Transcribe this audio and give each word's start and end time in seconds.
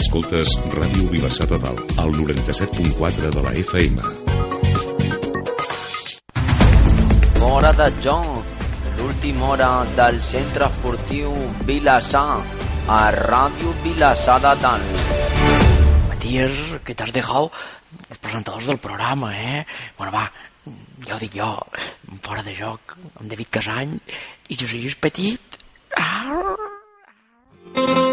Escoltes 0.00 0.54
Ràdio 0.72 1.10
Vilassar 1.12 1.44
de 1.50 1.58
Dalt, 1.60 1.90
al 2.00 2.14
97.4 2.16 3.28
de 3.34 3.42
la 3.44 3.50
FM. 3.60 4.00
Hora 7.44 7.72
de 7.76 7.88
joc, 8.00 8.54
l'última 8.96 9.50
hora 9.52 9.68
del 9.98 10.16
centre 10.24 10.70
esportiu 10.70 11.34
Vilassar, 11.68 12.40
a 12.88 13.00
Ràdio 13.12 13.74
Vilassar 13.84 14.38
de 14.40 14.54
Dalt. 14.62 15.04
Matías, 16.08 16.56
que 16.84 16.94
t'has 16.94 17.12
dejado 17.12 17.52
los 18.08 18.18
presentadors 18.18 18.72
del 18.72 18.78
programa, 18.78 19.36
eh? 19.36 19.66
Bueno, 19.98 20.16
va, 20.16 20.24
ja 21.04 21.16
ho 21.16 21.20
dic 21.20 21.36
jo, 21.36 21.52
fora 22.24 22.46
de 22.46 22.56
joc, 22.56 22.96
amb 23.18 23.28
David 23.28 23.52
Casany 23.60 23.98
i 24.48 24.56
José 24.56 24.80
Lluís 24.80 24.96
Petit. 24.96 25.60
Ah! 26.00 28.09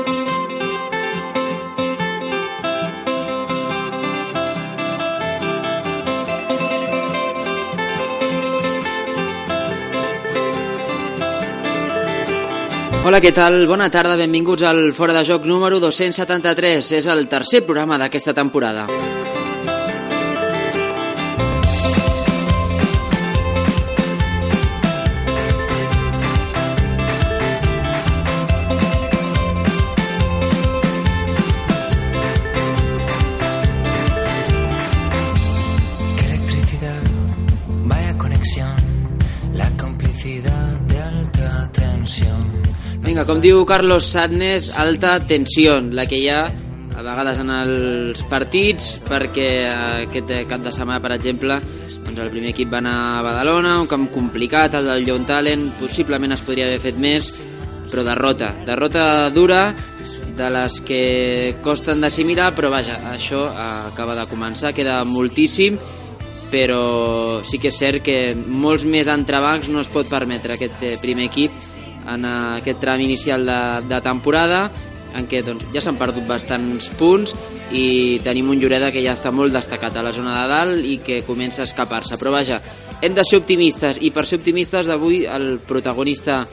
Hola, 13.07 13.21
què 13.23 13.29
tal? 13.31 13.61
Bona 13.71 13.85
tarda, 13.87 14.17
benvinguts 14.19 14.65
al 14.67 14.81
Fora 14.91 15.13
de 15.15 15.21
Joc 15.29 15.45
número 15.47 15.79
273. 15.79 16.91
És 16.99 17.07
el 17.07 17.29
tercer 17.31 17.63
programa 17.63 17.95
d'aquesta 18.01 18.35
temporada. 18.35 18.83
Vinga, 43.17 43.31
com 43.33 43.39
diu 43.41 43.63
Carlos 43.65 44.05
Sadness, 44.13 44.67
alta 44.77 45.15
tensió, 45.25 45.79
la 45.89 46.03
que 46.05 46.19
hi 46.21 46.27
ha 46.29 46.43
a 46.45 47.01
vegades 47.01 47.39
en 47.41 47.49
els 47.49 48.19
partits, 48.29 48.91
perquè 49.07 49.47
aquest 49.71 50.33
cap 50.45 50.61
de 50.61 50.69
setmana, 50.75 51.01
per 51.01 51.15
exemple, 51.15 51.55
doncs 52.05 52.19
el 52.21 52.29
primer 52.29 52.51
equip 52.51 52.69
va 52.69 52.77
anar 52.77 52.91
a 53.15 53.23
Badalona, 53.25 53.71
un 53.81 53.89
camp 53.89 54.03
complicat, 54.13 54.75
el 54.77 54.85
del 54.85 55.01
Lleon 55.07 55.25
Talent, 55.25 55.63
possiblement 55.79 56.35
es 56.35 56.43
podria 56.45 56.67
haver 56.67 56.77
fet 56.83 56.99
més, 57.01 57.31
però 57.89 58.03
derrota, 58.05 58.51
derrota 58.67 59.07
dura, 59.33 59.63
de 60.37 60.51
les 60.53 60.77
que 60.85 61.01
costen 61.65 62.05
d'assimilar, 62.05 62.51
però 62.53 62.69
vaja, 62.69 62.99
això 63.15 63.47
acaba 63.49 64.13
de 64.19 64.27
començar, 64.29 64.75
queda 64.77 64.99
moltíssim, 65.09 65.79
però 66.53 67.41
sí 67.41 67.57
que 67.57 67.73
és 67.73 67.81
cert 67.81 68.05
que 68.05 68.19
molts 68.37 68.85
més 68.85 69.09
entrebancs 69.09 69.73
no 69.73 69.81
es 69.81 69.89
pot 69.89 70.05
permetre 70.05 70.53
aquest 70.53 70.85
primer 71.01 71.31
equip 71.31 71.65
en 72.07 72.25
eh, 72.25 72.35
aquest 72.61 72.79
tram 72.83 73.01
inicial 73.03 73.45
de, 73.45 73.59
de 73.87 74.01
temporada 74.05 74.67
en 75.17 75.27
què 75.29 75.41
doncs, 75.45 75.67
ja 75.73 75.81
s'han 75.81 75.97
perdut 75.99 76.27
bastants 76.27 76.89
punts 76.99 77.33
i 77.75 78.19
tenim 78.23 78.51
un 78.51 78.59
Lloreda 78.61 78.91
que 78.93 79.03
ja 79.03 79.15
està 79.17 79.31
molt 79.33 79.55
destacat 79.55 79.97
a 79.97 80.03
la 80.05 80.13
zona 80.15 80.35
de 80.35 80.47
dalt 80.51 80.85
i 80.85 80.97
que 81.03 81.21
comença 81.27 81.63
a 81.63 81.67
escapar-se. 81.67 82.19
Però 82.19 82.31
vaja, 82.33 82.59
hem 83.01 83.15
de 83.15 83.25
ser 83.25 83.41
optimistes 83.41 84.01
i 84.01 84.11
per 84.13 84.27
ser 84.27 84.39
optimistes 84.41 84.89
avui 84.93 85.23
el 85.25 85.57
protagonista 85.65 86.43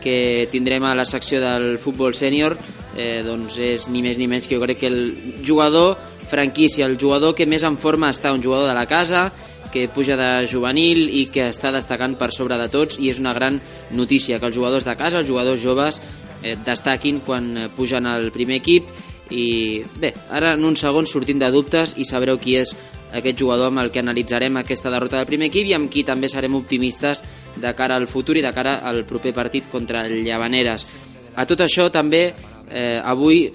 que 0.00 0.48
tindrem 0.50 0.84
a 0.88 0.94
la 0.96 1.04
secció 1.04 1.40
del 1.42 1.74
futbol 1.78 2.14
sènior 2.16 2.56
eh, 2.96 3.20
doncs 3.24 3.58
és 3.60 3.88
ni 3.92 4.00
més 4.02 4.16
ni 4.18 4.28
menys 4.30 4.48
que 4.48 4.56
jo 4.56 4.64
crec 4.64 4.80
que 4.80 4.88
el 4.88 5.42
jugador 5.46 5.98
franquícia, 6.30 6.86
el 6.86 6.96
jugador 6.96 7.34
que 7.34 7.46
més 7.46 7.64
en 7.66 7.76
forma 7.76 8.08
està, 8.14 8.32
un 8.32 8.42
jugador 8.42 8.70
de 8.70 8.76
la 8.78 8.86
casa, 8.88 9.28
que 9.72 9.88
puja 9.88 10.16
de 10.18 10.30
juvenil 10.50 11.06
i 11.08 11.26
que 11.32 11.48
està 11.50 11.72
destacant 11.74 12.16
per 12.18 12.30
sobre 12.34 12.58
de 12.60 12.68
tots 12.72 12.98
i 13.00 13.10
és 13.10 13.20
una 13.22 13.34
gran 13.36 13.60
notícia 13.96 14.38
que 14.38 14.50
els 14.50 14.56
jugadors 14.56 14.86
de 14.86 14.96
casa, 14.98 15.20
els 15.22 15.28
jugadors 15.28 15.62
joves 15.62 16.00
eh, 16.42 16.56
destaquin 16.66 17.20
quan 17.26 17.50
eh, 17.56 17.68
pugen 17.76 18.06
al 18.06 18.30
primer 18.34 18.60
equip 18.60 18.90
i 19.30 19.82
bé, 20.00 20.12
ara 20.30 20.54
en 20.56 20.64
un 20.66 20.76
segon 20.76 21.06
sortint 21.06 21.38
de 21.38 21.50
dubtes 21.54 21.94
i 21.96 22.06
sabreu 22.08 22.38
qui 22.42 22.56
és 22.58 22.74
aquest 23.14 23.38
jugador 23.38 23.70
amb 23.70 23.82
el 23.82 23.90
que 23.90 24.02
analitzarem 24.02 24.58
aquesta 24.58 24.90
derrota 24.90 25.18
del 25.18 25.28
primer 25.28 25.50
equip 25.50 25.70
i 25.70 25.74
amb 25.74 25.90
qui 25.90 26.04
també 26.06 26.28
serem 26.30 26.54
optimistes 26.58 27.22
de 27.56 27.72
cara 27.78 27.96
al 27.98 28.06
futur 28.10 28.38
i 28.38 28.44
de 28.44 28.52
cara 28.54 28.78
al 28.86 29.04
proper 29.06 29.34
partit 29.34 29.66
contra 29.70 30.04
el 30.06 30.22
Llavaneres. 30.26 30.86
A 31.34 31.46
tot 31.46 31.62
això 31.66 31.88
també 31.90 32.30
eh, 32.30 32.98
avui 33.02 33.48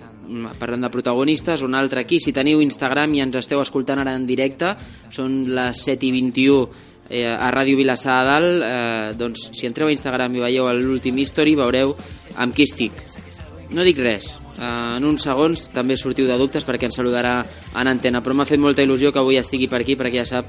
parlant 0.59 0.85
de 0.85 0.91
protagonistes, 0.91 1.63
un 1.65 1.75
altre 1.75 2.01
aquí, 2.01 2.19
si 2.19 2.33
teniu 2.35 2.61
Instagram 2.63 3.15
i 3.15 3.23
ens 3.25 3.37
esteu 3.39 3.61
escoltant 3.61 4.01
ara 4.01 4.15
en 4.17 4.25
directe, 4.27 4.75
són 5.13 5.43
les 5.55 5.85
7 5.85 6.07
i 6.07 6.11
21 6.15 6.59
eh, 7.09 7.27
a 7.27 7.51
Ràdio 7.53 7.77
Vilassar 7.77 8.21
a 8.21 8.25
dalt, 8.27 8.63
eh, 8.63 9.13
doncs 9.17 9.49
si 9.53 9.67
entreu 9.67 9.87
a 9.87 9.93
Instagram 9.93 10.35
i 10.35 10.45
veieu 10.47 10.71
l'últim 10.79 11.17
history 11.17 11.55
veureu 11.55 11.95
amb 12.37 12.55
qui 12.55 12.65
estic. 12.65 12.91
No 13.75 13.83
dic 13.83 13.97
res, 13.97 14.27
eh, 14.59 14.97
en 14.97 15.05
uns 15.05 15.25
segons 15.25 15.67
també 15.73 15.97
sortiu 15.97 16.27
de 16.27 16.37
dubtes 16.37 16.65
perquè 16.65 16.89
ens 16.89 16.97
saludarà 16.97 17.39
en 17.75 17.87
antena, 17.87 18.21
però 18.21 18.35
m'ha 18.35 18.45
fet 18.45 18.61
molta 18.61 18.83
il·lusió 18.83 19.11
que 19.11 19.19
avui 19.19 19.37
estigui 19.37 19.67
per 19.67 19.81
aquí 19.81 19.95
perquè 19.95 20.21
ja 20.21 20.25
sap 20.25 20.45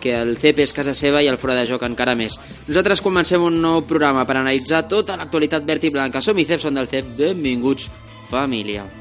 que 0.00 0.14
el 0.16 0.38
CEP 0.40 0.62
és 0.64 0.72
casa 0.72 0.94
seva 0.96 1.20
i 1.22 1.28
el 1.28 1.36
fora 1.36 1.58
de 1.58 1.66
joc 1.68 1.84
encara 1.84 2.16
més. 2.16 2.38
Nosaltres 2.68 3.04
comencem 3.04 3.42
un 3.44 3.60
nou 3.60 3.84
programa 3.86 4.24
per 4.24 4.38
analitzar 4.40 4.86
tota 4.88 5.18
l'actualitat 5.20 5.66
verd 5.68 5.84
i 5.84 5.92
blanca. 5.92 6.24
Som 6.24 6.40
i 6.40 6.48
CEP, 6.48 6.64
són 6.64 6.80
del 6.80 6.88
CEP. 6.88 7.12
Benvinguts, 7.20 7.90
família. 8.32 8.99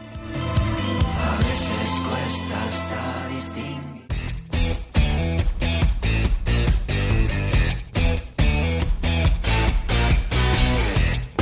A 1.20 1.38
veces 1.38 1.90
cuesta 2.08 2.64
hasta 2.64 3.28
distinguir. 3.36 4.06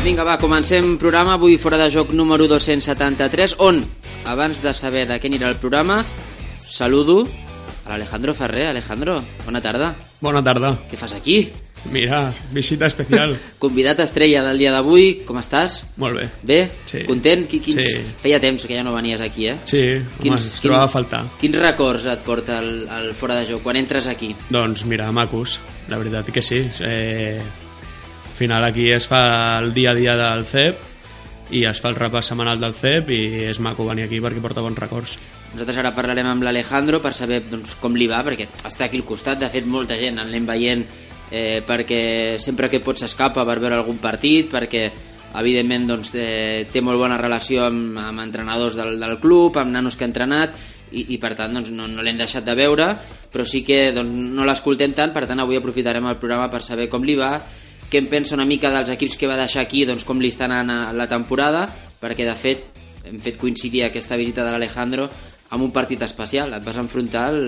Vinga, 0.04 0.24
va, 0.24 0.38
comencem 0.40 0.98
programa 0.98 1.36
avui 1.36 1.58
fora 1.60 1.78
de 1.78 1.90
joc 1.92 2.14
número 2.16 2.48
273, 2.48 3.58
on, 3.60 3.84
abans 4.26 4.64
de 4.64 4.74
saber 4.74 5.06
de 5.10 5.20
què 5.20 5.28
anirà 5.30 5.52
el 5.52 5.60
programa, 5.60 6.02
saludo 6.64 7.26
a 7.88 7.94
l'Alejandro 7.94 8.34
Ferrer. 8.34 8.68
Alejandro, 8.72 9.22
bona 9.46 9.62
tarda. 9.64 9.96
Bona 10.22 10.44
tarda. 10.44 10.76
Què 10.92 11.00
fas 11.00 11.16
aquí? 11.16 11.67
Mira, 11.92 12.34
visita 12.52 12.86
especial. 12.88 13.38
Convidat 13.60 14.00
estrella 14.04 14.42
del 14.44 14.58
dia 14.60 14.74
d'avui, 14.76 15.22
com 15.26 15.38
estàs? 15.40 15.80
Molt 16.02 16.18
bé. 16.20 16.26
Bé? 16.44 16.58
Sí. 16.90 17.06
Content? 17.08 17.46
Qui- 17.48 17.62
Quins... 17.64 17.80
Sí. 17.80 18.02
Feia 18.22 18.40
temps 18.44 18.66
que 18.68 18.76
ja 18.76 18.84
no 18.84 18.92
venies 18.96 19.22
aquí, 19.24 19.48
eh? 19.48 19.56
Sí, 19.66 19.82
home, 20.02 20.18
Quins- 20.24 20.50
es 20.56 20.62
trobava 20.64 20.90
a 20.90 20.92
faltar. 20.92 21.22
Quins 21.40 21.56
records 21.62 22.06
et 22.12 22.26
porta 22.28 22.60
el, 22.60 22.84
el 22.92 23.14
fora 23.16 23.40
de 23.40 23.48
joc 23.50 23.64
quan 23.64 23.80
entres 23.80 24.10
aquí? 24.12 24.34
Doncs 24.52 24.84
mira, 24.86 25.08
macos, 25.16 25.60
la 25.88 25.98
veritat 26.02 26.28
que 26.36 26.42
sí. 26.44 26.60
Eh, 26.84 27.40
al 27.40 28.36
final 28.38 28.68
aquí 28.68 28.90
es 28.94 29.08
fa 29.08 29.24
el 29.64 29.72
dia 29.74 29.92
a 29.92 29.98
dia 29.98 30.14
del 30.20 30.44
CEP 30.46 30.84
i 31.56 31.64
es 31.66 31.80
fa 31.80 31.88
el 31.90 31.96
repàs 31.96 32.28
setmanal 32.28 32.60
del 32.60 32.76
CEP 32.76 33.10
i 33.16 33.22
és 33.48 33.62
maco 33.64 33.86
venir 33.88 34.04
aquí 34.10 34.20
perquè 34.22 34.44
porta 34.44 34.62
bons 34.62 34.78
records. 34.78 35.16
Nosaltres 35.54 35.78
ara 35.80 35.94
parlarem 35.96 36.28
amb 36.28 36.44
l'Alejandro 36.44 37.00
per 37.02 37.14
saber 37.16 37.40
doncs, 37.48 37.78
com 37.80 37.96
li 37.96 38.06
va, 38.12 38.20
perquè 38.28 38.50
està 38.68 38.90
aquí 38.90 39.00
al 39.00 39.06
costat, 39.08 39.40
de 39.40 39.48
fet 39.50 39.66
molta 39.66 39.96
gent 39.96 40.20
en 40.20 40.26
l'anem 40.28 40.46
veient 40.46 40.84
eh, 41.32 41.62
perquè 41.68 42.38
sempre 42.40 42.70
que 42.70 42.82
pot 42.84 43.00
s'escapa 43.00 43.46
per 43.46 43.60
veure 43.60 43.78
algun 43.80 44.00
partit, 44.04 44.50
perquè 44.52 44.88
evidentment 45.38 45.88
doncs, 45.88 46.14
eh, 46.16 46.66
té 46.72 46.82
molt 46.82 47.00
bona 47.00 47.20
relació 47.20 47.68
amb, 47.68 47.98
amb 48.00 48.24
entrenadors 48.24 48.78
del, 48.80 48.98
del 49.00 49.20
club, 49.20 49.58
amb 49.60 49.74
nanos 49.76 49.98
que 49.98 50.06
ha 50.06 50.12
entrenat, 50.12 50.56
i, 50.92 51.14
i 51.14 51.18
per 51.20 51.34
tant 51.36 51.54
doncs, 51.54 51.72
no, 51.76 51.88
no 51.92 52.04
l'hem 52.04 52.18
deixat 52.20 52.46
de 52.48 52.56
veure, 52.56 52.90
però 53.32 53.46
sí 53.46 53.64
que 53.68 53.92
doncs, 53.96 54.12
no 54.38 54.48
l'escoltem 54.48 54.96
tant, 54.96 55.14
per 55.14 55.26
tant 55.28 55.44
avui 55.44 55.60
aprofitarem 55.60 56.08
el 56.08 56.20
programa 56.22 56.50
per 56.50 56.64
saber 56.64 56.88
com 56.90 57.04
li 57.04 57.18
va, 57.20 57.36
què 57.88 58.02
en 58.02 58.10
pensa 58.12 58.36
una 58.36 58.48
mica 58.48 58.72
dels 58.74 58.92
equips 58.96 59.16
que 59.20 59.30
va 59.30 59.38
deixar 59.40 59.64
aquí, 59.64 59.86
doncs 59.88 60.08
com 60.08 60.20
li 60.20 60.32
està 60.32 60.48
anant 60.48 60.96
la 60.96 61.08
temporada, 61.12 61.68
perquè 62.02 62.28
de 62.28 62.36
fet 62.36 62.84
hem 63.08 63.20
fet 63.24 63.38
coincidir 63.40 63.86
aquesta 63.86 64.18
visita 64.20 64.44
de 64.44 64.52
l'Alejandro 64.52 65.08
amb 65.56 65.64
un 65.64 65.72
partit 65.72 66.02
especial, 66.04 66.52
et 66.54 66.66
vas 66.66 66.80
enfrontar 66.80 67.30
al, 67.32 67.46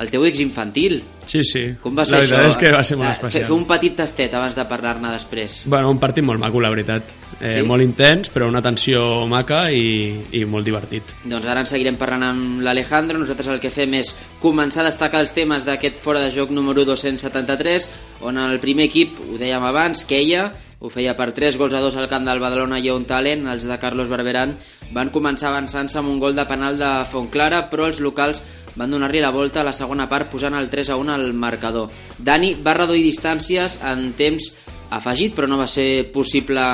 al 0.00 0.08
teu 0.10 0.24
ex 0.24 0.40
infantil. 0.40 1.02
Sí, 1.28 1.42
sí. 1.44 1.60
Com 1.82 1.94
va 1.94 2.06
ser 2.08 2.16
la 2.16 2.20
veritat 2.24 2.40
això? 2.40 2.48
és 2.50 2.56
que 2.56 2.70
va 2.72 2.82
ser 2.82 2.96
molt 2.96 3.10
Ah, 3.10 3.12
especial. 3.12 3.44
Fer 3.46 3.52
un 3.54 3.66
petit 3.68 3.94
tastet 3.98 4.32
abans 4.34 4.56
de 4.56 4.64
parlar-ne 4.64 5.10
després. 5.12 5.58
Bueno, 5.66 5.90
un 5.92 5.98
partit 6.00 6.24
molt 6.24 6.40
maco, 6.40 6.60
la 6.60 6.70
veritat. 6.72 7.12
Eh, 7.40 7.60
Sí? 7.60 7.66
Molt 7.68 7.82
intens, 7.84 8.30
però 8.32 8.48
una 8.48 8.62
tensió 8.62 9.26
maca 9.28 9.70
i, 9.70 10.24
i 10.32 10.44
molt 10.44 10.64
divertit. 10.64 11.14
Doncs 11.24 11.46
ara 11.46 11.60
en 11.60 11.66
seguirem 11.66 11.96
parlant 12.00 12.24
amb 12.24 12.62
l'Alejandro. 12.64 13.18
Nosaltres 13.18 13.48
el 13.52 13.60
que 13.60 13.70
fem 13.70 13.94
és 14.00 14.14
començar 14.40 14.80
a 14.82 14.88
destacar 14.88 15.20
els 15.20 15.32
temes 15.36 15.64
d'aquest 15.68 16.00
fora 16.00 16.20
de 16.24 16.32
joc 16.32 16.50
número 16.50 16.84
273, 16.84 17.88
on 18.22 18.38
el 18.38 18.58
primer 18.58 18.88
equip, 18.88 19.18
ho 19.20 19.36
dèiem 19.38 19.62
abans, 19.62 20.04
Keia, 20.08 20.50
ho 20.80 20.88
feia 20.88 21.12
per 21.16 21.30
3 21.36 21.58
gols 21.60 21.74
a 21.76 21.80
2 21.84 21.96
al 22.00 22.08
camp 22.08 22.24
del 22.24 22.40
Badalona 22.40 22.78
i 22.80 22.88
un 22.88 23.04
talent, 23.04 23.44
els 23.52 23.66
de 23.68 23.76
Carlos 23.78 24.08
Barberan 24.08 24.56
van 24.96 25.12
començar 25.12 25.50
avançant-se 25.50 26.00
amb 26.00 26.08
un 26.08 26.18
gol 26.18 26.34
de 26.34 26.46
penal 26.48 26.78
de 26.80 26.88
Fontclara, 27.10 27.66
però 27.68 27.86
els 27.90 28.00
locals 28.00 28.40
van 28.80 28.90
donar-li 28.90 29.20
la 29.20 29.32
volta 29.34 29.60
a 29.60 29.66
la 29.66 29.76
segona 29.76 30.08
part 30.08 30.30
posant 30.32 30.56
el 30.56 30.70
3 30.72 30.94
a 30.94 30.96
1 30.96 31.12
al 31.12 31.32
marcador. 31.34 31.90
Dani 32.18 32.54
va 32.54 32.78
reduir 32.78 33.04
distàncies 33.04 33.76
en 33.84 34.14
temps 34.16 34.48
afegit, 34.90 35.36
però 35.36 35.48
no 35.50 35.60
va 35.60 35.68
ser 35.68 36.08
possible 36.14 36.64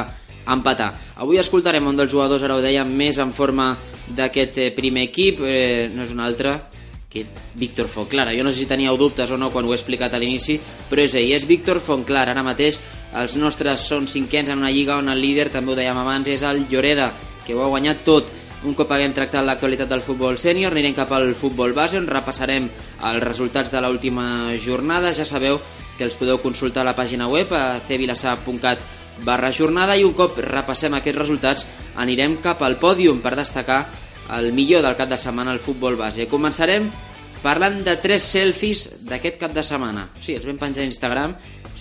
empatar. 0.47 0.93
Avui 1.19 1.41
escoltarem 1.43 1.87
un 1.91 1.99
dels 1.99 2.13
jugadors, 2.13 2.45
ara 2.47 2.55
ho 2.55 2.63
dèiem, 2.63 2.87
més 2.87 3.19
en 3.19 3.35
forma 3.35 3.73
d'aquest 4.15 4.59
eh, 4.63 4.71
primer 4.77 5.09
equip, 5.09 5.43
eh, 5.43 5.89
no 5.91 6.07
és 6.07 6.15
un 6.15 6.23
altre 6.23 6.55
que 7.11 7.25
Víctor 7.57 7.89
Fontclara. 7.89 8.35
Jo 8.37 8.45
no 8.45 8.53
sé 8.53 8.63
si 8.63 8.71
teníeu 8.71 8.97
dubtes 9.01 9.31
o 9.31 9.39
no 9.41 9.51
quan 9.51 9.67
ho 9.67 9.73
he 9.73 9.79
explicat 9.79 10.15
a 10.15 10.21
l'inici, 10.23 10.61
però 10.91 11.03
és 11.03 11.17
ell, 11.19 11.33
és 11.35 11.47
Víctor 11.49 11.81
Fontclara. 11.81 12.37
Ara 12.37 12.45
mateix 12.47 12.79
els 13.15 13.37
nostres 13.39 13.87
són 13.87 14.09
cinquens 14.11 14.51
en 14.51 14.59
una 14.59 14.73
lliga 14.73 14.97
on 14.99 15.09
el 15.09 15.21
líder, 15.23 15.51
també 15.53 15.73
ho 15.73 15.79
dèiem 15.79 15.99
abans, 16.01 16.29
és 16.29 16.43
el 16.43 16.67
Lloreda, 16.71 17.13
que 17.47 17.55
ho 17.55 17.63
ha 17.63 17.71
guanyat 17.71 18.03
tot. 18.05 18.33
Un 18.67 18.75
cop 18.75 18.91
haguem 18.91 19.13
tractat 19.15 19.45
l'actualitat 19.45 19.89
del 19.89 20.03
futbol 20.03 20.39
sènior, 20.41 20.73
anirem 20.73 20.97
cap 20.97 21.13
al 21.13 21.35
futbol 21.39 21.75
base, 21.77 22.01
on 22.01 22.09
repassarem 22.11 22.69
els 23.11 23.23
resultats 23.23 23.71
de 23.71 23.81
l'última 23.85 24.57
jornada. 24.59 25.13
Ja 25.15 25.25
sabeu 25.29 25.61
que 25.97 26.05
els 26.05 26.17
podeu 26.19 26.41
consultar 26.43 26.83
a 26.83 26.91
la 26.91 26.97
pàgina 26.97 27.29
web 27.31 27.53
a 27.53 27.79
cvilassar.cat 27.87 28.83
barra 29.25 29.53
jornada 29.53 29.97
i 29.97 30.05
un 30.05 30.13
cop 30.13 30.37
repassem 30.45 30.93
aquests 30.97 31.19
resultats 31.19 31.67
anirem 31.97 32.37
cap 32.45 32.61
al 32.63 32.77
pòdium 32.81 33.23
per 33.25 33.37
destacar 33.37 33.87
el 34.37 34.53
millor 34.53 34.83
del 34.83 34.97
cap 34.97 35.09
de 35.09 35.17
setmana 35.17 35.55
al 35.55 35.63
futbol 35.63 35.97
base. 35.97 36.27
Començarem 36.29 36.91
parlant 37.43 37.79
de 37.87 37.95
tres 38.03 38.27
selfies 38.27 38.89
d'aquest 39.07 39.39
cap 39.41 39.55
de 39.55 39.63
setmana. 39.65 40.09
Sí, 40.21 40.35
els 40.35 40.47
vam 40.49 40.59
penjar 40.59 40.83
a 40.85 40.91
Instagram. 40.91 41.37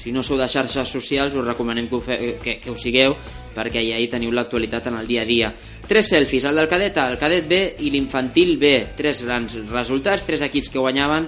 Si 0.06 0.12
no 0.14 0.22
sou 0.22 0.38
de 0.38 0.46
xarxes 0.46 0.92
socials, 0.94 1.34
us 1.34 1.42
recomanem 1.42 1.88
que 1.90 1.96
ho, 1.98 2.00
fe, 2.06 2.16
que, 2.38 2.60
que 2.62 2.70
ho 2.70 2.76
sigueu 2.78 3.16
perquè 3.56 3.82
ja 3.82 3.98
hi 3.98 4.06
teniu 4.06 4.30
l'actualitat 4.30 4.92
en 4.92 5.00
el 5.00 5.08
dia 5.10 5.24
a 5.24 5.26
dia. 5.26 5.48
Tres 5.82 6.12
selfies, 6.14 6.46
el 6.46 6.60
del 6.62 6.70
cadet 6.70 7.00
A, 7.02 7.08
el 7.10 7.18
cadet 7.18 7.48
B 7.50 7.58
i 7.82 7.90
l'infantil 7.90 8.60
B. 8.62 8.76
Tres 8.94 9.24
grans 9.26 9.56
resultats, 9.72 10.28
tres 10.30 10.44
equips 10.46 10.70
que 10.70 10.84
guanyaven, 10.84 11.26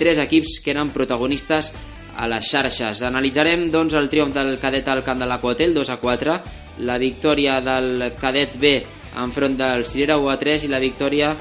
tres 0.00 0.22
equips 0.24 0.56
que 0.64 0.72
eren 0.72 0.88
protagonistes 0.94 1.74
a 2.16 2.30
les 2.32 2.48
xarxes. 2.48 3.02
Analitzarem 3.04 3.66
doncs, 3.68 3.92
el 4.00 4.08
triomf 4.08 4.32
del 4.32 4.56
cadet 4.62 4.88
al 4.88 5.04
camp 5.04 5.20
de 5.20 5.28
l'Aquatel, 5.28 5.76
2 5.76 5.92
a 5.92 5.98
4, 6.00 6.38
la 6.88 6.96
victòria 6.96 7.58
del 7.60 8.08
cadet 8.16 8.56
B 8.56 8.72
enfront 9.20 9.60
del 9.60 9.84
Cirera 9.84 10.16
1 10.16 10.32
a 10.32 10.38
3 10.40 10.64
i 10.64 10.72
la 10.72 10.80
victòria 10.80 11.34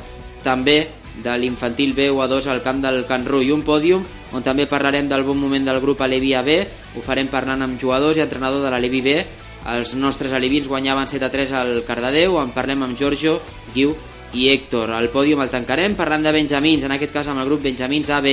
també 0.43 0.81
de 1.21 1.35
l'infantil 1.37 1.93
B 1.93 2.09
1 2.09 2.21
a 2.23 2.27
2 2.27 2.47
al 2.49 2.63
camp 2.63 2.81
del 2.81 3.03
Can 3.05 3.25
Ru 3.25 3.43
i 3.43 3.51
un 3.53 3.61
pòdium 3.61 4.05
on 4.33 4.41
també 4.41 4.65
parlarem 4.65 5.07
del 5.09 5.23
bon 5.23 5.37
moment 5.37 5.65
del 5.65 5.79
grup 5.79 6.01
Alevi 6.01 6.33
B. 6.41 6.57
Ho 6.95 7.01
farem 7.05 7.29
parlant 7.29 7.61
amb 7.61 7.79
jugadors 7.79 8.17
i 8.17 8.25
entrenador 8.25 8.63
de 8.63 8.71
l'Alevi 8.73 9.01
B. 9.01 9.15
Els 9.69 9.93
nostres 9.95 10.33
alevins 10.33 10.67
guanyaven 10.67 11.07
7 11.07 11.25
a 11.25 11.31
3 11.31 11.53
al 11.53 11.83
Cardedeu. 11.85 12.39
En 12.41 12.51
parlem 12.51 12.83
amb 12.83 12.97
Giorgio, 12.97 13.39
Guiu 13.73 13.93
i 14.33 14.49
Héctor. 14.49 14.91
Al 14.91 15.11
pòdium 15.13 15.43
el 15.43 15.53
tancarem 15.53 15.95
parlant 15.95 16.25
de 16.25 16.33
Benjamins 16.33 16.83
en 16.83 16.95
aquest 16.97 17.13
cas 17.13 17.29
amb 17.29 17.43
el 17.43 17.47
grup 17.51 17.61
Benjamins 17.63 18.09
AB 18.09 18.29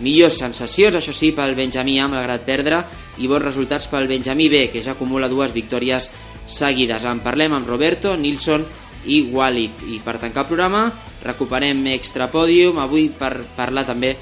millors 0.00 0.38
sensacions, 0.40 0.96
això 0.96 1.12
sí, 1.16 1.30
pel 1.32 1.54
Benjamí 1.56 1.98
A 2.00 2.08
malgrat 2.08 2.44
perdre 2.44 2.82
i 3.18 3.28
bons 3.28 3.44
resultats 3.44 3.88
pel 3.88 4.08
Benjamí 4.08 4.48
B 4.52 4.66
que 4.72 4.82
ja 4.84 4.92
acumula 4.92 5.28
dues 5.28 5.54
victòries 5.56 6.10
seguides. 6.46 7.04
En 7.04 7.22
parlem 7.24 7.54
amb 7.56 7.68
Roberto, 7.68 8.16
Nilsson 8.16 8.66
i 9.06 9.22
Walid. 9.32 9.84
I 9.88 10.00
per 10.04 10.18
tancar 10.22 10.44
el 10.44 10.50
programa 10.50 10.86
recuperem 11.24 11.84
Extra 11.94 12.30
Podium, 12.32 12.80
avui 12.82 13.08
per 13.10 13.34
parlar 13.56 13.86
també 13.88 14.16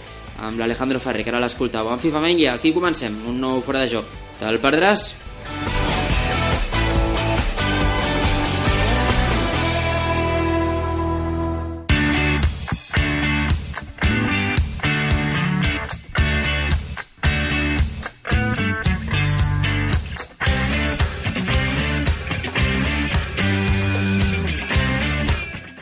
amb 0.45 0.59
l'Alejandro 0.59 1.01
Ferrer, 1.01 1.25
que 1.25 1.33
ara 1.33 1.43
l'escoltau. 1.43 1.93
En 1.93 2.03
FIFA 2.03 2.23
Mania, 2.25 2.55
aquí 2.55 2.75
comencem, 2.75 3.23
un 3.29 3.41
nou 3.41 3.63
fora 3.65 3.85
de 3.85 3.93
joc. 3.97 4.21
Te'l 4.41 4.63
perdràs? 4.63 5.13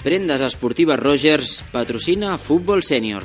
Prendes 0.03 0.43
Esportives 0.43 0.99
Rogers 0.99 1.51
patrocina 1.71 2.35
Futbol 2.35 2.83
Sènior. 2.83 3.23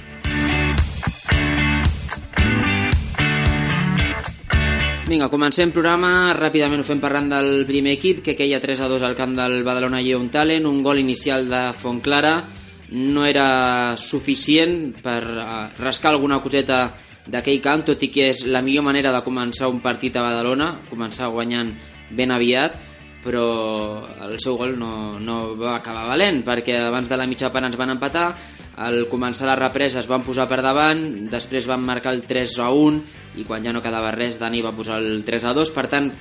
Vinga, 5.09 5.29
comencem 5.33 5.71
programa. 5.73 6.35
Ràpidament 6.37 6.83
ho 6.83 6.85
fem 6.85 6.99
parlant 7.01 7.31
del 7.31 7.63
primer 7.65 7.95
equip, 7.97 8.19
que 8.21 8.35
queia 8.37 8.59
3 8.61 8.83
a 8.85 8.89
2 8.91 9.05
al 9.07 9.17
camp 9.17 9.33
del 9.33 9.63
Badalona 9.65 10.03
Lleon 10.05 10.29
Talent. 10.29 10.67
Un 10.69 10.83
gol 10.85 11.01
inicial 11.01 11.49
de 11.49 11.61
Fontclara 11.81 12.35
no 12.91 13.25
era 13.25 13.95
suficient 13.97 14.99
per 15.01 15.21
eh, 15.23 15.47
rascar 15.79 16.11
alguna 16.13 16.37
coseta 16.45 16.91
d'aquell 17.25 17.57
camp, 17.57 17.87
tot 17.89 18.05
i 18.05 18.11
que 18.13 18.29
és 18.35 18.43
la 18.45 18.61
millor 18.61 18.85
manera 18.85 19.15
de 19.15 19.23
començar 19.25 19.71
un 19.71 19.81
partit 19.81 20.13
a 20.13 20.27
Badalona, 20.27 20.75
començar 20.91 21.31
guanyant 21.33 21.73
ben 22.13 22.31
aviat, 22.31 22.77
però 23.27 23.47
el 24.23 24.37
seu 24.39 24.55
gol 24.55 24.77
no, 24.79 25.19
no 25.19 25.57
va 25.59 25.75
acabar 25.75 26.07
valent 26.07 26.39
perquè 26.47 26.79
abans 26.79 27.11
de 27.11 27.19
la 27.19 27.27
mitja 27.27 27.51
part 27.51 27.67
ens 27.67 27.75
van 27.79 27.91
empatar 27.97 28.29
al 28.87 29.03
començar 29.11 29.49
la 29.49 29.57
represa 29.59 29.99
es 29.99 30.07
van 30.07 30.23
posar 30.23 30.47
per 30.47 30.61
davant 30.63 31.27
després 31.27 31.67
van 31.67 31.83
marcar 31.83 32.15
el 32.15 32.23
3 32.29 32.57
a 32.63 32.71
1 32.71 33.37
i 33.41 33.45
quan 33.45 33.65
ja 33.65 33.75
no 33.75 33.83
quedava 33.83 34.15
res 34.15 34.39
Dani 34.39 34.63
va 34.63 34.75
posar 34.77 35.01
el 35.03 35.25
3 35.27 35.49
a 35.51 35.53
2 35.57 35.75
per 35.75 35.87
tant 35.91 36.11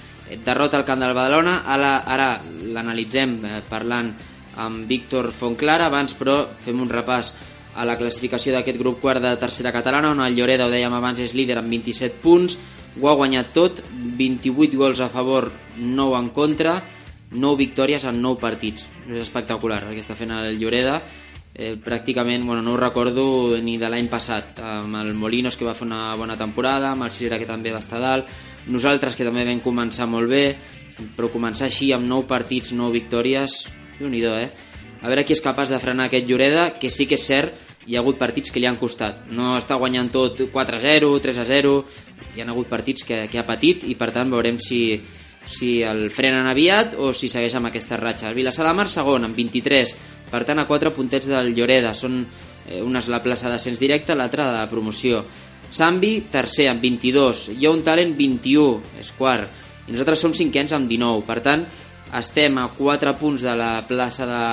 derrota 0.44 0.76
al 0.76 0.84
camp 0.84 1.00
del 1.00 1.14
Badalona. 1.14 1.62
Ara, 1.66 1.98
ara 2.06 2.40
l'analitzem 2.74 3.36
eh, 3.44 3.60
parlant 3.68 4.10
amb 4.62 4.86
Víctor 4.88 5.30
Fontclara. 5.32 5.86
Abans 5.86 6.16
però 6.18 6.42
fem 6.64 6.80
un 6.80 6.90
repàs 6.90 7.34
a 7.76 7.84
la 7.84 7.98
classificació 8.00 8.54
d'aquest 8.54 8.78
grup 8.80 9.00
quart 9.02 9.22
de 9.22 9.34
tercera 9.36 9.72
catalana 9.72 10.14
on 10.14 10.22
el 10.24 10.36
Lloreda, 10.36 10.66
ho 10.66 10.72
dèiem 10.72 10.94
abans, 10.96 11.20
és 11.20 11.36
líder 11.36 11.60
amb 11.60 11.70
27 11.70 12.22
punts. 12.22 12.58
Ho 12.96 13.10
ha 13.10 13.16
guanyat 13.18 13.52
tot 13.52 13.82
28 13.92 14.78
gols 14.80 15.02
a 15.04 15.10
favor 15.12 15.50
9 15.76 16.16
en 16.18 16.30
contra 16.32 16.78
9 17.36 17.60
victòries 17.60 18.04
en 18.08 18.20
9 18.22 18.40
partits. 18.40 18.88
És 19.08 19.22
espectacular 19.22 19.84
el 19.84 19.94
que 19.94 20.02
està 20.04 20.16
fent 20.18 20.32
el 20.34 20.58
Lloreda. 20.60 21.00
Eh, 21.56 21.76
pràcticament, 21.80 22.44
bueno, 22.44 22.60
no 22.60 22.74
ho 22.74 22.80
recordo 22.80 23.56
ni 23.64 23.78
de 23.80 23.88
l'any 23.88 24.10
passat, 24.12 24.58
amb 24.60 24.98
el 25.00 25.14
Molinos 25.16 25.56
que 25.56 25.64
va 25.64 25.72
fer 25.74 25.86
una 25.86 26.14
bona 26.16 26.36
temporada, 26.36 26.90
amb 26.90 27.06
el 27.06 27.14
Cirera 27.14 27.38
que 27.40 27.48
també 27.48 27.72
va 27.72 27.80
estar 27.80 28.00
dalt, 28.02 28.28
nosaltres 28.68 29.16
que 29.16 29.24
també 29.24 29.46
vam 29.48 29.62
començar 29.64 30.04
molt 30.04 30.28
bé, 30.28 30.44
però 31.16 31.30
començar 31.32 31.70
així 31.70 31.92
amb 31.96 32.04
9 32.08 32.28
partits, 32.28 32.74
9 32.76 32.92
victòries, 32.92 33.62
déu 33.98 34.10
nhi 34.12 34.20
eh? 34.20 34.50
A 35.00 35.08
veure 35.08 35.24
qui 35.24 35.32
és 35.32 35.40
capaç 35.40 35.70
de 35.72 35.80
frenar 35.80 36.10
aquest 36.10 36.28
Lloreda, 36.28 36.74
que 36.80 36.90
sí 36.90 37.06
que 37.06 37.16
és 37.16 37.24
cert, 37.24 37.54
hi 37.86 37.96
ha 37.96 38.00
hagut 38.00 38.18
partits 38.18 38.50
que 38.50 38.60
li 38.60 38.66
han 38.66 38.76
costat. 38.76 39.28
No 39.30 39.54
està 39.56 39.76
guanyant 39.78 40.10
tot 40.10 40.40
4-0, 40.52 41.12
3-0, 41.22 41.74
hi 42.34 42.42
ha 42.42 42.48
hagut 42.50 42.68
partits 42.68 43.04
que, 43.06 43.26
que 43.30 43.38
ha 43.38 43.46
patit 43.46 43.84
i 43.86 43.94
per 43.94 44.10
tant 44.12 44.32
veurem 44.32 44.58
si, 44.58 44.98
si 45.48 45.80
el 45.86 46.08
frenen 46.10 46.48
aviat 46.50 46.96
o 46.98 47.12
si 47.14 47.30
segueix 47.30 47.54
amb 47.56 47.70
aquesta 47.70 47.98
ratxa. 48.00 48.28
El 48.30 48.38
Vilassar 48.38 48.66
de 48.66 48.74
Mar 48.76 48.88
segon 48.90 49.28
amb 49.28 49.38
23, 49.38 49.94
per 50.30 50.42
tant 50.44 50.60
a 50.60 50.66
4 50.66 50.92
puntets 50.94 51.28
del 51.30 51.52
Lloreda, 51.54 51.94
són 51.94 52.20
eh, 52.22 52.82
una 52.82 53.02
és 53.02 53.10
la 53.12 53.22
plaça 53.22 53.50
d'ascens 53.52 53.80
directe, 53.82 54.16
l'altra 54.18 54.50
de 54.52 54.66
promoció. 54.70 55.22
Sambi, 55.70 56.20
tercer 56.30 56.68
amb 56.70 56.82
22, 56.82 57.48
hi 57.56 57.66
ha 57.66 57.74
un 57.74 57.82
talent 57.86 58.14
21, 58.18 59.00
és 59.02 59.10
quart, 59.18 59.64
i 59.86 59.94
nosaltres 59.94 60.22
som 60.22 60.34
cinquens 60.34 60.74
amb 60.74 60.90
19, 60.90 61.26
per 61.26 61.40
tant 61.42 61.66
estem 62.16 62.54
a 62.62 62.68
4 62.70 63.12
punts 63.18 63.42
de 63.42 63.52
la 63.58 63.80
plaça 63.86 64.26
de, 64.26 64.44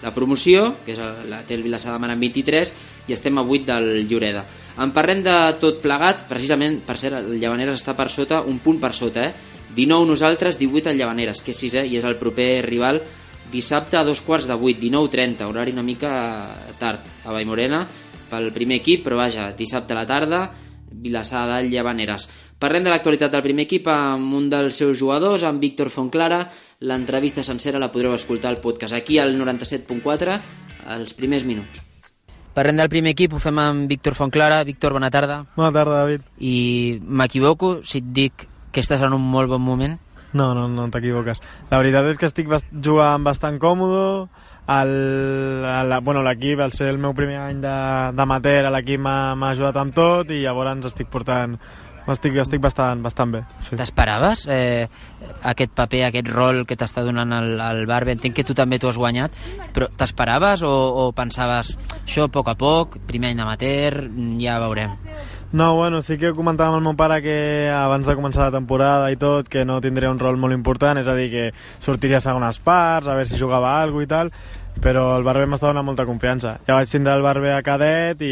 de 0.00 0.12
promoció, 0.16 0.70
que 0.84 0.94
és 0.94 1.00
la, 1.28 1.42
té 1.46 1.56
el 1.56 1.64
Vilassar 1.64 1.92
de 1.92 2.00
Mar 2.00 2.12
amb 2.14 2.24
23, 2.24 2.72
i 3.08 3.16
estem 3.16 3.38
a 3.38 3.44
8 3.44 3.64
del 3.68 4.08
Lloreda. 4.08 4.44
En 4.80 4.92
parlem 4.94 5.20
de 5.24 5.36
tot 5.60 5.82
plegat, 5.84 6.24
precisament, 6.30 6.78
per 6.86 6.96
cert, 7.00 7.18
el 7.20 7.36
Llavaneres 7.40 7.80
està 7.80 7.96
per 7.96 8.08
sota, 8.12 8.40
un 8.48 8.60
punt 8.64 8.80
per 8.80 8.94
sota, 8.96 9.26
eh? 9.28 9.52
19 9.76 10.06
nosaltres, 10.06 10.58
18 10.58 10.90
el 10.90 10.98
Llavaneres, 11.00 11.40
que 11.40 11.52
és 11.54 11.60
sisè 11.64 11.86
i 11.88 11.96
és 11.96 12.04
el 12.04 12.18
proper 12.20 12.62
rival 12.66 13.00
dissabte 13.52 13.98
a 13.98 14.04
dos 14.04 14.20
quarts 14.24 14.48
de 14.48 14.56
8, 14.56 14.80
19.30, 14.80 15.48
horari 15.48 15.72
una 15.72 15.84
mica 15.84 16.12
tard 16.80 17.00
a 17.24 17.32
Vallmorena 17.32 17.84
pel 18.30 18.48
primer 18.52 18.80
equip, 18.80 19.04
però 19.04 19.18
vaja, 19.20 19.50
dissabte 19.56 19.92
a 19.92 20.00
la 20.00 20.06
tarda, 20.08 20.46
Vilassar 20.92 21.44
del 21.50 21.70
Llavaneres. 21.72 22.28
Parlem 22.62 22.84
de 22.86 22.92
l'actualitat 22.92 23.32
del 23.32 23.42
primer 23.44 23.66
equip 23.66 23.88
amb 23.90 24.36
un 24.38 24.48
dels 24.52 24.76
seus 24.78 24.96
jugadors, 24.98 25.44
amb 25.44 25.60
Víctor 25.60 25.90
Fontclara. 25.90 26.44
L'entrevista 26.86 27.42
sencera 27.42 27.80
la 27.82 27.90
podreu 27.92 28.14
escoltar 28.14 28.52
al 28.52 28.60
podcast 28.62 28.94
aquí 28.94 29.18
al 29.18 29.34
97.4, 29.36 30.38
als 30.94 31.16
primers 31.18 31.44
minuts. 31.48 31.82
Parlem 32.54 32.78
del 32.78 32.92
primer 32.92 33.16
equip, 33.16 33.34
ho 33.34 33.40
fem 33.40 33.58
amb 33.58 33.88
Víctor 33.90 34.14
Fontclara. 34.14 34.62
Víctor, 34.68 34.94
bona 34.94 35.10
tarda. 35.10 35.42
Bona 35.56 35.72
tarda, 35.74 36.04
David. 36.04 36.24
I 36.38 37.00
m'equivoco 37.02 37.80
si 37.82 37.98
et 38.00 38.12
dic 38.14 38.46
que 38.72 38.82
estàs 38.82 39.04
en 39.04 39.14
un 39.16 39.22
molt 39.22 39.52
bon 39.52 39.62
moment? 39.62 39.98
No, 40.32 40.54
no, 40.56 40.64
no 40.72 40.88
t'equivoques. 40.88 41.42
La 41.70 41.78
veritat 41.82 42.08
és 42.08 42.18
que 42.20 42.28
estic 42.30 42.48
bast 42.48 42.68
jugant 42.72 43.24
bastant 43.24 43.58
còmode, 43.60 44.28
el, 44.72 44.92
el, 45.68 45.94
bueno, 46.06 46.22
l'equip, 46.24 46.62
al 46.64 46.72
ser 46.72 46.88
el 46.92 47.00
meu 47.02 47.12
primer 47.14 47.38
any 47.42 47.60
d'amater, 47.60 48.62
l'equip 48.72 49.02
m'ha 49.04 49.50
ajudat 49.50 49.76
amb 49.80 49.94
tot 49.96 50.32
i 50.32 50.42
llavors 50.46 50.88
estic 50.88 51.12
portant 51.12 51.58
estic, 52.10 52.36
estic 52.40 52.62
bastant, 52.62 53.02
bastant 53.02 53.32
bé. 53.34 53.42
Sí. 53.62 53.76
T'esperaves 53.78 54.46
eh, 54.50 54.88
aquest 55.48 55.74
paper, 55.76 56.02
aquest 56.08 56.30
rol 56.32 56.64
que 56.66 56.76
t'està 56.78 57.04
donant 57.06 57.34
el, 57.36 57.54
el 57.62 57.84
Barbe? 57.86 58.16
Entenc 58.16 58.34
que 58.38 58.46
tu 58.46 58.56
també 58.58 58.80
t'ho 58.82 58.90
has 58.90 58.98
guanyat, 58.98 59.36
però 59.74 59.88
t'esperaves 59.98 60.64
o, 60.66 60.72
o 60.72 61.04
pensaves 61.16 61.76
això 62.02 62.26
a 62.26 62.32
poc 62.32 62.50
a 62.50 62.56
poc, 62.58 62.98
primer 63.06 63.32
any 63.32 63.38
d'amater, 63.42 64.08
ja 64.42 64.58
veurem? 64.64 64.96
No, 65.52 65.74
bueno, 65.76 66.00
sí 66.00 66.16
que 66.16 66.32
comentava 66.32 66.72
amb 66.72 66.78
el 66.78 66.86
meu 66.86 66.94
pare 66.96 67.18
que 67.20 67.68
abans 67.68 68.06
de 68.08 68.14
començar 68.16 68.46
la 68.46 68.54
temporada 68.54 69.10
i 69.12 69.18
tot, 69.20 69.50
que 69.52 69.66
no 69.68 69.82
tindria 69.84 70.08
un 70.08 70.18
rol 70.18 70.38
molt 70.40 70.56
important, 70.56 70.96
és 70.96 71.08
a 71.12 71.16
dir, 71.18 71.28
que 71.28 71.42
sortiria 71.76 72.22
a 72.22 72.24
segones 72.24 72.56
parts, 72.64 73.04
a 73.04 73.18
veure 73.18 73.28
si 73.28 73.36
jugava 73.36 73.74
alguna 73.82 74.06
i 74.06 74.08
tal, 74.08 74.30
però 74.80 75.02
el 75.18 75.26
Barber 75.26 75.44
m'està 75.50 75.68
donant 75.68 75.84
molta 75.84 76.06
confiança. 76.08 76.54
Ja 76.64 76.78
vaig 76.78 76.88
tindre 76.88 77.12
el 77.12 77.24
Barber 77.26 77.52
a 77.52 77.60
cadet 77.66 78.22
i 78.24 78.30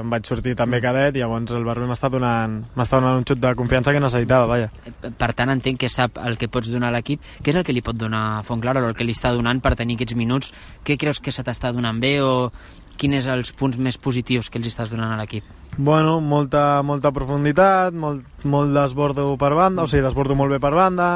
em 0.00 0.10
vaig 0.10 0.26
sortir 0.26 0.56
també 0.58 0.80
cadet 0.82 1.14
i 1.14 1.22
llavors 1.22 1.54
el 1.54 1.62
Barber 1.68 1.86
m'està 1.86 2.10
donant, 2.10 2.58
donant 2.74 3.20
un 3.20 3.28
xut 3.28 3.38
de 3.38 3.54
confiança 3.54 3.94
que 3.94 4.02
necessitava, 4.02 4.50
vaja. 4.50 4.72
Per 5.06 5.30
tant, 5.38 5.54
entenc 5.54 5.78
que 5.84 5.92
sap 5.92 6.18
el 6.26 6.40
que 6.40 6.50
pots 6.50 6.72
donar 6.72 6.90
a 6.90 6.96
l'equip. 6.98 7.22
Què 7.38 7.54
és 7.54 7.60
el 7.60 7.64
que 7.64 7.76
li 7.76 7.84
pot 7.86 7.96
donar 7.96 8.42
Fontclara 8.48 8.82
o 8.82 8.90
el 8.90 8.98
que 8.98 9.06
li 9.06 9.14
està 9.14 9.30
donant 9.30 9.62
per 9.62 9.76
tenir 9.78 9.94
aquests 9.94 10.18
minuts? 10.18 10.50
Què 10.82 10.98
creus 10.98 11.22
que 11.22 11.30
se 11.30 11.46
t'està 11.46 11.70
donant 11.70 12.02
bé 12.02 12.18
o 12.18 12.50
quins 12.98 13.24
són 13.24 13.38
els 13.38 13.54
punts 13.56 13.78
més 13.78 13.96
positius 13.96 14.50
que 14.50 14.60
els 14.60 14.68
estàs 14.72 14.92
donant 14.92 15.14
a 15.14 15.22
l'equip? 15.22 15.46
Bueno, 15.78 16.16
molta, 16.18 16.82
molta 16.82 17.12
profunditat, 17.14 17.94
molt, 17.94 18.24
molt 18.50 18.72
desbordo 18.74 19.28
per 19.38 19.52
banda, 19.54 19.84
o 19.84 19.86
sigui, 19.86 20.02
desbordo 20.02 20.34
molt 20.34 20.50
bé 20.50 20.58
per 20.58 20.72
banda, 20.74 21.06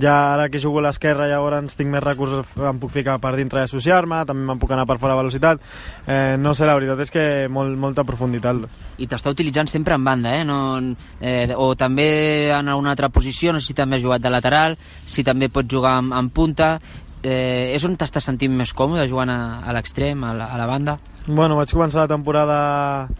ja 0.00 0.14
ara 0.32 0.46
que 0.48 0.60
jugo 0.62 0.80
a 0.80 0.86
l'esquerra 0.86 1.26
llavors 1.28 1.76
tinc 1.76 1.92
més 1.92 2.00
recursos, 2.00 2.46
em 2.56 2.80
puc 2.80 2.94
ficar 2.94 3.18
per 3.20 3.34
dintre 3.36 3.60
i 3.60 3.68
associar-me, 3.68 4.22
també 4.24 4.46
me'n 4.48 4.62
puc 4.62 4.72
anar 4.72 4.86
per 4.88 4.96
fora 5.02 5.12
a 5.12 5.20
velocitat, 5.20 5.60
eh, 6.06 6.38
no 6.40 6.54
sé, 6.56 6.64
la 6.64 6.78
veritat 6.78 7.04
és 7.04 7.12
que 7.12 7.26
molt, 7.52 7.76
molta 7.76 8.06
profunditat. 8.08 8.64
I 8.96 9.04
t'està 9.10 9.34
utilitzant 9.36 9.68
sempre 9.68 9.98
en 10.00 10.08
banda, 10.08 10.32
eh? 10.32 10.46
No, 10.48 10.80
eh? 11.20 11.52
O 11.52 11.74
també 11.76 12.08
en 12.56 12.72
una 12.72 12.94
altra 12.96 13.12
posició, 13.12 13.52
no 13.52 13.60
sé 13.60 13.74
si 13.74 13.76
també 13.76 13.98
has 13.98 14.06
jugat 14.06 14.24
de 14.24 14.32
lateral, 14.32 14.78
si 15.04 15.26
també 15.28 15.50
pots 15.52 15.68
jugar 15.68 15.98
en, 16.00 16.14
en 16.16 16.32
punta, 16.32 16.78
eh, 17.22 17.72
és 17.74 17.84
on 17.86 17.96
t'estàs 17.98 18.28
sentint 18.28 18.52
més 18.52 18.72
còmode 18.76 19.06
jugant 19.10 19.30
a, 19.32 19.40
a 19.64 19.76
l'extrem, 19.76 20.24
a, 20.24 20.34
la, 20.36 20.50
a 20.52 20.60
la 20.60 20.66
banda? 20.68 20.98
Bueno, 21.26 21.56
vaig 21.58 21.72
començar 21.74 22.04
la 22.04 22.12
temporada 22.12 22.58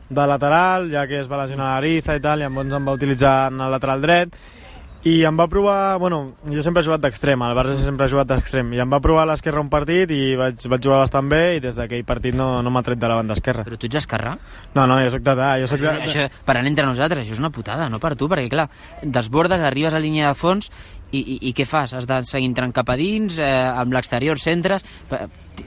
de 0.08 0.26
lateral, 0.30 0.90
ja 0.92 1.06
que 1.10 1.20
es 1.22 1.30
va 1.30 1.42
lesionar 1.42 1.72
l'Ariza 1.74 2.14
i 2.14 2.22
tal, 2.22 2.42
i 2.42 2.46
llavors 2.46 2.78
em 2.78 2.86
va 2.86 2.94
utilitzar 2.94 3.34
en 3.50 3.64
el 3.66 3.74
lateral 3.74 4.04
dret, 4.04 4.38
i 5.06 5.20
em 5.22 5.36
va 5.38 5.46
provar, 5.46 5.98
bueno, 6.02 6.34
jo 6.50 6.62
sempre 6.66 6.82
he 6.82 6.86
jugat 6.86 7.04
d'extrem, 7.04 7.42
al 7.46 7.54
Barça 7.54 7.76
sempre 7.78 8.08
he 8.08 8.10
jugat 8.10 8.26
d'extrem, 8.26 8.72
i 8.74 8.80
em 8.82 8.90
va 8.90 8.98
provar 9.02 9.22
a 9.22 9.28
l'esquerra 9.30 9.62
un 9.62 9.68
partit 9.70 10.10
i 10.10 10.34
vaig, 10.38 10.64
vaig 10.66 10.82
jugar 10.82 10.98
bastant 11.04 11.28
bé 11.30 11.42
i 11.58 11.62
des 11.62 11.78
d'aquell 11.78 12.02
partit 12.08 12.34
no, 12.34 12.48
no 12.58 12.72
m'ha 12.74 12.82
tret 12.82 12.98
de 12.98 13.10
la 13.12 13.20
banda 13.20 13.36
esquerra. 13.38 13.62
Però 13.68 13.78
tu 13.78 13.86
ets 13.86 14.00
esquerrà? 14.02 14.34
No, 14.74 14.88
no, 14.90 14.98
jo 15.04 15.12
soc 15.14 15.22
de... 15.28 15.36
Jo 15.62 15.70
soc 15.70 15.84
de... 15.84 15.92
Això, 15.92 16.24
això, 16.26 16.42
per 16.48 16.56
anar 16.56 16.72
entre 16.72 16.88
nosaltres, 16.90 17.22
això 17.22 17.36
és 17.38 17.42
una 17.44 17.52
putada, 17.54 17.86
no 17.92 18.02
per 18.02 18.16
tu, 18.18 18.26
perquè 18.32 18.50
clar, 18.50 18.66
desbordes, 19.04 19.62
arribes 19.62 19.94
a 19.94 20.02
línia 20.02 20.32
de 20.32 20.40
fons 20.42 20.72
i, 21.12 21.20
i, 21.20 21.38
i 21.50 21.54
què 21.56 21.66
fas? 21.68 21.94
Has 21.96 22.06
de 22.08 22.20
seguir 22.26 22.50
entrant 22.50 22.75
cap 22.76 22.90
a 22.90 22.96
dins, 22.98 23.38
eh, 23.38 23.50
amb 23.50 23.94
l'exterior 23.94 24.40
centres, 24.42 24.84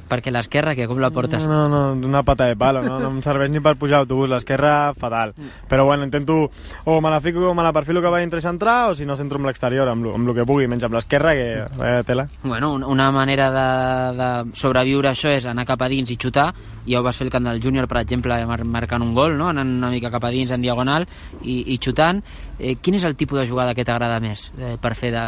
perquè 0.09 0.31
l'esquerra, 0.31 0.75
que 0.75 0.87
com 0.87 0.99
la 1.01 1.09
portes? 1.13 1.45
No, 1.47 1.67
no, 1.69 1.93
una 2.07 2.23
pata 2.23 2.45
de 2.49 2.55
palo, 2.55 2.81
no, 2.81 2.99
no 2.99 3.09
em 3.11 3.21
serveix 3.21 3.51
ni 3.51 3.59
per 3.61 3.75
pujar 3.77 3.99
autobús, 4.03 4.29
l'esquerra 4.29 4.93
fatal. 4.97 5.33
Però 5.69 5.85
bueno, 5.85 6.03
intento 6.03 6.49
o 6.85 6.99
me 7.01 7.09
la 7.09 7.19
fico 7.21 7.39
o 7.49 7.53
me 7.53 7.63
la 7.63 7.73
perfilo 7.73 8.01
que 8.01 8.09
va 8.09 8.19
dintre 8.19 8.39
i 8.39 8.41
centrar 8.41 8.89
o 8.89 8.95
si 8.95 9.05
no 9.05 9.15
centro 9.15 9.37
amb 9.37 9.47
l'exterior, 9.47 9.87
amb, 9.89 10.07
amb 10.13 10.29
el 10.29 10.35
que 10.35 10.45
pugui, 10.45 10.67
menys 10.67 10.83
amb 10.87 10.93
l'esquerra, 10.97 11.33
que 11.33 11.49
eh, 11.61 12.03
tela. 12.05 12.27
Bueno, 12.43 12.73
un- 12.73 12.83
una 12.83 13.11
manera 13.11 13.49
de, 13.51 14.17
de 14.17 14.29
sobreviure 14.57 15.09
a 15.09 15.11
això 15.13 15.29
és 15.35 15.45
anar 15.45 15.65
cap 15.65 15.81
a 15.81 15.87
dins 15.89 16.09
i 16.11 16.17
xutar, 16.17 16.53
ja 16.87 16.99
ho 16.99 17.03
vas 17.03 17.17
fer 17.17 17.27
el 17.27 17.31
camp 17.31 17.45
del 17.45 17.61
júnior, 17.61 17.87
per 17.87 18.01
exemple, 18.01 18.33
mar 18.45 18.63
marcant 18.65 19.01
un 19.03 19.13
gol, 19.13 19.37
no? 19.37 19.49
anant 19.49 19.69
una 19.77 19.89
mica 19.91 20.09
cap 20.11 20.23
a 20.25 20.29
dins 20.33 20.51
en 20.51 20.61
diagonal 20.61 21.05
i, 21.43 21.63
i 21.73 21.77
xutant. 21.77 22.23
Eh, 22.59 22.75
quin 22.81 22.95
és 22.95 23.05
el 23.05 23.15
tipus 23.15 23.39
de 23.39 23.47
jugada 23.47 23.73
que 23.75 23.85
t'agrada 23.85 24.19
més 24.19 24.49
eh, 24.57 24.75
per 24.81 24.95
fer 24.95 25.11
de, 25.13 25.25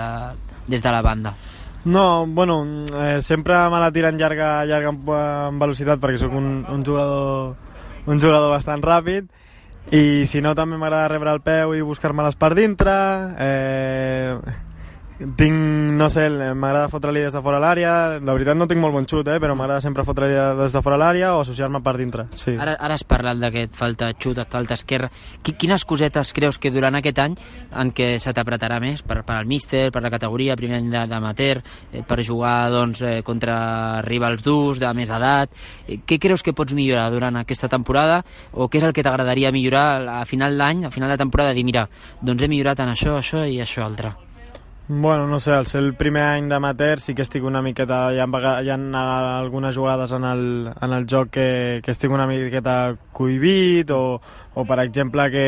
des 0.67 0.81
de 0.83 0.91
la 0.91 1.01
banda? 1.01 1.33
No, 1.83 2.27
bueno, 2.27 2.85
eh, 2.93 3.21
sempre 3.21 3.55
me 3.69 3.79
la 3.79 3.91
tiren 3.91 4.17
llarga, 4.17 4.65
llarga 4.65 4.89
en, 4.93 5.01
en 5.07 5.59
velocitat 5.59 5.99
perquè 5.99 6.19
sóc 6.21 6.33
un, 6.37 6.61
un 6.69 6.85
jugador 6.85 7.55
un 8.05 8.19
jugador 8.19 8.51
bastant 8.53 8.83
ràpid. 8.83 9.29
I 9.91 10.27
si 10.29 10.41
no 10.45 10.53
també 10.53 10.77
m'agrada 10.77 11.09
rebre 11.09 11.31
el 11.33 11.41
peu 11.41 11.73
i 11.73 11.81
buscar-me-les 11.81 12.37
per 12.37 12.53
dintre. 12.57 12.93
Eh, 13.41 14.37
tinc, 15.37 15.53
no 15.97 16.07
sé, 16.09 16.25
m'agrada 16.57 16.89
fotre-li 16.89 17.21
des 17.21 17.33
de 17.35 17.41
fora 17.45 17.59
l'àrea 17.61 17.91
la 18.19 18.33
veritat 18.33 18.57
no 18.57 18.65
tinc 18.69 18.81
molt 18.81 18.95
bon 18.95 19.05
xut, 19.05 19.27
eh, 19.29 19.37
però 19.39 19.53
m'agrada 19.55 19.81
sempre 19.83 20.03
fotre-li 20.07 20.33
des 20.57 20.73
de 20.73 20.81
fora 20.81 20.97
l'àrea 20.97 21.35
o 21.35 21.41
associar-me 21.43 21.81
per 21.85 21.93
dintre 21.99 22.25
sí. 22.35 22.55
Ara, 22.57 22.73
ara 22.79 22.95
has 22.97 23.03
parlat 23.03 23.37
de 23.37 23.51
que 23.53 23.63
et 23.67 23.75
falta 23.77 24.11
xut, 24.17 24.39
falta 24.49 24.73
esquerra. 24.73 25.11
Qui- 25.43 25.53
Quines 25.61 25.85
cosetes 25.85 26.33
creus 26.33 26.57
que 26.57 26.71
durant 26.71 26.95
aquest 26.97 27.19
any 27.19 27.35
en 27.77 27.91
què 27.93 28.17
se 28.19 28.33
t'apretarà 28.33 28.79
més 28.81 29.03
per, 29.03 29.21
per 29.23 29.35
al 29.35 29.45
míster, 29.45 29.91
per 29.91 30.01
la 30.01 30.09
categoria, 30.09 30.55
primer 30.57 30.79
any 30.79 30.89
d'amateur, 31.09 31.61
eh, 31.91 32.01
per 32.07 32.21
jugar 32.25 32.71
doncs, 32.71 33.01
eh, 33.03 33.21
contra 33.23 34.01
rivals 34.01 34.41
durs, 34.43 34.79
de 34.79 34.89
més 34.97 35.09
edat? 35.09 35.51
Eh, 35.87 35.99
què 36.07 36.17
creus 36.19 36.41
que 36.41 36.53
pots 36.53 36.73
millorar 36.73 37.11
durant 37.11 37.37
aquesta 37.37 37.69
temporada 37.69 38.23
o 38.53 38.67
què 38.67 38.77
és 38.81 38.83
el 38.89 38.93
que 38.93 39.03
t'agradaria 39.03 39.51
millorar 39.51 40.07
a 40.21 40.25
final 40.25 40.57
d'any, 40.57 40.85
a 40.85 40.91
final 40.91 41.09
de 41.13 41.17
temporada, 41.17 41.53
dir, 41.53 41.63
mira, 41.63 41.87
doncs 42.21 42.41
he 42.41 42.47
millorat 42.47 42.79
en 42.79 42.89
això, 42.89 43.17
això 43.19 43.45
i 43.45 43.59
això 43.61 43.85
altre? 43.85 44.15
Bueno, 44.93 45.25
no 45.25 45.39
sé, 45.39 45.51
al 45.53 45.67
ser 45.67 45.79
el 45.85 45.93
primer 45.95 46.21
any 46.27 46.49
d'amateur 46.51 46.99
sí 46.99 47.13
que 47.15 47.23
estic 47.23 47.45
una 47.47 47.61
miqueta... 47.63 48.09
Hi 48.11 48.17
ha, 48.19 48.25
hi 48.59 48.71
ha 48.73 48.75
algunes 49.37 49.77
jugades 49.77 50.11
en 50.11 50.25
el, 50.27 50.41
en 50.67 50.95
el 50.97 51.05
joc 51.07 51.29
que, 51.31 51.79
que 51.85 51.93
estic 51.95 52.11
una 52.11 52.25
miqueta 52.27 52.97
cohibit 53.15 53.93
o, 53.95 54.19
o 54.55 54.65
per 54.67 54.79
exemple 54.83 55.29
que 55.31 55.45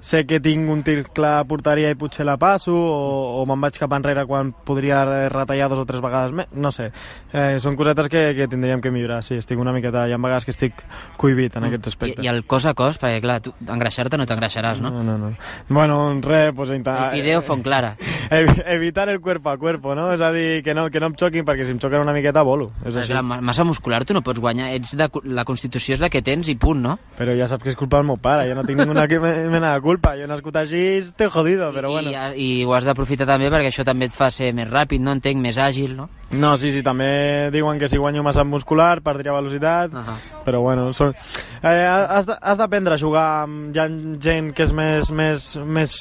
sé 0.00 0.24
que 0.26 0.40
tinc 0.40 0.68
un 0.70 0.82
tir 0.86 1.04
clar 1.12 1.38
a 1.40 1.44
porteria 1.44 1.90
i 1.90 1.98
potser 1.98 2.24
la 2.26 2.36
passo 2.40 2.72
o, 2.74 3.42
o 3.42 3.46
me'n 3.48 3.60
vaig 3.60 3.78
cap 3.78 3.92
enrere 3.96 4.24
quan 4.26 4.52
podria 4.52 5.02
retallar 5.28 5.68
dos 5.68 5.82
o 5.82 5.86
tres 5.88 6.00
vegades 6.00 6.32
més, 6.32 6.48
no 6.52 6.72
sé 6.72 6.90
eh, 7.32 7.58
són 7.60 7.76
cosetes 7.76 8.08
que, 8.08 8.34
que 8.36 8.48
tindríem 8.48 8.80
que 8.80 8.90
millorar 8.90 9.22
sí, 9.26 9.36
estic 9.40 9.58
una 9.60 9.72
miqueta, 9.76 10.06
hi 10.08 10.12
ha 10.14 10.20
vegades 10.20 10.44
que 10.48 10.54
estic 10.54 10.80
cohibit 11.20 11.56
en 11.56 11.64
aquests 11.68 11.88
I, 11.88 11.90
aspectes 11.94 12.24
I 12.24 12.28
el 12.32 12.44
cos 12.46 12.66
a 12.66 12.74
cos, 12.74 12.98
perquè 13.00 13.20
clar, 13.20 13.40
tu 13.44 13.52
engreixar-te 13.66 14.16
no 14.20 14.26
t'engreixaràs, 14.28 14.80
no? 14.80 14.90
no, 14.90 15.02
no, 15.04 15.16
no. 15.18 15.32
Bueno, 15.68 15.98
res, 16.22 16.52
pues, 16.56 16.70
El 16.70 16.76
intentar... 16.80 17.10
fideo 17.12 17.40
font 17.42 17.62
clara. 17.62 17.96
Evi- 18.30 18.62
evitar 18.66 19.08
el 19.08 19.20
cuerpo 19.20 19.50
a 19.50 19.58
cuerpo, 19.58 19.94
no? 19.94 20.12
És 20.14 20.20
a 20.22 20.30
dir, 20.32 20.62
que 20.62 20.74
no, 20.74 20.88
que 20.90 21.00
no 21.00 21.08
em 21.10 21.16
xoquin, 21.18 21.44
perquè 21.44 21.66
si 21.66 21.74
em 21.74 21.80
xoquen 21.82 22.00
una 22.04 22.14
miqueta 22.16 22.42
volo. 22.46 22.70
És 22.86 22.94
així. 22.96 23.12
la 23.12 23.22
ma- 23.26 23.40
massa 23.42 23.64
muscular 23.66 24.04
tu 24.06 24.14
no 24.14 24.22
pots 24.22 24.38
guanyar, 24.40 24.70
ets 24.76 24.94
de, 24.96 25.08
la 25.24 25.44
constitució 25.44 25.96
és 25.96 26.00
la 26.04 26.08
que 26.12 26.22
tens 26.22 26.48
i 26.48 26.54
punt, 26.60 26.80
no? 26.82 26.96
Però 27.18 27.34
ja 27.36 27.48
saps 27.50 27.64
que 27.66 27.72
és 27.74 27.78
culpa 27.78 27.98
del 27.98 28.06
meu 28.06 28.16
pare, 28.22 28.29
jo 28.48 28.54
no 28.54 28.62
tinc 28.64 28.78
ninguna 28.80 29.06
que- 29.08 29.18
mena 29.20 29.74
de 29.74 29.80
culpa. 29.80 30.14
Jo 30.16 30.24
he 30.24 30.30
nascut 30.30 30.56
així, 30.56 30.82
estoy 30.98 31.28
jodido, 31.28 31.72
però 31.72 31.90
bueno. 31.90 32.10
I, 32.10 32.60
I 32.60 32.64
ho 32.64 32.74
has 32.74 32.84
d'aprofitar 32.84 33.26
també 33.26 33.50
perquè 33.50 33.68
això 33.72 33.84
també 33.84 34.06
et 34.06 34.12
fa 34.16 34.30
ser 34.30 34.52
més 34.54 34.68
ràpid, 34.70 35.00
no 35.00 35.12
entenc, 35.12 35.40
més 35.40 35.58
àgil, 35.58 35.96
no? 35.96 36.08
No, 36.30 36.56
sí, 36.56 36.70
sí, 36.70 36.84
també 36.86 37.50
diuen 37.50 37.80
que 37.80 37.88
si 37.90 37.98
guanyo 37.98 38.22
massa 38.22 38.44
muscular 38.46 39.00
perdria 39.02 39.34
velocitat, 39.34 39.94
Ahà. 39.98 40.14
però 40.46 40.60
bueno, 40.62 40.92
són... 40.94 41.10
eh, 41.58 41.86
has 41.90 42.58
d'aprendre 42.58 42.94
a 42.94 43.00
jugar 43.00 43.48
hi 43.48 43.80
ha 43.82 43.88
gent 44.22 44.52
que 44.54 44.62
és 44.68 44.72
més, 44.72 45.10
més, 45.10 45.48
més, 45.66 45.96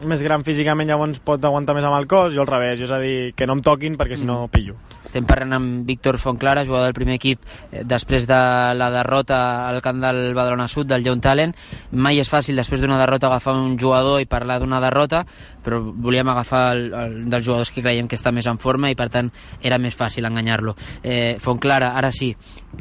més 0.00 0.24
gran 0.24 0.44
físicament, 0.46 0.88
llavors 0.88 1.20
pot 1.20 1.44
aguantar 1.44 1.76
més 1.76 1.84
amb 1.84 1.98
el 1.98 2.08
cos, 2.08 2.32
jo 2.32 2.46
al 2.46 2.48
revés, 2.48 2.80
és 2.80 2.94
a 2.94 3.00
dir, 3.02 3.34
que 3.36 3.46
no 3.46 3.58
em 3.58 3.64
toquin 3.66 3.98
perquè 4.00 4.16
si 4.16 4.24
no 4.24 4.46
pillo. 4.48 4.78
Estem 5.04 5.26
parlant 5.28 5.52
amb 5.58 5.84
Víctor 5.84 6.16
Fontclara, 6.18 6.64
jugador 6.64 6.88
del 6.88 6.96
primer 6.96 7.18
equip, 7.18 7.44
eh, 7.70 7.84
després 7.84 8.24
de 8.26 8.40
la 8.74 8.88
derrota 8.90 9.68
al 9.68 9.82
camp 9.84 10.00
del 10.00 10.32
Badalona 10.32 10.66
Sud, 10.68 10.88
del 10.88 11.04
Young 11.04 11.20
Talent. 11.20 11.52
Mai 11.92 12.18
és 12.22 12.30
fàcil, 12.32 12.56
després 12.56 12.80
d'una 12.80 12.98
derrota, 12.98 13.28
agafar 13.28 13.54
un 13.60 13.76
jugador 13.78 14.22
i 14.22 14.26
parlar 14.30 14.58
d'una 14.62 14.80
derrota, 14.80 15.26
però 15.64 15.80
volíem 15.84 16.28
agafar 16.32 16.64
el, 16.72 16.82
el, 16.92 17.14
dels 17.30 17.44
jugadors 17.46 17.70
que 17.70 17.84
creiem 17.84 18.08
que 18.08 18.16
està 18.16 18.32
més 18.32 18.48
en 18.48 18.58
forma 18.60 18.90
i, 18.90 18.96
per 18.96 19.10
tant, 19.12 19.30
era 19.62 19.73
més 19.82 19.96
fàcil 19.96 20.26
enganyar-lo. 20.28 20.74
Eh, 21.02 21.36
Fontclara, 21.42 21.92
ara 21.98 22.10
sí, 22.14 22.32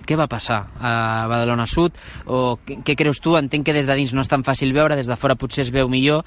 què 0.05 0.17
va 0.19 0.27
passar 0.31 0.59
a 0.79 0.93
Badalona 1.31 1.65
Sud? 1.69 1.97
O 2.27 2.57
què, 2.65 2.81
què 2.85 2.97
creus 2.99 3.21
tu? 3.23 3.37
Entenc 3.39 3.65
que 3.67 3.75
des 3.75 3.87
de 3.89 3.97
dins 3.99 4.13
no 4.13 4.23
és 4.25 4.31
tan 4.31 4.43
fàcil 4.43 4.73
veure, 4.75 4.97
des 4.99 5.09
de 5.09 5.17
fora 5.19 5.37
potser 5.39 5.65
es 5.67 5.71
veu 5.73 5.89
millor, 5.91 6.23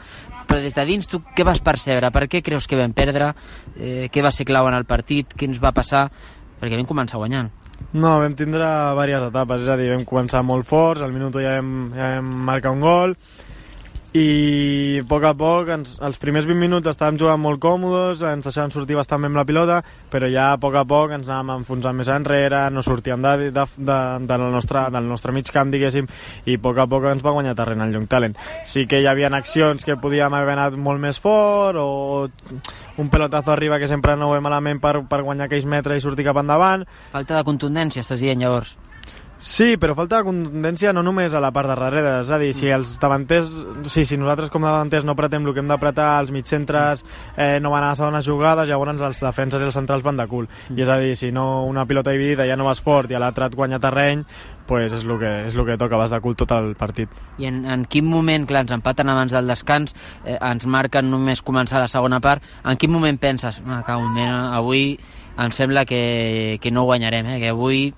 però 0.47 0.61
des 0.63 0.75
de 0.75 0.87
dins 0.89 1.11
tu 1.11 1.23
què 1.37 1.45
vas 1.47 1.61
percebre? 1.61 2.11
Per 2.15 2.27
què 2.31 2.43
creus 2.45 2.67
que 2.67 2.79
vam 2.79 2.95
perdre? 2.97 3.33
Eh, 3.77 4.09
què 4.13 4.25
va 4.25 4.35
ser 4.35 4.47
clau 4.49 4.69
en 4.71 4.79
el 4.79 4.89
partit? 4.89 5.35
Què 5.37 5.49
ens 5.51 5.63
va 5.63 5.75
passar? 5.77 6.07
Perquè 6.61 6.79
vam 6.79 6.89
començar 6.89 7.21
guanyant. 7.21 7.53
No, 7.93 8.17
vam 8.21 8.35
tindre 8.37 8.65
diverses 8.65 9.29
etapes, 9.29 9.65
és 9.65 9.69
a 9.73 9.77
dir, 9.77 9.91
vam 9.93 10.05
començar 10.09 10.43
molt 10.45 10.67
forts, 10.69 11.03
al 11.05 11.13
minut 11.13 11.37
ja 11.41 11.59
vam, 11.59 11.75
ja 11.97 12.15
vam 12.17 12.31
marcar 12.49 12.73
un 12.73 12.81
gol, 12.85 13.15
i 14.17 15.01
a 15.03 15.05
poc 15.09 15.25
a 15.29 15.33
poc, 15.37 15.69
ens, 15.75 15.97
els 16.05 16.17
primers 16.23 16.47
20 16.49 16.61
minuts 16.61 16.89
estàvem 16.89 17.19
jugant 17.21 17.41
molt 17.43 17.61
còmodes, 17.61 18.23
ens 18.25 18.47
deixàvem 18.47 18.73
sortir 18.73 18.97
bastant 18.97 19.21
bé 19.21 19.29
amb 19.29 19.37
la 19.37 19.45
pilota, 19.49 19.81
però 20.13 20.31
ja 20.33 20.49
a 20.55 20.61
poc 20.63 20.79
a 20.79 20.85
poc 20.89 21.13
ens 21.17 21.29
anàvem 21.29 21.61
enfonsant 21.61 21.99
més 21.99 22.09
enrere, 22.13 22.63
no 22.73 22.85
sortíem 22.87 23.21
de, 23.25 23.51
de, 23.51 23.67
de, 23.77 23.99
del, 24.31 24.47
nostre, 24.55 24.87
del 24.95 25.11
nostre 25.11 25.35
mig 25.37 25.51
camp, 25.53 25.73
diguéssim, 25.75 26.09
i 26.47 26.57
a 26.57 26.63
poc 26.63 26.81
a 26.81 26.89
poc 26.89 27.11
ens 27.13 27.25
va 27.27 27.35
guanyar 27.37 27.57
terreny 27.59 27.85
el 27.85 27.99
Young 27.99 28.09
Talent. 28.09 28.39
Sí 28.65 28.87
que 28.89 29.03
hi 29.03 29.11
havia 29.11 29.33
accions 29.37 29.85
que 29.85 29.99
podíem 30.01 30.33
haver 30.39 30.57
anat 30.57 30.81
molt 30.81 31.03
més 31.03 31.21
fort, 31.21 31.77
o 31.77 32.31
un 32.97 33.13
pelotazo 33.13 33.53
arriba 33.53 33.81
que 33.83 33.91
sempre 33.91 34.17
no 34.17 34.31
ho 34.31 34.37
ve 34.37 34.41
malament 34.41 34.81
per, 34.81 35.01
per 35.11 35.23
guanyar 35.27 35.51
aquells 35.51 35.69
metres 35.69 36.01
i 36.01 36.07
sortir 36.07 36.25
cap 36.25 36.41
endavant, 36.41 36.87
Falta 37.13 37.37
de 37.37 37.45
contundència, 37.45 38.03
estàs 38.05 38.23
dient 38.23 38.41
llavors. 38.41 38.77
Sí, 39.37 39.75
però 39.77 39.93
falta 39.93 40.23
contundència 40.25 40.95
no 40.97 41.03
només 41.05 41.35
a 41.37 41.41
la 41.45 41.51
part 41.53 41.69
de 41.69 41.75
darrere, 41.77 42.13
és 42.23 42.31
a 42.33 42.39
dir, 42.41 42.55
si 42.57 42.71
els 42.73 42.95
davanters, 43.01 43.51
o 43.53 43.85
sigui, 43.85 44.07
si 44.09 44.17
nosaltres 44.17 44.49
com 44.53 44.65
a 44.65 44.71
davanters 44.71 45.05
no 45.05 45.13
apretem 45.13 45.45
el 45.45 45.53
que 45.53 45.61
hem 45.61 45.69
d'apretar, 45.69 46.07
els 46.23 46.33
mitjcentres 46.33 47.03
eh, 47.37 47.59
no 47.61 47.71
van 47.75 47.85
a 47.85 47.91
les 47.91 48.01
segones 48.01 48.25
jugades, 48.25 48.71
llavors 48.71 49.03
els 49.05 49.21
defenses 49.21 49.61
i 49.61 49.69
els 49.69 49.77
centrals 49.77 50.07
van 50.07 50.17
de 50.17 50.25
cul. 50.31 50.49
I 50.73 50.81
és 50.81 50.89
a 50.89 50.97
dir, 51.03 51.13
si 51.21 51.29
no 51.37 51.67
una 51.69 51.85
pilota 51.85 52.15
dividida 52.17 52.47
ja 52.49 52.57
no 52.57 52.65
vas 52.65 52.81
fort 52.81 53.13
i 53.13 53.19
a 53.19 53.21
l'altre 53.21 53.51
et 53.51 53.59
guanya 53.59 53.81
terreny, 53.83 54.25
pues 54.67 54.97
és 54.97 55.05
el 55.05 55.19
que, 55.21 55.35
és 55.51 55.55
el 55.55 55.67
que 55.69 55.77
toca, 55.85 56.01
vas 56.01 56.17
de 56.17 56.23
cul 56.25 56.35
tot 56.35 56.57
el 56.57 56.73
partit. 56.81 57.13
I 57.37 57.51
en, 57.53 57.61
en 57.69 57.85
quin 57.93 58.09
moment, 58.09 58.49
clar, 58.49 58.65
ens 58.65 58.73
empaten 58.73 59.13
abans 59.13 59.37
del 59.37 59.53
descans, 59.53 59.93
eh, 60.25 60.39
ens 60.41 60.65
marquen 60.65 61.13
només 61.13 61.45
començar 61.45 61.85
la 61.85 61.93
segona 61.93 62.23
part, 62.25 62.41
en 62.65 62.81
quin 62.81 62.95
moment 62.95 63.21
penses, 63.21 63.61
ah, 63.69 63.83
cau, 63.85 64.09
mena, 64.17 64.57
avui 64.57 64.95
em 65.37 65.53
sembla 65.53 65.85
que, 65.85 66.57
que 66.63 66.73
no 66.73 66.89
guanyarem, 66.89 67.35
eh, 67.37 67.39
que 67.45 67.53
avui 67.53 67.91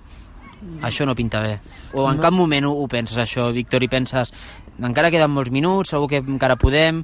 això 0.81 1.05
no 1.05 1.15
pinta 1.15 1.41
bé. 1.41 1.59
O 1.93 2.09
en 2.09 2.17
No. 2.17 2.23
cap 2.23 2.33
moment 2.33 2.65
ho, 2.65 2.71
ho 2.71 2.87
penses 2.87 3.17
això, 3.17 3.51
Víctor, 3.53 3.83
i 3.83 3.87
penses 3.87 4.33
encara 4.79 5.11
queden 5.11 5.31
molts 5.31 5.51
minuts, 5.51 5.89
segur 5.91 6.07
que 6.07 6.17
encara 6.23 6.55
podem... 6.55 7.03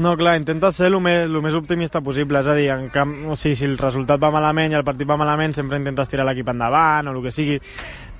No, 0.00 0.14
clar, 0.16 0.38
intenta 0.38 0.70
ser 0.72 0.86
el 0.88 0.96
més, 1.00 1.26
el 1.26 1.42
més 1.44 1.52
optimista 1.54 2.00
possible, 2.00 2.40
és 2.40 2.46
a 2.48 2.54
dir, 2.56 2.70
en 2.72 2.86
camp, 2.88 3.10
o 3.28 3.34
sigui, 3.36 3.56
si 3.58 3.66
el 3.66 3.76
resultat 3.76 4.22
va 4.22 4.30
malament 4.32 4.72
i 4.72 4.78
el 4.78 4.84
partit 4.84 5.08
va 5.08 5.18
malament, 5.20 5.52
sempre 5.52 5.76
intentes 5.76 6.08
tirar 6.08 6.24
l'equip 6.24 6.48
endavant 6.48 7.10
o 7.10 7.12
el 7.12 7.22
que 7.26 7.32
sigui, 7.34 7.58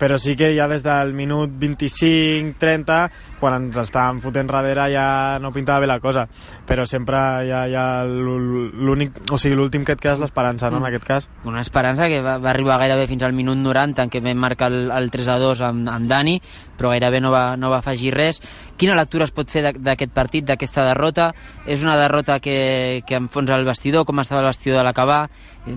però 0.01 0.17
sí 0.17 0.33
que 0.37 0.55
ja 0.57 0.67
des 0.71 0.83
del 0.83 1.13
minut 1.13 1.53
25-30, 1.61 3.01
quan 3.41 3.57
ens 3.59 3.77
estàvem 3.83 4.23
fotent 4.25 4.49
darrere 4.49 4.87
ja 4.93 5.39
no 5.41 5.53
pintava 5.53 5.85
bé 5.85 5.91
la 5.91 5.99
cosa, 6.01 6.25
però 6.67 6.87
sempre 6.89 7.21
hi 7.45 7.53
ha 7.77 7.85
l'únic, 8.09 9.21
o 9.31 9.37
sigui, 9.37 9.59
l'últim 9.59 9.85
que 9.85 9.93
et 9.97 10.01
queda 10.01 10.17
és 10.17 10.23
l'esperança, 10.25 10.71
no, 10.73 10.81
en 10.81 10.89
aquest 10.89 11.05
cas. 11.05 11.29
Una 11.45 11.61
esperança 11.61 12.09
que 12.09 12.23
va, 12.25 12.39
va 12.41 12.51
arribar 12.55 12.81
gairebé 12.81 13.07
fins 13.11 13.27
al 13.29 13.37
minut 13.37 13.61
90 13.61 14.07
en 14.07 14.13
què 14.13 14.25
vam 14.25 14.41
marcar 14.41 14.71
el, 14.73 14.89
el 14.97 15.13
3 15.13 15.31
a 15.37 15.39
2 15.43 15.65
amb, 15.69 15.93
amb 15.93 16.09
Dani, 16.09 16.39
però 16.81 16.95
gairebé 16.95 17.21
no 17.21 17.33
va, 17.35 17.45
no 17.61 17.69
va 17.69 17.83
afegir 17.85 18.15
res. 18.17 18.41
Quina 18.81 18.97
lectura 18.97 19.29
es 19.29 19.35
pot 19.37 19.53
fer 19.53 19.67
d'aquest 19.77 20.17
partit, 20.17 20.49
d'aquesta 20.49 20.87
derrota? 20.89 21.31
És 21.69 21.85
una 21.85 21.99
derrota 22.01 22.39
que, 22.41 23.03
que 23.05 23.21
enfonsa 23.21 23.59
el 23.61 23.69
vestidor, 23.69 24.09
com 24.09 24.25
estava 24.25 24.41
el 24.47 24.49
vestidor 24.49 24.81
de 24.81 24.89
l'acabar? 24.89 25.27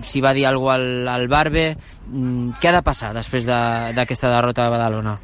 Si 0.02 0.22
va 0.22 0.34
dir 0.34 0.46
alguna 0.46 0.74
cosa 0.78 0.84
al, 0.84 1.08
al 1.08 1.28
Barbe? 1.28 1.78
Mm, 2.08 2.52
Què 2.62 2.70
ha 2.70 2.76
de 2.78 2.82
passar 2.84 3.14
després 3.14 3.46
de- 3.46 3.94
d'aquesta 3.94 4.30
derrota 4.30 4.66
a 4.66 4.70
Badalona? 4.70 5.20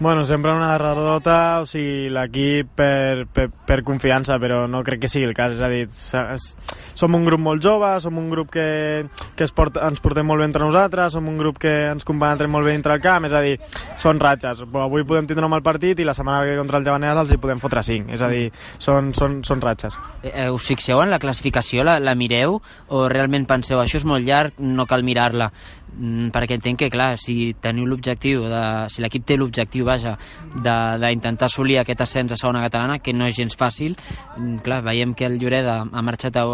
Bueno, 0.00 0.24
sempre 0.24 0.52
una 0.52 0.72
derrota, 0.76 1.60
o 1.62 1.66
sigui, 1.70 2.08
l'equip 2.10 2.72
per, 2.74 3.28
per, 3.30 3.46
per 3.66 3.76
confiança, 3.86 4.40
però 4.42 4.64
no 4.66 4.82
crec 4.82 5.04
que 5.04 5.10
sigui 5.10 5.28
el 5.28 5.36
cas. 5.36 5.54
És 5.54 5.62
a 5.62 5.70
dir, 5.70 5.84
som 6.98 7.14
un 7.14 7.24
grup 7.24 7.40
molt 7.40 7.62
jove, 7.62 7.92
som 8.02 8.18
un 8.18 8.26
grup 8.32 8.50
que, 8.56 9.06
que 9.38 9.46
es 9.46 9.54
porta, 9.54 9.84
ens 9.86 10.02
portem 10.02 10.26
molt 10.26 10.42
bé 10.42 10.48
entre 10.50 10.64
nosaltres, 10.66 11.14
som 11.14 11.28
un 11.30 11.38
grup 11.38 11.60
que 11.62 11.72
ens 11.92 12.06
compenetrem 12.06 12.50
molt 12.50 12.66
bé 12.66 12.74
dintre 12.74 12.96
el 12.98 13.04
camp, 13.04 13.28
és 13.28 13.36
a 13.38 13.42
dir, 13.44 13.54
són 14.00 14.18
ratxes. 14.22 14.64
Però 14.66 14.88
avui 14.88 15.06
podem 15.06 15.30
tindre 15.30 15.46
un 15.46 15.54
mal 15.54 15.62
partit 15.62 16.02
i 16.02 16.08
la 16.08 16.16
setmana 16.16 16.42
que 16.42 16.58
contra 16.58 16.82
el 16.82 16.90
Javaneres 16.90 17.22
els 17.22 17.36
hi 17.36 17.40
podem 17.46 17.62
fotre 17.62 17.86
5. 17.86 18.10
És 18.18 18.26
a 18.26 18.32
dir, 18.34 18.48
són, 18.82 19.14
són, 19.14 19.38
són 19.46 19.62
ratxes. 19.62 19.94
Eh, 20.24 20.34
eh, 20.34 20.50
us 20.50 20.66
fixeu 20.74 21.04
en 21.04 21.14
la 21.14 21.22
classificació, 21.22 21.86
la, 21.86 22.00
la 22.02 22.18
mireu, 22.18 22.58
o 22.90 23.06
realment 23.08 23.46
penseu, 23.46 23.78
això 23.78 24.02
és 24.02 24.08
molt 24.10 24.26
llarg, 24.26 24.58
no 24.58 24.90
cal 24.90 25.06
mirar-la? 25.06 25.52
Mm, 25.94 26.32
perquè 26.34 26.56
entenc 26.58 26.80
que, 26.82 26.88
clar, 26.90 27.14
si 27.22 27.54
teniu 27.62 27.86
l'objectiu, 27.86 28.42
si 28.90 29.02
l'equip 29.02 29.26
té 29.28 29.36
l'objectiu, 29.38 29.86
vaja, 29.86 30.16
d'intentar 30.54 31.46
assolir 31.46 31.78
aquest 31.80 32.02
ascens 32.02 32.34
a 32.34 32.38
segona 32.40 32.64
catalana, 32.64 32.98
que 32.98 33.14
no 33.14 33.28
és 33.28 33.36
gens 33.38 33.54
fàcil, 33.56 33.94
mm, 34.36 34.58
clar, 34.66 34.82
veiem 34.82 35.14
que 35.14 35.26
el 35.26 35.38
Lloreda 35.38 35.84
ha 35.86 36.02
marxat 36.02 36.36
a, 36.36 36.44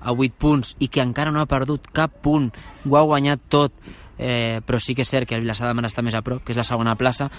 a 0.00 0.12
8 0.12 0.36
punts 0.38 0.76
i 0.80 0.88
que 0.88 1.00
encara 1.00 1.32
no 1.32 1.40
ha 1.40 1.48
perdut 1.48 1.88
cap 1.92 2.20
punt, 2.22 2.50
ho 2.84 2.96
ha 2.96 3.02
guanyat 3.02 3.48
tot, 3.48 3.72
eh, 4.18 4.60
però 4.60 4.78
sí 4.78 4.94
que 4.94 5.02
és 5.02 5.08
cert 5.08 5.28
que 5.28 5.34
el 5.34 5.42
Vilassar 5.42 5.68
de 5.68 5.74
Mar 5.74 5.88
està 5.88 6.02
més 6.02 6.14
a 6.14 6.22
prop, 6.22 6.44
que 6.44 6.52
és 6.52 6.60
la 6.60 6.66
segona 6.66 6.96
plaça. 6.96 7.30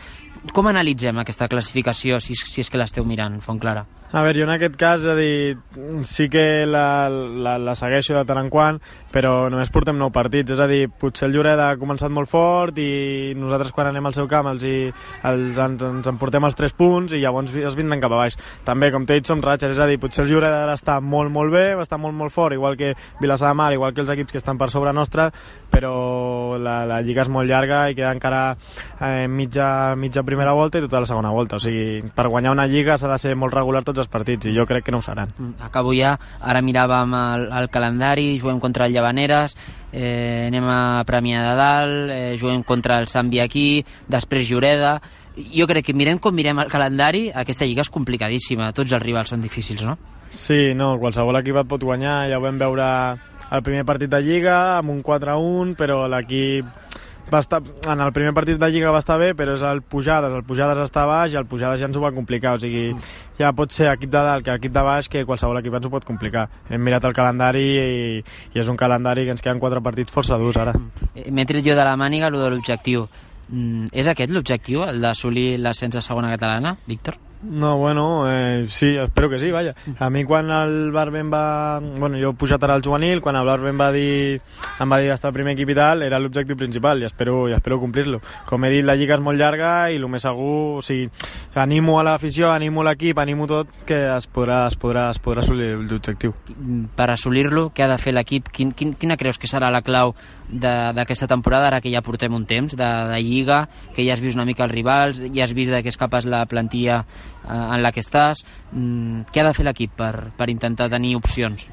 Com 0.54 0.68
analitzem 0.68 1.18
aquesta 1.20 1.48
classificació, 1.48 2.20
si, 2.20 2.36
si 2.36 2.62
és 2.62 2.70
que 2.70 2.82
l'esteu 2.82 3.06
mirant, 3.06 3.40
Fontclara? 3.42 3.86
A 4.14 4.22
veure, 4.22 4.38
jo 4.38 4.46
en 4.46 4.52
aquest 4.54 4.76
cas, 4.78 5.02
a 5.10 5.16
dir, 5.18 5.58
sí 6.06 6.28
que 6.30 6.68
la, 6.70 7.10
la, 7.10 7.56
la 7.58 7.74
segueixo 7.74 8.14
de 8.14 8.22
tant 8.30 8.38
en 8.38 8.52
quant, 8.54 8.78
però 9.10 9.48
només 9.50 9.72
portem 9.74 9.98
nou 9.98 10.12
partits, 10.14 10.54
és 10.54 10.60
a 10.62 10.68
dir, 10.70 10.84
potser 11.02 11.26
el 11.26 11.34
Lloret 11.34 11.58
ha 11.58 11.72
començat 11.82 12.14
molt 12.14 12.30
fort 12.30 12.78
i 12.78 13.34
nosaltres 13.34 13.74
quan 13.74 13.90
anem 13.90 14.06
al 14.06 14.14
seu 14.14 14.28
camp 14.30 14.52
els, 14.52 14.68
els, 14.70 15.58
ens, 15.58 15.86
ens 15.90 16.10
emportem 16.12 16.46
els 16.46 16.58
3 16.60 16.76
punts 16.78 17.16
i 17.18 17.24
llavors 17.24 17.56
es 17.58 17.78
vindran 17.80 18.04
cap 18.04 18.14
a 18.14 18.20
baix. 18.22 18.38
També, 18.68 18.92
com 18.94 19.08
t'he 19.10 19.18
dit, 19.18 19.26
som 19.26 19.42
ratxes, 19.42 19.74
és 19.74 19.82
a 19.82 19.90
dir, 19.90 19.98
potser 20.02 20.28
el 20.28 20.30
Lloret 20.30 20.60
ara 20.60 20.78
està 20.78 21.00
molt, 21.02 21.34
molt 21.34 21.50
bé, 21.54 21.66
està 21.82 21.98
molt, 21.98 22.14
molt 22.14 22.38
fort, 22.38 22.54
igual 22.54 22.78
que 22.78 22.94
Vilassar 23.18 23.50
de 23.50 23.58
Mar, 23.64 23.72
igual 23.74 23.98
que 23.98 24.06
els 24.06 24.14
equips 24.14 24.38
que 24.38 24.42
estan 24.44 24.62
per 24.62 24.70
sobre 24.70 24.94
nostra, 24.94 25.32
però 25.74 26.54
la, 26.62 26.84
la 26.86 27.02
lliga 27.02 27.26
és 27.26 27.34
molt 27.34 27.50
llarga 27.50 27.88
i 27.90 27.98
queda 27.98 28.14
encara 28.14 28.44
eh, 28.54 29.26
mitja, 29.26 29.96
mitja 29.98 30.22
primera 30.22 30.54
volta 30.54 30.78
i 30.78 30.86
tota 30.86 31.02
la 31.02 31.10
segona 31.10 31.34
volta. 31.34 31.58
O 31.58 31.66
sigui, 31.66 32.04
per 32.14 32.30
guanyar 32.30 32.54
una 32.54 32.70
lliga 32.70 33.02
s'ha 33.02 33.10
de 33.10 33.18
ser 33.18 33.34
molt 33.34 33.58
regular 33.58 33.82
tots 33.82 34.03
els 34.04 34.12
partits 34.12 34.50
i 34.50 34.54
jo 34.56 34.68
crec 34.70 34.86
que 34.86 34.94
no 34.94 35.00
ho 35.02 35.06
seran. 35.06 35.34
Mm, 35.38 35.64
Acabo 35.66 35.96
ja, 35.96 36.14
ara 36.42 36.62
miràvem 36.62 37.18
el, 37.20 37.48
el 37.62 37.70
calendari, 37.74 38.28
juguem 38.42 38.62
contra 38.64 38.88
el 38.88 38.94
Llavaneres, 38.94 39.58
eh, 39.92 40.48
anem 40.50 40.70
a 40.70 41.04
Premià 41.08 41.42
de 41.48 41.58
Dalt, 41.60 42.14
eh, 42.14 42.38
juguem 42.40 42.64
contra 42.68 43.00
el 43.02 43.10
Sant 43.12 43.34
aquí, 43.42 43.84
després 44.08 44.50
Lloreda... 44.50 45.00
Jo 45.34 45.66
crec 45.66 45.88
que 45.88 45.96
mirem 45.98 46.20
com 46.22 46.36
mirem 46.38 46.60
el 46.62 46.68
calendari, 46.70 47.24
aquesta 47.34 47.66
lliga 47.66 47.82
és 47.82 47.90
complicadíssima, 47.90 48.68
tots 48.78 48.94
els 48.94 49.02
rivals 49.02 49.32
són 49.34 49.42
difícils, 49.42 49.82
no? 49.82 49.96
Sí, 50.30 50.76
no, 50.78 50.92
qualsevol 51.02 51.40
equip 51.40 51.58
et 51.58 51.72
pot 51.72 51.82
guanyar, 51.82 52.28
ja 52.30 52.38
ho 52.38 52.44
vam 52.44 52.60
veure 52.62 52.86
al 53.54 53.64
primer 53.66 53.82
partit 53.86 54.10
de 54.10 54.22
Lliga 54.22 54.78
amb 54.78 54.94
un 54.94 55.02
4-1, 55.06 55.74
però 55.78 56.04
l'equip 56.10 56.93
va 57.32 57.40
estar, 57.40 57.62
en 57.62 58.02
el 58.02 58.12
primer 58.14 58.34
partit 58.34 58.60
de 58.60 58.70
Lliga 58.72 58.92
va 58.92 59.02
estar 59.02 59.18
bé, 59.20 59.32
però 59.38 59.56
és 59.56 59.64
el 59.66 59.82
Pujades, 59.82 60.34
el 60.34 60.44
Pujades 60.48 60.82
està 60.84 61.06
baix 61.10 61.34
i 61.34 61.40
el 61.40 61.48
Pujades 61.50 61.80
ja 61.82 61.88
ens 61.90 61.98
ho 61.98 62.04
va 62.04 62.14
complicar, 62.16 62.56
o 62.58 62.62
sigui, 62.62 62.92
ja 63.40 63.54
pot 63.56 63.74
ser 63.74 63.90
equip 63.92 64.12
de 64.14 64.24
dalt 64.28 64.46
que 64.46 64.56
equip 64.60 64.76
de 64.76 64.86
baix 64.86 65.10
que 65.10 65.26
qualsevol 65.26 65.62
equip 65.62 65.78
ens 65.80 65.88
ho 65.88 65.94
pot 65.94 66.08
complicar. 66.08 66.48
Hem 66.70 66.84
mirat 66.84 67.06
el 67.10 67.18
calendari 67.18 67.66
i, 67.74 68.24
i 68.54 68.64
és 68.64 68.72
un 68.72 68.80
calendari 68.80 69.26
que 69.28 69.36
ens 69.36 69.44
queden 69.46 69.62
quatre 69.64 69.82
partits 69.82 70.14
força 70.14 70.40
durs 70.42 70.60
ara. 70.62 70.76
Eh, 71.16 71.30
M'he 71.32 71.46
tret 71.50 71.66
jo 71.66 71.78
de 71.78 71.86
la 71.86 71.98
màniga 72.00 72.30
el 72.32 72.40
de 72.40 72.50
l'objectiu. 72.56 73.08
Mm, 73.50 73.92
és 73.92 74.08
aquest 74.08 74.32
l'objectiu, 74.32 74.84
el 74.88 75.02
d'assolir 75.04 75.58
l'ascens 75.60 76.00
a 76.00 76.06
segona 76.06 76.32
catalana, 76.34 76.78
Víctor? 76.88 77.20
No, 77.44 77.78
bueno, 77.78 78.32
eh, 78.32 78.68
sí, 78.70 78.96
espero 78.96 79.30
que 79.30 79.38
sí, 79.38 79.52
vaja. 79.52 79.76
A 80.00 80.10
mi 80.10 80.24
quan 80.24 80.50
el 80.50 80.92
Barbe 80.92 81.20
em 81.20 81.32
va... 81.32 81.80
Bueno, 81.82 82.18
jo 82.18 82.32
he 82.32 82.38
pujat 82.40 82.64
ara 82.64 82.78
al 82.80 82.84
juvenil, 82.86 83.20
quan 83.22 83.36
el 83.36 83.46
Barbe 83.46 83.68
em 83.74 83.80
va 83.80 83.90
dir, 83.92 84.40
em 84.80 84.92
va 84.92 85.00
dir 85.02 85.10
d'estar 85.12 85.30
al 85.30 85.36
primer 85.36 85.58
equip 85.58 85.74
i 85.74 85.76
tal, 85.76 86.06
era 86.08 86.22
l'objectiu 86.24 86.56
principal 86.56 87.04
i 87.04 87.08
espero, 87.10 87.50
i 87.52 87.56
espero 87.58 87.82
complir-lo. 87.82 88.22
Com 88.48 88.64
he 88.64 88.72
dit, 88.72 88.86
la 88.88 88.96
lliga 88.96 89.18
és 89.18 89.24
molt 89.26 89.40
llarga 89.40 89.74
i 89.92 90.00
el 90.00 90.08
més 90.08 90.24
segur, 90.24 90.80
o 90.80 90.86
sigui, 90.86 91.10
animo 91.60 91.98
a 92.00 92.06
l'afició, 92.08 92.48
animo 92.54 92.86
l'equip, 92.88 93.20
animo 93.20 93.50
tot, 93.52 93.76
que 93.86 94.00
es 94.16 94.30
podrà, 94.32 94.64
es 94.72 94.80
podrà, 94.80 95.10
es 95.12 95.20
podrà 95.20 95.44
assolir 95.44 95.74
l'objectiu. 95.82 96.32
Per 96.96 97.10
assolir-lo, 97.12 97.70
què 97.76 97.84
ha 97.84 97.92
de 97.92 98.00
fer 98.00 98.16
l'equip? 98.16 98.48
Quin, 98.56 98.72
quin, 98.72 98.96
quina 98.96 99.20
creus 99.20 99.42
que 99.42 99.52
serà 99.52 99.68
la 99.74 99.84
clau 99.84 100.16
d'aquesta 100.48 101.28
temporada, 101.28 101.68
ara 101.68 101.84
que 101.84 101.92
ja 101.92 102.04
portem 102.06 102.34
un 102.36 102.48
temps 102.48 102.78
de, 102.78 102.90
de 103.12 103.20
Lliga, 103.20 103.66
que 103.96 104.08
ja 104.08 104.16
has 104.16 104.24
vist 104.24 104.40
una 104.40 104.48
mica 104.48 104.64
els 104.64 104.74
rivals, 104.74 105.24
ja 105.34 105.44
has 105.44 105.56
vist 105.58 105.74
de 105.74 105.84
què 105.84 105.92
és 105.92 106.00
capaç 106.00 106.28
la 106.30 106.46
plantilla 106.48 107.04
en 107.50 107.84
la 107.84 107.92
que 107.92 108.04
estàs, 108.04 108.46
mm, 108.72 109.32
què 109.34 109.42
ha 109.42 109.50
de 109.50 109.54
fer 109.54 109.66
l'equip 109.66 109.98
per, 109.98 110.14
per 110.38 110.50
intentar 110.50 110.90
tenir 110.90 111.16
opcions? 111.16 111.68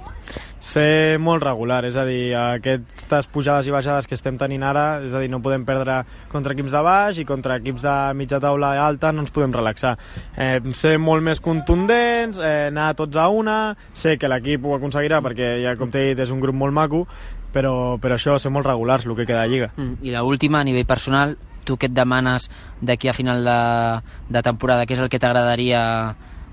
ser 0.61 1.19
molt 1.19 1.43
regular, 1.43 1.85
és 1.89 1.97
a 1.97 2.05
dir, 2.05 2.35
aquestes 2.37 3.29
pujades 3.33 3.67
i 3.67 3.73
baixades 3.75 4.07
que 4.07 4.15
estem 4.15 4.37
tenint 4.39 4.63
ara, 4.67 5.01
és 5.05 5.15
a 5.17 5.23
dir, 5.23 5.31
no 5.33 5.41
podem 5.43 5.65
perdre 5.67 6.03
contra 6.31 6.55
equips 6.55 6.77
de 6.77 6.83
baix 6.85 7.21
i 7.23 7.27
contra 7.27 7.57
equips 7.59 7.83
de 7.87 7.97
mitja 8.19 8.41
taula 8.43 8.75
alta 8.85 9.11
no 9.13 9.25
ens 9.25 9.33
podem 9.35 9.55
relaxar. 9.57 9.97
Eh, 10.37 10.61
ser 10.77 10.99
molt 11.01 11.25
més 11.25 11.41
contundents, 11.41 12.39
eh, 12.39 12.69
anar 12.69 12.93
tots 12.99 13.17
a 13.17 13.29
una, 13.33 13.59
sé 13.97 14.17
que 14.21 14.31
l'equip 14.31 14.65
ho 14.65 14.77
aconseguirà 14.77 15.23
perquè 15.25 15.57
ja 15.65 15.77
com 15.81 15.91
t'he 15.91 16.11
dit 16.11 16.25
és 16.27 16.31
un 16.31 16.45
grup 16.45 16.55
molt 16.61 16.77
maco, 16.77 17.07
però, 17.51 17.97
però 17.99 18.15
això, 18.15 18.37
ser 18.39 18.53
molt 18.53 18.69
regulars, 18.69 19.07
el 19.07 19.17
que 19.17 19.27
queda 19.27 19.43
de 19.43 19.49
Lliga. 19.51 19.73
Mm, 19.77 20.05
I 20.07 20.15
l'última, 20.15 20.61
a 20.61 20.69
nivell 20.69 20.87
personal, 20.87 21.35
tu 21.65 21.77
què 21.77 21.91
et 21.91 21.95
demanes 21.97 22.49
d'aquí 22.81 23.11
a 23.11 23.17
final 23.17 23.45
de, 23.47 23.59
de 24.29 24.43
temporada? 24.47 24.87
Què 24.87 24.97
és 24.97 25.03
el 25.05 25.11
que 25.13 25.21
t'agradaria 25.23 25.83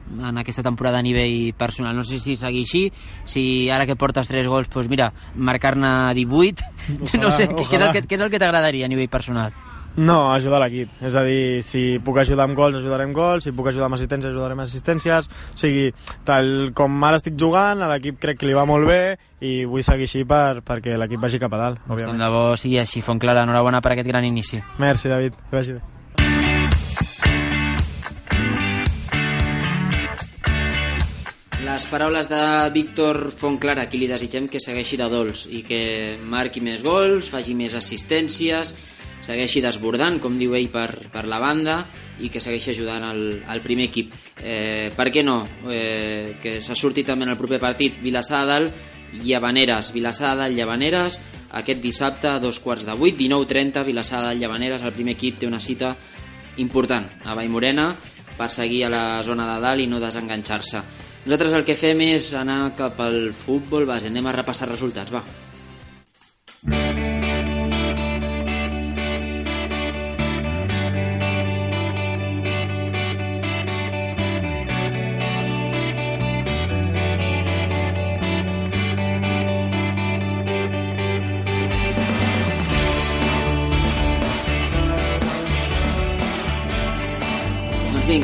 en 0.08 0.40
aquesta 0.40 0.64
temporada 0.64 1.00
a 1.00 1.06
nivell 1.06 1.54
personal? 1.58 1.96
No 1.96 2.06
sé 2.08 2.20
si 2.24 2.38
seguir 2.40 2.64
així, 2.66 2.84
si 3.26 3.46
ara 3.74 3.88
que 3.88 4.00
portes 4.00 4.32
3 4.32 4.48
gols, 4.48 4.72
doncs 4.74 4.92
mira, 4.92 5.12
marcar-ne 5.36 6.14
18, 6.18 6.74
no 7.24 7.32
sé, 7.32 7.50
què 7.52 7.74
és 7.76 7.82
el 7.82 7.96
que, 7.96 8.06
què 8.08 8.20
és 8.20 8.28
el 8.28 8.34
que 8.34 8.42
t'agradaria 8.42 8.88
a 8.88 8.92
nivell 8.92 9.12
personal? 9.12 9.56
No, 9.98 10.32
ajudar 10.32 10.60
l'equip. 10.62 10.92
És 11.02 11.16
a 11.18 11.24
dir, 11.26 11.64
si 11.66 11.98
puc 12.06 12.20
ajudar 12.22 12.46
amb 12.46 12.54
gols, 12.58 12.76
ajudarem 12.78 13.12
gols, 13.16 13.48
si 13.48 13.54
puc 13.58 13.72
ajudar 13.72 13.88
amb 13.90 13.98
assistències, 13.98 14.30
ajudarem 14.30 14.62
assistències. 14.62 15.26
O 15.56 15.58
sigui, 15.58 15.88
tal 16.28 16.70
com 16.78 17.02
ara 17.08 17.18
estic 17.18 17.34
jugant, 17.40 17.82
a 17.82 17.90
l'equip 17.96 18.20
crec 18.22 18.38
que 18.44 18.46
li 18.50 18.54
va 18.58 18.68
molt 18.70 18.86
bé 18.88 19.02
i 19.42 19.66
vull 19.66 19.84
seguir 19.86 20.06
així 20.06 20.22
per, 20.30 20.62
perquè 20.66 21.00
l'equip 21.02 21.26
vagi 21.26 21.42
cap 21.42 21.54
a 21.58 21.64
dalt, 21.66 21.82
Tant 21.82 21.98
òbviament. 21.98 22.22
de 22.22 22.30
bo 22.30 22.46
sigui 22.56 22.78
així, 22.82 23.02
Fontclara, 23.02 23.42
enhorabona 23.48 23.82
per 23.82 23.96
aquest 23.96 24.08
gran 24.14 24.26
inici. 24.30 24.62
Merci, 24.78 25.10
David. 25.10 25.34
Que 25.50 25.56
vagi 25.64 25.80
bé. 25.80 25.82
Les 31.66 31.86
paraules 31.90 32.30
de 32.30 32.40
Víctor 32.74 33.32
Fontclara, 33.36 33.84
a 33.84 33.90
qui 33.90 34.00
li 34.00 34.08
desitgem 34.10 34.46
que 34.48 34.62
segueixi 34.62 34.98
de 34.98 35.08
dolç 35.12 35.46
i 35.52 35.64
que 35.68 35.80
marqui 36.22 36.62
més 36.64 36.84
gols, 36.86 37.28
faci 37.34 37.56
més 37.58 37.74
assistències, 37.76 38.72
segueixi 39.26 39.62
desbordant, 39.64 40.20
com 40.24 40.38
diu 40.40 40.56
ell, 40.56 40.70
per, 40.74 41.10
per 41.14 41.26
la 41.28 41.40
banda 41.44 41.80
i 42.24 42.30
que 42.34 42.42
segueixi 42.42 42.72
ajudant 42.74 43.06
el, 43.10 43.24
el 43.44 43.64
primer 43.66 43.90
equip. 43.90 44.14
Eh, 44.42 44.90
per 44.96 45.10
què 45.14 45.24
no? 45.26 45.42
Eh, 45.70 46.38
que 46.42 46.60
se 46.62 46.76
surti 46.76 47.04
també 47.08 47.28
en 47.28 47.34
el 47.34 47.40
proper 47.40 47.60
partit 47.60 48.00
Dalt, 48.02 48.74
Llavaneres, 49.24 49.94
Vilassar 49.94 50.36
de 50.36 50.44
Dalt, 50.44 50.58
Llavaneres, 50.58 51.22
aquest 51.52 51.82
dissabte 51.82 52.28
a 52.28 52.40
dos 52.40 52.60
quarts 52.60 52.86
de 52.86 52.96
vuit, 52.96 53.16
19.30, 53.18 53.86
Vilassar 53.86 54.22
de 54.22 54.28
Dalt, 54.28 54.42
Llavaneres, 54.42 54.84
el 54.84 54.94
primer 54.94 55.16
equip 55.16 55.40
té 55.40 55.48
una 55.48 55.60
cita 55.60 55.96
important 56.58 57.08
a 57.26 57.36
Vallmorena 57.38 57.92
per 58.38 58.50
seguir 58.54 58.86
a 58.86 58.94
la 58.94 59.24
zona 59.26 59.48
de 59.50 59.58
dalt 59.64 59.82
i 59.82 59.90
no 59.90 60.00
desenganxar-se. 60.04 60.84
Nosaltres 61.26 61.58
el 61.58 61.66
que 61.68 61.76
fem 61.76 62.06
és 62.06 62.30
anar 62.38 62.76
cap 62.78 63.02
al 63.04 63.34
futbol 63.36 63.90
base, 63.90 64.14
anem 64.14 64.30
a 64.30 64.38
repassar 64.38 64.70
resultats, 64.70 65.12
va. 65.12 65.26
Doncs 66.68 67.07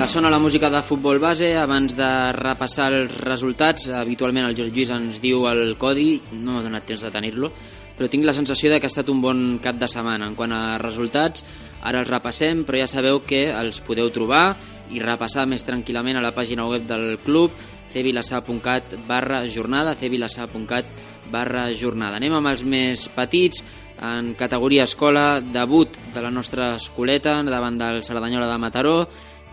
vinga, 0.04 0.08
sona 0.08 0.30
la 0.30 0.40
música 0.40 0.70
de 0.70 0.82
futbol 0.82 1.20
base. 1.20 1.56
Abans 1.56 1.96
de 1.96 2.32
repassar 2.36 2.92
els 2.94 3.14
resultats, 3.24 3.88
habitualment 3.88 4.46
el 4.50 4.56
Jordi 4.56 4.72
Lluís 4.76 4.90
ens 4.92 5.20
diu 5.22 5.46
el 5.48 5.78
codi, 5.80 6.22
no 6.34 6.54
m'ha 6.54 6.64
donat 6.64 6.84
temps 6.86 7.06
de 7.06 7.12
tenir-lo, 7.12 7.52
però 7.96 8.10
tinc 8.10 8.26
la 8.26 8.34
sensació 8.34 8.72
de 8.72 8.80
que 8.80 8.88
ha 8.88 8.92
estat 8.92 9.10
un 9.10 9.22
bon 9.22 9.60
cap 9.64 9.78
de 9.80 9.88
setmana. 9.88 10.28
En 10.28 10.36
quant 10.36 10.52
a 10.52 10.78
resultats, 10.82 11.46
ara 11.82 12.02
els 12.02 12.10
repassem, 12.10 12.66
però 12.66 12.82
ja 12.82 12.88
sabeu 12.88 13.22
que 13.24 13.46
els 13.52 13.80
podeu 13.80 14.10
trobar 14.12 14.58
i 14.92 15.00
repassar 15.00 15.48
més 15.48 15.64
tranquil·lament 15.64 16.20
a 16.20 16.26
la 16.26 16.34
pàgina 16.36 16.68
web 16.68 16.84
del 16.90 17.20
club 17.24 17.56
cvilassar.cat 17.94 18.98
barra 19.08 19.46
jornada 19.48 19.96
cvilassar.cat 19.96 20.86
barra 21.32 21.70
jornada. 21.72 22.18
Anem 22.18 22.34
amb 22.42 22.52
els 22.52 22.66
més 22.66 23.08
petits, 23.14 23.64
en 24.04 24.34
categoria 24.36 24.84
escola, 24.84 25.40
debut 25.40 25.96
de 26.14 26.22
la 26.22 26.32
nostra 26.34 26.74
escoleta 26.76 27.38
davant 27.48 27.78
del 27.80 28.04
Cerdanyola 28.04 28.50
de 28.50 28.58
Mataró, 28.60 28.98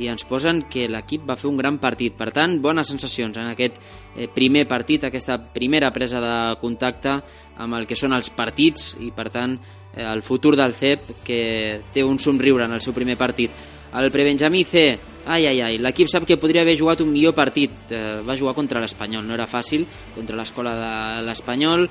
i 0.00 0.08
ens 0.08 0.24
posen 0.24 0.64
que 0.70 0.88
l'equip 0.88 1.26
va 1.28 1.36
fer 1.36 1.50
un 1.50 1.58
gran 1.60 1.76
partit. 1.78 2.14
Per 2.16 2.30
tant, 2.32 2.56
bones 2.62 2.88
sensacions 2.88 3.36
en 3.36 3.50
aquest 3.52 3.76
eh, 4.16 4.28
primer 4.32 4.64
partit, 4.68 5.04
aquesta 5.04 5.36
primera 5.52 5.92
presa 5.92 6.22
de 6.24 6.36
contacte 6.60 7.18
amb 7.60 7.76
el 7.76 7.86
que 7.86 7.98
són 7.98 8.16
els 8.16 8.32
partits 8.32 8.94
i, 9.04 9.10
per 9.12 9.28
tant, 9.32 9.58
eh, 9.92 10.06
el 10.06 10.24
futur 10.24 10.56
del 10.56 10.72
CEP 10.72 11.12
que 11.26 11.42
té 11.92 12.04
un 12.04 12.18
somriure 12.18 12.64
en 12.64 12.78
el 12.78 12.80
seu 12.80 12.96
primer 12.96 13.18
partit. 13.20 13.52
El 14.00 14.10
prebenjamí 14.14 14.64
C, 14.64 14.84
ai, 15.26 15.44
ai, 15.50 15.60
ai, 15.66 15.78
l'equip 15.82 16.08
sap 16.08 16.24
que 16.24 16.38
podria 16.40 16.62
haver 16.62 16.78
jugat 16.78 17.02
un 17.04 17.12
millor 17.12 17.34
partit. 17.36 17.90
Eh, 17.90 18.20
va 18.26 18.38
jugar 18.38 18.56
contra 18.56 18.80
l'Espanyol, 18.80 19.26
no 19.26 19.36
era 19.36 19.50
fàcil, 19.50 19.84
contra 20.14 20.38
l'escola 20.38 20.76
de 20.78 20.94
l'Espanyol. 21.26 21.88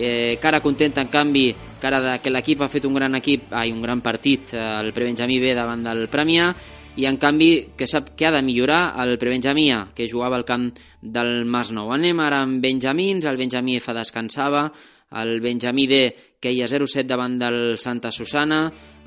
Eh, 0.00 0.38
cara 0.40 0.62
contenta, 0.62 1.02
en 1.02 1.10
canvi, 1.10 1.48
cara 1.82 1.98
de 2.00 2.18
que 2.22 2.30
l'equip 2.30 2.62
ha 2.62 2.70
fet 2.70 2.86
un 2.86 2.94
gran 2.94 3.18
equip, 3.18 3.50
ai, 3.52 3.72
un 3.74 3.82
gran 3.82 4.00
partit, 4.00 4.54
el 4.54 4.94
prebenjamí 4.94 5.40
B 5.42 5.50
davant 5.58 5.82
del 5.82 6.06
Premià, 6.08 6.52
i 6.96 7.06
en 7.06 7.18
canvi 7.22 7.50
que 7.78 7.86
sap 7.86 8.14
que 8.18 8.26
ha 8.26 8.32
de 8.34 8.42
millorar? 8.42 8.94
El 9.02 9.16
prebenjamia, 9.18 9.86
que 9.94 10.08
jugava 10.10 10.36
al 10.36 10.44
camp 10.44 10.70
del 11.00 11.44
Masnou. 11.46 11.92
Anem 11.94 12.18
ara 12.20 12.42
amb 12.42 12.62
Benjamins, 12.62 13.26
el 13.26 13.38
Benjamí 13.38 13.76
F 13.78 13.94
descansava, 13.94 14.66
el 15.20 15.40
Benjamí 15.40 15.86
D 15.90 16.00
queia 16.40 16.66
0-7 16.66 17.04
davant 17.06 17.36
del 17.38 17.78
Santa 17.78 18.10
Susana, 18.10 18.64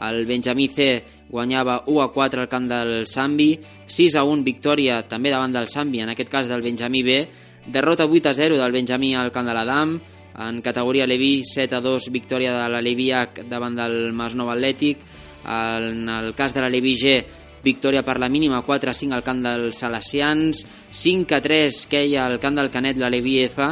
el 0.08 0.26
Benjamí 0.26 0.68
C 0.70 1.04
guanyava 1.30 1.84
1-4 1.88 2.44
al 2.44 2.50
camp 2.50 2.68
del 2.70 3.06
Sambi, 3.08 3.56
6-1 3.88 4.44
victòria 4.44 5.02
també 5.10 5.32
davant 5.32 5.54
del 5.54 5.70
Sambi, 5.72 6.04
en 6.04 6.14
aquest 6.14 6.30
cas 6.30 6.50
del 6.52 6.62
Benjamí 6.62 7.04
B, 7.04 7.20
derrota 7.68 8.06
8-0 8.06 8.60
del 8.60 8.72
Benjamí 8.72 9.14
al 9.16 9.32
camp 9.32 9.48
de 9.48 9.56
l'Adam, 9.56 9.96
en 10.34 10.62
categoria 10.62 11.08
Leví 11.08 11.44
7-2 11.46 12.10
victòria 12.12 12.54
de 12.56 12.70
la 12.70 12.82
Leví 12.82 13.12
H 13.12 13.46
davant 13.50 13.76
del 13.78 14.14
Masnou 14.14 14.50
Atlètic, 14.50 15.00
en 15.44 16.08
el 16.10 16.34
cas 16.36 16.54
de 16.54 16.62
la 16.62 16.70
Leví 16.72 16.96
G 16.96 17.43
victòria 17.64 18.04
per 18.04 18.20
la 18.20 18.30
mínima 18.30 18.62
4-5 18.66 19.16
al 19.16 19.24
camp 19.24 19.42
dels 19.42 19.80
Salesians, 19.80 20.64
5-3 20.92 21.88
queia 21.90 22.28
al 22.28 22.40
camp 22.40 22.60
del 22.60 22.70
Canet 22.70 23.00
la 23.00 23.10
Leví 23.10 23.40
F, 23.48 23.64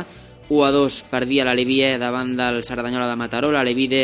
1-2 0.50 1.04
perdia 1.12 1.46
la 1.46 1.56
Leví 1.56 1.82
E 1.84 1.98
davant 2.00 2.36
del 2.36 2.64
Cerdanyola 2.64 3.08
de 3.10 3.16
Mataró, 3.16 3.52
la 3.52 3.64
Leví 3.64 3.88
D 3.88 4.04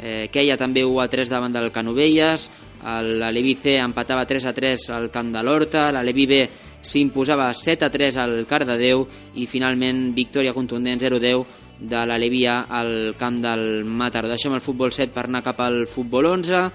eh, 0.00 0.28
queia 0.32 0.56
també 0.56 0.84
1-3 0.84 1.28
davant 1.28 1.52
del 1.52 1.70
Canovelles, 1.72 2.50
el, 2.86 3.18
la 3.20 3.30
Leví 3.32 3.54
C 3.56 3.76
empatava 3.80 4.26
3-3 4.26 4.90
al 4.96 5.10
camp 5.10 5.32
de 5.32 5.44
l'Horta, 5.44 5.90
la 5.92 6.02
Leví 6.04 6.26
B 6.26 6.40
s'imposava 6.86 7.50
7-3 7.52 8.18
al 8.22 8.34
Cardedeu 8.48 9.06
i 9.34 9.46
finalment 9.50 10.12
victòria 10.14 10.54
contundent 10.54 11.00
0-10 11.02 11.64
de 11.78 12.06
la 12.06 12.16
Levia 12.16 12.60
al 12.68 13.14
camp 13.18 13.40
del 13.42 13.84
Mataró. 13.84 14.30
Deixem 14.30 14.54
el 14.56 14.64
futbol 14.64 14.92
7 14.92 15.12
per 15.12 15.26
anar 15.26 15.42
cap 15.44 15.60
al 15.60 15.84
futbol 15.90 16.30
11, 16.32 16.56
eh, 16.56 16.70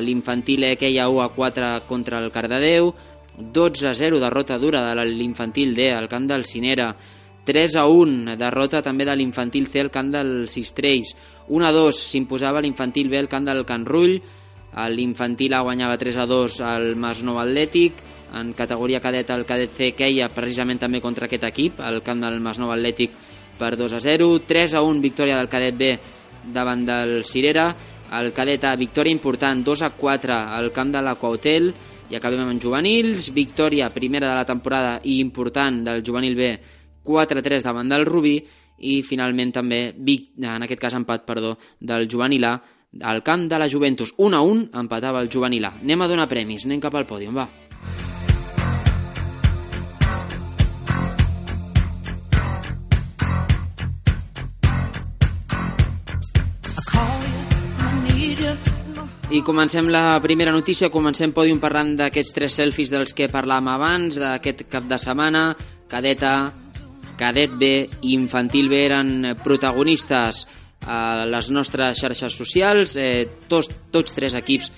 l'infantil 0.00 0.64
E 0.64 0.76
queia 0.76 1.08
1 1.08 1.22
a 1.22 1.28
4 1.34 1.82
contra 1.88 2.20
el 2.22 2.30
Cardedeu, 2.30 2.92
12 3.36 3.88
a 3.88 3.94
0 3.94 4.20
derrota 4.22 4.58
dura 4.58 4.84
de 4.86 5.04
l'infantil 5.04 5.74
D 5.74 5.90
al 5.90 6.08
camp 6.08 6.28
del 6.30 6.44
Cinera, 6.44 6.94
3 7.44 7.76
a 7.76 7.86
1 7.86 8.36
derrota 8.38 8.80
també 8.80 9.04
de 9.04 9.16
l'infantil 9.16 9.66
C 9.68 9.82
al 9.82 9.90
camp 9.90 10.12
del 10.14 10.48
Sistrells, 10.48 11.14
1 11.48 11.66
a 11.66 11.72
2 11.72 11.98
s'imposava 11.98 12.62
l'infantil 12.62 13.10
B 13.10 13.18
al 13.18 13.28
camp 13.28 13.44
del 13.44 13.64
Can 13.66 13.84
Rull, 13.84 14.16
l'infantil 14.90 15.54
A 15.54 15.62
guanyava 15.62 15.98
3 15.98 16.16
a 16.22 16.26
2 16.26 16.60
al 16.64 16.94
Masnou 16.96 17.38
Atlètic, 17.38 18.00
en 18.34 18.52
categoria 18.54 19.00
cadet 19.00 19.28
el 19.30 19.44
cadet 19.46 19.74
C 19.76 19.92
queia 19.94 20.30
precisament 20.34 20.80
també 20.82 21.00
contra 21.00 21.26
aquest 21.26 21.44
equip, 21.46 21.80
al 21.80 22.02
camp 22.02 22.22
del 22.24 22.40
Masnou 22.42 22.72
Atlètic 22.74 23.12
per 23.58 23.76
2 23.78 23.92
a 23.94 24.00
0, 24.02 24.40
3 24.46 24.74
a 24.74 24.82
1 24.82 25.02
victòria 25.02 25.36
del 25.38 25.50
cadet 25.50 25.76
B 25.78 25.92
davant 26.54 26.82
del 26.86 27.22
Cirera, 27.24 27.74
el 28.20 28.32
cadet 28.32 28.64
A 28.64 28.74
victòria 28.76 29.12
important 29.14 29.64
2 29.64 29.82
a 29.82 29.90
4 29.96 30.36
al 30.58 30.70
camp 30.72 30.92
de 30.94 31.02
l'Aquahotel 31.02 31.72
i 32.10 32.16
acabem 32.16 32.44
amb 32.44 32.62
juvenils, 32.62 33.30
victòria 33.34 33.90
primera 33.90 34.28
de 34.28 34.36
la 34.36 34.44
temporada 34.46 34.98
i 35.02 35.18
important 35.20 35.82
del 35.86 36.04
juvenil 36.04 36.36
B 36.36 36.52
4 37.04 37.38
a 37.40 37.42
3 37.42 37.64
davant 37.64 37.88
del 37.88 38.06
Rubí. 38.06 38.38
I 38.84 39.02
finalment 39.06 39.52
també, 39.54 39.94
en 39.94 40.64
aquest 40.66 40.80
cas 40.82 40.96
empat, 40.98 41.22
perdó, 41.24 41.54
del 41.80 42.08
juvenil 42.10 42.44
A 42.44 42.54
al 43.02 43.22
camp 43.22 43.48
de 43.48 43.58
la 43.58 43.70
Juventus. 43.70 44.14
1 44.18 44.36
a 44.36 44.42
1 44.42 44.70
empatava 44.80 45.22
el 45.22 45.30
juvenil 45.30 45.64
A. 45.64 45.76
Anem 45.80 46.02
a 46.02 46.08
donar 46.08 46.28
premis, 46.28 46.66
anem 46.66 46.82
cap 46.82 46.94
al 46.94 47.06
pòdium, 47.06 47.34
va. 47.34 47.63
I 59.34 59.42
comencem 59.42 59.88
la 59.90 60.20
primera 60.22 60.52
notícia, 60.54 60.92
comencem 60.94 61.32
pòdium 61.34 61.58
parlant 61.58 61.88
d'aquests 61.98 62.36
tres 62.36 62.54
selfies 62.54 62.92
dels 62.92 63.10
que 63.18 63.26
parlàvem 63.26 63.66
abans, 63.72 64.14
d'aquest 64.22 64.60
cap 64.70 64.86
de 64.86 64.94
setmana, 65.02 65.48
cadeta, 65.90 66.52
cadet 67.18 67.56
B 67.58 67.70
i 67.82 68.12
infantil 68.14 68.70
B 68.70 68.78
eren 68.84 69.32
protagonistes 69.42 70.44
a 70.86 71.26
les 71.26 71.50
nostres 71.50 71.98
xarxes 71.98 72.38
socials, 72.38 72.94
eh, 72.94 73.26
tots, 73.50 73.72
tots 73.90 74.14
tres 74.14 74.38
equips 74.38 74.70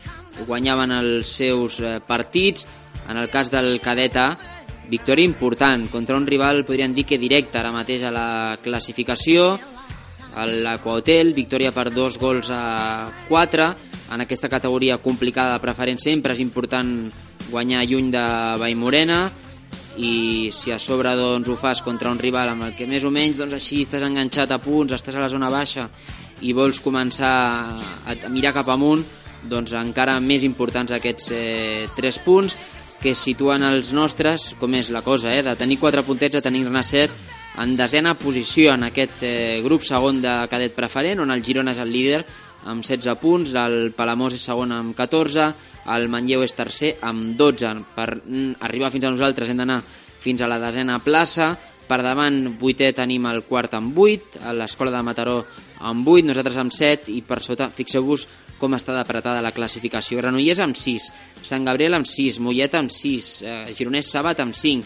guanyaven 0.49 0.95
els 1.03 1.37
seus 1.37 1.77
eh, 1.85 1.99
partits, 2.01 2.65
en 3.11 3.21
el 3.21 3.29
cas 3.29 3.53
del 3.53 3.77
cadeta, 3.85 4.31
victòria 4.89 5.29
important. 5.29 5.85
Contra 5.93 6.17
un 6.17 6.25
rival, 6.25 6.65
podríem 6.65 6.97
dir 6.97 7.05
que 7.05 7.21
directe 7.21 7.61
ara 7.61 7.77
mateix 7.77 8.09
a 8.09 8.15
la 8.15 8.29
classificació, 8.65 9.59
l'Aquahotel, 10.45 11.33
victòria 11.33 11.73
per 11.73 11.89
dos 11.95 12.19
gols 12.21 12.51
a 12.53 13.09
4, 13.29 13.69
en 14.13 14.21
aquesta 14.21 14.51
categoria 14.53 14.99
complicada 15.03 15.57
de 15.57 15.63
preferent 15.65 15.99
sempre 16.03 16.37
és 16.37 16.43
important 16.45 17.09
guanyar 17.49 17.87
lluny 17.89 18.11
de 18.13 18.25
Vallmorena. 18.61 19.21
I 19.97 20.51
si 20.53 20.71
a 20.75 20.79
sobre 20.79 21.15
doncs, 21.17 21.49
ho 21.49 21.57
fas 21.57 21.81
contra 21.81 22.11
un 22.13 22.21
rival 22.21 22.51
amb 22.53 22.67
el 22.67 22.75
que 22.77 22.87
més 22.87 23.05
o 23.09 23.11
menys 23.11 23.39
doncs, 23.41 23.57
així 23.57 23.81
estàs 23.87 24.05
enganxat 24.05 24.53
a 24.53 24.61
punts, 24.61 24.93
estàs 24.93 25.17
a 25.17 25.23
la 25.25 25.33
zona 25.33 25.49
baixa 25.49 25.89
i 26.45 26.53
vols 26.53 26.83
començar 26.85 27.33
a 28.05 28.17
mirar 28.29 28.53
cap 28.53 28.69
amunt 28.69 29.01
doncs 29.49 29.73
encara 29.79 30.19
més 30.21 30.45
importants 30.45 30.93
aquests 30.93 31.31
eh, 31.33 31.87
3 31.97 32.19
punts 32.27 32.57
que 33.01 33.15
situen 33.15 33.65
els 33.65 33.93
nostres, 33.97 34.51
com 34.61 34.75
és 34.75 34.91
la 34.93 35.03
cosa, 35.07 35.33
eh, 35.33 35.43
de 35.47 35.57
tenir 35.57 35.79
4 35.81 36.05
puntets 36.05 36.37
a 36.37 36.45
tenir-ne 36.45 36.83
7 36.85 37.36
en 37.63 37.77
desena 37.77 38.15
posició 38.19 38.75
en 38.75 38.89
aquest 38.89 39.23
eh, 39.25 39.61
grup 39.65 39.85
segon 39.87 40.21
de 40.23 40.35
cadet 40.51 40.75
preferent, 40.77 41.23
on 41.25 41.33
el 41.33 41.45
Girona 41.45 41.73
és 41.73 41.81
el 41.83 41.93
líder 41.93 42.25
amb 42.67 42.85
16 42.85 43.17
punts, 43.23 43.55
el 43.55 43.93
Palamós 43.97 44.35
és 44.37 44.45
segon 44.45 44.75
amb 44.75 44.97
14, 44.97 45.47
el 45.95 46.09
Manlleu 46.11 46.43
és 46.43 46.57
tercer 46.57 46.97
amb 47.07 47.37
12. 47.39 47.73
Per 47.95 48.11
mm, 48.19 48.59
arribar 48.67 48.91
fins 48.93 49.07
a 49.07 49.15
nosaltres 49.15 49.53
hem 49.53 49.63
d'anar 49.63 49.81
fins 50.27 50.43
a 50.43 50.51
la 50.51 50.59
desena 50.59 50.99
plaça, 50.99 51.55
Per 51.87 52.01
davant, 52.03 52.57
vuitè 52.59 52.89
tenim 52.95 53.29
el 53.31 53.45
quart 53.47 53.77
amb 53.79 53.95
8, 53.95 54.41
a 54.43 54.53
l'escola 54.59 54.91
de 54.91 55.03
Mataró 55.07 55.37
amb 55.87 56.09
8, 56.11 56.27
nosaltres 56.27 56.59
amb 56.59 56.75
7 56.75 57.13
i 57.15 57.21
per 57.23 57.39
sota, 57.47 57.69
fixeu-vos 57.71 58.25
com 58.59 58.75
està 58.75 58.95
d'apretada 58.97 59.45
la 59.45 59.53
classificació. 59.55 60.19
Granollers 60.19 60.65
amb 60.65 60.79
6, 60.81 61.07
Sant 61.47 61.67
Gabriel 61.69 61.95
amb 61.95 62.09
6, 62.11 62.41
Mollet 62.43 62.75
amb 62.75 62.91
6, 62.91 63.29
eh, 63.43 63.59
Gironès 63.79 64.11
Sabat 64.11 64.43
amb 64.43 64.57
5, 64.57 64.83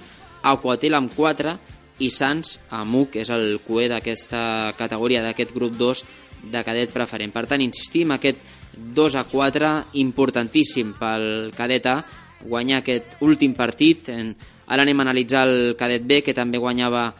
Aquatel 0.52 0.98
amb 0.98 1.14
4 1.16 1.56
i 2.00 2.10
Sants 2.10 2.58
amb 2.74 2.96
1, 3.02 3.10
que 3.12 3.22
és 3.24 3.30
el 3.34 3.60
cué 3.64 3.88
d'aquesta 3.92 4.72
categoria, 4.78 5.22
d'aquest 5.24 5.54
grup 5.54 5.76
2 5.78 6.04
de 6.50 6.62
cadet 6.64 6.92
preferent. 6.92 7.32
Per 7.32 7.44
tant, 7.48 7.62
insistim, 7.62 8.12
aquest 8.14 8.40
2 8.76 9.16
a 9.20 9.24
4 9.28 9.72
importantíssim 10.00 10.94
pel 10.98 11.50
cadet 11.56 11.88
A, 11.90 11.98
guanyar 12.40 12.80
aquest 12.80 13.20
últim 13.26 13.54
partit. 13.54 14.08
Ara 14.10 14.86
anem 14.86 15.00
a 15.00 15.08
analitzar 15.08 15.44
el 15.48 15.74
cadet 15.76 16.06
B, 16.06 16.22
que 16.24 16.36
també 16.36 16.58
guanyava 16.58 17.10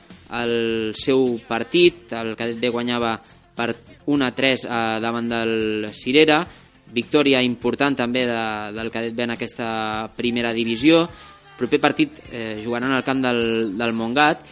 el 0.41 0.95
seu 0.97 1.37
partit. 1.49 2.13
El 2.15 2.35
cadet 2.39 2.61
B 2.61 2.71
guanyava 2.73 3.19
per 3.57 3.75
1 4.07 4.25
a 4.25 4.31
3 4.33 4.65
eh, 4.65 4.71
davant 5.03 5.29
del 5.29 5.91
Cirera. 5.93 6.41
Victòria 6.91 7.43
important 7.47 7.95
també 7.95 8.25
de, 8.27 8.45
del 8.75 8.91
cadet 8.91 9.15
B 9.15 9.27
en 9.27 9.35
aquesta 9.37 10.09
primera 10.17 10.55
divisió. 10.55 11.05
Proper 11.59 11.81
partit 11.83 12.23
eh, 12.33 12.61
jugaran 12.65 12.95
al 12.97 13.05
camp 13.05 13.21
del, 13.27 13.77
del 13.77 13.93
Montgat 13.93 14.47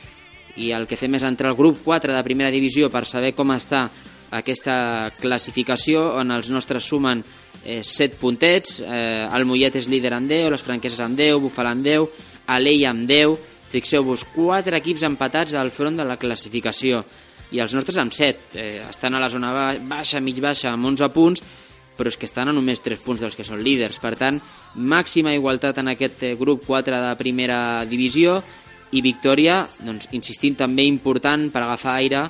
i 0.59 0.73
el 0.75 0.87
que 0.91 0.97
fem 0.99 1.15
és 1.15 1.25
entrar 1.27 1.51
al 1.53 1.57
grup 1.59 1.79
4 1.85 2.13
de 2.17 2.23
primera 2.27 2.51
divisió 2.51 2.89
per 2.91 3.05
saber 3.07 3.33
com 3.37 3.51
està 3.55 3.87
aquesta 4.31 5.09
classificació 5.21 6.03
on 6.21 6.33
els 6.35 6.51
nostres 6.53 6.85
sumen 6.85 7.23
eh, 7.65 7.81
7 7.85 8.19
puntets, 8.21 8.81
eh, 8.85 9.29
el 9.33 9.47
Mollet 9.49 9.77
és 9.81 9.89
líder 9.89 10.13
amb 10.17 10.29
10, 10.31 10.51
les 10.53 10.65
Franqueses 10.65 11.01
amb 11.05 11.17
10, 11.19 11.39
Bufala 11.43 11.73
amb 11.77 11.85
10, 11.87 12.27
Alella 12.55 12.91
amb 12.93 13.07
10, 13.09 13.39
fixeu-vos, 13.73 14.27
4 14.35 14.77
equips 14.81 15.05
empatats 15.09 15.55
al 15.55 15.71
front 15.71 15.97
de 16.01 16.05
la 16.09 16.17
classificació. 16.21 17.03
I 17.53 17.63
els 17.65 17.73
nostres 17.77 17.97
amb 18.01 18.13
7, 18.13 18.53
eh, 18.61 18.83
estan 18.91 19.15
a 19.17 19.21
la 19.21 19.29
zona 19.33 19.53
ba- 19.53 19.79
baixa, 19.81 20.21
mig 20.21 20.41
baixa, 20.41 20.71
amb 20.73 20.85
11 20.85 21.09
punts, 21.13 21.43
però 21.99 22.09
és 22.13 22.17
que 22.17 22.27
estan 22.29 22.49
a 22.49 22.53
només 22.53 22.81
3 22.85 23.01
punts 23.03 23.21
dels 23.21 23.35
que 23.37 23.45
són 23.45 23.63
líders. 23.65 23.99
Per 23.99 24.15
tant, 24.17 24.37
màxima 24.77 25.33
igualtat 25.35 25.79
en 25.81 25.89
aquest 25.89 26.23
eh, 26.23 26.35
grup 26.39 26.65
4 26.67 27.01
de 27.09 27.17
primera 27.17 27.85
divisió 27.89 28.43
i 28.93 29.03
victòria, 29.05 29.63
doncs, 29.85 30.09
insistim, 30.17 30.57
també 30.57 30.87
important 30.89 31.49
per 31.53 31.63
agafar 31.65 31.99
aire 32.01 32.23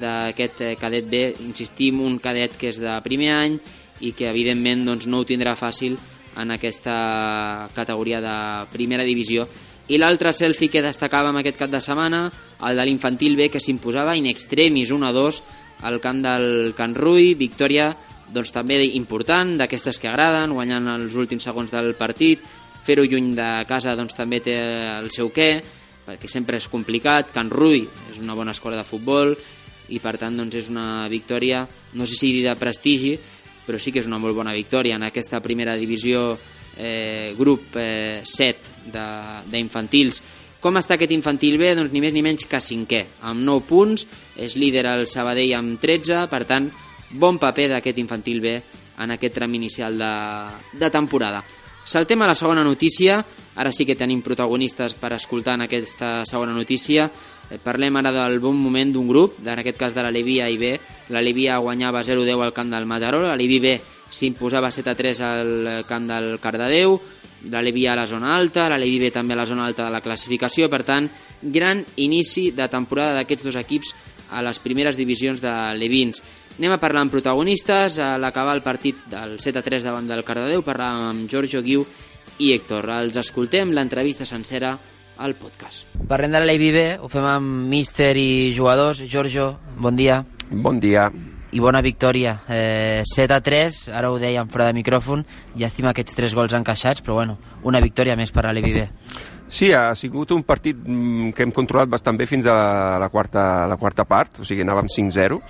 d'aquest 0.00 0.62
eh, 0.64 0.74
cadet 0.80 1.08
B, 1.08 1.22
insistim, 1.44 2.00
un 2.04 2.18
cadet 2.22 2.56
que 2.58 2.70
és 2.72 2.80
de 2.80 2.94
primer 3.04 3.32
any 3.36 3.58
i 4.04 4.12
que 4.16 4.28
evidentment 4.30 4.84
doncs, 4.86 5.08
no 5.08 5.20
ho 5.20 5.28
tindrà 5.28 5.56
fàcil 5.58 5.98
en 6.38 6.52
aquesta 6.54 7.68
categoria 7.74 8.20
de 8.22 8.36
primera 8.72 9.04
divisió. 9.04 9.46
I 9.88 9.96
l'altre 9.98 10.34
selfie 10.36 10.68
que 10.68 10.84
destacàvem 10.84 11.40
aquest 11.40 11.56
cap 11.58 11.72
de 11.72 11.80
setmana, 11.80 12.26
el 12.68 12.76
de 12.76 12.84
l'infantil 12.84 13.36
B 13.36 13.48
que 13.48 13.60
s'imposava 13.60 14.16
in 14.16 14.28
extremis 14.28 14.92
1 14.92 15.08
a 15.08 15.12
2 15.16 15.42
al 15.88 16.00
camp 16.00 16.20
del 16.22 16.74
Can 16.76 16.94
Rui, 16.94 17.32
victòria 17.38 17.88
doncs 18.32 18.52
també 18.52 18.82
important, 18.92 19.56
d'aquestes 19.56 19.98
que 19.98 20.10
agraden, 20.10 20.52
guanyant 20.52 20.88
els 20.92 21.16
últims 21.16 21.44
segons 21.48 21.72
del 21.72 21.94
partit, 21.96 22.42
fer-ho 22.84 23.04
lluny 23.04 23.32
de 23.36 23.48
casa 23.68 23.96
doncs 23.96 24.16
també 24.16 24.42
té 24.44 24.56
el 24.98 25.08
seu 25.14 25.32
què, 25.32 25.50
perquè 26.08 26.28
sempre 26.30 26.56
és 26.56 26.68
complicat, 26.72 27.34
Can 27.34 27.50
Rui 27.52 27.82
és 27.84 28.18
una 28.22 28.34
bona 28.34 28.54
escola 28.56 28.78
de 28.80 28.86
futbol 28.88 29.34
i 29.92 30.00
per 30.00 30.16
tant 30.20 30.36
doncs 30.40 30.56
és 30.56 30.70
una 30.72 31.04
victòria, 31.12 31.66
no 32.00 32.06
sé 32.08 32.16
si 32.16 32.30
de 32.40 32.54
prestigi, 32.56 33.12
però 33.66 33.76
sí 33.80 33.92
que 33.92 34.00
és 34.00 34.08
una 34.08 34.20
molt 34.20 34.36
bona 34.36 34.54
victòria 34.56 34.96
en 34.96 35.04
aquesta 35.04 35.42
primera 35.44 35.76
divisió 35.76 36.32
eh, 36.78 37.34
grup 37.36 37.76
eh, 37.76 38.22
7 38.24 38.90
de- 38.92 39.42
d'infantils. 39.52 40.22
Com 40.60 40.74
està 40.80 40.96
aquest 40.96 41.12
infantil 41.14 41.58
B? 41.60 41.74
Doncs 41.76 41.92
ni 41.92 42.00
més 42.02 42.14
ni 42.16 42.22
menys 42.24 42.48
que 42.48 42.58
cinquè, 42.58 43.04
amb 43.28 43.44
9 43.46 43.66
punts, 43.68 44.06
és 44.36 44.56
líder 44.56 44.86
el 44.90 45.06
Sabadell 45.06 45.52
amb 45.54 45.76
13, 45.78 46.24
per 46.32 46.44
tant, 46.48 46.66
bon 47.20 47.38
paper 47.38 47.68
d'aquest 47.74 48.00
infantil 48.00 48.40
B 48.40 48.56
en 48.98 49.14
aquest 49.14 49.36
tram 49.38 49.54
inicial 49.54 49.96
de, 50.00 50.12
de 50.80 50.90
temporada. 50.90 51.44
Saltem 51.88 52.20
a 52.22 52.26
la 52.28 52.34
segona 52.36 52.64
notícia, 52.66 53.20
ara 53.58 53.72
sí 53.74 53.84
que 53.84 53.98
tenim 53.98 54.22
protagonistes 54.22 54.94
per 54.94 55.12
escoltar 55.16 55.56
en 55.58 55.66
aquesta 55.66 56.22
segona 56.24 56.54
notícia. 56.54 57.08
Eh, 57.50 57.58
Parlem 57.58 57.96
ara 57.98 58.12
del 58.14 58.38
bon 58.38 58.56
moment 58.56 58.92
d'un 58.94 59.08
grup, 59.10 59.40
en 59.42 59.58
aquest 59.58 59.78
cas 59.80 59.94
de 59.96 60.04
la 60.04 60.12
Levia 60.14 60.48
i 60.48 60.58
B. 60.60 60.72
La 61.10 61.22
Levia 61.24 61.58
guanyava 61.58 62.04
0-10 62.06 62.44
al 62.44 62.54
camp 62.54 62.70
del 62.70 62.86
Mataró, 62.86 63.22
la 63.26 63.36
Levi 63.36 63.58
B 63.58 63.78
s'imposava 64.08 64.70
7-3 64.72 65.20
al 65.26 65.84
camp 65.88 66.06
del 66.08 66.38
Cardedeu, 66.40 66.96
la 67.50 67.62
Levia 67.62 67.92
a 67.92 67.98
la 67.98 68.06
zona 68.06 68.34
alta, 68.36 68.68
la 68.68 68.78
Levi 68.78 68.98
B 69.02 69.10
també 69.12 69.34
a 69.34 69.42
la 69.42 69.46
zona 69.46 69.66
alta 69.66 69.84
de 69.84 69.92
la 69.92 70.00
classificació, 70.00 70.70
per 70.70 70.84
tant, 70.86 71.08
gran 71.42 71.84
inici 71.96 72.50
de 72.54 72.66
temporada 72.70 73.18
d'aquests 73.18 73.44
dos 73.50 73.58
equips 73.58 73.94
a 74.30 74.42
les 74.44 74.58
primeres 74.62 74.96
divisions 74.96 75.42
de 75.42 75.54
Levins. 75.78 76.22
Anem 76.58 76.74
a 76.74 76.80
parlar 76.82 77.04
amb 77.04 77.12
protagonistes, 77.14 78.00
a 78.02 78.16
l'acabar 78.18 78.56
el 78.56 78.64
partit 78.64 79.04
del 79.10 79.36
7-3 79.38 79.86
davant 79.86 80.08
del 80.10 80.24
Cardedeu, 80.26 80.64
parlàvem 80.66 81.10
amb 81.12 81.30
Giorgio 81.30 81.62
Guiu 81.62 81.84
i 82.38 82.52
Héctor. 82.54 82.88
Els 83.00 83.16
escoltem, 83.20 83.72
l'entrevista 83.74 84.26
sencera 84.26 84.76
al 85.18 85.34
podcast. 85.34 85.86
Parlem 86.08 86.30
de 86.32 86.40
la 86.44 86.52
LBB, 86.54 86.84
ho 87.02 87.08
fem 87.10 87.24
amb 87.26 87.66
míster 87.70 88.12
i 88.16 88.52
jugadors. 88.54 89.00
Giorgio, 89.10 89.56
bon 89.78 89.96
dia 89.96 90.24
Bon 90.50 90.78
dia. 90.80 91.10
i 91.52 91.60
bona 91.60 91.80
victòria. 91.80 92.42
Eh, 92.48 93.00
7 93.04 93.34
a 93.34 93.40
3, 93.40 93.88
ara 93.88 94.10
ho 94.12 94.18
dèiem 94.20 94.48
fora 94.52 94.66
de 94.68 94.74
micròfon, 94.76 95.24
llàstima 95.56 95.90
aquests 95.94 96.14
tres 96.14 96.34
gols 96.36 96.52
encaixats, 96.54 97.00
però 97.02 97.14
bueno, 97.14 97.38
una 97.64 97.80
victòria 97.80 98.16
més 98.16 98.30
per 98.30 98.44
a 98.46 98.52
l'LBB. 98.52 98.84
Sí, 99.48 99.70
ha 99.72 99.94
sigut 99.96 100.30
un 100.36 100.42
partit 100.44 100.76
mm, 100.76 101.30
que 101.32 101.42
hem 101.42 101.52
controlat 101.56 101.88
bastant 101.88 102.18
bé 102.20 102.26
fins 102.28 102.44
a 102.46 102.98
la 103.00 103.08
quarta, 103.08 103.66
la 103.66 103.78
quarta 103.80 104.04
part, 104.04 104.40
o 104.40 104.44
sigui, 104.44 104.60
anàvem 104.60 104.90
5-0, 104.92 105.40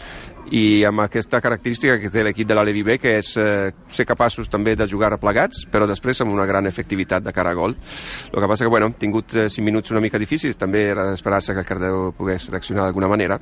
i 0.51 0.85
amb 0.89 1.03
aquesta 1.05 1.41
característica 1.45 1.99
que 2.01 2.11
té 2.13 2.23
l'equip 2.25 2.49
de 2.49 2.57
la 2.57 2.65
Levi 2.67 2.83
B, 2.87 2.99
que 3.01 3.17
és 3.19 3.35
eh, 3.41 3.71
ser 3.93 4.07
capaços 4.09 4.49
també 4.51 4.75
de 4.79 4.87
jugar 4.89 5.11
replegats, 5.13 5.65
però 5.71 5.87
després 5.89 6.23
amb 6.23 6.33
una 6.33 6.47
gran 6.49 6.67
efectivitat 6.67 7.25
de 7.25 7.35
cara 7.35 7.53
a 7.53 7.59
gol. 7.59 7.77
El 8.33 8.41
que 8.41 8.49
passa 8.49 8.65
que, 8.65 8.71
bueno, 8.73 8.89
hem 8.89 8.97
tingut 9.01 9.35
eh, 9.37 9.49
5 9.49 9.65
minuts 9.65 9.93
una 9.93 10.03
mica 10.05 10.21
difícils, 10.21 10.59
també 10.59 10.87
era 10.93 11.09
d'esperar-se 11.11 11.55
que 11.55 11.65
el 11.65 11.69
Cardeu 11.69 12.13
pogués 12.17 12.49
reaccionar 12.53 12.87
d'alguna 12.87 13.11
manera, 13.11 13.39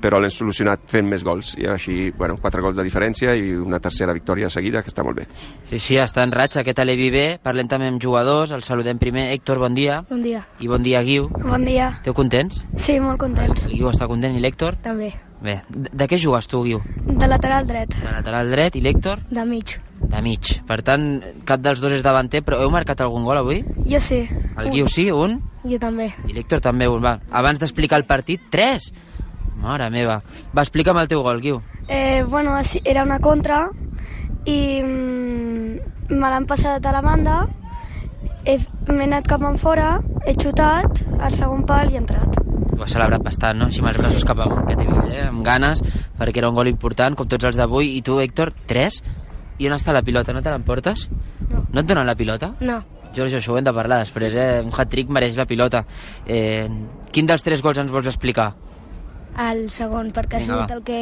però 0.00 0.20
l'hem 0.20 0.32
solucionat 0.32 0.86
fent 0.90 1.08
més 1.08 1.24
gols, 1.26 1.54
i 1.60 1.68
així, 1.70 2.10
bueno, 2.16 2.38
4 2.40 2.64
gols 2.64 2.80
de 2.80 2.86
diferència 2.86 3.36
i 3.36 3.54
una 3.56 3.80
tercera 3.82 4.14
victòria 4.16 4.50
seguida, 4.52 4.82
que 4.82 4.92
està 4.92 5.04
molt 5.04 5.20
bé. 5.20 5.28
Sí, 5.64 5.78
sí, 5.78 6.00
està 6.00 6.24
en 6.24 6.32
ratxa 6.34 6.62
aquest 6.62 6.80
LBB. 6.84 7.42
Parlem 7.44 7.68
també 7.70 7.90
amb 7.90 8.02
jugadors, 8.02 8.52
el 8.56 8.64
saludem 8.66 9.00
primer. 9.02 9.28
Héctor, 9.34 9.60
bon 9.62 9.74
dia. 9.74 10.02
Bon 10.08 10.22
dia. 10.22 10.44
I 10.60 10.70
bon 10.70 10.82
dia, 10.82 11.02
Guiu. 11.06 11.28
Bon 11.42 11.64
dia. 11.66 11.92
Esteu 12.00 12.16
contents? 12.16 12.62
Sí, 12.80 13.00
molt 13.00 13.20
contents. 13.20 13.66
El 13.66 13.76
Guiu 13.78 13.90
està 13.92 14.08
content 14.10 14.36
i 14.36 14.42
l'Héctor? 14.42 14.78
També. 14.84 15.12
Bé, 15.42 15.58
de, 15.68 15.90
de 15.92 16.06
què 16.08 16.16
jugues 16.18 16.46
tu, 16.48 16.62
Guiu? 16.64 16.80
De 17.06 17.26
lateral 17.28 17.66
dret. 17.68 17.92
De 17.92 18.10
lateral 18.12 18.50
dret 18.50 18.76
i 18.76 18.80
l'Héctor? 18.80 19.20
De 19.30 19.44
mig. 19.44 19.76
De 20.00 20.20
mig. 20.24 20.48
Per 20.66 20.78
tant, 20.82 21.04
cap 21.48 21.60
dels 21.60 21.80
dos 21.80 21.92
és 21.92 22.02
davanter, 22.04 22.40
però 22.44 22.58
heu 22.64 22.70
marcat 22.72 23.00
algun 23.04 23.24
gol 23.28 23.38
avui? 23.42 23.60
Jo 23.86 24.00
sí. 24.00 24.22
El 24.56 24.70
Guiu 24.72 24.88
sí, 24.88 25.10
un? 25.12 25.38
Jo 25.68 25.78
també. 25.82 26.08
I 26.26 26.32
l'Héctor 26.36 26.60
també 26.64 26.88
un, 26.88 27.02
va. 27.04 27.18
Abans 27.30 27.60
d'explicar 27.60 28.00
el 28.00 28.06
partit, 28.08 28.48
tres! 28.50 28.90
Mare 29.60 29.88
meva. 29.90 30.18
Va, 30.54 30.62
explica'm 30.64 30.98
el 31.00 31.08
teu 31.08 31.22
gol, 31.24 31.40
Guiu. 31.40 31.60
Eh, 31.88 32.24
bueno, 32.28 32.56
era 32.84 33.04
una 33.04 33.18
contra 33.20 33.68
i 34.46 34.80
mm, 34.82 36.12
me 36.16 36.28
l'han 36.32 36.46
passat 36.46 36.84
a 36.86 36.92
la 36.92 37.00
banda, 37.02 37.46
he- 38.44 38.58
m'he 38.88 39.04
anat 39.08 39.26
cap 39.28 39.42
en 39.42 39.56
fora, 39.58 40.00
he 40.26 40.34
xutat 40.34 41.02
al 41.20 41.32
segon 41.34 41.64
pal 41.66 41.90
i 41.90 41.96
he 41.96 42.02
entrat. 42.02 42.36
Ho 42.76 42.82
has 42.84 42.92
celebrat 42.92 43.22
bastant, 43.24 43.58
no? 43.58 43.66
Així 43.70 43.80
amb 43.80 43.88
els 43.92 43.98
braços 44.00 44.24
cap 44.28 44.38
amunt, 44.44 44.66
que 44.68 44.76
t'he 44.76 44.84
vist, 44.88 45.08
eh? 45.08 45.22
Amb 45.28 45.44
ganes, 45.46 45.80
perquè 46.18 46.42
era 46.42 46.50
un 46.50 46.58
gol 46.58 46.68
important, 46.68 47.16
com 47.16 47.28
tots 47.28 47.44
els 47.48 47.56
d'avui. 47.56 47.94
I 47.96 48.02
tu, 48.04 48.18
Héctor, 48.20 48.52
tres? 48.68 49.00
I 49.58 49.68
on 49.70 49.76
està 49.78 49.94
la 49.96 50.02
pilota? 50.04 50.34
No 50.36 50.42
te 50.44 50.52
l'emportes? 50.52 51.06
No. 51.48 51.64
No 51.72 51.80
et 51.80 51.86
donen 51.88 52.06
la 52.06 52.14
pilota? 52.18 52.52
No. 52.60 52.82
Jorge, 53.16 53.38
això 53.38 53.54
ho 53.54 53.56
hem 53.56 53.64
de 53.64 53.72
parlar 53.72 54.02
després, 54.02 54.34
eh? 54.36 54.60
Un 54.60 54.74
hat-trick 54.76 55.08
mereix 55.08 55.38
la 55.40 55.46
pilota. 55.48 55.86
Eh, 56.26 56.68
quin 57.12 57.26
dels 57.26 57.42
tres 57.46 57.62
gols 57.64 57.78
ens 57.80 57.90
vols 57.90 58.06
explicar? 58.12 58.50
El 59.40 59.66
segon, 59.72 60.10
perquè 60.16 60.36
ha 60.38 60.40
Vinga, 60.40 60.54
sigut 60.54 60.70
va. 60.70 60.76
el 60.76 60.82
que 60.84 60.98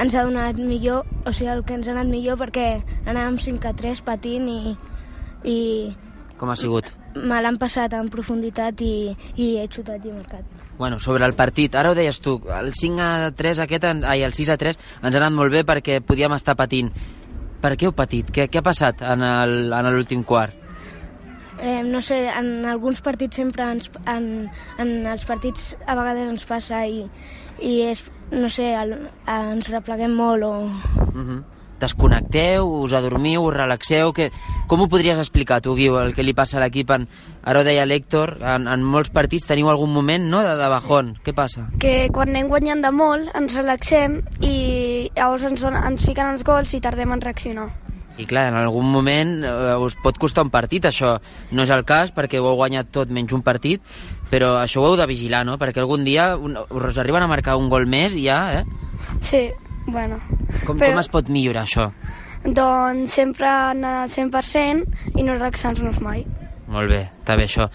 ens 0.00 0.14
ha 0.14 0.22
donat 0.24 0.56
millor, 0.60 1.04
o 1.24 1.32
sigui, 1.32 1.50
el 1.52 1.64
que 1.64 1.74
ens 1.76 1.88
ha 1.88 1.92
anat 1.92 2.08
millor 2.08 2.38
perquè 2.40 2.68
anàvem 3.04 3.36
5 3.36 3.68
a 3.68 3.72
3 3.76 4.00
patint 4.06 4.46
i, 4.48 4.76
i 5.44 5.58
Com 6.40 6.48
ha 6.50 6.56
sigut? 6.56 6.88
Me 7.14 7.40
l'han 7.42 7.58
passat 7.60 7.94
en 7.94 8.08
profunditat 8.12 8.80
i, 8.84 9.14
i 9.36 9.48
he 9.60 9.66
xutat 9.70 10.04
i 10.04 10.10
he 10.10 10.14
marcat. 10.14 10.64
Bueno, 10.78 10.98
sobre 10.98 11.26
el 11.26 11.34
partit, 11.38 11.74
ara 11.74 11.92
ho 11.92 11.94
deies 11.94 12.20
tu, 12.20 12.40
el 12.50 12.72
5 12.74 13.00
a 13.00 13.30
3 13.36 13.62
aquest, 13.64 13.86
ai, 14.02 14.24
el 14.26 14.34
6 14.34 14.50
a 14.50 14.58
3 14.58 14.80
ens 15.02 15.14
ha 15.14 15.20
anat 15.22 15.36
molt 15.36 15.54
bé 15.54 15.64
perquè 15.66 16.00
podíem 16.02 16.34
estar 16.34 16.56
patint. 16.58 16.90
Per 17.62 17.72
què 17.78 17.88
heu 17.88 17.94
patit? 17.96 18.28
Què, 18.34 18.48
què 18.50 18.60
ha 18.60 18.66
passat 18.66 19.00
en 19.06 19.24
l'últim 19.94 20.24
quart? 20.26 20.64
Eh, 21.58 21.82
no 21.86 22.02
sé, 22.02 22.26
en 22.28 22.66
alguns 22.66 23.00
partits 23.00 23.38
sempre 23.38 23.64
ens, 23.70 23.86
en, 24.10 24.50
en 24.82 24.90
els 25.06 25.24
partits 25.24 25.70
a 25.86 25.94
vegades 25.94 26.26
ens 26.32 26.46
passa 26.48 26.82
i, 26.84 27.04
i 27.62 27.76
és, 27.86 28.02
no 28.34 28.50
sé, 28.50 28.72
el, 28.74 28.96
ens 29.30 29.70
repleguem 29.70 30.16
molt 30.18 30.44
o... 30.44 30.54
Uh 30.66 31.22
-huh. 31.22 31.42
Desconnecteu, 31.84 32.66
us 32.82 32.96
adormiu, 32.96 33.44
us 33.44 33.54
relaxeu? 33.54 34.12
Que, 34.16 34.30
com 34.70 34.82
ho 34.82 34.88
podries 34.90 35.20
explicar 35.20 35.60
tu, 35.62 35.76
Guiu, 35.78 36.00
el 36.00 36.16
que 36.16 36.26
li 36.26 36.34
passa 36.34 36.58
a 36.58 36.64
l'equip? 36.64 36.90
En, 36.96 37.06
ara 37.44 37.60
ho 37.60 37.66
deia 37.66 37.86
l'Héctor, 37.86 38.38
en, 38.42 38.68
en 38.72 38.84
molts 38.84 39.12
partits 39.14 39.46
teniu 39.48 39.70
algun 39.70 39.92
moment 39.94 40.26
no, 40.32 40.42
de, 40.44 40.56
de 40.58 40.68
bajón. 40.72 41.14
Què 41.24 41.36
passa? 41.36 41.68
Que 41.80 42.08
quan 42.14 42.34
anem 42.34 42.50
guanyant 42.52 42.84
de 42.84 42.92
molt 42.94 43.32
ens 43.36 43.56
relaxem 43.56 44.20
i 44.40 44.54
llavors 45.14 45.46
ens, 45.52 45.64
ens 45.64 46.06
fiquen 46.08 46.32
els 46.32 46.44
gols 46.46 46.74
i 46.74 46.82
tardem 46.84 47.14
en 47.14 47.22
reaccionar. 47.24 47.70
I 48.16 48.28
clar, 48.30 48.46
en 48.52 48.56
algun 48.60 48.86
moment 48.86 49.40
eh, 49.42 49.74
us 49.82 49.96
pot 49.98 50.18
costar 50.22 50.44
un 50.46 50.50
partit, 50.54 50.86
això 50.86 51.16
no 51.50 51.64
és 51.66 51.72
el 51.74 51.82
cas 51.86 52.12
perquè 52.14 52.38
ho 52.38 52.46
heu 52.46 52.58
guanyat 52.60 52.92
tot 52.94 53.10
menys 53.10 53.34
un 53.34 53.42
partit, 53.42 53.82
però 54.30 54.52
això 54.60 54.82
ho 54.82 54.92
heu 54.92 54.98
de 55.00 55.08
vigilar, 55.10 55.42
no? 55.46 55.58
Perquè 55.58 55.82
algun 55.82 56.06
dia 56.06 56.34
un, 56.38 56.54
us 56.54 57.00
arriben 57.02 57.26
a 57.26 57.30
marcar 57.30 57.58
un 57.58 57.66
gol 57.72 57.88
més 57.90 58.14
i 58.14 58.28
ja, 58.28 58.60
eh? 58.60 58.64
Sí, 59.20 59.48
bueno. 59.86 60.20
Com, 60.66 60.78
Però- 60.78 60.92
com 60.92 61.00
es 61.00 61.08
pot 61.08 61.28
millorar 61.28 61.64
això? 61.64 61.90
Doncs 62.44 63.10
sempre 63.10 63.48
anar 63.48 64.02
al 64.02 64.10
100% 64.10 64.84
i 65.16 65.22
no 65.22 65.32
relaxar-nos 65.32 66.00
mai. 66.00 66.24
Molt 66.68 66.90
bé, 66.90 67.10
està 67.22 67.36
bé 67.36 67.44
això. 67.44 67.70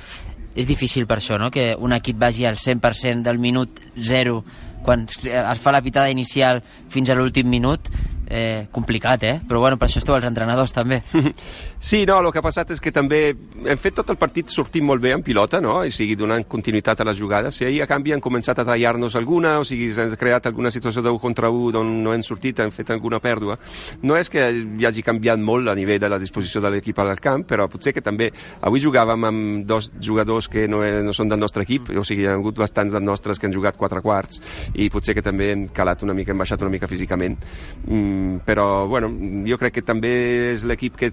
És 0.56 0.67
difícil 0.67 1.06
per 1.08 1.17
això, 1.17 1.38
no?, 1.39 1.50
que 1.50 1.76
un 1.78 1.93
equip 1.93 2.17
vagi 2.19 2.45
al 2.45 2.58
100% 2.58 3.24
del 3.24 3.39
minut 3.39 3.80
0 3.95 4.43
quan 4.84 5.06
es 5.06 5.60
fa 5.60 5.72
la 5.72 5.82
pitada 5.82 6.10
inicial 6.10 6.63
fins 6.89 7.10
a 7.10 7.15
l'últim 7.15 7.50
minut, 7.50 7.89
eh, 8.29 8.67
complicat, 8.71 9.23
eh? 9.23 9.35
Però 9.47 9.59
bueno, 9.59 9.77
per 9.77 9.89
això 9.89 9.99
esteu 9.99 10.15
els 10.15 10.27
entrenadors 10.29 10.73
també. 10.75 11.01
Sí, 11.79 12.01
no, 12.03 12.17
el 12.19 12.33
que 12.35 12.41
ha 12.41 12.43
passat 12.43 12.73
és 12.73 12.81
que 12.83 12.91
també 12.91 13.19
hem 13.31 13.79
fet 13.79 13.93
tot 13.95 14.09
el 14.11 14.17
partit 14.19 14.49
sortint 14.51 14.83
molt 14.83 14.99
bé 14.99 15.13
en 15.15 15.21
pilota, 15.23 15.61
no? 15.63 15.77
I 15.87 15.93
sigui, 15.95 16.17
donant 16.19 16.43
continuïtat 16.43 16.99
a 16.99 17.05
les 17.07 17.15
jugades. 17.15 17.55
I 17.61 17.69
ahir, 17.69 17.77
a 17.85 17.87
canvi, 17.87 18.11
han 18.11 18.19
començat 18.19 18.59
a 18.59 18.65
tallar-nos 18.67 19.15
alguna, 19.15 19.53
o 19.61 19.63
sigui, 19.63 19.87
s'ha 19.95 20.09
creat 20.19 20.49
alguna 20.49 20.73
situació 20.75 20.99
1 21.07 21.21
contra 21.23 21.47
1 21.47 21.71
d'on 21.77 21.93
no 22.03 22.11
hem 22.11 22.25
sortit, 22.27 22.59
hem 22.59 22.73
fet 22.75 22.91
alguna 22.91 23.21
pèrdua. 23.23 23.55
No 24.03 24.17
és 24.19 24.27
que 24.27 24.49
hi 24.51 24.89
hagi 24.89 25.05
canviat 25.07 25.39
molt 25.39 25.71
a 25.71 25.77
nivell 25.79 26.01
de 26.03 26.09
la 26.11 26.19
disposició 26.19 26.59
de 26.59 26.73
l'equip 26.73 26.99
al 26.99 27.13
camp, 27.23 27.47
però 27.47 27.69
potser 27.71 27.95
que 27.95 28.03
també 28.03 28.27
avui 28.59 28.83
jugàvem 28.83 29.29
amb 29.29 29.65
dos 29.69 29.87
jugadors 30.03 30.51
que 30.51 30.67
no, 30.67 30.83
eh, 30.83 30.99
no 30.99 31.15
són 31.15 31.31
del 31.31 31.39
nostre 31.39 31.63
equip, 31.63 31.93
o 31.95 32.03
sigui, 32.03 32.27
hi 32.27 32.27
ha 32.27 32.35
hagut 32.35 32.59
bastants 32.59 32.91
dels 32.91 33.07
nostres 33.07 33.39
que 33.39 33.47
han 33.47 33.55
jugat 33.55 33.79
quatre 33.79 34.03
quarts 34.03 34.43
i 34.75 34.89
potser 34.91 35.15
que 35.15 35.23
també 35.23 35.53
hem 35.53 35.67
calat 35.71 36.03
una 36.03 36.13
mica, 36.17 36.35
hem 36.35 36.43
baixat 36.43 36.67
una 36.67 36.75
mica 36.75 36.91
físicament. 36.91 37.39
Mm, 37.87 38.18
però, 38.45 38.88
bueno, 38.88 39.10
jo 39.47 39.58
crec 39.62 39.79
que 39.79 39.86
també 39.86 40.12
és 40.53 40.65
l'equip 40.67 40.97
que 40.99 41.12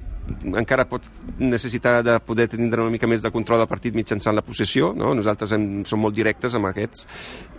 encara 0.56 0.86
pot 0.88 1.04
necessitar 1.38 2.02
de 2.04 2.18
poder 2.24 2.48
tindre 2.50 2.82
una 2.82 2.90
mica 2.90 3.06
més 3.06 3.22
de 3.22 3.30
control 3.30 3.62
del 3.62 3.70
partit 3.70 3.94
mitjançant 3.94 4.34
la 4.36 4.44
possessió, 4.44 4.92
no? 4.96 5.12
Nosaltres 5.14 5.52
hem, 5.56 5.66
som 5.86 6.02
molt 6.02 6.16
directes 6.16 6.54
amb 6.58 6.70
aquests 6.70 7.06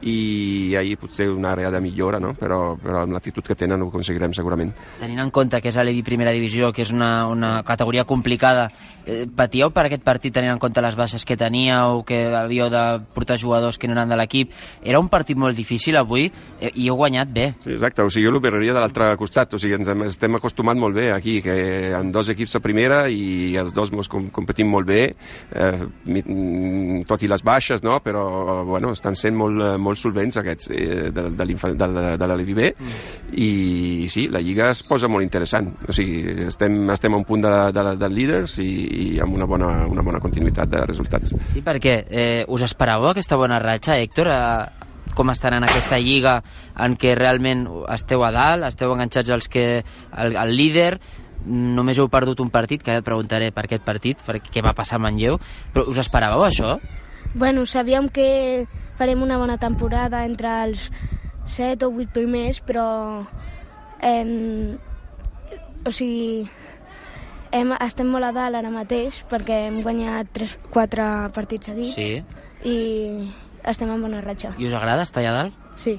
i 0.08 0.76
ahir 0.78 0.98
potser 1.00 1.30
una 1.32 1.52
àrea 1.56 1.72
de 1.74 1.82
millora, 1.82 2.20
no? 2.24 2.34
Però, 2.38 2.76
però 2.82 3.04
amb 3.06 3.16
l'actitud 3.16 3.46
que 3.48 3.58
tenen 3.58 3.82
ho 3.82 3.90
aconseguirem 3.92 4.36
segurament. 4.36 4.74
Tenint 5.00 5.24
en 5.24 5.32
compte 5.34 5.62
que 5.64 5.72
és 5.72 5.78
a 5.78 5.86
l'Evi 5.86 6.04
Primera 6.06 6.34
Divisió, 6.36 6.72
que 6.76 6.84
és 6.84 6.92
una, 6.94 7.28
una 7.32 7.52
categoria 7.68 8.06
complicada, 8.08 8.68
eh, 9.06 9.26
patíeu 9.28 9.72
per 9.74 9.88
aquest 9.88 10.04
partit 10.06 10.36
tenint 10.36 10.54
en 10.54 10.62
compte 10.62 10.84
les 10.84 10.98
baixes 11.00 11.26
que 11.26 11.40
teníeu, 11.40 12.04
que 12.08 12.20
havíeu 12.36 12.70
de 12.74 12.84
portar 13.16 13.40
jugadors 13.40 13.80
que 13.80 13.88
no 13.88 13.96
eren 13.98 14.12
de 14.12 14.20
l'equip? 14.20 14.52
Era 14.84 15.00
un 15.00 15.10
partit 15.10 15.40
molt 15.40 15.58
difícil 15.58 15.98
avui 15.98 16.28
eh, 16.28 16.72
i 16.76 16.90
heu 16.92 17.00
guanyat 17.00 17.32
bé. 17.34 17.48
Sí, 17.64 17.72
exacte, 17.78 18.04
o 18.04 18.12
sigui, 18.12 18.28
jo 18.28 18.36
l'operaria 18.36 18.76
de 18.76 18.84
l'altre 18.84 19.10
costat, 19.18 19.56
o 19.56 19.62
sigui, 19.62 19.78
ens 19.80 19.90
hem, 19.92 20.06
estem 20.10 20.38
acostumat 20.38 20.78
molt 20.78 20.98
bé 20.98 21.10
aquí, 21.16 21.40
que 21.46 21.58
amb 21.96 22.14
dos 22.14 22.30
equips 22.34 22.57
a 22.58 22.64
primera 22.64 23.04
i 23.10 23.56
els 23.60 23.74
dos 23.76 23.92
mos 23.96 24.10
com, 24.12 24.30
competim 24.34 24.70
molt 24.72 24.88
bé, 24.90 25.02
eh, 25.52 25.86
mm, 26.06 27.04
tot 27.10 27.24
i 27.24 27.30
les 27.32 27.44
baixes, 27.46 27.84
no? 27.86 28.00
però 28.04 28.64
bueno, 28.68 28.92
estan 28.96 29.16
sent 29.16 29.38
molt, 29.38 29.62
eh, 29.64 29.76
molt 29.82 30.00
solvents 30.00 30.40
aquests 30.42 30.72
eh, 30.74 31.10
de, 31.14 31.30
de, 31.30 31.48
de, 31.54 31.90
de 32.18 32.28
la 32.28 32.38
LVB 32.38 32.72
mm. 32.74 33.36
i 33.44 34.08
sí, 34.12 34.28
la 34.34 34.42
lliga 34.44 34.72
es 34.74 34.84
posa 34.88 35.10
molt 35.12 35.26
interessant, 35.26 35.72
o 35.88 35.96
sigui, 35.96 36.48
estem, 36.48 36.80
estem 36.94 37.14
a 37.14 37.22
un 37.22 37.28
punt 37.28 37.46
de, 37.46 37.54
de, 37.76 37.86
de 38.02 38.12
líders 38.12 38.58
i, 38.64 38.72
i 38.88 39.08
amb 39.24 39.38
una 39.38 39.48
bona, 39.50 39.72
una 39.90 40.06
bona 40.06 40.22
continuïtat 40.24 40.74
de 40.74 40.84
resultats. 40.88 41.36
Sí, 41.54 41.64
perquè 41.66 42.00
eh, 42.08 42.44
us 42.48 42.66
esperàveu 42.68 43.12
aquesta 43.12 43.40
bona 43.40 43.62
ratxa, 43.64 43.98
Héctor? 44.02 44.32
Eh, 44.34 44.86
com 45.18 45.32
estan 45.34 45.56
en 45.58 45.66
aquesta 45.66 45.98
lliga 45.98 46.38
en 46.86 46.94
què 47.00 47.16
realment 47.18 47.66
esteu 47.94 48.22
a 48.22 48.30
dalt, 48.36 48.68
esteu 48.68 48.94
enganxats 48.94 49.34
als 49.34 49.48
que, 49.50 49.66
al, 50.12 50.36
al 50.38 50.54
líder, 50.54 51.00
només 51.48 51.98
heu 51.98 52.10
perdut 52.12 52.40
un 52.44 52.50
partit, 52.52 52.84
que 52.84 52.92
ara 52.92 53.00
et 53.00 53.08
preguntaré 53.08 53.52
per 53.56 53.66
aquest 53.66 53.86
partit, 53.88 54.20
per 54.28 54.40
què 54.44 54.64
va 54.64 54.76
passar 54.78 54.98
a 55.00 55.04
Manlleu, 55.04 55.40
però 55.74 55.88
us 55.88 55.98
esperàveu 56.04 56.44
això? 56.46 56.78
Bueno, 57.34 57.66
sabíem 57.66 58.10
que 58.10 58.68
farem 58.98 59.22
una 59.24 59.38
bona 59.38 59.58
temporada 59.58 60.26
entre 60.26 60.52
els 60.66 60.92
7 61.46 61.86
o 61.88 61.92
8 61.96 62.12
primers, 62.14 62.62
però... 62.62 63.26
Eh, 64.02 64.76
o 65.88 65.92
sigui, 65.96 66.44
hem, 67.56 67.72
estem 67.80 68.10
molt 68.12 68.28
a 68.28 68.34
dalt 68.36 68.60
ara 68.60 68.72
mateix 68.74 69.22
perquè 69.30 69.68
hem 69.70 69.82
guanyat 69.86 70.30
3, 70.36 70.58
4 70.74 71.06
partits 71.36 71.70
seguits 71.72 71.96
Sí. 71.96 72.24
i 72.68 72.78
estem 73.64 73.90
en 73.94 74.02
bona 74.04 74.22
ratxa. 74.22 74.54
I 74.58 74.68
us 74.68 74.74
agrada 74.76 75.04
estar 75.08 75.24
allà 75.24 75.34
dalt? 75.38 75.54
Sí. 75.78 75.96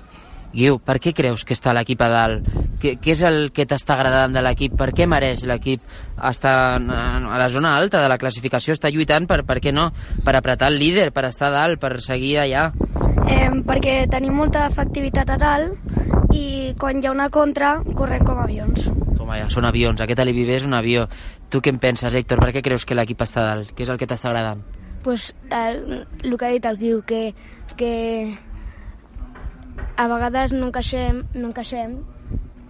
Guiu, 0.53 0.79
per 0.81 0.97
què 1.03 1.13
creus 1.13 1.45
que 1.45 1.53
està 1.57 1.75
l'equip 1.77 2.01
a 2.01 2.09
dalt? 2.09 2.47
Què, 2.81 2.95
què 3.03 3.13
és 3.13 3.23
el 3.27 3.51
que 3.55 3.67
t'està 3.69 3.97
agradant 3.99 4.33
de 4.33 4.43
l'equip? 4.45 4.77
Per 4.79 4.89
què 4.97 5.07
mereix 5.11 5.45
l'equip 5.49 5.83
estar 6.31 6.55
a 6.79 7.39
la 7.43 7.49
zona 7.53 7.75
alta 7.77 8.01
de 8.03 8.09
la 8.09 8.19
classificació? 8.21 8.77
Està 8.77 8.91
lluitant 8.95 9.29
per, 9.29 9.43
per 9.49 9.59
què 9.61 9.75
no? 9.75 9.91
Per 10.25 10.35
apretar 10.37 10.71
el 10.73 10.79
líder, 10.81 11.11
per 11.13 11.27
estar 11.29 11.51
a 11.51 11.57
dalt, 11.57 11.81
per 11.83 11.99
seguir 12.05 12.39
allà. 12.45 12.71
Eh, 13.29 13.51
perquè 13.69 14.01
tenim 14.11 14.39
molta 14.41 14.65
efectivitat 14.71 15.35
a 15.35 15.39
dalt 15.41 16.33
i 16.33 16.73
quan 16.81 17.03
hi 17.03 17.09
ha 17.11 17.13
una 17.13 17.29
contra 17.35 17.77
correm 17.99 18.25
com 18.25 18.41
avions. 18.41 18.89
Toma, 19.19 19.37
ja, 19.43 19.51
són 19.53 19.69
avions. 19.69 20.01
Aquest 20.01 20.25
Alibi 20.25 20.49
B 20.49 20.57
és 20.57 20.65
un 20.65 20.77
avió. 20.79 21.05
Tu 21.53 21.61
què 21.61 21.75
en 21.75 21.83
penses, 21.83 22.15
Héctor? 22.15 22.41
Per 22.41 22.55
què 22.57 22.65
creus 22.65 22.89
que 22.89 22.97
l'equip 22.97 23.21
està 23.27 23.45
a 23.45 23.49
dalt? 23.53 23.77
Què 23.77 23.85
és 23.85 23.93
el 23.93 24.01
que 24.01 24.09
t'està 24.09 24.33
agradant? 24.33 24.65
pues, 25.09 25.35
el, 25.51 26.07
el 26.23 26.37
que 26.37 26.45
ha 26.45 26.51
dit 26.53 26.67
el 26.69 26.77
Guiu, 26.77 27.03
que, 27.09 27.33
que 27.81 28.39
a 29.97 30.07
vegades 30.11 30.55
no 30.55 30.69
encaixem, 30.69 31.25
no 31.35 31.51
encaixem, 31.51 31.99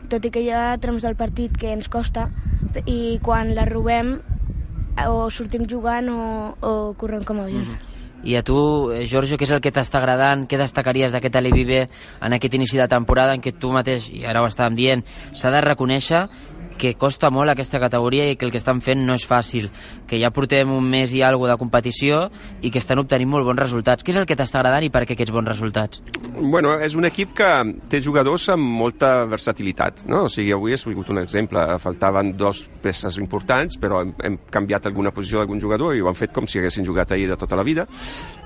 tot 0.08 0.24
i 0.24 0.32
que 0.32 0.42
hi 0.44 0.50
ha 0.50 0.78
trams 0.80 1.04
del 1.04 1.16
partit 1.16 1.56
que 1.58 1.72
ens 1.74 1.88
costa, 1.92 2.28
i 2.86 3.18
quan 3.24 3.54
la 3.56 3.66
robem 3.68 4.16
o 5.06 5.28
sortim 5.30 5.66
jugant 5.68 6.08
o, 6.10 6.22
o 6.58 6.72
correm 6.98 7.24
com 7.24 7.40
a 7.40 7.46
avions. 7.46 7.94
I 8.24 8.34
a 8.34 8.42
tu, 8.42 8.90
eh, 8.90 9.04
Giorgio, 9.06 9.36
què 9.38 9.46
és 9.46 9.52
el 9.54 9.60
que 9.62 9.70
t'està 9.70 10.00
agradant? 10.00 10.42
Què 10.50 10.58
destacaries 10.58 11.12
d'aquest 11.14 11.36
Alibi 11.38 11.64
B 11.64 11.84
en 11.86 12.34
aquest 12.34 12.56
inici 12.58 12.80
de 12.80 12.88
temporada 12.90 13.36
en 13.36 13.44
què 13.44 13.52
tu 13.54 13.70
mateix, 13.70 14.08
i 14.10 14.24
ara 14.26 14.42
ho 14.42 14.48
estàvem 14.50 14.74
dient, 14.74 15.04
s'ha 15.32 15.52
de 15.54 15.60
reconèixer 15.62 16.24
que 16.78 16.94
costa 16.94 17.30
molt 17.34 17.52
aquesta 17.52 17.80
categoria 17.82 18.28
i 18.30 18.36
que 18.38 18.46
el 18.46 18.52
que 18.54 18.60
estan 18.60 18.80
fent 18.84 19.04
no 19.06 19.16
és 19.18 19.26
fàcil, 19.28 19.68
que 20.08 20.20
ja 20.20 20.30
portem 20.34 20.70
un 20.72 20.86
mes 20.88 21.12
i 21.14 21.22
alguna 21.26 21.56
de 21.56 21.60
competició 21.60 22.28
i 22.62 22.70
que 22.70 22.80
estan 22.80 23.02
obtenint 23.02 23.30
molt 23.30 23.46
bons 23.48 23.60
resultats. 23.60 24.06
Què 24.06 24.14
és 24.14 24.20
el 24.20 24.28
que 24.28 24.36
t'està 24.38 24.62
agradant 24.62 24.86
i 24.86 24.92
per 24.94 25.04
què 25.04 25.16
aquests 25.16 25.34
bons 25.34 25.50
resultats? 25.50 26.02
Bueno, 26.38 26.76
és 26.80 26.94
un 26.94 27.08
equip 27.08 27.34
que 27.38 27.50
té 27.90 28.00
jugadors 28.04 28.48
amb 28.54 28.64
molta 28.78 29.24
versatilitat, 29.28 30.04
no? 30.08 30.24
O 30.28 30.32
sigui, 30.32 30.52
avui 30.54 30.76
ha 30.76 30.80
sigut 30.80 31.10
un 31.10 31.20
exemple. 31.22 31.64
Faltaven 31.82 32.36
dos 32.38 32.64
peces 32.82 33.18
importants, 33.18 33.78
però 33.80 34.02
hem, 34.04 34.14
hem 34.24 34.38
canviat 34.50 34.86
alguna 34.86 35.12
posició 35.14 35.42
d'algun 35.42 35.60
jugador 35.60 35.96
i 35.96 36.02
ho 36.02 36.10
han 36.10 36.18
fet 36.18 36.32
com 36.34 36.46
si 36.46 36.60
haguessin 36.60 36.86
jugat 36.86 37.12
ahir 37.12 37.28
de 37.32 37.40
tota 37.40 37.58
la 37.58 37.66
vida. 37.66 37.88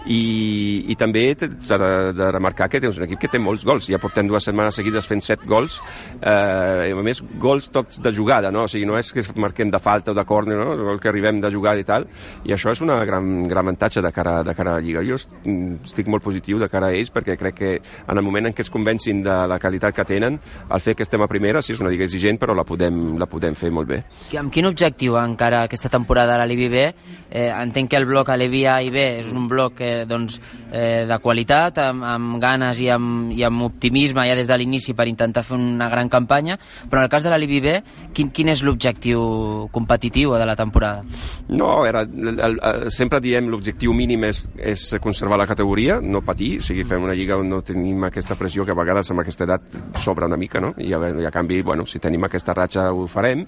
I, 0.06 0.84
i 0.90 0.96
també 0.98 1.36
s'ha 1.38 1.78
de, 1.78 1.90
de 2.16 2.30
remarcar 2.34 2.68
que 2.68 2.80
és 2.82 2.98
un 2.98 3.04
equip 3.06 3.20
que 3.22 3.30
té 3.30 3.38
molts 3.38 3.64
gols. 3.64 3.86
Ja 3.90 4.00
portem 4.02 4.26
dues 4.28 4.44
setmanes 4.44 4.74
seguides 4.78 5.06
fent 5.06 5.22
set 5.22 5.44
gols, 5.46 5.80
eh, 6.20 6.90
a 6.92 7.02
més 7.04 7.22
gols 7.40 7.68
tots 7.72 8.00
de 8.02 8.12
jugada, 8.14 8.50
no? 8.50 8.64
O 8.64 8.68
sigui, 8.70 8.86
no 8.88 8.96
és 8.98 9.12
que 9.14 9.22
marquem 9.40 9.70
de 9.70 9.78
falta 9.82 10.12
o 10.12 10.14
de 10.14 10.24
córner, 10.24 10.56
no? 10.58 10.74
El 10.92 11.00
que 11.00 11.08
arribem 11.10 11.40
de 11.40 11.50
jugada 11.54 11.80
i 11.80 11.84
tal, 11.86 12.06
i 12.44 12.52
això 12.54 12.72
és 12.72 12.80
una 12.84 12.98
gran, 13.04 13.42
gran 13.44 13.62
avantatge 13.66 14.02
de 14.02 14.12
cara, 14.12 14.42
de 14.42 14.54
cara 14.54 14.72
a 14.72 14.80
la 14.80 14.82
Lliga. 14.84 15.02
Jo 15.06 15.14
est- 15.14 15.30
estic 15.84 16.08
molt 16.08 16.22
positiu 16.24 16.58
de 16.58 16.68
cara 16.68 16.88
a 16.90 16.96
ells 16.96 17.12
perquè 17.12 17.36
crec 17.38 17.54
que 17.54 17.72
en 17.76 18.16
el 18.18 18.22
moment 18.24 18.46
en 18.50 18.54
què 18.54 18.62
es 18.66 18.70
convencin 18.70 19.22
de 19.22 19.36
la 19.48 19.58
qualitat 19.62 19.94
que 19.94 20.04
tenen, 20.04 20.38
el 20.70 20.80
fet 20.80 20.96
que 20.96 21.02
estem 21.06 21.22
a 21.22 21.28
primera, 21.30 21.62
sí, 21.62 21.72
és 21.72 21.80
una 21.80 21.90
lliga 21.90 22.04
exigent, 22.04 22.38
però 22.40 22.54
la 22.56 22.64
podem, 22.64 23.16
la 23.18 23.26
podem 23.30 23.54
fer 23.54 23.70
molt 23.70 23.88
bé. 23.88 24.02
Que- 24.30 24.38
Amb 24.42 24.50
quin 24.52 24.66
objectiu 24.66 25.16
encara 25.20 25.62
aquesta 25.64 25.88
temporada 25.88 26.34
a 26.34 26.38
l'Alibi 26.38 26.68
B? 26.68 26.82
Eh, 27.30 27.48
entenc 27.62 27.88
que 27.90 27.96
el 27.96 28.04
bloc 28.06 28.28
Alibi 28.30 28.64
A 28.66 28.80
i 28.82 28.90
B 28.90 28.98
és 29.20 29.32
un 29.32 29.46
bloc 29.48 29.80
eh, 29.92 30.04
doncs, 30.08 30.38
eh, 30.72 31.04
de 31.08 31.18
qualitat, 31.22 31.78
amb, 31.84 32.04
amb 32.04 32.40
ganes 32.42 32.80
i 32.82 32.88
amb, 32.92 33.32
i 33.36 33.44
amb 33.46 33.66
optimisme 33.68 34.24
ja 34.28 34.36
des 34.38 34.48
de 34.48 34.58
l'inici 34.58 34.94
per 34.98 35.08
intentar 35.10 35.44
fer 35.46 35.58
una 35.58 35.88
gran 35.92 36.08
campanya, 36.08 36.58
però 36.88 37.02
en 37.02 37.08
el 37.08 37.12
cas 37.12 37.24
de 37.24 37.30
l'Alibi 37.32 37.60
B, 37.60 37.76
quin, 38.14 38.32
quin 38.34 38.52
és 38.52 38.62
l'objectiu 38.64 39.68
competitiu 39.72 40.34
de 40.38 40.46
la 40.48 40.56
temporada? 40.56 41.04
No, 41.48 41.84
era, 41.86 42.02
el, 42.02 42.38
el, 42.38 42.58
el, 42.58 42.90
sempre 42.94 43.20
diem 43.22 43.50
l'objectiu 43.52 43.94
mínim 43.96 44.24
és, 44.28 44.42
és 44.58 44.88
conservar 45.02 45.38
la 45.40 45.48
categoria, 45.50 45.98
no 46.02 46.22
patir, 46.24 46.56
o 46.60 46.66
sigui, 46.66 46.86
fem 46.88 47.04
una 47.04 47.16
lliga 47.18 47.38
on 47.40 47.50
no 47.52 47.62
tenim 47.66 48.06
aquesta 48.08 48.36
pressió 48.38 48.66
que 48.66 48.74
a 48.74 48.78
vegades 48.78 49.10
amb 49.12 49.22
aquesta 49.22 49.46
edat 49.48 49.80
sobra 50.00 50.28
una 50.30 50.38
mica, 50.40 50.60
no? 50.62 50.72
I 50.80 50.92
a, 50.94 51.00
i 51.22 51.26
a 51.28 51.32
canvi, 51.34 51.62
bueno, 51.66 51.86
si 51.86 52.00
tenim 52.02 52.24
aquesta 52.28 52.54
ratxa 52.56 52.88
ho 52.92 53.06
farem, 53.10 53.44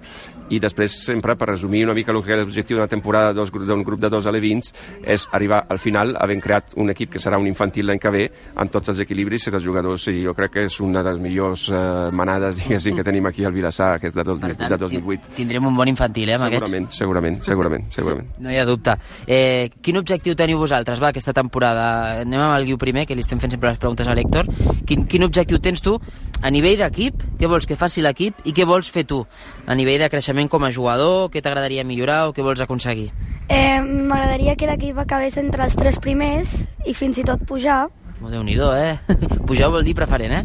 i 0.53 0.61
després 0.63 0.99
sempre, 1.05 1.37
per 1.39 1.51
resumir 1.53 1.85
una 1.87 1.97
mica 1.97 2.13
el 2.13 2.23
que 2.25 2.35
és 2.35 2.43
l'objectiu 2.43 2.79
d'una 2.79 2.91
temporada 2.91 3.33
d'un 3.35 3.85
grup 3.87 4.01
de 4.03 4.11
dos 4.13 4.27
alevins, 4.27 4.73
és 5.03 5.29
arribar 5.33 5.65
al 5.71 5.81
final 5.83 6.15
havent 6.21 6.34
hem 6.35 6.43
creat 6.45 6.75
un 6.81 6.91
equip 6.93 7.15
que 7.15 7.23
serà 7.23 7.39
un 7.41 7.49
infantil 7.49 7.89
l'any 7.89 8.01
que 8.03 8.13
ve 8.15 8.25
amb 8.61 8.73
tots 8.75 8.93
els 8.93 9.01
equilibris 9.05 9.49
i 9.49 9.55
els 9.55 9.65
jugadors 9.65 10.09
i 10.13 10.21
jo 10.25 10.35
crec 10.37 10.55
que 10.59 10.67
és 10.69 10.79
una 10.85 11.03
de 11.03 11.15
les 11.15 11.23
millors 11.23 11.69
eh, 11.71 12.11
manades 12.13 12.61
diguéssim, 12.63 12.97
que 12.99 13.07
tenim 13.07 13.27
aquí 13.31 13.45
al 13.45 13.55
Vilassar 13.55 13.95
que 14.01 14.11
és 14.11 14.15
de, 14.15 14.25
Per 14.25 14.55
tant, 14.57 14.75
de 14.75 14.79
2008 14.79 15.35
Tindrem 15.37 15.67
un 15.67 15.77
bon 15.77 15.89
infantil, 15.89 16.29
eh, 16.31 16.37
amb 16.39 16.49
aquests. 16.49 16.67
segurament, 16.67 16.91
segurament, 16.93 17.41
segurament, 17.43 17.91
segurament. 17.95 18.31
No 18.45 18.53
hi 18.53 18.59
ha 18.59 18.65
dubte. 18.69 18.97
Eh, 19.27 19.71
quin 19.83 19.97
objectiu 19.97 20.35
teniu 20.37 20.59
vosaltres, 20.59 21.01
va, 21.01 21.11
aquesta 21.15 21.33
temporada? 21.33 22.21
Anem 22.25 22.41
amb 22.41 22.59
el 22.59 22.67
Guiu 22.69 22.79
primer, 22.81 23.07
que 23.07 23.17
li 23.17 23.25
estem 23.25 23.41
fent 23.41 23.55
sempre 23.55 23.71
les 23.71 23.81
preguntes 23.81 24.09
a 24.09 24.15
l'Hèctor. 24.17 24.49
Quin, 24.87 25.07
quin 25.11 25.25
objectiu 25.25 25.61
tens 25.63 25.83
tu 25.85 25.97
a 26.43 26.51
nivell 26.53 26.83
d'equip? 26.83 27.23
Què 27.41 27.49
vols 27.51 27.67
que 27.67 27.79
faci 27.81 28.05
l'equip 28.05 28.45
i 28.45 28.53
què 28.57 28.67
vols 28.69 28.91
fer 28.91 29.07
tu? 29.09 29.23
A 29.67 29.77
nivell 29.79 30.03
de 30.05 30.11
creixement 30.13 30.51
com 30.53 30.65
a 30.65 30.73
jugador, 30.75 31.31
què 31.33 31.43
t'agradaria 31.45 31.87
millorar 31.87 32.27
o 32.29 32.35
què 32.37 32.45
vols 32.45 32.61
aconseguir? 32.65 33.11
Eh, 33.49 33.81
M'agradaria 33.85 34.57
que 34.57 34.67
l'equip 34.67 34.99
acabés 34.99 35.37
entre 35.37 35.65
els 35.67 35.77
tres 35.77 35.99
primers 36.01 36.55
i 36.89 36.95
fins 36.97 37.19
i 37.21 37.25
tot 37.25 37.43
pujar. 37.47 37.89
Oh, 38.23 38.31
Déu-n'hi-do, 38.31 38.71
eh? 38.79 38.97
Pujar 39.49 39.69
vol 39.75 39.85
dir 39.85 39.95
preferent, 39.99 40.33
eh? 40.33 40.45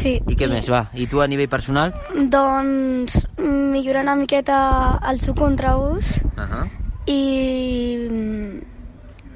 Sí. 0.00 0.16
I 0.26 0.34
què 0.34 0.48
més, 0.50 0.66
va? 0.72 0.86
I 0.98 1.06
tu 1.06 1.20
a 1.22 1.28
nivell 1.30 1.48
personal? 1.52 1.92
Doncs 2.16 3.20
millorar 3.38 4.02
una 4.02 4.16
miqueta 4.16 4.98
el 5.10 5.20
seu 5.20 5.34
contraús 5.34 6.18
Uh 6.32 6.42
-huh. 6.48 6.64
i... 7.06 8.60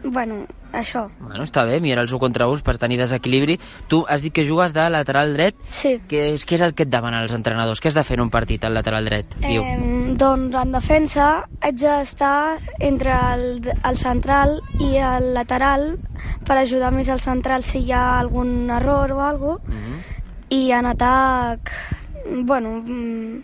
mm, 0.06 0.12
Bueno, 0.12 0.46
això. 0.72 1.06
Bueno, 1.18 1.44
està 1.44 1.64
bé, 1.64 1.80
millorar 1.80 2.04
el 2.04 2.10
seu 2.10 2.20
contra 2.22 2.48
ús 2.48 2.62
per 2.62 2.76
tenir 2.78 2.98
desequilibri. 3.00 3.58
Tu 3.88 4.04
has 4.08 4.22
dit 4.22 4.32
que 4.32 4.46
jugues 4.46 4.74
de 4.74 4.88
lateral 4.90 5.34
dret. 5.34 5.56
Sí. 5.68 5.96
Què 6.08 6.32
és, 6.34 6.44
què 6.46 6.56
és 6.56 6.64
el 6.66 6.74
que 6.74 6.86
et 6.86 6.92
demanen 6.92 7.22
els 7.24 7.34
entrenadors? 7.34 7.80
Què 7.80 7.90
has 7.90 7.98
de 7.98 8.04
fer 8.06 8.18
en 8.18 8.26
un 8.26 8.30
partit 8.30 8.64
al 8.64 8.74
lateral 8.76 9.04
dret? 9.08 9.36
Diu. 9.42 9.62
Eh, 9.62 10.14
doncs 10.18 10.56
en 10.56 10.72
defensa 10.72 11.28
haig 11.60 11.78
d'estar 11.80 12.58
entre 12.78 13.16
el, 13.34 13.46
el 13.74 14.00
central 14.00 14.60
i 14.80 14.96
el 15.02 15.32
lateral 15.34 15.94
per 16.46 16.60
ajudar 16.60 16.92
més 16.94 17.08
al 17.12 17.20
central 17.20 17.64
si 17.66 17.82
hi 17.86 17.92
ha 17.92 18.18
algun 18.20 18.70
error 18.70 19.12
o 19.12 19.22
alguna 19.24 19.58
cosa. 19.58 20.14
I 20.48 20.70
en 20.70 20.86
atac, 20.86 21.72
bueno, 22.46 22.76
mm, 22.78 23.40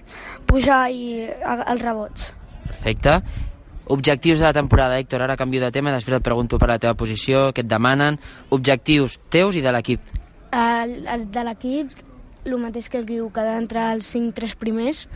pujar 0.46 0.84
i 0.94 1.26
els 1.26 1.82
rebots. 1.82 2.30
Perfecte. 2.68 3.18
Objectius 3.86 4.38
de 4.38 4.46
la 4.46 4.52
temporada, 4.52 4.98
Héctor, 4.98 5.22
ara 5.22 5.36
canvio 5.36 5.60
de 5.60 5.70
tema, 5.74 5.92
després 5.92 6.18
et 6.18 6.24
pregunto 6.24 6.58
per 6.58 6.68
la 6.70 6.78
teva 6.78 6.94
posició, 6.94 7.50
què 7.52 7.64
et 7.64 7.70
demanen. 7.70 8.18
Objectius 8.50 9.18
teus 9.30 9.58
i 9.58 9.64
de 9.64 9.72
l'equip. 9.74 10.00
El, 10.52 11.02
el 11.08 11.26
de 11.32 11.44
l'equip, 11.48 11.96
el 12.44 12.58
mateix 12.62 12.88
que 12.92 13.00
el 13.00 13.06
Guiu, 13.08 13.30
quedar 13.34 13.58
entre 13.58 13.88
els 13.94 14.08
5-3 14.14 14.54
primers, 14.60 15.06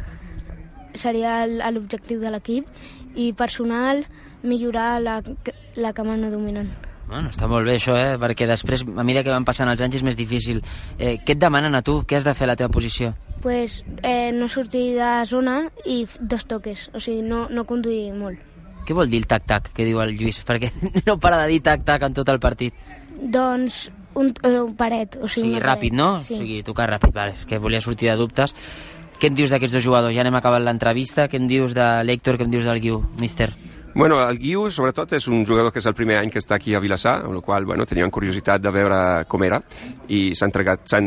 seria 0.97 1.45
l'objectiu 1.47 2.21
de 2.23 2.33
l'equip, 2.33 2.67
i 3.15 3.31
personal, 3.37 4.05
millorar 4.43 4.97
la, 5.03 5.21
la 5.77 5.93
cama 5.97 6.17
no 6.17 6.33
dominant. 6.33 6.73
Bueno, 7.07 7.31
està 7.31 7.47
molt 7.47 7.69
bé 7.69 7.77
això, 7.79 7.95
eh? 7.95 8.17
perquè 8.19 8.49
després, 8.51 8.83
a 8.83 9.05
mesura 9.07 9.23
que 9.23 9.31
van 9.31 9.47
passant 9.47 9.71
els 9.71 9.83
anys, 9.85 10.01
és 10.01 10.07
més 10.07 10.19
difícil. 10.19 10.59
Eh, 10.99 11.21
què 11.23 11.37
et 11.37 11.43
demanen 11.43 11.79
a 11.79 11.83
tu? 11.87 12.01
Què 12.03 12.19
has 12.19 12.27
de 12.27 12.35
fer 12.35 12.49
a 12.49 12.51
la 12.51 12.57
teva 12.59 12.73
posició? 12.75 13.13
Pues, 13.45 13.85
eh, 14.03 14.33
no 14.35 14.49
sortir 14.51 14.97
de 14.97 15.13
zona 15.31 15.61
i 15.85 16.01
dos 16.19 16.49
toques, 16.51 16.89
o 16.93 17.03
sigui, 17.03 17.23
no, 17.23 17.47
no 17.47 17.67
conduir 17.69 18.11
molt. 18.17 18.43
Què 18.87 18.95
vol 18.95 19.11
dir 19.11 19.19
el 19.23 19.27
tac-tac, 19.27 19.73
que 19.75 19.85
diu 19.85 19.99
el 20.01 20.15
Lluís? 20.17 20.41
Perquè 20.47 20.71
no 21.09 21.19
para 21.19 21.43
de 21.43 21.49
dir 21.53 21.61
tac-tac 21.67 22.03
en 22.07 22.15
tot 22.15 22.29
el 22.33 22.39
partit. 22.41 22.75
Doncs 23.17 23.87
un, 24.15 24.33
eh, 24.45 24.61
un 24.61 24.75
paret, 24.79 25.17
o 25.21 25.25
O 25.25 25.29
sigui, 25.29 25.49
sigui, 25.49 25.57
una 25.59 25.65
ràpid, 25.67 25.91
paret. 25.91 26.01
no? 26.01 26.23
Sí. 26.23 26.35
O 26.35 26.39
sigui, 26.39 26.63
tocar 26.63 26.89
ràpid, 26.91 27.13
vale. 27.17 27.35
És 27.37 27.45
que 27.49 27.59
volia 27.59 27.81
sortir 27.81 28.09
de 28.11 28.17
dubtes. 28.17 28.55
Què 29.21 29.31
en 29.31 29.35
dius 29.35 29.51
d'aquests 29.51 29.73
dos 29.79 29.85
jugadors? 29.85 30.15
Ja 30.15 30.21
anem 30.21 30.35
acabant 30.37 30.63
l'entrevista. 30.65 31.25
Què 31.29 31.39
en 31.41 31.47
dius 31.49 31.73
de 31.75 31.87
l'Héctor, 32.05 32.37
què 32.37 32.45
en 32.45 32.51
dius 32.53 32.67
del 32.69 32.81
Guiu, 32.85 33.03
míster? 33.19 33.51
Bueno, 33.97 34.21
el 34.29 34.37
Guiu, 34.37 34.67
sobretot, 34.69 35.15
és 35.17 35.25
un 35.33 35.47
jugador 35.49 35.73
que 35.73 35.81
és 35.81 35.87
el 35.89 35.95
primer 35.97 36.19
any 36.19 36.29
que 36.29 36.37
està 36.37 36.59
aquí 36.59 36.75
a 36.77 36.81
Vilassar, 36.85 37.15
amb 37.25 37.33
la 37.33 37.41
qual 37.41 37.65
bueno, 37.65 37.87
teníem 37.89 38.11
curiositat 38.13 38.61
de 38.61 38.69
veure 38.69 38.99
com 39.25 39.41
era, 39.47 39.57
i 40.13 40.35
s'han 40.37 40.53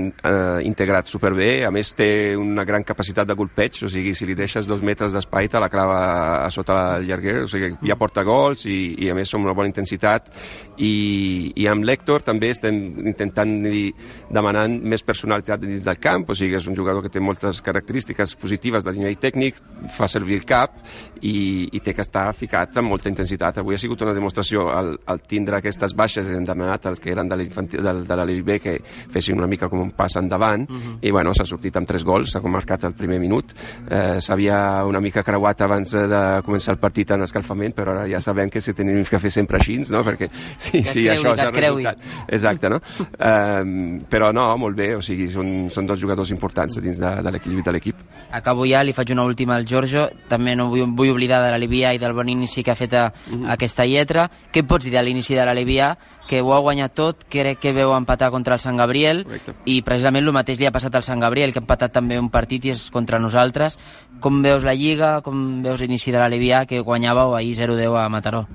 eh, 0.09 0.63
integrat 0.65 1.05
superbé, 1.05 1.67
a 1.67 1.69
més 1.69 1.91
té 1.93 2.33
una 2.33 2.65
gran 2.65 2.81
capacitat 2.81 3.29
de 3.29 3.35
golpeig, 3.37 3.77
o 3.85 3.91
sigui, 3.93 4.15
si 4.17 4.25
li 4.25 4.33
deixes 4.33 4.65
dos 4.65 4.81
metres 4.81 5.13
d'espai 5.13 5.51
te 5.53 5.61
la 5.61 5.69
clava 5.69 5.99
a 6.39 6.47
sota 6.49 6.79
el 6.95 7.05
llarguer, 7.05 7.35
o 7.43 7.51
sigui, 7.51 7.75
ja 7.85 7.97
porta 7.99 8.23
gols 8.25 8.65
i, 8.65 8.79
i 9.05 9.11
a 9.13 9.13
més 9.13 9.35
amb 9.37 9.45
una 9.45 9.53
bona 9.53 9.69
intensitat, 9.69 10.33
i, 10.81 11.53
i 11.61 11.69
amb 11.69 11.85
l'Hèctor 11.85 12.25
també 12.25 12.49
estem 12.55 12.81
intentant 13.05 13.53
i 13.69 13.85
demanant 14.33 14.79
més 14.81 15.05
personalitat 15.05 15.61
dins 15.61 15.85
del 15.85 16.01
camp, 16.01 16.25
o 16.25 16.39
sigui, 16.41 16.57
és 16.57 16.65
un 16.65 16.79
jugador 16.81 17.05
que 17.05 17.13
té 17.13 17.21
moltes 17.21 17.61
característiques 17.61 18.33
positives 18.33 18.81
de 18.81 18.97
nivell 18.97 19.21
tècnic, 19.21 19.61
fa 19.93 20.09
servir 20.09 20.41
el 20.41 20.49
cap 20.49 20.81
i, 21.21 21.69
i 21.69 21.85
té 21.85 21.93
que 21.93 22.01
estar 22.01 22.25
ficat 22.33 22.78
amb 22.79 22.89
molta 22.89 23.09
intensitat. 23.09 23.59
Avui 23.61 23.75
ha 23.75 23.81
sigut 23.81 24.01
una 24.01 24.13
demostració 24.15 24.67
al, 24.73 24.93
al 25.05 25.21
tindre 25.27 25.57
aquestes 25.59 25.93
baixes 25.95 26.27
hem 26.27 26.45
demanat 26.47 26.85
els 26.89 26.99
que 26.99 27.11
eren 27.11 27.29
de 27.29 27.37
del- 27.39 28.05
de 28.07 28.15
la 28.15 28.25
LB 28.25 28.59
que 28.63 28.77
fessin 29.11 29.37
una 29.37 29.47
mica 29.47 29.69
com 29.69 29.81
un 29.81 29.91
pas 29.91 30.15
endavant 30.17 30.65
i 31.01 31.11
bueno, 31.11 31.33
s'ha 31.33 31.45
sortit 31.45 31.75
amb 31.77 31.87
tres 31.87 32.03
gols, 32.03 32.31
s'ha 32.31 32.41
marcat 32.49 32.83
el 32.89 32.93
primer 32.97 33.19
minut 33.19 33.51
eh, 33.89 34.19
s'havia 34.21 34.83
una 34.87 34.99
mica 34.99 35.23
creuat 35.23 35.61
abans 35.61 35.91
de 35.91 36.21
començar 36.45 36.73
el 36.73 36.79
partit 36.81 37.11
en 37.11 37.21
escalfament 37.23 37.75
però 37.75 37.91
ara 37.93 38.07
ja 38.09 38.19
sabem 38.21 38.49
que 38.49 38.61
si 38.61 38.73
tenim 38.73 39.03
que 39.05 39.19
fer 39.19 39.31
sempre 39.31 39.57
així 39.59 39.77
no? 39.91 40.01
perquè 40.03 40.29
sí, 40.57 40.81
sí, 40.83 41.03
creui, 41.05 41.09
això 41.13 41.33
és 41.35 41.43
el 41.45 41.53
resultat 41.53 41.97
exacte, 42.27 42.69
no? 42.69 42.79
um, 43.19 43.99
però 44.09 44.31
no, 44.33 44.45
molt 44.57 44.75
bé, 44.77 44.95
o 44.95 45.01
sigui, 45.05 45.27
són, 45.31 45.67
són 45.69 45.85
dos 45.89 45.99
jugadors 46.01 46.31
importants 46.33 46.79
dins 46.81 46.99
de, 46.99 47.09
de 47.23 47.31
l'equilibri 47.31 47.63
de 47.65 47.71
l'equip 47.75 47.95
Acabo 48.31 48.65
ja, 48.69 48.81
li 48.83 48.93
faig 48.93 49.09
una 49.13 49.23
última 49.25 49.55
al 49.55 49.65
Giorgio. 49.65 50.05
També 50.29 50.53
no 50.55 50.67
vull, 50.69 50.83
vull 50.95 51.09
oblidar 51.13 51.39
de 51.43 51.49
l'Alivia 51.51 51.91
i 51.95 51.99
del 52.01 52.13
bon 52.13 52.29
inici 52.29 52.61
que 52.63 52.68
ha 52.71 52.77
fet 52.77 52.95
a, 52.97 53.09
aquesta 53.55 53.85
lletra. 53.85 54.29
Què 54.53 54.63
pots 54.67 54.85
dir 54.87 54.95
de 54.95 55.03
l'inici 55.03 55.37
de 55.37 55.45
l'Alivia? 55.45 55.93
Que 56.29 56.43
ho 56.45 56.51
ha 56.53 56.59
guanyat 56.61 56.93
tot, 56.93 57.23
crec 57.33 57.57
que 57.63 57.73
veu 57.73 57.95
empatar 57.97 58.29
contra 58.29 58.53
el 58.59 58.61
Sant 58.61 58.77
Gabriel 58.77 59.23
Correcte. 59.25 59.55
i 59.65 59.79
precisament 59.81 60.27
el 60.29 60.35
mateix 60.35 60.59
li 60.61 60.67
ha 60.69 60.73
passat 60.75 60.93
al 60.99 61.05
Sant 61.07 61.19
Gabriel, 61.23 61.51
que 61.55 61.57
ha 61.59 61.65
empatat 61.65 61.95
també 61.97 62.19
un 62.21 62.29
partit 62.29 62.69
i 62.69 62.75
és 62.75 62.89
contra 62.93 63.17
nosaltres. 63.19 63.79
Com 64.21 64.43
veus 64.45 64.63
la 64.67 64.75
Lliga? 64.77 65.17
Com 65.25 65.63
veus 65.65 65.81
l'inici 65.81 66.13
de 66.13 66.19
l'Alivia, 66.21 66.65
que 66.69 66.83
guanyàveu 66.85 67.33
ahir 67.35 67.55
0-10 67.57 67.97
a 67.97 68.05
Mataró? 68.13 68.45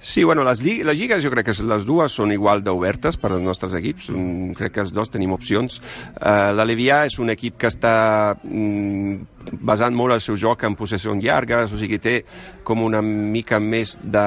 Sí, 0.00 0.22
bueno, 0.22 0.44
les, 0.46 0.60
lli 0.62 0.84
les 0.86 0.94
lligues 0.94 1.24
jo 1.24 1.30
crec 1.32 1.48
que 1.48 1.54
les 1.66 1.84
dues 1.84 2.14
són 2.14 2.30
igual 2.30 2.60
d'obertes 2.62 3.16
per 3.18 3.32
als 3.32 3.42
nostres 3.42 3.72
equips. 3.74 4.12
Mm, 4.14 4.52
crec 4.54 4.76
que 4.76 4.84
els 4.84 4.92
dos 4.94 5.10
tenim 5.10 5.32
opcions. 5.34 5.80
Uh, 6.14 6.52
L'Alevià 6.54 7.00
és 7.08 7.18
un 7.18 7.32
equip 7.34 7.56
que 7.58 7.66
està 7.66 8.36
mm, 8.38 9.58
basant 9.66 9.96
molt 9.98 10.14
el 10.14 10.22
seu 10.22 10.36
joc 10.38 10.62
en 10.68 10.76
possessions 10.78 11.18
llargues, 11.24 11.74
o 11.74 11.80
sigui, 11.80 11.98
té 11.98 12.20
com 12.62 12.84
una 12.86 13.02
mica 13.02 13.58
més 13.58 13.96
de, 13.98 14.22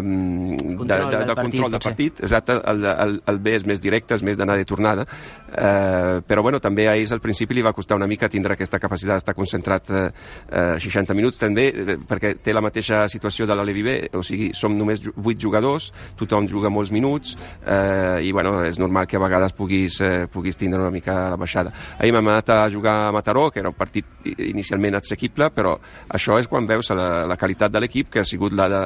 um, 0.00 0.56
de, 0.56 0.74
Control 0.82 0.88
de, 0.88 1.16
del 1.16 1.28
de 1.28 1.38
partit, 1.38 1.60
control 1.60 1.70
de 1.70 1.78
potser. 1.78 1.92
partit. 1.92 2.24
Exacte, 2.34 2.52
el, 2.66 2.84
el, 2.84 3.22
el 3.30 3.38
B 3.38 3.52
és 3.54 3.64
més 3.66 3.80
directe, 3.80 4.16
és 4.16 4.22
més 4.26 4.36
d'anada 4.38 4.62
i 4.62 4.66
tornada. 4.66 5.04
Uh, 5.54 6.18
però 6.26 6.42
bueno, 6.42 6.58
també 6.58 6.88
a 6.90 6.96
ells 6.98 7.12
al 7.14 7.20
principi 7.22 7.54
li 7.54 7.62
va 7.62 7.72
costar 7.72 7.94
una 7.94 8.08
mica 8.10 8.26
tindre 8.28 8.56
aquesta 8.56 8.80
capacitat 8.82 9.20
d'estar 9.20 9.36
concentrat 9.38 9.90
uh, 9.94 10.08
60 10.82 11.14
minuts 11.14 11.38
també, 11.38 11.68
eh, 11.70 11.96
perquè 12.08 12.32
té 12.42 12.52
la 12.54 12.62
mateixa 12.64 13.04
situació 13.10 13.46
de 13.46 13.54
l'Alevi 13.54 13.84
B, 13.86 13.94
o 14.18 14.22
sigui, 14.26 14.50
som 14.56 14.74
només 14.74 15.04
ju- 15.04 15.14
8 15.14 15.38
jugadors, 15.38 15.92
tothom 16.18 16.48
juga 16.50 16.72
molts 16.74 16.90
minuts 16.94 17.36
eh, 17.62 18.24
i 18.26 18.32
bueno, 18.34 18.56
és 18.66 18.80
normal 18.82 19.06
que 19.06 19.16
a 19.18 19.22
vegades 19.22 19.54
puguis, 19.54 20.00
eh, 20.02 20.26
puguis 20.32 20.58
tindre 20.58 20.80
una 20.82 20.90
mica 20.90 21.14
la 21.30 21.38
baixada. 21.38 21.70
Ahir 22.00 22.12
m'hem 22.16 22.32
anat 22.32 22.50
a 22.50 22.58
jugar 22.72 22.96
a 23.06 23.12
Mataró, 23.14 23.46
que 23.54 23.62
era 23.62 23.70
un 23.70 23.78
partit 23.78 24.26
inicialment 24.34 24.98
assequible, 24.98 25.52
però 25.54 25.76
això 26.10 26.40
és 26.42 26.50
quan 26.50 26.66
veus 26.66 26.90
la, 26.90 27.28
la 27.30 27.38
qualitat 27.38 27.70
de 27.70 27.84
l'equip, 27.84 28.10
que 28.10 28.24
ha 28.24 28.26
sigut 28.26 28.52
la 28.58 28.68
de 28.72 28.82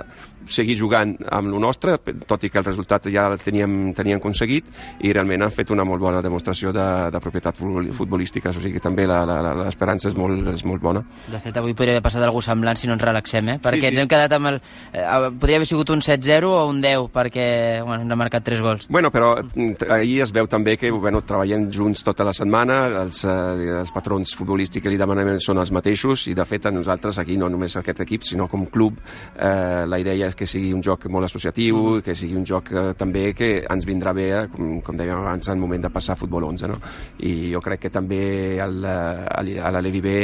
seguir 0.52 0.76
jugant 0.78 1.14
amb 1.30 1.52
lo 1.52 1.60
nostre, 1.62 1.96
tot 2.26 2.44
i 2.44 2.50
que 2.50 2.60
el 2.60 2.66
resultat 2.66 3.08
ja 3.12 3.26
el 3.28 3.38
teníem, 3.42 3.92
teníem 3.96 4.20
aconseguit, 4.20 4.68
i 5.04 5.12
realment 5.12 5.46
han 5.46 5.54
fet 5.54 5.70
una 5.74 5.84
molt 5.88 6.02
bona 6.02 6.22
demostració 6.24 6.72
de, 6.74 6.86
de 7.12 7.20
propietat 7.22 7.58
futbol- 7.58 7.90
futbolística, 7.96 8.50
o 8.50 8.58
sigui 8.58 8.76
que 8.78 8.84
també 8.84 9.06
l'esperança 9.08 10.10
és, 10.10 10.16
molt, 10.18 10.46
és 10.54 10.64
molt 10.68 10.82
bona. 10.82 11.04
De 11.28 11.40
fet, 11.42 11.56
avui 11.56 11.74
podria 11.76 11.96
haver 11.96 12.04
passat 12.04 12.24
algú 12.24 12.42
semblant 12.44 12.78
si 12.78 12.88
no 12.88 12.96
ens 12.96 13.04
relaxem, 13.04 13.54
eh? 13.54 13.58
Perquè 13.62 13.88
sí. 13.88 13.92
ens 13.92 14.02
hem 14.02 14.10
quedat 14.10 14.34
amb 14.36 14.52
el... 14.52 14.60
Eh, 14.92 15.06
podria 15.38 15.60
haver 15.60 15.68
sigut 15.70 15.90
un 15.94 16.02
7-0 16.04 16.50
o 16.50 16.64
un 16.68 16.80
10, 16.84 17.08
perquè 17.14 17.46
bueno, 17.84 18.02
ens 18.04 18.12
ha 18.12 18.18
marcat 18.18 18.46
3 18.46 18.62
gols. 18.64 18.88
Bueno, 18.88 19.12
però 19.14 19.34
mm, 19.42 19.88
ahir 19.98 20.22
es 20.26 20.32
veu 20.34 20.48
també 20.50 20.76
que 20.80 20.90
bueno, 20.94 21.22
treballem 21.26 21.68
junts 21.74 22.04
tota 22.06 22.26
la 22.26 22.34
setmana, 22.36 22.80
els, 23.04 23.24
eh, 23.28 23.78
els 23.80 23.92
patrons 23.94 24.34
futbolístics 24.38 24.84
que 24.84 24.92
li 24.92 25.00
demanem 25.00 25.36
són 25.42 25.60
els 25.60 25.72
mateixos 25.74 26.26
i 26.30 26.34
de 26.36 26.44
fet 26.48 26.68
a 26.68 26.72
nosaltres 26.74 27.18
aquí, 27.20 27.36
no 27.36 27.50
només 27.50 27.76
aquest 27.76 28.02
equip, 28.04 28.24
sinó 28.26 28.48
com 28.48 28.66
club, 28.72 28.98
eh, 29.36 29.84
la 29.88 29.98
idea 30.00 30.28
és 30.28 30.37
que 30.38 30.46
sigui 30.46 30.70
un 30.72 30.82
joc 30.84 31.08
molt 31.12 31.26
associatiu, 31.28 31.98
que 32.04 32.14
sigui 32.16 32.36
un 32.38 32.46
joc 32.46 32.70
eh, 32.72 32.84
també 32.98 33.32
que 33.36 33.50
ens 33.66 33.86
vindrà 33.88 34.14
bé, 34.16 34.28
eh, 34.36 34.44
com, 34.52 34.78
com 34.84 34.96
dèiem 34.98 35.18
abans, 35.18 35.48
en 35.48 35.56
el 35.56 35.62
moment 35.62 35.84
de 35.84 35.90
passar 35.92 36.14
a 36.14 36.20
futbol 36.20 36.46
11. 36.52 36.70
No? 36.70 36.78
I 37.26 37.52
jo 37.52 37.62
crec 37.64 37.86
que 37.86 37.92
també 37.94 38.20
al, 38.62 38.78
al, 38.86 39.52
a 39.58 39.72
la 39.74 39.82
Levi 39.84 40.02
B, 40.04 40.14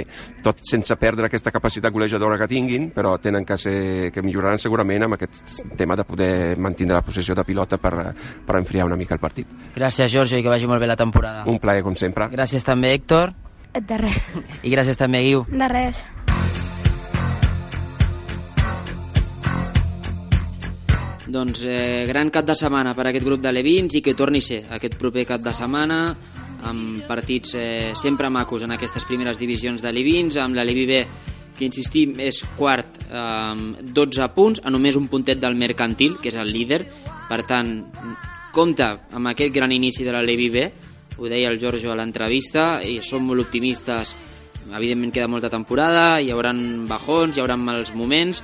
tot 0.45 0.63
sense 0.65 0.97
perdre 1.01 1.27
aquesta 1.29 1.53
capacitat 1.55 1.93
golejadora 1.93 2.39
que 2.41 2.49
tinguin, 2.51 2.91
però 2.95 3.17
tenen 3.23 3.45
que, 3.45 3.59
ser, 3.59 3.77
que 4.15 4.23
milloraran 4.23 4.61
segurament 4.63 5.09
amb 5.09 5.19
aquest 5.19 5.65
tema 5.77 5.97
de 5.99 6.07
poder 6.07 6.33
mantenir 6.59 6.95
la 6.95 7.03
possessió 7.03 7.35
de 7.35 7.45
pilota 7.45 7.79
per, 7.83 7.95
per 8.47 8.59
enfriar 8.61 8.87
una 8.87 8.97
mica 9.01 9.15
el 9.19 9.23
partit. 9.23 9.51
Gràcies, 9.75 10.13
Giorgio, 10.13 10.39
i 10.39 10.45
que 10.47 10.53
vagi 10.53 10.71
molt 10.71 10.81
bé 10.83 10.91
la 10.91 10.97
temporada. 11.01 11.45
Un 11.51 11.59
plaer, 11.63 11.83
com 11.83 11.97
sempre. 11.99 12.31
Gràcies 12.33 12.65
també, 12.65 12.95
Héctor, 12.95 13.35
De 13.75 13.97
res. 13.99 14.21
i 14.63 14.71
gràcies 14.71 14.99
també, 15.01 15.25
Guiu. 15.27 15.47
De 15.51 15.69
res. 15.71 15.99
Doncs, 21.35 21.65
eh, 21.67 22.05
gran 22.07 22.31
cap 22.31 22.47
de 22.47 22.55
setmana 22.55 22.95
per 22.95 23.09
a 23.09 23.11
aquest 23.11 23.27
grup 23.27 23.43
de 23.43 23.53
Levins 23.53 23.99
i 23.99 24.03
que 24.03 24.15
torni 24.15 24.39
a 24.39 24.47
ser 24.47 24.63
aquest 24.77 24.97
proper 25.01 25.27
cap 25.27 25.43
de 25.43 25.53
setmana 25.53 26.01
amb 26.65 27.05
partits 27.09 27.57
eh, 27.59 27.93
sempre 27.99 28.31
macos 28.31 28.63
en 28.65 28.73
aquestes 28.73 29.05
primeres 29.05 29.39
divisions 29.39 29.83
de 29.83 29.93
Levins, 29.93 30.39
amb 30.41 30.57
la 30.57 30.65
Levi 30.65 30.87
B 30.89 31.01
que 31.55 31.67
insistim 31.67 32.19
és 32.23 32.41
quart 32.59 33.03
eh, 33.09 33.19
amb 33.19 33.83
12 33.95 34.31
punts, 34.35 34.63
a 34.65 34.73
només 34.73 34.97
un 34.99 35.09
puntet 35.11 35.41
del 35.43 35.59
Mercantil, 35.59 36.19
que 36.23 36.31
és 36.33 36.39
el 36.41 36.51
líder, 36.55 36.83
per 37.29 37.43
tant, 37.47 37.75
compta 38.55 38.91
amb 39.15 39.33
aquest 39.33 39.55
gran 39.55 39.73
inici 39.75 40.07
de 40.07 40.15
la 40.15 40.23
Levi 40.23 40.51
B, 40.51 40.69
ho 41.19 41.31
deia 41.31 41.51
el 41.51 41.61
Giorgio 41.63 41.93
a 41.93 41.99
l'entrevista, 41.99 42.81
i 42.83 42.99
som 43.03 43.27
molt 43.27 43.47
optimistes, 43.47 44.15
evidentment 44.73 45.13
queda 45.15 45.31
molta 45.31 45.51
temporada, 45.53 46.19
hi 46.21 46.33
haurà 46.35 46.55
bajons, 46.89 47.37
hi 47.37 47.43
haurà 47.43 47.59
mals 47.61 47.95
moments, 47.95 48.43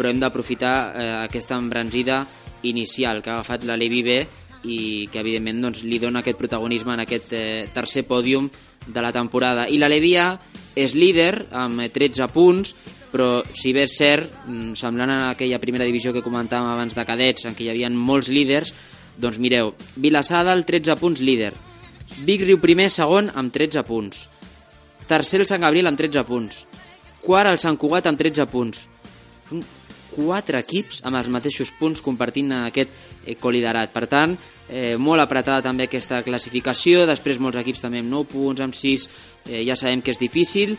però 0.00 0.08
hem 0.08 0.20
d'aprofitar 0.22 0.74
eh, 0.96 1.08
aquesta 1.26 1.58
embranzida 1.60 2.22
inicial 2.64 3.20
que 3.20 3.28
ha 3.28 3.40
agafat 3.40 3.66
la 3.68 3.76
Levi 3.76 4.00
B 4.00 4.16
i 4.64 5.08
que 5.12 5.20
evidentment 5.20 5.60
doncs, 5.60 5.82
li 5.84 5.98
dona 6.00 6.22
aquest 6.24 6.38
protagonisme 6.40 6.94
en 6.96 7.02
aquest 7.04 7.34
eh, 7.36 7.66
tercer 7.72 8.06
pòdium 8.08 8.48
de 8.86 9.02
la 9.04 9.12
temporada. 9.12 9.66
I 9.68 9.76
la 9.76 9.90
Levia 9.92 10.30
és 10.76 10.94
líder 10.96 11.46
amb 11.52 11.82
13 11.92 12.28
punts, 12.32 12.72
però 13.10 13.42
si 13.52 13.74
bé 13.76 13.84
és 13.84 13.96
cert, 13.96 14.30
mm, 14.46 14.72
semblant 14.78 15.12
a 15.12 15.18
aquella 15.34 15.60
primera 15.60 15.84
divisió 15.84 16.14
que 16.14 16.24
comentàvem 16.24 16.70
abans 16.70 16.96
de 16.96 17.04
cadets, 17.04 17.44
en 17.44 17.56
què 17.56 17.66
hi 17.66 17.72
havia 17.72 17.90
molts 17.90 18.30
líders, 18.32 18.72
doncs 19.20 19.40
mireu, 19.42 19.74
Vilassada, 19.96 20.54
el 20.56 20.64
13 20.64 20.96
punts 20.96 21.20
líder. 21.20 21.52
Vic 22.24 22.46
Riu 22.46 22.60
primer, 22.60 22.88
segon, 22.90 23.28
amb 23.34 23.52
13 23.52 23.84
punts. 23.84 24.28
Tercer 25.10 25.42
el 25.42 25.46
Sant 25.50 25.60
Gabriel 25.60 25.90
amb 25.90 25.98
13 25.98 26.24
punts. 26.24 26.64
Quart 27.20 27.50
el 27.50 27.60
Sant 27.60 27.76
Cugat 27.76 28.06
amb 28.06 28.18
13 28.18 28.46
punts. 28.48 28.86
Quatre 30.10 30.58
equips 30.58 31.02
amb 31.06 31.20
els 31.20 31.28
mateixos 31.30 31.70
punts 31.78 32.02
compartint 32.02 32.52
aquest 32.56 32.90
eh, 33.24 33.36
coliderat. 33.40 33.92
Per 33.94 34.06
tant, 34.10 34.36
eh, 34.68 34.96
molt 34.98 35.22
apretada 35.22 35.62
també 35.62 35.86
aquesta 35.86 36.22
classificació, 36.26 37.04
després 37.06 37.40
molts 37.42 37.60
equips 37.60 37.84
també 37.84 38.02
amb 38.02 38.10
9 38.10 38.32
punts, 38.32 38.64
amb 38.64 38.74
6, 38.74 39.06
eh, 39.46 39.62
ja 39.66 39.76
sabem 39.78 40.02
que 40.02 40.14
és 40.14 40.20
difícil, 40.20 40.76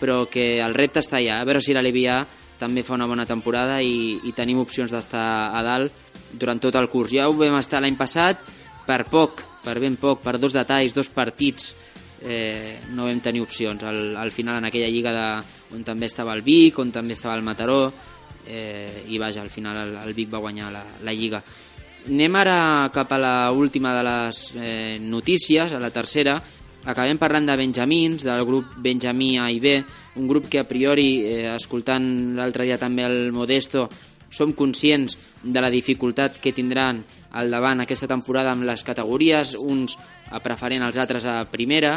però 0.00 0.24
que 0.30 0.60
el 0.62 0.74
repte 0.74 1.02
està 1.02 1.18
allà. 1.18 1.40
A 1.40 1.48
veure 1.48 1.62
si 1.62 1.74
la 1.76 1.84
Levià 1.84 2.22
també 2.60 2.84
fa 2.84 2.94
una 2.94 3.08
bona 3.08 3.26
temporada 3.26 3.80
i, 3.80 4.20
i 4.28 4.32
tenim 4.36 4.60
opcions 4.60 4.92
d'estar 4.92 5.26
a 5.56 5.62
dalt 5.64 5.92
durant 6.36 6.60
tot 6.60 6.76
el 6.76 6.88
curs. 6.92 7.12
Ja 7.16 7.28
ho 7.28 7.36
vam 7.36 7.56
estar 7.58 7.80
l'any 7.80 7.96
passat 7.96 8.42
per 8.86 9.04
poc, 9.08 9.42
per 9.64 9.78
ben 9.80 9.96
poc, 10.00 10.20
per 10.24 10.38
dos 10.38 10.54
detalls, 10.56 10.94
dos 10.96 11.08
partits, 11.12 11.72
eh, 12.22 12.78
no 12.92 13.08
vam 13.08 13.20
tenir 13.24 13.42
opcions. 13.44 13.82
Al, 13.82 14.16
al 14.16 14.30
final 14.30 14.60
en 14.60 14.68
aquella 14.68 14.90
lliga 14.92 15.12
de, 15.16 15.26
on 15.76 15.84
també 15.86 16.08
estava 16.10 16.34
el 16.36 16.44
Vic, 16.46 16.78
on 16.78 16.92
també 16.92 17.16
estava 17.16 17.36
el 17.38 17.44
Mataró, 17.46 17.82
eh, 18.46 19.04
i 19.08 19.18
vaja, 19.18 19.42
al 19.42 19.50
final 19.50 19.76
el, 19.82 19.96
el 20.04 20.14
Vic 20.14 20.32
va 20.32 20.42
guanyar 20.42 20.70
la, 20.72 20.84
la 21.04 21.14
Lliga. 21.14 21.42
Anem 22.08 22.36
ara 22.40 22.88
cap 22.92 23.12
a 23.12 23.18
la 23.20 23.34
última 23.52 23.92
de 23.94 24.04
les 24.06 24.38
eh, 24.56 24.98
notícies, 25.00 25.72
a 25.72 25.80
la 25.80 25.90
tercera. 25.90 26.38
Acabem 26.88 27.18
parlant 27.20 27.50
de 27.50 27.56
Benjamins, 27.60 28.22
del 28.24 28.44
grup 28.48 28.78
Benjamí 28.80 29.34
A 29.38 29.50
i 29.52 29.60
B, 29.60 29.74
un 30.16 30.28
grup 30.28 30.48
que 30.48 30.62
a 30.62 30.68
priori, 30.68 31.20
eh, 31.28 31.50
escoltant 31.52 32.36
l'altre 32.38 32.64
dia 32.64 32.78
també 32.80 33.04
el 33.04 33.32
Modesto, 33.36 33.88
som 34.30 34.54
conscients 34.54 35.16
de 35.42 35.60
la 35.60 35.70
dificultat 35.70 36.38
que 36.40 36.54
tindran 36.54 37.02
al 37.36 37.50
davant 37.50 37.82
aquesta 37.82 38.08
temporada 38.08 38.54
amb 38.54 38.64
les 38.64 38.82
categories, 38.86 39.56
uns 39.58 39.98
preferent, 40.42 40.86
els 40.86 40.98
altres 41.02 41.26
a 41.26 41.42
primera, 41.50 41.96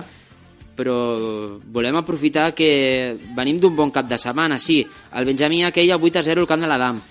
però 0.76 1.60
volem 1.74 1.98
aprofitar 2.00 2.52
que 2.58 3.16
venim 3.38 3.60
d'un 3.62 3.76
bon 3.76 3.92
cap 3.94 4.08
de 4.10 4.18
setmana, 4.18 4.58
sí, 4.60 4.82
el 5.14 5.26
Benjamí 5.26 5.64
aquell 5.64 5.94
a 5.94 6.00
8 6.02 6.20
a 6.20 6.24
0 6.24 6.42
el 6.42 6.50
camp 6.50 6.64
de 6.66 6.70
l'Adam, 6.70 7.02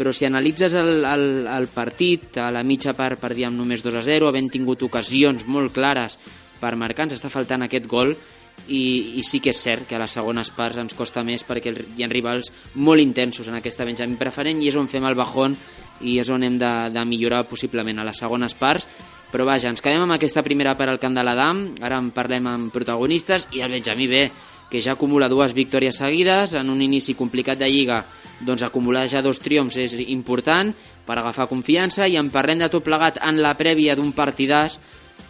però 0.00 0.12
si 0.16 0.24
analitzes 0.24 0.74
el, 0.80 1.04
el, 1.04 1.24
el 1.44 1.66
partit, 1.74 2.38
a 2.40 2.50
la 2.54 2.62
mitja 2.64 2.94
part 2.96 3.20
perdíem 3.20 3.56
només 3.56 3.82
2 3.84 3.98
a 4.00 4.04
0, 4.06 4.30
havent 4.30 4.48
tingut 4.48 4.80
ocasions 4.86 5.44
molt 5.44 5.74
clares 5.76 6.16
per 6.60 6.76
marcar, 6.80 7.04
ens 7.04 7.18
està 7.18 7.28
faltant 7.32 7.66
aquest 7.66 7.88
gol. 7.90 8.14
I, 8.60 9.16
i 9.16 9.22
sí 9.24 9.38
que 9.40 9.54
és 9.54 9.60
cert 9.60 9.86
que 9.88 9.96
a 9.96 10.00
les 10.02 10.12
segones 10.12 10.50
parts 10.52 10.76
ens 10.82 10.92
costa 10.94 11.22
més 11.24 11.44
perquè 11.48 11.72
hi 11.96 12.04
ha 12.04 12.08
rivals 12.10 12.50
molt 12.76 13.00
intensos 13.00 13.48
en 13.48 13.56
aquesta 13.56 13.86
Benjamí 13.88 14.18
preferent 14.20 14.60
i 14.60 14.68
és 14.68 14.76
on 14.76 14.88
fem 14.90 15.06
el 15.08 15.16
bajón 15.16 15.56
i 16.04 16.18
és 16.20 16.28
on 16.28 16.44
hem 16.44 16.58
de, 16.60 16.72
de 16.92 17.04
millorar 17.08 17.46
possiblement 17.48 18.02
a 18.02 18.04
les 18.04 18.20
segones 18.20 18.52
parts 18.60 18.84
però 19.30 19.46
vaja, 19.46 19.70
ens 19.70 19.82
quedem 19.82 20.02
amb 20.02 20.16
aquesta 20.16 20.42
primera 20.42 20.74
part 20.78 20.90
al 20.90 21.00
camp 21.02 21.14
de 21.14 21.24
l'Adam, 21.24 21.62
ara 21.82 21.98
en 22.02 22.10
parlem 22.14 22.46
amb 22.50 22.72
protagonistes, 22.74 23.46
i 23.54 23.62
el 23.62 23.70
Benjamí 23.76 24.08
B, 24.10 24.24
que 24.70 24.82
ja 24.82 24.94
acumula 24.94 25.28
dues 25.30 25.54
victòries 25.54 25.98
seguides, 25.98 26.54
en 26.58 26.70
un 26.70 26.82
inici 26.82 27.16
complicat 27.18 27.58
de 27.58 27.68
Lliga, 27.70 28.04
doncs 28.46 28.62
acumular 28.66 29.06
ja 29.10 29.22
dos 29.22 29.40
triomfs 29.42 29.76
és 29.82 29.96
important 30.08 30.72
per 31.06 31.18
agafar 31.18 31.48
confiança, 31.50 32.06
i 32.06 32.16
en 32.18 32.30
parlem 32.30 32.62
de 32.62 32.70
tot 32.72 32.86
plegat 32.86 33.18
en 33.22 33.42
la 33.42 33.54
prèvia 33.58 33.94
d'un 33.98 34.12
partidàs, 34.14 34.78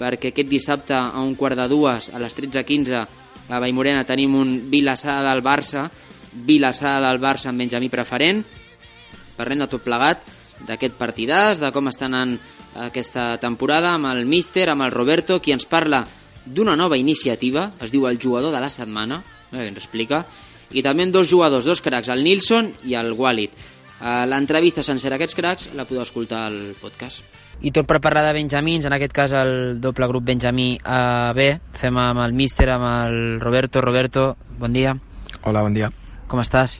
perquè 0.00 0.32
aquest 0.32 0.48
dissabte 0.48 0.96
a 0.96 1.20
un 1.20 1.34
quart 1.36 1.58
de 1.58 1.68
dues, 1.68 2.08
a 2.12 2.20
les 2.22 2.36
13.15, 2.36 3.04
a 3.50 3.58
Vallmorena 3.58 4.06
tenim 4.08 4.36
un 4.38 4.54
Vilassada 4.70 5.28
del 5.28 5.42
Barça, 5.42 5.88
Vilassada 6.46 7.08
del 7.08 7.20
Barça 7.20 7.50
amb 7.50 7.60
Benjamí 7.64 7.90
preferent, 7.90 8.44
parlem 9.36 9.64
de 9.64 9.68
tot 9.72 9.84
plegat, 9.84 10.22
d'aquest 10.68 10.96
partidàs, 11.00 11.60
de 11.60 11.70
com 11.72 11.88
estan 11.88 12.14
en 12.14 12.38
aquesta 12.76 13.36
temporada 13.42 13.94
amb 13.94 14.06
el 14.12 14.26
míster, 14.26 14.68
amb 14.70 14.86
el 14.86 14.92
Roberto, 14.94 15.40
qui 15.40 15.52
ens 15.52 15.66
parla 15.66 16.04
d'una 16.46 16.76
nova 16.76 16.96
iniciativa, 16.96 17.72
es 17.80 17.90
diu 17.92 18.06
el 18.08 18.18
jugador 18.20 18.52
de 18.54 18.60
la 18.60 18.70
setmana, 18.70 19.22
eh, 19.52 19.66
ens 19.66 19.78
explica, 19.78 20.24
i 20.70 20.82
també 20.82 21.06
dos 21.10 21.28
jugadors, 21.28 21.64
dos 21.64 21.82
cracs, 21.82 22.08
el 22.08 22.22
Nilsson 22.24 22.72
i 22.84 22.94
el 22.94 23.12
Walid. 23.12 23.50
Eh, 24.00 24.26
L'entrevista 24.26 24.82
sencera 24.82 25.16
a 25.16 25.18
aquests 25.18 25.36
cracs 25.36 25.68
la 25.74 25.84
podeu 25.84 26.02
escoltar 26.02 26.46
al 26.46 26.76
podcast. 26.80 27.22
I 27.60 27.70
tot 27.76 27.84
per 27.84 27.98
parlar 28.00 28.22
de 28.24 28.32
Benjamins, 28.32 28.86
en 28.88 28.94
aquest 28.96 29.12
cas 29.12 29.32
el 29.36 29.80
doble 29.80 30.06
grup 30.08 30.24
Benjamí 30.24 30.78
A 30.84 31.32
B, 31.36 31.50
fem 31.76 31.98
amb 32.00 32.22
el 32.24 32.32
míster, 32.32 32.70
amb 32.72 32.86
el 32.88 33.40
Roberto. 33.40 33.82
Roberto, 33.84 34.36
bon 34.58 34.72
dia. 34.72 34.94
Hola, 35.42 35.60
bon 35.66 35.74
dia. 35.74 35.90
Com 36.26 36.40
estàs? 36.40 36.78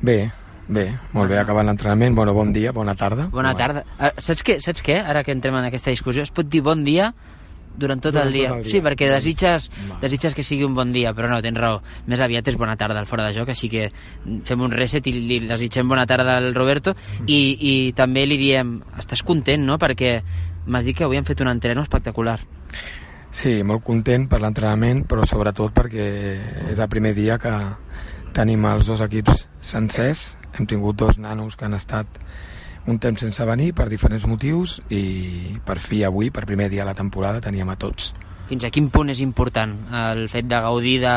Bé, 0.00 0.30
bé, 0.70 0.86
molt 1.12 1.30
bé, 1.30 1.38
acabant 1.40 1.66
l'entrenament. 1.68 2.14
Bueno, 2.16 2.32
bon 2.36 2.52
dia, 2.54 2.72
bona 2.72 2.94
tarda. 2.94 3.28
Bona 3.32 3.52
tarda. 3.58 3.84
Uh, 3.98 4.14
saps, 4.16 4.44
què, 4.46 4.60
saps 4.62 4.82
què? 4.86 4.96
Ara 5.02 5.24
que 5.26 5.34
entrem 5.34 5.56
en 5.58 5.66
aquesta 5.68 5.92
discussió, 5.92 6.22
es 6.22 6.32
pot 6.34 6.48
dir 6.48 6.62
bon 6.64 6.84
dia 6.86 7.10
durant 7.80 8.00
tot 8.02 8.12
Durant 8.12 8.26
el 8.28 8.32
dia. 8.34 8.48
tot 8.50 8.58
el 8.58 8.64
dia. 8.64 8.72
Sí, 8.72 8.80
perquè 8.84 9.08
desitges, 9.08 9.70
Va. 9.88 9.98
desitges 10.02 10.34
que 10.34 10.42
sigui 10.44 10.64
un 10.66 10.74
bon 10.74 10.92
dia, 10.92 11.12
però 11.16 11.30
no, 11.30 11.40
tens 11.40 11.56
raó. 11.56 11.80
Més 12.10 12.20
aviat 12.20 12.48
és 12.50 12.58
bona 12.60 12.76
tarda 12.76 12.98
al 13.00 13.06
fora 13.06 13.28
de 13.28 13.34
joc, 13.36 13.48
així 13.54 13.70
que 13.72 13.90
fem 14.44 14.60
un 14.60 14.72
reset 14.74 15.06
i 15.06 15.12
li 15.14 15.38
desitgem 15.46 15.88
bona 15.88 16.04
tarda 16.06 16.36
al 16.36 16.52
Roberto 16.54 16.94
i, 17.26 17.38
i 17.60 17.74
també 17.96 18.26
li 18.26 18.36
diem, 18.40 18.80
estàs 18.98 19.22
content, 19.24 19.64
no?, 19.64 19.78
perquè 19.78 20.18
m'has 20.66 20.84
dit 20.84 20.96
que 20.98 21.04
avui 21.06 21.16
han 21.16 21.24
fet 21.24 21.40
un 21.40 21.48
entreno 21.48 21.82
espectacular. 21.86 22.38
Sí, 23.30 23.60
molt 23.62 23.84
content 23.86 24.26
per 24.28 24.40
l'entrenament, 24.42 25.04
però 25.06 25.22
sobretot 25.24 25.72
perquè 25.72 26.06
és 26.72 26.78
el 26.78 26.88
primer 26.90 27.14
dia 27.14 27.38
que 27.38 27.52
tenim 28.36 28.64
els 28.70 28.88
dos 28.88 29.02
equips 29.04 29.46
sencers. 29.60 30.36
Hem 30.56 30.66
tingut 30.66 30.98
dos 30.98 31.18
nanos 31.18 31.56
que 31.56 31.66
han 31.66 31.76
estat 31.78 32.06
un 32.90 32.98
temps 32.98 33.20
sense 33.20 33.44
venir 33.46 33.72
per 33.76 33.88
diferents 33.90 34.26
motius 34.26 34.80
i 34.88 35.56
per 35.66 35.78
fi 35.78 36.02
avui, 36.04 36.30
per 36.30 36.46
primer 36.48 36.70
dia 36.70 36.82
de 36.82 36.90
la 36.90 36.96
temporada, 36.98 37.42
teníem 37.44 37.70
a 37.70 37.76
tots. 37.78 38.12
Fins 38.50 38.64
a 38.66 38.70
quin 38.74 38.88
punt 38.90 39.12
és 39.12 39.20
important 39.22 39.76
el 39.94 40.24
fet 40.32 40.48
de 40.50 40.58
gaudir 40.58 40.98
de, 41.04 41.14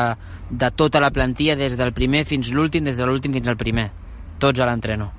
de 0.50 0.70
tota 0.76 1.00
la 1.02 1.10
plantilla 1.10 1.56
des 1.58 1.74
del 1.76 1.90
primer 1.92 2.22
fins 2.28 2.52
l'últim, 2.54 2.84
des 2.86 3.00
de 3.00 3.06
l'últim 3.08 3.34
fins 3.34 3.50
al 3.50 3.58
primer? 3.58 3.88
Tots 4.38 4.60
a 4.60 4.68
l'entreno. 4.68 5.10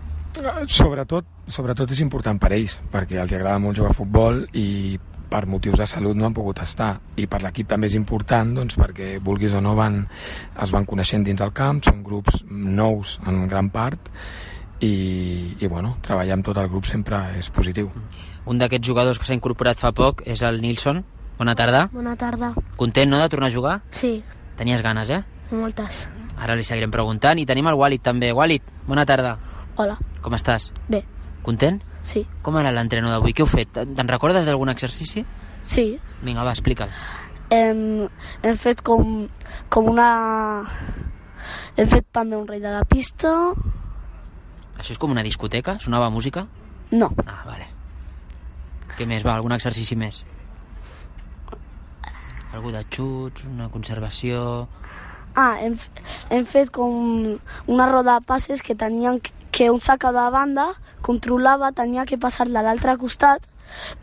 Sobretot, 0.67 1.27
sobretot 1.47 1.91
és 1.91 1.99
important 2.03 2.39
per 2.39 2.51
ells, 2.55 2.77
perquè 2.91 3.19
els 3.21 3.33
agrada 3.33 3.59
molt 3.59 3.77
jugar 3.79 3.91
a 3.93 3.97
futbol 3.97 4.41
i 4.53 4.97
per 5.30 5.45
motius 5.49 5.78
de 5.82 5.88
salut 5.89 6.17
no 6.17 6.28
han 6.28 6.36
pogut 6.36 6.61
estar 6.63 6.95
i 7.19 7.28
per 7.28 7.41
l'equip 7.43 7.69
també 7.71 7.89
és 7.89 7.97
important 7.97 8.53
doncs, 8.57 8.78
perquè 8.80 9.15
vulguis 9.23 9.53
o 9.53 9.61
no 9.63 9.76
van, 9.78 10.03
es 10.61 10.73
van 10.76 10.86
coneixent 10.86 11.26
dins 11.26 11.41
el 11.41 11.53
camp, 11.53 11.82
són 11.84 12.03
grups 12.03 12.43
nous 12.49 13.17
en 13.26 13.47
gran 13.51 13.69
part 13.73 14.11
i, 14.80 15.55
i 15.59 15.67
bueno, 15.67 15.95
treballar 16.05 16.38
amb 16.38 16.45
tot 16.45 16.57
el 16.61 16.69
grup 16.69 16.88
sempre 16.89 17.19
és 17.39 17.49
positiu. 17.49 17.91
Un 18.45 18.59
d'aquests 18.61 18.88
jugadors 18.88 19.19
que 19.19 19.26
s'ha 19.28 19.38
incorporat 19.38 19.80
fa 19.82 19.93
poc 19.95 20.21
és 20.26 20.43
el 20.45 20.61
Nilsson. 20.61 21.03
Bona 21.39 21.55
tarda. 21.55 21.88
Bona 21.91 22.15
tarda. 22.15 22.53
Content, 22.80 23.09
no?, 23.11 23.19
de 23.19 23.30
tornar 23.30 23.49
a 23.49 23.55
jugar? 23.55 23.80
Sí, 23.91 24.19
Tenies 24.55 24.82
ganes, 24.82 25.09
eh? 25.09 25.23
moltes. 25.51 26.05
Ara 26.39 26.55
li 26.55 26.63
seguirem 26.63 26.91
preguntant. 26.91 27.39
I 27.39 27.45
tenim 27.47 27.67
el 27.67 27.76
Walid 27.80 28.03
també. 28.03 28.32
Walid, 28.34 28.63
bona 28.88 29.05
tarda. 29.07 29.36
Hola. 29.76 29.97
Com 30.23 30.36
estàs? 30.36 30.71
Bé, 30.89 31.03
Content? 31.43 31.82
Sí. 32.05 32.21
Com 32.45 32.57
era 32.61 32.71
l'entreno 32.71 33.09
d'avui? 33.11 33.33
Què 33.33 33.43
heu 33.43 33.49
fet? 33.49 33.73
Te'n 33.75 34.09
recordes 34.11 34.45
d'algun 34.47 34.69
exercici? 34.71 35.25
Sí. 35.65 35.87
Vinga, 36.23 36.43
va, 36.45 36.53
explica'l. 36.53 36.91
Hem, 37.53 38.05
hem 38.45 38.57
fet 38.61 38.81
com, 38.85 39.25
com 39.73 39.89
una... 39.91 40.09
Hem 41.75 41.89
fet 41.91 42.05
també 42.15 42.37
un 42.37 42.47
rei 42.47 42.61
de 42.63 42.71
la 42.71 42.83
pista. 42.87 43.31
Això 44.77 44.93
és 44.95 44.99
com 45.01 45.11
una 45.13 45.23
discoteca? 45.25 45.77
Sonava 45.81 46.09
música? 46.13 46.45
No, 46.91 47.09
Ah, 47.25 47.41
vale. 47.47 47.67
Què 48.95 49.05
més? 49.09 49.25
Va, 49.25 49.33
algun 49.35 49.51
exercici 49.51 49.97
més? 49.99 50.21
Algú 52.55 52.71
de 52.71 52.85
xuts, 52.89 53.43
una 53.49 53.67
conservació... 53.73 54.67
Ah, 55.35 55.57
hem, 55.59 55.73
hem 56.31 56.45
fet 56.47 56.69
com 56.71 56.93
una 57.67 57.87
roda 57.89 58.13
de 58.21 58.23
passes 58.25 58.61
que 58.63 58.71
tenien 58.79 59.17
que, 59.19 59.33
que 59.51 59.67
un 59.73 59.81
saca 59.83 60.13
de 60.15 60.23
banda 60.31 60.69
controlava, 61.05 61.73
tenia 61.75 62.05
que 62.09 62.19
passar-la 62.21 62.61
a 62.61 62.65
l'altre 62.65 62.97
costat 63.01 63.45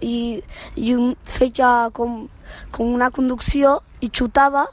i, 0.00 0.42
i 0.76 0.94
feia 1.26 1.90
com, 1.96 2.26
com 2.74 2.94
una 2.94 3.10
conducció 3.14 3.80
i 4.00 4.10
xutava 4.10 4.66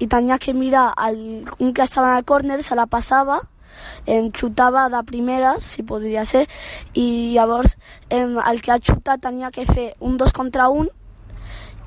i 0.00 0.08
tenia 0.08 0.38
que 0.40 0.54
mirar 0.56 0.90
el, 1.08 1.18
un 1.58 1.72
que 1.76 1.84
estava 1.84 2.14
al 2.16 2.24
córner, 2.24 2.62
se 2.64 2.76
la 2.76 2.88
passava 2.88 3.40
em 4.06 4.30
xutava 4.32 4.88
de 4.92 5.00
primeres, 5.08 5.64
si 5.64 5.84
podria 5.86 6.24
ser, 6.28 6.46
i 6.94 7.32
llavors 7.34 7.76
em, 8.10 8.36
el 8.38 8.60
que 8.64 8.72
ha 8.74 8.80
xutat 8.80 9.22
tenia 9.24 9.52
que 9.54 9.66
fer 9.68 9.94
un 10.00 10.16
dos 10.20 10.32
contra 10.36 10.68
un 10.68 10.90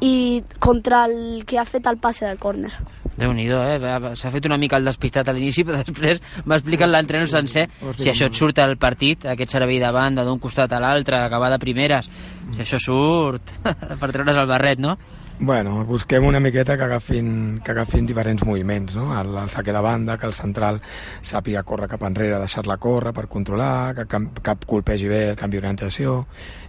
i 0.01 0.43
contra 0.59 1.05
el 1.05 1.43
que 1.45 1.59
ha 1.59 1.65
fet 1.65 1.87
el 1.87 1.97
passe 1.97 2.25
del 2.25 2.39
córner. 2.39 2.71
déu 3.17 3.31
nhi 3.33 3.45
eh? 3.45 3.77
S'ha 4.17 4.31
fet 4.33 4.45
una 4.49 4.57
mica 4.57 4.77
el 4.77 4.85
despistat 4.85 5.27
a 5.29 5.33
l'inici, 5.33 5.63
però 5.63 5.81
després 5.85 6.21
m'ha 6.45 6.57
explicat 6.57 6.89
l'entreno 6.89 7.27
sencer. 7.27 7.67
Si 7.99 8.09
això 8.09 8.27
et 8.27 8.33
surt 8.33 8.59
al 8.59 8.77
partit, 8.77 9.25
aquest 9.25 9.53
servei 9.53 9.79
de 9.79 9.91
banda 9.91 10.25
d'un 10.25 10.39
costat 10.39 10.73
a 10.73 10.79
l'altre, 10.81 11.21
acabar 11.21 11.51
de 11.53 11.59
primeres, 11.61 12.09
si 12.53 12.61
això 12.65 12.79
surt 12.81 13.53
per 13.99 14.11
treure's 14.11 14.37
el 14.37 14.49
barret, 14.49 14.81
no? 14.81 14.97
Bueno, 15.39 15.83
busquem 15.83 16.23
una 16.25 16.39
miqueta 16.39 16.77
que 16.77 16.83
agafin, 16.83 17.59
que 17.65 17.71
agafin 17.71 18.05
diferents 18.05 18.45
moviments, 18.45 18.93
no? 18.95 19.19
El, 19.19 19.35
el 19.35 19.49
saque 19.49 19.73
de 19.73 19.81
banda, 19.81 20.17
que 20.17 20.27
el 20.29 20.33
central 20.37 20.79
sàpiga 21.25 21.65
córrer 21.67 21.89
cap 21.91 22.05
enrere, 22.05 22.37
deixar-la 22.39 22.77
córrer 22.77 23.11
per 23.17 23.25
controlar, 23.27 23.95
que 23.97 24.05
cap, 24.07 24.39
cap 24.45 24.63
colpegi 24.69 25.09
bé 25.09 25.23
el 25.31 25.39
canvi 25.39 25.57
d'orientació, 25.57 26.19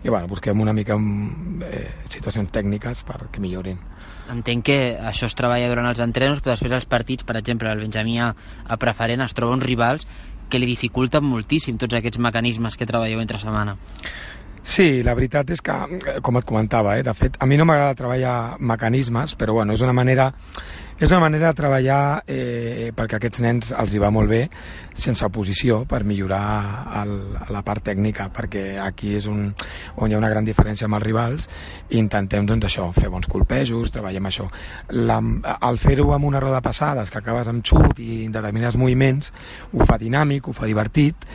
i 0.02 0.08
bueno, 0.08 0.26
busquem 0.32 0.64
una 0.64 0.72
mica 0.72 0.96
eh, 0.96 1.86
situacions 2.08 2.50
tècniques 2.50 3.04
perquè 3.06 3.44
millorin. 3.44 3.78
Entenc 4.32 4.64
que 4.64 4.78
això 4.96 5.28
es 5.28 5.36
treballa 5.36 5.68
durant 5.68 5.90
els 5.92 6.00
entrenos, 6.00 6.40
però 6.40 6.56
després 6.56 6.72
els 6.72 6.88
partits, 6.88 7.28
per 7.28 7.36
exemple, 7.36 7.70
el 7.70 7.84
Benjamí 7.84 8.16
a, 8.18 8.32
a 8.32 8.80
preferent 8.80 9.22
es 9.22 9.36
troba 9.36 9.54
uns 9.54 9.68
rivals 9.68 10.08
que 10.48 10.60
li 10.60 10.68
dificulten 10.68 11.24
moltíssim 11.26 11.78
tots 11.80 11.96
aquests 11.96 12.20
mecanismes 12.22 12.76
que 12.78 12.88
treballeu 12.88 13.20
entre 13.20 13.40
setmana. 13.42 13.76
Sí, 14.64 15.02
la 15.04 15.12
veritat 15.12 15.50
és 15.52 15.60
que, 15.60 15.72
eh, 15.72 16.20
com 16.24 16.38
et 16.38 16.44
comentava, 16.48 16.96
eh, 16.98 17.02
de 17.02 17.12
fet, 17.12 17.36
a 17.38 17.44
mi 17.44 17.58
no 17.58 17.66
m'agrada 17.66 17.94
treballar 17.94 18.56
mecanismes, 18.58 19.36
però 19.36 19.52
bueno, 19.52 19.74
és 19.74 19.82
una 19.82 19.92
manera, 19.92 20.32
és 20.98 21.10
una 21.10 21.20
manera 21.20 21.48
de 21.48 21.54
treballar 21.54 22.22
eh, 22.26 22.90
perquè 22.96 23.14
a 23.14 23.18
aquests 23.18 23.42
nens 23.42 23.74
els 23.76 23.92
hi 23.92 23.98
va 23.98 24.10
molt 24.10 24.30
bé 24.30 24.48
sense 24.94 25.26
oposició 25.26 25.84
per 25.90 26.04
millorar 26.04 27.02
el, 27.02 27.12
la 27.50 27.62
part 27.66 27.84
tècnica 27.84 28.30
perquè 28.32 28.78
aquí 28.80 29.16
és 29.18 29.26
un, 29.26 29.52
on 29.96 30.10
hi 30.10 30.14
ha 30.14 30.18
una 30.18 30.30
gran 30.30 30.46
diferència 30.46 30.86
amb 30.86 30.96
els 30.96 31.04
rivals 31.04 31.48
i 31.90 31.98
intentem 31.98 32.46
doncs 32.46 32.64
això, 32.70 32.88
fer 32.94 33.10
bons 33.10 33.26
colpejos, 33.26 33.90
treballem 33.90 34.30
això. 34.30 34.48
La, 34.94 35.20
el 35.68 35.78
fer-ho 35.78 36.08
amb 36.14 36.24
una 36.24 36.40
roda 36.40 36.62
passades 36.64 37.10
que 37.10 37.20
acabes 37.20 37.52
amb 37.52 37.66
xut 37.66 38.00
i 38.00 38.28
determinats 38.30 38.80
moviments 38.80 39.30
ho 39.74 39.84
fa 39.84 39.98
dinàmic, 40.00 40.48
ho 40.48 40.56
fa 40.56 40.70
divertit 40.70 41.28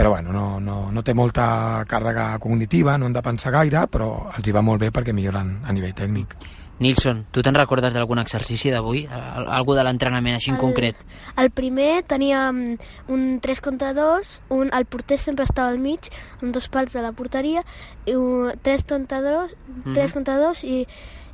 però 0.00 0.08
bueno, 0.14 0.32
no, 0.32 0.58
no, 0.64 0.88
no 0.90 1.02
té 1.04 1.12
molta 1.12 1.84
càrrega 1.84 2.30
cognitiva, 2.40 2.94
no 2.96 3.04
han 3.04 3.12
de 3.12 3.20
pensar 3.20 3.52
gaire, 3.52 3.82
però 3.92 4.30
els 4.32 4.46
hi 4.48 4.54
va 4.56 4.62
molt 4.64 4.80
bé 4.80 4.88
perquè 4.96 5.12
milloren 5.12 5.58
a 5.68 5.74
nivell 5.76 5.92
tècnic. 5.92 6.32
Nilsson, 6.80 7.26
tu 7.28 7.42
te'n 7.44 7.52
recordes 7.58 7.92
d'algun 7.92 8.22
exercici 8.22 8.70
d'avui? 8.72 9.02
Al- 9.12 9.50
Algú 9.58 9.74
de 9.76 9.84
l'entrenament 9.84 10.38
així 10.38 10.48
en 10.48 10.56
El- 10.56 10.62
concret? 10.62 10.96
El 11.36 11.50
primer 11.52 12.02
teníem 12.08 12.78
un 13.12 13.26
3 13.44 13.60
contra 13.60 13.92
2, 13.92 14.30
un, 14.56 14.70
el 14.72 14.86
porter 14.88 15.18
sempre 15.20 15.44
estava 15.44 15.68
al 15.68 15.78
mig, 15.78 16.08
amb 16.40 16.54
dos 16.56 16.70
pals 16.72 16.94
de 16.96 17.02
la 17.04 17.12
porteria, 17.12 17.60
i 18.08 18.14
un 18.16 18.54
3 18.62 18.84
contra 18.88 19.20
2, 19.20 19.52
3 19.92 20.08
Mhm. 20.08 20.14
contra 20.14 20.38
2 20.40 20.64
i, 20.64 20.86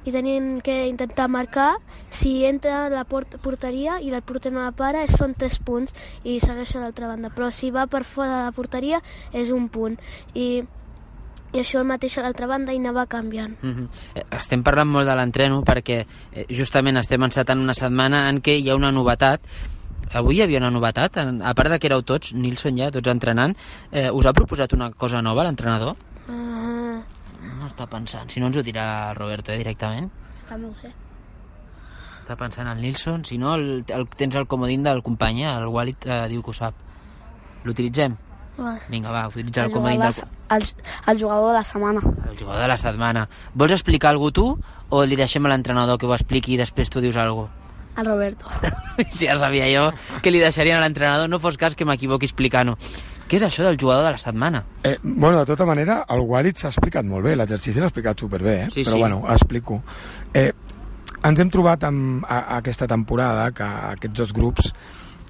i 0.06 0.12
tenien 0.14 0.60
que 0.62 0.86
intentar 0.86 1.26
marcar 1.28 1.76
si 2.14 2.44
entra 2.46 2.86
a 2.86 2.88
la 2.90 3.04
port 3.04 3.36
porteria 3.42 3.98
i 4.00 4.12
el 4.14 4.22
porter 4.22 4.52
no 4.54 4.62
la 4.62 4.72
para 4.72 5.02
són 5.10 5.34
3 5.34 5.58
punts 5.66 5.92
i 6.24 6.38
segueix 6.40 6.76
a 6.76 6.84
l'altra 6.84 7.10
banda. 7.10 7.32
Però 7.34 7.50
si 7.50 7.72
va 7.74 7.88
per 7.90 8.04
fora 8.06 8.38
de 8.38 8.42
la 8.46 8.54
porteria 8.54 9.02
és 9.32 9.50
un 9.50 9.68
punt. 9.68 9.98
I, 10.34 10.62
i 11.52 11.58
això 11.60 11.82
el 11.82 11.88
mateix 11.90 12.18
a 12.18 12.22
l'altra 12.24 12.46
banda 12.46 12.72
i 12.72 12.78
anava 12.78 13.06
canviant. 13.10 13.56
Mhm. 13.62 13.88
Eh, 14.14 14.24
Estem 14.38 14.62
parlant 14.62 14.88
molt 14.88 15.08
de 15.10 15.14
l'entreno 15.18 15.62
perquè 15.66 16.04
eh, 16.32 16.46
justament 16.50 16.96
estem 17.02 17.22
encetant 17.22 17.58
una 17.58 17.74
setmana 17.74 18.28
en 18.30 18.40
què 18.42 18.60
hi 18.60 18.70
ha 18.70 18.76
una 18.78 18.92
novetat. 18.92 19.40
Avui 20.14 20.36
hi 20.36 20.42
havia 20.42 20.60
una 20.62 20.70
novetat, 20.70 21.16
a 21.18 21.54
part 21.58 21.68
de 21.68 21.80
que 21.80 21.88
éreu 21.88 22.04
tots, 22.06 22.32
Nilsson 22.32 22.76
ja, 22.78 22.92
tots 22.94 23.10
entrenant, 23.10 23.56
eh, 23.90 24.08
us 24.08 24.26
ha 24.26 24.32
proposat 24.32 24.72
una 24.72 24.92
cosa 24.92 25.20
nova 25.20 25.42
l'entrenador? 25.42 25.96
No 27.58 27.66
està 27.68 27.86
pensant, 27.90 28.28
si 28.30 28.40
no 28.40 28.50
ens 28.50 28.56
ho 28.58 28.62
dirà 28.66 29.14
Roberto 29.16 29.52
eh, 29.52 29.58
directament. 29.62 30.10
també 30.48 30.68
ho 30.68 30.74
sé 30.82 30.92
Està 32.26 32.34
pensant 32.36 32.66
el 32.66 32.80
Nilsson, 32.82 33.24
si 33.24 33.38
no 33.38 33.54
el, 33.54 33.84
el, 33.86 34.06
tens 34.18 34.34
el 34.34 34.48
comodín 34.50 34.82
del 34.82 35.02
company, 35.02 35.44
eh, 35.44 35.50
el 35.60 35.68
Walid 35.70 36.06
eh, 36.06 36.24
diu 36.28 36.42
que 36.42 36.50
ho 36.50 36.54
sap. 36.58 36.74
L'utilitzem? 37.64 38.16
Va. 38.58 38.72
Vinga, 38.88 39.12
va, 39.12 39.26
utilitza 39.28 39.62
el, 39.62 39.68
El 39.70 39.72
comodín 39.76 40.00
del, 40.00 40.12
de, 40.14 40.56
el, 40.56 40.64
el 41.12 41.20
jugador 41.22 41.48
de 41.52 41.54
la 41.58 41.64
setmana. 41.64 42.00
el 42.30 42.38
jugador 42.38 42.62
de 42.62 42.68
la 42.68 42.76
setmana. 42.76 43.28
Vols 43.54 43.72
explicar 43.72 44.10
alguna 44.10 44.32
tu 44.32 44.46
o 44.88 45.04
li 45.04 45.16
deixem 45.16 45.46
a 45.46 45.52
l'entrenador 45.52 45.98
que 45.98 46.06
ho 46.06 46.14
expliqui 46.14 46.54
i 46.54 46.58
després 46.58 46.90
tu 46.90 47.00
dius 47.04 47.16
alguna 47.16 47.50
El 47.96 48.06
Roberto. 48.06 48.46
Ja 49.20 49.36
sabia 49.36 49.68
jo 49.70 49.90
que 50.22 50.30
li 50.30 50.40
deixarien 50.40 50.78
a 50.78 50.82
l'entrenador, 50.82 51.28
no 51.30 51.38
fos 51.38 51.56
cas 51.56 51.76
que 51.76 51.84
m'equivoqui 51.84 52.26
explicant-ho. 52.26 52.74
Què 53.26 53.40
és 53.40 53.42
això 53.42 53.64
del 53.66 53.78
jugador 53.80 54.04
de 54.06 54.12
la 54.14 54.22
setmana? 54.22 54.62
Eh, 54.86 54.98
bueno, 55.02 55.40
de 55.40 55.46
tota 55.48 55.66
manera, 55.66 56.04
el 56.14 56.22
Walid 56.22 56.60
s'ha 56.60 56.70
explicat 56.70 57.06
molt 57.06 57.26
bé, 57.26 57.34
l'exercici 57.34 57.82
l'ha 57.82 57.90
explicat 57.90 58.22
superbé, 58.22 58.54
eh? 58.66 58.68
Sí, 58.70 58.84
però 58.84 58.94
sí. 58.94 59.00
bueno, 59.02 59.24
explico. 59.34 59.80
Eh, 60.32 60.52
ens 61.26 61.42
hem 61.42 61.50
trobat 61.50 61.88
amb, 61.88 62.22
a, 62.22 62.38
a 62.38 62.60
aquesta 62.60 62.86
temporada 62.86 63.48
que 63.56 63.66
aquests 63.66 64.20
dos 64.20 64.34
grups 64.36 64.70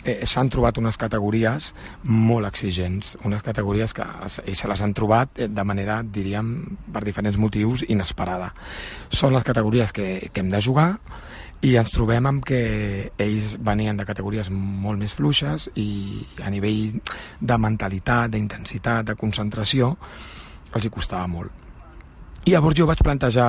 eh, 0.07 0.21
s'han 0.29 0.51
trobat 0.53 0.77
unes 0.81 0.99
categories 1.01 1.73
molt 2.05 2.49
exigents, 2.49 3.15
unes 3.25 3.45
categories 3.47 3.97
que 3.97 4.05
i 4.45 4.55
se 4.55 4.69
les 4.69 4.83
han 4.85 4.95
trobat 4.97 5.41
eh, 5.41 5.49
de 5.49 5.65
manera, 5.65 6.03
diríem, 6.05 6.53
per 6.93 7.05
diferents 7.07 7.41
motius, 7.41 7.87
inesperada. 7.89 8.53
Són 9.09 9.35
les 9.35 9.47
categories 9.47 9.93
que, 9.97 10.29
que 10.33 10.45
hem 10.45 10.53
de 10.53 10.61
jugar 10.61 10.91
i 11.65 11.75
ens 11.81 11.93
trobem 11.95 12.27
amb 12.29 12.45
que 12.45 12.61
ells 13.19 13.57
venien 13.65 13.97
de 13.97 14.05
categories 14.05 14.51
molt 14.53 15.01
més 15.01 15.15
fluixes 15.17 15.69
i 15.81 15.89
a 16.45 16.51
nivell 16.53 16.99
de 17.41 17.59
mentalitat, 17.59 18.31
d'intensitat, 18.35 19.07
de 19.09 19.17
concentració, 19.17 19.95
els 20.75 20.85
hi 20.85 20.93
costava 20.93 21.27
molt. 21.31 21.65
I 22.47 22.53
llavors 22.55 22.77
jo 22.79 22.87
vaig 22.87 23.01
plantejar 23.03 23.49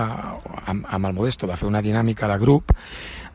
amb, 0.66 0.88
amb 0.88 1.06
el 1.06 1.14
Modesto 1.14 1.46
de 1.46 1.58
fer 1.60 1.68
una 1.68 1.84
dinàmica 1.86 2.30
de 2.32 2.38
grup 2.42 2.72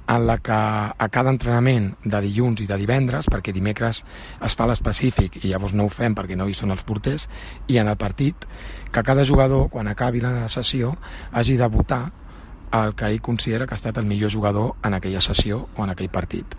en 0.08 0.24
la 0.26 0.38
que 0.42 0.52
a 0.52 1.08
cada 1.14 1.30
entrenament 1.30 1.92
de 2.02 2.20
dilluns 2.24 2.64
i 2.64 2.66
de 2.66 2.78
divendres, 2.80 3.28
perquè 3.30 3.52
dimecres 3.54 4.02
es 4.42 4.56
fa 4.58 4.66
l'específic 4.66 5.38
i 5.44 5.52
llavors 5.52 5.76
no 5.78 5.86
ho 5.86 5.92
fem 5.92 6.16
perquè 6.18 6.34
no 6.36 6.48
hi 6.48 6.56
són 6.58 6.74
els 6.74 6.82
porters, 6.82 7.28
i 7.70 7.78
en 7.78 7.92
el 7.92 8.00
partit, 8.00 8.48
que 8.90 9.04
cada 9.06 9.24
jugador, 9.24 9.68
quan 9.70 9.88
acabi 9.88 10.20
la 10.24 10.48
sessió, 10.50 10.96
hagi 11.30 11.56
de 11.60 11.70
votar 11.70 12.02
el 12.72 12.94
que 12.94 13.10
ell 13.10 13.20
considera 13.20 13.66
que 13.66 13.74
ha 13.74 13.80
estat 13.80 13.98
el 13.98 14.08
millor 14.08 14.32
jugador 14.32 14.74
en 14.84 14.94
aquella 14.94 15.20
sessió 15.20 15.66
o 15.76 15.84
en 15.84 15.90
aquell 15.90 16.10
partit. 16.10 16.56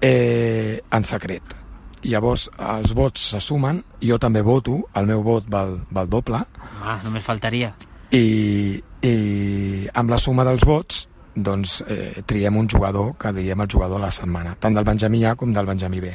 Eh, 0.00 0.80
en 0.90 1.04
secret. 1.04 1.56
Llavors 2.04 2.50
els 2.60 2.92
vots 2.94 3.30
se 3.32 3.40
sumen 3.40 3.80
jo 4.02 4.18
també 4.20 4.42
voto, 4.44 4.82
el 4.94 5.08
meu 5.08 5.22
vot 5.24 5.48
val, 5.48 5.78
val 5.90 6.08
doble. 6.10 6.44
Ah, 6.84 7.00
només 7.04 7.24
faltaria. 7.24 7.72
i, 8.14 8.82
i 9.02 9.88
amb 9.94 10.12
la 10.12 10.18
suma 10.20 10.44
dels 10.46 10.64
vots 10.66 11.04
doncs 11.34 11.80
eh, 11.90 12.22
triem 12.26 12.56
un 12.60 12.68
jugador 12.70 13.14
que 13.18 13.32
diem 13.34 13.64
el 13.64 13.70
jugador 13.70 13.98
de 13.98 14.06
la 14.06 14.14
setmana 14.14 14.54
tant 14.60 14.76
del 14.76 14.86
Benjamí 14.86 15.24
A 15.26 15.34
com 15.34 15.52
del 15.52 15.66
Benjamí 15.66 16.00
B. 16.00 16.12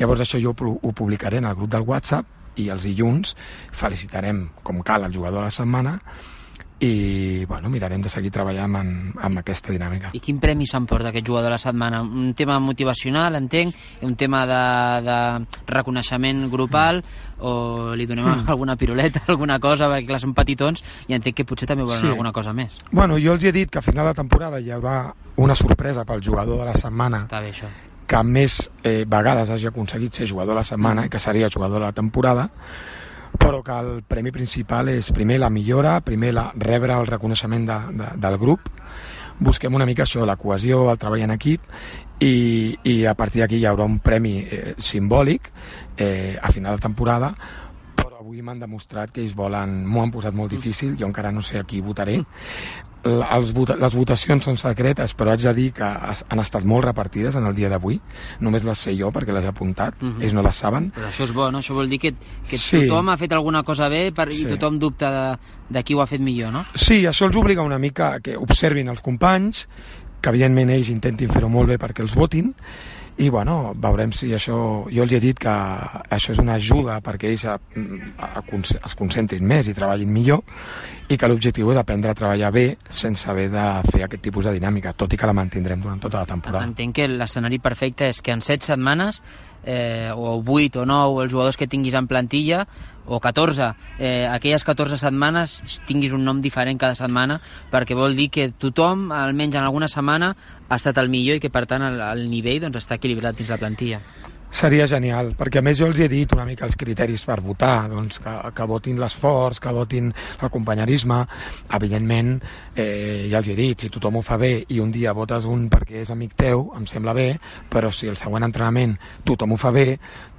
Llavors 0.00 0.24
això 0.24 0.40
jo 0.42 0.54
ho 0.56 0.92
publicaré 0.92 1.38
en 1.38 1.46
el 1.46 1.54
grup 1.54 1.70
del 1.70 1.86
WhatsApp 1.86 2.58
i 2.58 2.68
els 2.72 2.88
dilluns 2.88 3.36
felicitarem 3.70 4.48
com 4.62 4.82
cal 4.82 5.06
el 5.06 5.14
jugador 5.14 5.44
de 5.44 5.50
la 5.50 5.54
setmana 5.54 5.98
i 6.82 7.44
bueno, 7.46 7.68
mirarem 7.70 8.02
de 8.02 8.08
seguir 8.10 8.32
treballant 8.34 8.74
amb, 8.76 9.18
amb 9.22 9.38
aquesta 9.38 9.70
dinàmica. 9.70 10.10
I 10.12 10.20
quin 10.20 10.40
premi 10.42 10.66
s'emporta 10.66 11.12
aquest 11.12 11.26
jugador 11.28 11.46
de 11.46 11.54
la 11.54 11.58
setmana? 11.62 12.00
Un 12.02 12.32
tema 12.34 12.58
motivacional, 12.58 13.36
entenc? 13.38 13.74
Un 14.02 14.16
tema 14.18 14.40
de, 14.50 14.62
de 15.06 15.18
reconeixement 15.70 16.48
grupal? 16.50 17.02
O 17.42 17.94
li 17.94 18.06
donem 18.06 18.22
Mm. 18.32 18.48
alguna 18.50 18.76
piruleta, 18.76 19.22
alguna 19.32 19.58
cosa? 19.58 19.88
Perquè 19.90 20.06
clar, 20.06 20.20
són 20.22 20.34
petitons 20.34 20.82
i 21.08 21.14
entenc 21.14 21.36
que 21.36 21.44
potser 21.44 21.66
també 21.68 21.84
volen 21.84 22.00
Sí. 22.02 22.08
alguna 22.08 22.32
cosa 22.32 22.52
més. 22.52 22.78
Bueno, 22.90 23.16
jo 23.18 23.32
els 23.34 23.44
he 23.44 23.52
dit 23.52 23.70
que 23.70 23.78
a 23.78 23.82
final 23.82 24.06
de 24.06 24.14
temporada 24.14 24.60
hi 24.60 24.70
haurà 24.70 25.12
una 25.36 25.54
sorpresa 25.54 26.04
pel 26.04 26.22
jugador 26.22 26.58
de 26.58 26.64
la 26.66 26.74
setmana 26.74 27.24
Està 27.26 27.40
bé, 27.40 27.50
això. 27.50 27.66
que 28.06 28.22
més 28.24 28.70
eh, 28.84 29.04
vegades 29.08 29.50
hagi 29.50 29.66
aconseguit 29.66 30.12
ser 30.14 30.26
jugador 30.26 30.54
de 30.54 30.60
la 30.60 30.64
setmana 30.64 31.06
i 31.06 31.08
que 31.08 31.18
seria 31.18 31.48
jugador 31.48 31.78
de 31.80 31.86
la 31.86 31.92
temporada 31.92 32.50
però 33.38 33.62
que 33.64 33.78
el 33.78 34.02
premi 34.08 34.32
principal 34.34 34.90
és 34.92 35.10
primer 35.14 35.38
la 35.40 35.50
millora, 35.50 36.00
primer 36.04 36.32
la, 36.36 36.50
rebre 36.58 36.94
el 36.98 37.08
reconeixement 37.08 37.66
de, 37.68 37.80
de, 37.98 38.12
del 38.22 38.38
grup. 38.38 38.68
Busquem 39.42 39.74
una 39.74 39.86
mica 39.88 40.04
això, 40.04 40.26
la 40.28 40.36
cohesió, 40.36 40.84
el 40.92 41.00
treball 41.00 41.24
en 41.24 41.34
equip 41.34 41.64
i, 42.22 42.78
i 42.86 42.94
a 43.06 43.14
partir 43.18 43.42
d'aquí 43.42 43.58
hi 43.58 43.66
haurà 43.66 43.86
un 43.88 43.98
premi 44.04 44.36
eh, 44.44 44.74
simbòlic 44.78 45.50
eh, 45.96 46.38
a 46.40 46.52
final 46.54 46.78
de 46.78 46.84
temporada 46.84 47.32
avui 48.22 48.40
m'han 48.42 48.60
demostrat 48.62 49.10
que 49.12 49.20
ells 49.22 49.34
volen... 49.36 49.82
M'ho 49.86 50.02
han 50.06 50.12
posat 50.14 50.34
molt 50.34 50.50
difícil, 50.54 50.94
jo 50.98 51.06
encara 51.10 51.32
no 51.34 51.42
sé 51.42 51.58
a 51.60 51.64
qui 51.68 51.80
votaré. 51.82 52.20
La- 53.02 53.26
Els 53.34 53.50
vota, 53.52 53.74
les 53.74 53.94
votacions 53.98 54.44
són 54.46 54.56
secretes, 54.60 55.10
però 55.18 55.32
haig 55.32 55.42
de 55.42 55.52
dir 55.56 55.72
que 55.74 55.82
han 55.82 56.38
estat 56.38 56.62
molt 56.64 56.84
repartides 56.86 57.34
en 57.34 57.48
el 57.48 57.54
dia 57.56 57.68
d'avui. 57.68 57.96
Només 58.40 58.62
les 58.62 58.78
sé 58.78 58.94
jo 58.94 59.10
perquè 59.10 59.34
les 59.34 59.42
he 59.44 59.50
apuntat, 59.50 59.96
Mhm. 60.00 60.22
ells 60.22 60.34
no 60.38 60.42
les 60.46 60.54
saben. 60.54 60.92
Però 60.94 61.08
això 61.08 61.24
és 61.26 61.32
bo, 61.34 61.50
no? 61.50 61.58
Això 61.58 61.74
vol 61.74 61.88
dir 61.90 61.98
que, 61.98 62.12
que 62.48 62.56
Sí. 62.58 62.86
tothom 62.86 63.08
ha 63.10 63.16
fet 63.16 63.32
alguna 63.32 63.64
cosa 63.64 63.88
bé 63.88 64.12
per, 64.12 64.30
Sí. 64.32 64.42
i 64.42 64.46
tothom 64.46 64.78
dubta 64.78 65.10
de, 65.10 65.38
de 65.68 65.82
qui 65.82 65.94
ho 65.94 66.00
ha 66.02 66.06
fet 66.06 66.20
millor, 66.20 66.52
no? 66.52 66.64
Sí, 66.74 67.02
això 67.04 67.26
els 67.26 67.36
obliga 67.36 67.62
una 67.62 67.78
mica 67.78 68.14
a 68.14 68.20
que 68.20 68.36
observin 68.36 68.88
els 68.88 69.00
companys, 69.02 69.68
que 70.20 70.28
evidentment 70.30 70.70
ells 70.70 70.88
intentin 70.90 71.28
fer-ho 71.28 71.48
molt 71.48 71.68
bé 71.68 71.78
perquè 71.80 72.02
els 72.06 72.14
votin, 72.14 72.54
i 73.18 73.28
bueno, 73.28 73.74
veurem 73.76 74.12
si 74.16 74.30
això... 74.32 74.56
Jo 74.92 75.04
els 75.04 75.12
he 75.12 75.20
dit 75.20 75.38
que 75.38 75.52
això 75.52 76.32
és 76.32 76.40
una 76.40 76.56
ajuda 76.56 76.98
perquè 77.04 77.28
ells 77.28 77.44
a, 77.44 77.58
a, 77.58 78.30
a, 78.40 78.42
es 78.62 78.96
concentrin 78.98 79.44
més 79.46 79.68
i 79.68 79.74
treballin 79.76 80.10
millor 80.12 80.40
i 81.12 81.18
que 81.20 81.28
l'objectiu 81.28 81.72
és 81.74 81.80
aprendre 81.80 82.12
a 82.12 82.16
treballar 82.16 82.50
bé 82.54 82.64
sense 82.88 83.28
haver 83.28 83.50
de 83.52 83.66
fer 83.90 84.04
aquest 84.06 84.24
tipus 84.24 84.48
de 84.48 84.54
dinàmica, 84.56 84.94
tot 84.96 85.12
i 85.12 85.20
que 85.20 85.28
la 85.28 85.36
mantindrem 85.36 85.82
durant 85.84 86.00
tota 86.00 86.22
la 86.22 86.30
temporada. 86.30 86.64
Entenc 86.64 86.96
que 86.96 87.08
l'escenari 87.10 87.60
perfecte 87.60 88.08
és 88.08 88.22
que 88.24 88.32
en 88.32 88.40
7 88.40 88.72
setmanes, 88.72 89.20
eh, 89.64 90.10
o 90.14 90.42
8 90.42 90.82
o 90.82 90.86
9, 90.86 91.22
els 91.24 91.32
jugadors 91.32 91.56
que 91.56 91.68
tinguis 91.68 91.94
en 91.94 92.08
plantilla, 92.08 92.66
o 93.06 93.18
14, 93.20 93.74
eh, 93.98 94.26
aquelles 94.30 94.62
14 94.64 94.98
setmanes 94.98 95.82
tinguis 95.88 96.12
un 96.14 96.24
nom 96.24 96.40
diferent 96.40 96.78
cada 96.78 96.94
setmana, 96.94 97.40
perquè 97.70 97.96
vol 97.98 98.14
dir 98.16 98.28
que 98.30 98.50
tothom, 98.52 99.10
almenys 99.12 99.58
en 99.58 99.66
alguna 99.66 99.88
setmana, 99.90 100.34
ha 100.68 100.78
estat 100.78 100.98
el 101.02 101.10
millor 101.10 101.38
i 101.38 101.42
que, 101.42 101.50
per 101.50 101.66
tant, 101.66 101.82
el, 101.82 102.00
el 102.00 102.28
nivell 102.30 102.62
doncs, 102.62 102.84
està 102.84 103.00
equilibrat 103.00 103.38
dins 103.38 103.50
la 103.50 103.58
plantilla. 103.58 104.00
Seria 104.52 104.84
genial, 104.84 105.30
perquè 105.32 105.62
a 105.62 105.64
més 105.64 105.78
jo 105.80 105.86
els 105.88 105.98
he 106.04 106.10
dit 106.12 106.32
una 106.36 106.44
mica 106.44 106.66
els 106.68 106.76
criteris 106.76 107.22
per 107.24 107.38
votar, 107.40 107.88
doncs 107.88 108.18
que, 108.20 108.32
que 108.52 108.66
votin 108.68 108.98
l'esforç, 109.00 109.62
que 109.64 109.72
votin 109.72 110.10
el 110.12 110.50
companyerisme, 110.52 111.22
evidentment 111.78 112.34
eh, 112.76 113.30
ja 113.32 113.40
els 113.40 113.48
he 113.48 113.56
dit, 113.56 113.86
si 113.86 113.88
tothom 113.94 114.20
ho 114.20 114.22
fa 114.26 114.36
bé 114.36 114.58
i 114.68 114.82
un 114.84 114.92
dia 114.92 115.14
votes 115.16 115.48
un 115.48 115.70
perquè 115.72 116.02
és 116.02 116.12
amic 116.12 116.36
teu, 116.36 116.66
em 116.76 116.84
sembla 116.90 117.16
bé, 117.16 117.30
però 117.72 117.88
si 117.88 118.12
el 118.12 118.20
següent 118.20 118.44
entrenament 118.44 118.98
tothom 119.24 119.56
ho 119.56 119.58
fa 119.62 119.72
bé, 119.72 119.86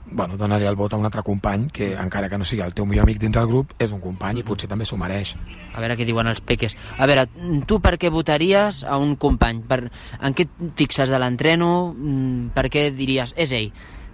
bueno, 0.06 0.38
donaré 0.38 0.68
el 0.68 0.76
vot 0.76 0.94
a 0.94 0.98
un 0.98 1.06
altre 1.06 1.24
company 1.24 1.66
que 1.74 1.94
encara 1.98 2.30
que 2.30 2.38
no 2.38 2.46
sigui 2.46 2.62
el 2.62 2.74
teu 2.78 2.86
millor 2.86 3.08
amic 3.08 3.18
dins 3.24 3.34
del 3.34 3.50
grup, 3.50 3.74
és 3.82 3.92
un 3.96 4.02
company 4.04 4.44
i 4.44 4.46
potser 4.46 4.70
també 4.70 4.86
s'ho 4.86 5.00
mereix. 5.00 5.34
A 5.74 5.82
veure 5.82 5.98
què 5.98 6.06
diuen 6.06 6.30
els 6.30 6.44
peques. 6.46 6.78
A 6.98 7.08
veure, 7.10 7.26
tu 7.66 7.80
per 7.82 7.96
què 7.98 8.12
votaries 8.14 8.84
a 8.86 9.00
un 9.02 9.16
company? 9.18 9.64
Per, 9.68 9.80
en 10.22 10.38
què 10.38 10.46
et 10.46 10.70
fixes 10.78 11.10
de 11.10 11.20
l'entreno? 11.20 11.74
Mm, 11.98 12.54
Per 12.54 12.68
què 12.70 12.88
diries, 12.94 13.34
és 13.36 13.52
ell? 13.58 13.72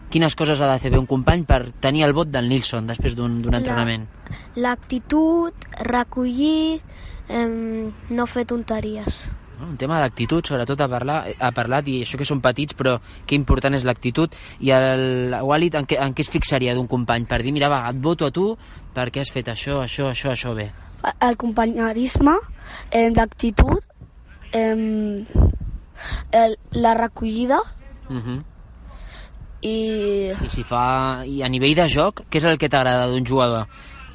Quines 0.10 0.34
coses 0.34 0.62
ha 0.62 0.72
de 0.72 0.80
fer 0.82 0.89
bé 0.89 0.97
un 0.97 1.05
company 1.05 1.43
per 1.45 1.60
tenir 1.82 2.01
el 2.07 2.16
vot 2.18 2.32
del 2.34 2.47
Nilsson 2.49 2.88
després 2.89 3.14
d'un 3.18 3.43
entrenament? 3.53 4.07
L'actitud, 4.57 5.53
recollir, 5.86 6.80
em, 7.30 7.91
no 8.10 8.26
fer 8.26 8.47
tonteries. 8.49 9.28
Un 9.62 9.76
tema 9.78 9.99
d'actitud, 9.99 10.47
sobretot, 10.47 10.82
ha, 10.82 10.88
parlar, 10.89 11.18
ha 11.38 11.51
parlat, 11.51 11.88
i 11.91 11.99
això 12.05 12.18
que 12.18 12.26
són 12.26 12.39
petits, 12.41 12.74
però 12.80 12.95
que 13.28 13.36
important 13.36 13.76
és 13.76 13.86
l'actitud. 13.86 14.34
I 14.64 14.72
el 14.72 15.36
Walid, 15.45 15.76
en 15.76 15.86
què, 15.86 15.99
en 16.01 16.16
què 16.16 16.24
es 16.26 16.32
fixaria 16.32 16.74
d'un 16.74 16.88
company? 16.88 17.28
Per 17.30 17.41
dir, 17.43 17.53
mira, 17.53 17.70
va, 17.70 17.84
et 17.91 17.99
voto 18.01 18.26
a 18.26 18.32
tu 18.32 18.53
perquè 18.95 19.22
has 19.22 19.34
fet 19.36 19.51
això, 19.51 19.82
això, 19.84 20.10
això, 20.10 20.32
això 20.32 20.55
bé. 20.55 20.72
El 21.22 21.38
companyerisme, 21.38 22.38
eh, 22.89 23.10
l'actitud, 23.12 23.84
eh, 24.53 25.26
el, 26.32 26.57
la 26.72 26.93
recollida 26.95 27.60
Uh 28.10 28.18
-huh. 28.18 28.43
I 29.62 30.32
I 30.32 30.49
si 30.49 30.64
fa... 30.64 31.24
I 31.28 31.41
a 31.43 31.49
nivell 31.51 31.76
de 31.76 31.88
joc, 31.91 32.24
què 32.30 32.39
és 32.39 32.45
el 32.47 32.57
que 32.62 32.70
t'agrada 32.72 33.10
d'un 33.12 33.26
jugador? 33.28 33.68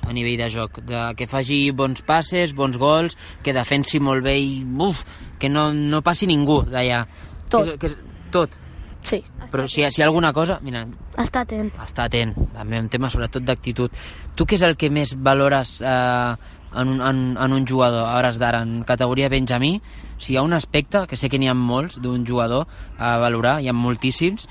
A 0.04 0.12
nivell 0.12 0.36
de 0.40 0.50
joc, 0.52 0.82
de 0.84 1.00
que 1.16 1.26
faci 1.26 1.70
bons 1.72 2.02
passes, 2.04 2.52
bons 2.56 2.76
gols, 2.76 3.16
que 3.42 3.54
defensi 3.56 4.00
molt 4.00 4.24
bé 4.24 4.34
i 4.40 4.58
uf, 4.84 5.00
que 5.40 5.48
no, 5.48 5.70
no 5.72 6.02
passi 6.04 6.28
ningú 6.28 6.62
d'allà. 6.68 7.04
Tot. 7.48 7.64
Que 7.64 7.72
és, 7.72 7.78
que 7.80 7.86
és, 7.92 7.96
tot. 8.34 8.60
Sí. 9.04 9.18
Però 9.52 9.66
si, 9.68 9.84
si 9.92 10.00
hi 10.00 10.04
ha 10.04 10.06
alguna 10.08 10.32
cosa, 10.32 10.58
mira, 10.64 10.86
Està 11.20 11.42
atent. 11.44 11.70
està 11.84 12.06
atent, 12.08 12.32
també 12.54 12.78
un 12.80 12.88
tema 12.88 13.10
sobretot 13.12 13.44
d'actitud. 13.44 13.92
Tu 14.34 14.44
què 14.48 14.56
és 14.56 14.64
el 14.64 14.76
que 14.80 14.88
més 14.92 15.12
valores 15.16 15.76
eh, 15.84 16.36
en, 16.74 16.94
en, 17.00 17.20
en 17.36 17.52
un 17.52 17.66
jugador, 17.68 18.08
a 18.08 18.16
hores 18.18 18.40
d'ara, 18.40 18.62
en 18.64 18.80
categoria 18.88 19.28
Benjamí? 19.28 19.76
Si 20.18 20.32
hi 20.32 20.38
ha 20.40 20.42
un 20.42 20.56
aspecte, 20.56 21.04
que 21.08 21.16
sé 21.20 21.28
que 21.28 21.38
n'hi 21.38 21.48
ha 21.52 21.54
molts 21.54 22.00
d'un 22.00 22.24
jugador 22.26 22.64
a 22.98 23.18
valorar, 23.20 23.58
hi 23.60 23.68
ha 23.68 23.76
moltíssims, 23.76 24.48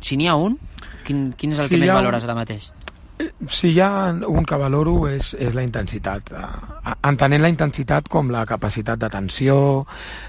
si 0.00 0.16
n'hi 0.16 0.28
ha 0.28 0.36
un, 0.38 0.58
quin, 1.06 1.28
quin 1.38 1.54
és 1.54 1.62
el 1.62 1.70
Si 1.70 1.76
que 1.76 1.82
més 1.84 1.94
valores 1.94 2.24
ara 2.24 2.36
mateix? 2.38 2.70
Si 3.48 3.72
hi 3.72 3.80
ha 3.80 4.12
un 4.12 4.44
que 4.46 4.56
valoro 4.60 5.08
és, 5.10 5.32
és 5.34 5.54
la 5.56 5.64
intensitat. 5.66 6.30
Eh, 6.30 6.94
Entenent 7.08 7.42
la 7.42 7.50
intensitat 7.50 8.06
com 8.10 8.30
la 8.32 8.44
capacitat 8.48 8.98
d'atenció, 9.00 9.56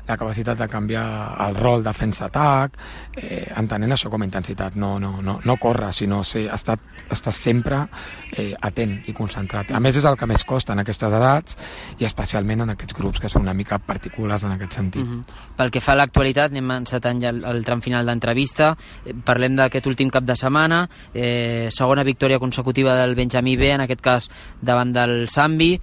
la 0.08 0.18
capacitat 0.18 0.58
de 0.60 0.68
canviar 0.68 1.06
el 1.46 1.56
rol 1.56 1.84
defensa-atac, 1.86 2.76
eh, 3.16 3.46
entenent 3.58 3.94
això 3.96 4.10
com 4.12 4.22
a 4.22 4.28
intensitat, 4.28 4.76
no, 4.76 4.98
no, 5.00 5.22
no, 5.22 5.38
no 5.44 5.58
córrer, 5.58 5.92
sinó 5.94 6.24
ser, 6.24 6.48
estar, 6.54 6.78
estar 7.10 7.34
sempre 7.34 7.84
eh, 8.32 8.54
atent 8.60 8.98
i 9.08 9.16
concentrat. 9.18 9.72
A 9.72 9.80
més 9.80 9.98
és 10.02 10.08
el 10.10 10.18
que 10.18 10.28
més 10.30 10.44
costa 10.48 10.74
en 10.74 10.84
aquestes 10.84 11.14
edats 11.14 11.58
i 12.00 12.08
especialment 12.10 12.66
en 12.66 12.74
aquests 12.76 12.98
grups 12.98 13.22
que 13.22 13.32
són 13.32 13.46
una 13.48 13.56
mica 13.58 13.80
particulars 13.80 14.46
en 14.48 14.58
aquest 14.58 14.80
sentit. 14.82 15.06
Mhm. 15.06 15.24
Pel 15.58 15.72
que 15.72 15.82
fa 15.82 15.94
a 15.94 16.02
l'actualitat, 16.02 16.52
anem 16.52 16.76
encetant 16.80 17.22
ja 17.22 17.30
el, 17.34 17.44
el 17.46 17.64
tram 17.66 17.82
final 17.86 18.06
d'entrevista. 18.06 18.74
Eh, 19.06 19.14
Parlem 19.30 19.56
d'aquest 19.60 19.88
últim 19.88 20.10
cap 20.10 20.26
de 20.26 20.36
setmana, 20.36 20.84
eh, 21.14 21.70
segona 21.72 22.04
victòria 22.04 22.40
consecutiva 22.40 22.79
del 22.84 23.16
Benjamí 23.16 23.56
B, 23.58 23.72
en 23.72 23.82
aquest 23.82 24.02
cas 24.02 24.30
davant 24.62 24.94
del 24.94 25.28
Sambi. 25.30 25.80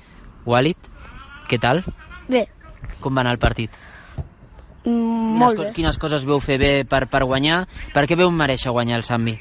Walid, 0.47 0.77
què 1.49 1.59
tal? 1.61 1.85
bé, 2.29 2.47
Com 3.01 3.15
va 3.15 3.21
anar 3.21 3.33
el 3.33 3.39
partit? 3.39 3.71
mm, 4.85 4.91
Quines, 4.91 5.39
molt 5.39 5.59
bé. 5.59 5.73
quines 5.73 5.99
coses 5.99 6.25
veu 6.25 6.41
fer 6.41 6.59
bé 6.59 6.85
per, 6.85 7.07
per 7.09 7.25
guanyar? 7.25 7.67
Per 7.95 8.07
què 8.07 8.17
veu 8.17 8.31
mereixer 8.31 8.71
guanyar 8.73 8.97
el 8.97 9.03
Sambi? 9.05 9.37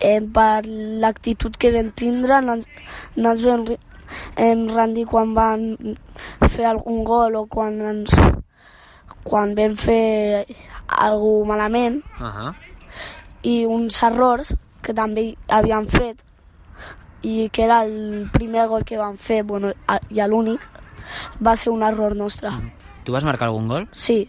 Eh, 0.00 0.20
per 0.32 0.64
l'actitud 0.66 1.56
que 1.56 1.70
vam 1.72 1.90
tindre, 1.94 2.40
no 2.42 2.54
ens, 2.54 2.66
no 3.16 3.30
ens 3.30 3.42
vam 3.44 3.64
em 4.36 4.66
rendir 4.68 5.06
quan 5.06 5.34
van 5.34 5.96
fer 6.50 6.66
algun 6.66 7.02
gol 7.04 7.34
o 7.36 7.46
quan 7.46 7.80
ens 7.80 8.12
quan 9.24 9.54
vam 9.56 9.74
fer 9.76 10.44
algú 10.88 11.44
malament 11.46 12.02
Uh 12.20 12.26
-huh. 12.26 12.54
i 13.42 13.64
uns 13.64 14.02
errors 14.02 14.54
que 14.82 14.92
també 14.92 15.34
havien 15.48 15.86
fet 15.88 16.22
i 17.24 17.48
que 17.50 17.64
era 17.64 17.82
el 17.86 18.28
primer 18.32 18.66
gol 18.68 18.84
que 18.84 18.98
van 19.00 19.16
fer 19.18 19.42
bueno, 19.48 19.72
i 20.12 20.20
l'únic 20.28 20.60
va 21.44 21.56
ser 21.56 21.72
un 21.72 21.82
error 21.82 22.14
nostre 22.16 22.50
Tu 23.04 23.12
vas 23.12 23.24
marcar 23.24 23.48
algun 23.48 23.68
gol? 23.68 23.88
sí, 23.92 24.28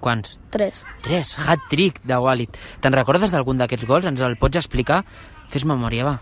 Quants? 0.00 0.36
tres 0.52 0.84
Tres, 1.02 1.34
hat-trick 1.38 2.02
de 2.04 2.16
Walid. 2.20 2.54
Te'n 2.80 2.92
recordes 2.94 3.32
d'algun 3.32 3.58
d'aquests 3.58 3.86
gols? 3.88 4.06
Ens 4.06 4.20
el 4.22 4.36
pots 4.36 4.56
explicar? 4.60 5.02
Fes 5.48 5.64
memòria, 5.66 6.04
va. 6.04 6.14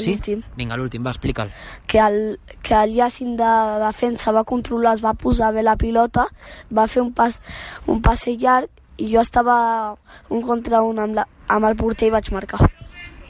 l'últim 0.00 0.40
Vinga, 0.56 0.76
l'últim, 0.76 1.04
va, 1.04 1.12
explica'l. 1.12 1.52
que 1.86 2.00
el, 2.00 2.38
que 2.62 2.74
el 2.74 2.94
llacin 2.96 3.36
de 3.36 3.50
defensa 3.84 4.32
va 4.32 4.44
controlar, 4.44 4.94
es 4.96 5.04
va 5.04 5.12
posar 5.14 5.52
bé 5.52 5.62
la 5.62 5.76
pilota, 5.76 6.26
va 6.72 6.86
fer 6.88 7.02
un 7.02 7.12
pas, 7.12 7.40
un 7.86 8.00
passe 8.02 8.34
llarg 8.36 8.68
i 8.96 9.12
jo 9.12 9.20
estava 9.20 9.96
un 10.30 10.42
contra 10.42 10.82
un 10.82 10.98
amb, 10.98 11.14
la, 11.20 11.26
amb 11.48 11.68
el 11.68 11.76
porter 11.76 12.08
i 12.08 12.14
vaig 12.16 12.32
marcar. 12.32 12.70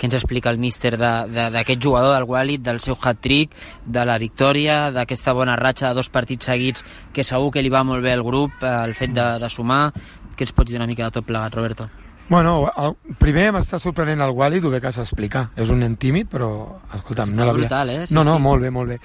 Què 0.03 0.09
ens 0.11 0.17
explica 0.19 0.51
el 0.51 0.59
míster 0.59 0.97
d'aquest 0.99 1.79
jugador, 1.79 2.17
del 2.17 2.27
Walid, 2.27 2.65
del 2.67 2.81
seu 2.83 2.97
hat-trick, 2.99 3.55
de 3.87 4.03
la 4.03 4.19
victòria, 4.19 4.91
d'aquesta 4.91 5.31
bona 5.39 5.55
ratxa 5.55 5.93
de 5.93 6.01
dos 6.01 6.11
partits 6.11 6.51
seguits 6.51 6.83
que 7.15 7.23
segur 7.23 7.55
que 7.55 7.63
li 7.63 7.71
va 7.71 7.87
molt 7.87 8.03
bé 8.03 8.17
al 8.19 8.27
grup, 8.27 8.59
eh, 8.67 8.77
el 8.83 8.99
fet 8.99 9.15
de, 9.15 9.31
de 9.39 9.57
sumar. 9.61 9.93
Què 10.35 10.43
ens 10.43 10.59
pots 10.59 10.75
dir 10.75 10.83
una 10.83 10.91
mica 10.91 11.07
de 11.07 11.21
tot 11.21 11.31
plegat, 11.31 11.55
Roberto? 11.55 11.93
Bueno, 12.33 12.65
el, 12.81 12.95
primer 13.21 13.51
m'està 13.53 13.77
sorprenent 13.77 14.23
el 14.25 14.31
Walid, 14.33 14.65
ho 14.65 14.71
bé 14.73 14.79
que 14.81 14.89
s'explica. 14.97 15.43
És 15.61 15.69
un 15.69 15.83
nen 15.85 15.99
tímid, 16.01 16.31
però, 16.33 16.49
escolta'm, 16.97 17.29
Està 17.29 17.37
no 17.37 17.45
l'havia... 17.45 17.67
brutal, 17.67 17.93
eh? 17.93 18.07
Sí, 18.07 18.17
no, 18.17 18.23
no, 18.25 18.39
sí. 18.39 18.45
molt 18.47 18.65
bé, 18.65 18.71
molt 18.73 18.95
bé. 18.95 18.97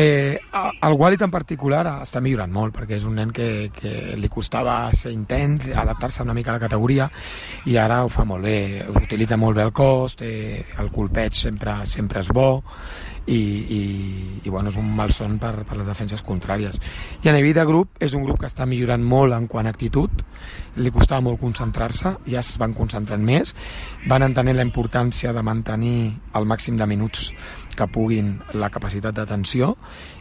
Eh, 0.00 0.38
el 0.88 0.96
Walid 0.96 1.20
en 1.26 1.34
particular 1.34 1.82
està 2.00 2.22
millorant 2.24 2.54
molt, 2.54 2.72
perquè 2.72 2.96
és 2.96 3.04
un 3.04 3.20
nen 3.20 3.34
que, 3.36 3.68
que 3.76 4.16
li 4.16 4.32
costava 4.32 4.78
ser 4.96 5.12
intens, 5.12 5.68
adaptar-se 5.68 6.24
una 6.24 6.32
mica 6.32 6.54
a 6.54 6.56
la 6.56 6.64
categoria, 6.64 7.10
i 7.68 7.76
ara 7.76 8.00
ho 8.06 8.08
fa 8.08 8.24
molt 8.24 8.48
bé. 8.48 8.56
Utilitza 8.88 9.36
molt 9.36 9.60
bé 9.60 9.68
el 9.68 9.76
cos, 9.76 10.16
té, 10.24 10.32
el 10.80 10.88
colpeig 10.96 11.36
sempre, 11.36 11.82
sempre 11.84 12.24
és 12.24 12.32
bo, 12.32 12.62
i, 13.26 13.38
i, 13.38 13.80
i 14.42 14.50
bueno, 14.50 14.70
és 14.72 14.78
un 14.80 14.88
malson 14.96 15.38
per, 15.42 15.52
per 15.68 15.78
les 15.78 15.88
defenses 15.88 16.22
contràries. 16.26 16.78
I 17.22 17.30
a 17.30 17.36
nivell 17.36 17.54
de 17.56 17.64
grup, 17.68 17.96
és 18.02 18.16
un 18.18 18.26
grup 18.26 18.40
que 18.42 18.50
està 18.50 18.66
millorant 18.66 19.02
molt 19.04 19.36
en 19.36 19.46
quant 19.50 19.68
a 19.68 19.72
actitud, 19.74 20.24
li 20.76 20.92
costava 20.94 21.22
molt 21.28 21.40
concentrar-se, 21.40 22.16
ja 22.26 22.42
es 22.42 22.52
van 22.58 22.74
concentrant 22.74 23.22
més, 23.24 23.54
van 24.10 24.26
entenent 24.26 24.58
la 24.58 24.66
importància 24.66 25.32
de 25.32 25.42
mantenir 25.46 26.12
el 26.38 26.48
màxim 26.48 26.78
de 26.80 26.88
minuts 26.90 27.30
que 27.76 27.88
puguin 27.88 28.34
la 28.58 28.70
capacitat 28.70 29.16
d'atenció 29.16 29.74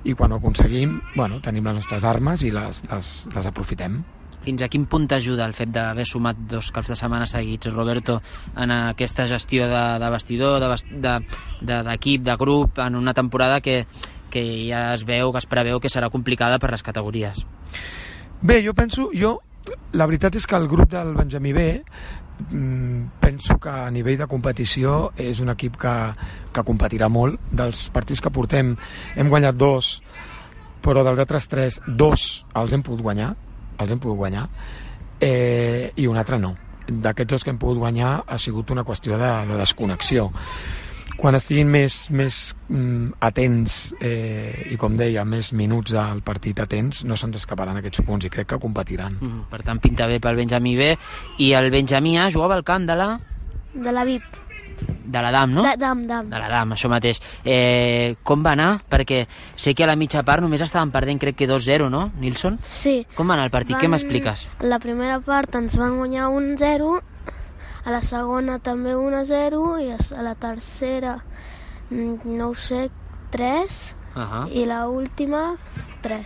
i 0.08 0.16
quan 0.16 0.32
ho 0.32 0.40
aconseguim, 0.40 1.00
bueno, 1.16 1.42
tenim 1.44 1.68
les 1.68 1.82
nostres 1.82 2.08
armes 2.08 2.44
i 2.48 2.52
les, 2.54 2.84
les, 2.92 3.14
les 3.36 3.50
aprofitem. 3.50 4.02
Fins 4.46 4.64
a 4.64 4.70
quin 4.72 4.88
punt 4.90 5.08
t'ajuda 5.10 5.46
el 5.46 5.54
fet 5.58 5.72
d'haver 5.74 6.06
sumat 6.08 6.40
dos 6.50 6.72
caps 6.74 6.92
de 6.92 6.98
setmana 6.98 7.28
seguits, 7.30 7.70
Roberto, 7.74 8.20
en 8.58 8.74
aquesta 8.74 9.28
gestió 9.30 9.68
de, 9.70 9.84
de 10.02 10.10
vestidor, 10.14 10.60
d'equip, 10.64 10.98
de, 11.04 11.14
de, 11.62 11.84
d'equip, 11.90 12.26
de 12.26 12.36
grup, 12.40 12.82
en 12.82 12.96
una 12.96 13.14
temporada 13.14 13.62
que, 13.62 13.86
que 14.32 14.44
ja 14.70 14.92
es 14.96 15.06
veu, 15.06 15.32
que 15.32 15.44
es 15.44 15.50
preveu 15.50 15.80
que 15.80 15.92
serà 15.92 16.10
complicada 16.10 16.60
per 16.60 16.72
les 16.74 16.84
categories? 16.84 17.46
Bé, 18.42 18.64
jo 18.66 18.74
penso, 18.74 19.12
jo, 19.14 19.38
la 19.94 20.08
veritat 20.10 20.36
és 20.40 20.48
que 20.50 20.58
el 20.58 20.68
grup 20.72 20.90
del 20.90 21.14
Benjamí 21.14 21.54
B 21.54 21.66
mm, 22.50 23.22
penso 23.22 23.60
que 23.62 23.70
a 23.70 23.92
nivell 23.94 24.18
de 24.18 24.28
competició 24.32 25.12
és 25.20 25.44
un 25.44 25.54
equip 25.54 25.78
que, 25.84 25.94
que 26.54 26.66
competirà 26.66 27.12
molt. 27.12 27.38
Dels 27.52 27.90
partits 27.94 28.24
que 28.24 28.34
portem 28.34 28.74
hem 29.16 29.30
guanyat 29.30 29.60
dos, 29.60 29.94
però 30.82 31.06
dels 31.06 31.22
altres 31.22 31.48
tres, 31.52 31.80
dos 31.86 32.46
els 32.58 32.74
hem 32.74 32.82
pogut 32.82 33.06
guanyar, 33.06 33.36
els 33.84 33.92
hem 33.94 34.02
pogut 34.04 34.20
guanyar, 34.24 34.46
eh, 35.22 35.92
i 35.96 36.08
un 36.08 36.18
altre 36.18 36.40
no. 36.40 36.56
D'aquests 36.88 37.32
dos 37.36 37.44
que 37.46 37.52
hem 37.54 37.60
pogut 37.62 37.80
guanyar 37.82 38.22
ha 38.28 38.38
sigut 38.42 38.72
una 38.74 38.86
qüestió 38.88 39.20
de, 39.22 39.34
de 39.52 39.60
desconnexió 39.62 40.32
quan 41.22 41.38
estiguin 41.38 41.70
més, 41.70 41.96
més 42.10 42.38
mm, 42.70 43.22
atents 43.28 43.78
eh, 44.02 44.72
i 44.74 44.78
com 44.82 44.96
deia, 44.98 45.22
més 45.28 45.52
minuts 45.54 45.94
al 45.98 46.24
partit 46.26 46.60
atents, 46.64 47.04
no 47.06 47.18
se'ns 47.20 47.38
escaparan 47.44 47.78
aquests 47.78 48.02
punts 48.08 48.26
i 48.26 48.34
crec 48.34 48.50
que 48.54 48.62
competiran. 48.64 49.20
Mm, 49.20 49.46
per 49.52 49.62
tant, 49.68 49.82
pinta 49.84 50.10
bé 50.10 50.18
pel 50.24 50.40
Benjamí 50.42 50.74
B. 50.80 50.94
I 51.46 51.54
el 51.60 51.70
Benjamí 51.74 52.18
A 52.18 52.32
jugava 52.34 52.58
al 52.58 52.66
camp 52.66 52.90
de 52.90 52.98
la... 52.98 53.12
De 53.74 53.94
la 53.94 54.06
VIP. 54.08 54.41
De 55.12 55.22
la 55.22 55.32
DAM, 55.32 55.54
no? 55.54 55.64
De, 55.64 55.76
dam, 55.78 56.06
dam. 56.08 56.30
De 56.30 56.40
la 56.40 56.48
DAM, 56.48 56.72
això 56.72 56.88
mateix. 56.90 57.20
Eh, 57.44 58.16
com 58.24 58.42
va 58.46 58.52
anar? 58.54 58.82
Perquè 58.90 59.26
sé 59.56 59.74
que 59.76 59.84
a 59.84 59.88
la 59.88 59.96
mitja 60.00 60.24
part 60.24 60.42
només 60.42 60.62
estaven 60.62 60.92
perdent, 60.92 61.20
crec 61.20 61.36
que 61.36 61.48
2-0, 61.50 61.90
no, 61.90 62.12
Nilsson? 62.18 62.58
Sí. 62.64 63.06
Com 63.16 63.28
va 63.28 63.34
anar 63.34 63.46
el 63.46 63.52
partit? 63.52 63.76
Van- 63.76 63.82
Què 63.82 63.90
m'expliques? 63.90 64.48
La 64.62 64.80
primera 64.80 65.20
part 65.20 65.54
ens 65.56 65.76
van 65.78 65.98
guanyar 65.98 66.30
1-0, 66.30 67.02
a 67.84 67.92
la 67.92 68.02
segona 68.02 68.60
també 68.60 68.96
1-0 68.96 69.80
i 69.84 69.92
a 69.92 70.22
la 70.22 70.36
tercera, 70.36 71.18
mm, 71.90 72.24
no 72.38 72.50
ho 72.50 72.56
sé, 72.56 72.90
3 73.32 73.96
Uh 74.16 74.20
-huh. 74.22 74.52
i 74.52 74.66
la 74.66 74.88
última 74.90 75.56
3. 76.02 76.24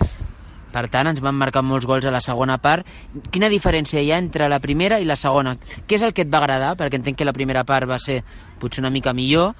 Per 0.76 0.90
tant, 0.92 1.08
ens 1.08 1.22
van 1.24 1.38
marcar 1.40 1.64
molts 1.64 1.88
gols 1.88 2.04
a 2.04 2.12
la 2.12 2.20
segona 2.24 2.58
part. 2.60 2.84
Quina 3.32 3.48
diferència 3.52 4.02
hi 4.04 4.12
ha 4.12 4.20
entre 4.20 4.50
la 4.52 4.60
primera 4.60 5.00
i 5.00 5.08
la 5.08 5.16
segona? 5.16 5.56
Què 5.88 5.96
és 5.96 6.04
el 6.04 6.12
que 6.12 6.26
et 6.26 6.34
va 6.34 6.42
agradar? 6.44 6.74
Perquè 6.76 7.00
entenc 7.00 7.22
que 7.22 7.28
la 7.28 7.36
primera 7.36 7.64
part 7.64 7.88
va 7.88 8.00
ser 8.02 8.20
potser 8.60 8.84
una 8.84 8.92
mica 8.92 9.14
millor, 9.16 9.54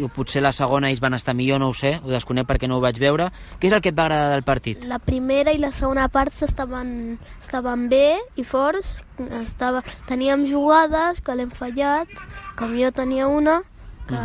o 0.00 0.08
potser 0.08 0.42
la 0.42 0.52
segona 0.56 0.88
ells 0.88 1.02
van 1.04 1.14
estar 1.16 1.34
millor, 1.36 1.60
no 1.60 1.68
ho 1.68 1.76
sé, 1.76 1.94
ho 2.02 2.10
desconec 2.10 2.48
perquè 2.48 2.68
no 2.70 2.78
ho 2.78 2.82
vaig 2.84 2.98
veure. 3.00 3.28
Què 3.60 3.68
és 3.68 3.76
el 3.76 3.82
que 3.84 3.92
et 3.92 3.98
va 3.98 4.06
agradar 4.08 4.32
del 4.32 4.46
partit? 4.46 4.86
La 4.88 4.98
primera 5.02 5.52
i 5.52 5.60
la 5.60 5.72
segona 5.76 6.08
part 6.12 6.34
estaven, 6.46 7.18
estaven 7.42 7.88
bé 7.92 8.16
i 8.40 8.44
forts, 8.48 8.96
estava, 9.42 9.84
teníem 10.08 10.48
jugades 10.50 11.20
que 11.24 11.36
l'hem 11.36 11.52
fallat, 11.54 12.10
com 12.58 12.74
jo 12.78 12.90
tenia 12.96 13.28
una, 13.28 13.60
que, 14.08 14.24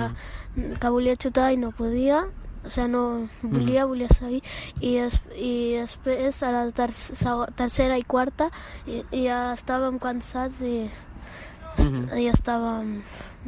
que 0.80 0.94
volia 0.96 1.20
xutar 1.20 1.52
i 1.54 1.60
no 1.60 1.74
podia, 1.76 2.26
o 2.64 2.70
sigui, 2.70 2.90
no 2.92 3.04
volia, 3.42 3.86
volia 3.90 4.10
seguir, 4.16 4.42
i, 4.82 4.96
des, 5.00 5.20
i 5.36 5.54
després 5.80 6.42
a 6.44 6.52
la 6.56 6.66
ter 6.76 6.92
tercera 7.60 7.98
i 8.00 8.04
quarta 8.04 8.50
i, 8.86 9.04
i 9.12 9.26
ja 9.28 9.50
estàvem 9.56 10.00
cansats 10.02 10.62
i, 10.66 10.90
i 12.20 12.28
estàvem, 12.30 13.00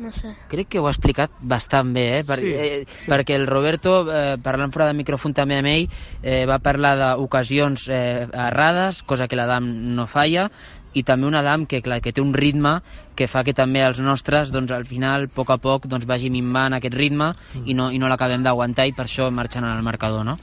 no 0.01 0.11
sé... 0.15 0.33
Crec 0.51 0.69
que 0.71 0.79
ho 0.79 0.87
ha 0.87 0.93
explicat 0.93 1.33
bastant 1.41 1.91
bé, 1.95 2.05
eh? 2.19 2.23
Per, 2.27 2.39
Sí, 2.41 2.51
eh, 2.55 3.07
perquè 3.11 3.35
el 3.35 3.47
Roberto, 3.49 4.01
eh, 4.07 4.37
parlant 4.41 4.71
fora 4.71 4.87
de 4.89 4.97
micròfon 4.97 5.35
també 5.37 5.59
amb 5.59 5.71
ell, 5.71 5.87
eh, 6.23 6.43
va 6.49 6.61
parlar 6.63 6.95
d'ocasions 7.01 7.87
eh, 7.91 8.27
errades, 8.31 9.03
cosa 9.03 9.27
que 9.27 9.39
l'Adam 9.39 9.67
no 9.95 10.07
falla, 10.07 10.47
i 10.93 11.03
també 11.07 11.27
un 11.27 11.35
Adam 11.35 11.65
que, 11.65 11.81
clar, 11.81 12.01
que 12.03 12.13
té 12.13 12.21
un 12.21 12.33
ritme 12.33 12.79
que 13.15 13.27
fa 13.31 13.43
que 13.47 13.53
també 13.55 13.83
els 13.85 14.01
nostres, 14.03 14.51
doncs, 14.51 14.71
al 14.75 14.85
final, 14.89 15.27
a 15.29 15.33
poc 15.35 15.53
a 15.53 15.57
poc, 15.61 15.87
doncs, 15.91 16.07
vagi 16.09 16.31
minvant 16.33 16.75
aquest 16.77 16.95
ritme 16.97 17.31
i 17.65 17.75
no, 17.77 17.89
i 17.91 17.99
no 18.01 18.11
l'acabem 18.11 18.43
d'aguantar 18.43 18.87
i 18.89 18.95
per 18.97 19.07
això 19.07 19.29
marxen 19.31 19.67
al 19.67 19.83
marcador, 19.85 20.25
no? 20.27 20.37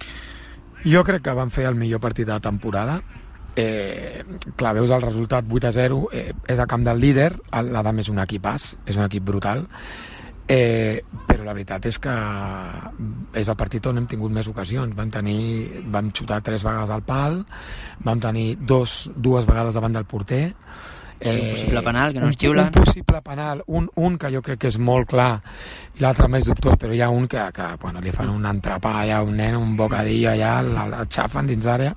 Jo 0.86 1.02
crec 1.04 1.24
que 1.26 1.34
van 1.34 1.50
fer 1.50 1.66
el 1.68 1.78
millor 1.78 2.00
partit 2.00 2.26
de 2.26 2.36
la 2.36 2.40
temporada. 2.40 3.00
Eh, 3.58 4.22
clar, 4.54 4.76
veus 4.76 4.92
el 4.94 5.02
resultat 5.02 5.48
8 5.50 5.66
a 5.66 5.72
0, 5.74 6.04
eh, 6.14 6.30
és 6.46 6.60
a 6.62 6.68
camp 6.70 6.84
del 6.86 7.00
líder, 7.02 7.32
l'Adam 7.50 7.98
és 7.98 8.10
un 8.12 8.20
equipàs, 8.22 8.70
és 8.86 8.96
un 8.96 9.02
equip 9.08 9.24
brutal, 9.26 9.64
eh, 10.48 11.04
però 11.28 11.44
la 11.44 11.54
veritat 11.54 11.86
és 11.90 11.98
que 12.02 12.14
és 13.36 13.48
el 13.48 13.56
partit 13.60 13.86
on 13.86 14.00
hem 14.00 14.06
tingut 14.10 14.32
més 14.32 14.48
ocasions. 14.48 14.96
Vam, 14.96 15.10
tenir, 15.12 15.84
vam 15.92 16.10
xutar 16.10 16.40
tres 16.42 16.64
vegades 16.66 16.90
al 16.90 17.04
pal, 17.06 17.42
vam 18.04 18.22
tenir 18.22 18.54
dos, 18.60 19.04
dues 19.14 19.46
vegades 19.48 19.76
davant 19.76 19.94
del 20.00 20.08
porter, 20.08 20.46
Un 21.18 21.50
possible 21.50 21.82
penal, 21.82 22.12
que 22.12 22.20
no 22.20 22.26
un, 22.26 22.32
xiulen. 22.32 22.66
Un 22.66 22.84
possible 22.84 23.20
penal, 23.22 23.62
un, 23.66 23.88
un 23.96 24.18
que 24.18 24.28
jo 24.30 24.42
crec 24.42 24.60
que 24.62 24.70
és 24.70 24.76
molt 24.78 25.08
clar, 25.10 25.40
i 25.98 26.02
l'altre 26.04 26.28
més 26.30 26.46
dubtós, 26.46 26.76
però 26.78 26.94
hi 26.94 27.00
ha 27.02 27.08
un 27.10 27.26
que, 27.26 27.42
que 27.54 27.70
bueno, 27.82 27.98
li 28.04 28.12
fan 28.14 28.30
un 28.30 28.46
entrepà 28.46 28.92
allà, 29.00 29.18
un 29.26 29.34
nen, 29.40 29.56
un 29.58 29.74
bocadillo 29.76 30.30
allà, 30.30 30.52
el, 30.62 30.70
el 30.86 31.08
xafen 31.10 31.50
dins 31.50 31.66
d'àrea, 31.66 31.96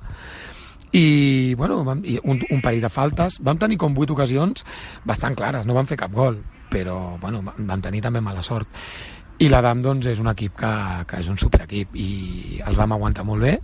i, 0.98 1.06
bueno, 1.54 1.84
vam, 1.86 2.02
i 2.02 2.18
un, 2.24 2.42
un 2.50 2.64
parell 2.66 2.82
de 2.82 2.90
faltes. 2.90 3.38
Vam 3.46 3.62
tenir 3.62 3.78
com 3.80 3.94
vuit 3.94 4.10
ocasions 4.10 4.66
bastant 5.06 5.38
clares, 5.38 5.70
no 5.70 5.78
vam 5.78 5.88
fer 5.88 6.00
cap 6.02 6.18
gol, 6.18 6.42
però 6.72 7.18
bueno, 7.22 7.42
vam 7.44 7.68
vam 7.68 7.82
tenir 7.84 8.02
també 8.02 8.22
mala 8.24 8.42
sort. 8.42 8.68
I 9.42 9.48
l'Adam 9.50 9.82
doncs, 9.82 10.06
és 10.06 10.20
un 10.22 10.28
equip 10.30 10.56
que, 10.56 10.72
que 11.10 11.20
és 11.20 11.28
un 11.28 11.38
superequip 11.38 11.96
i 11.98 12.62
els 12.66 12.78
vam 12.78 12.92
aguantar 12.94 13.24
molt 13.26 13.42
bé. 13.42 13.56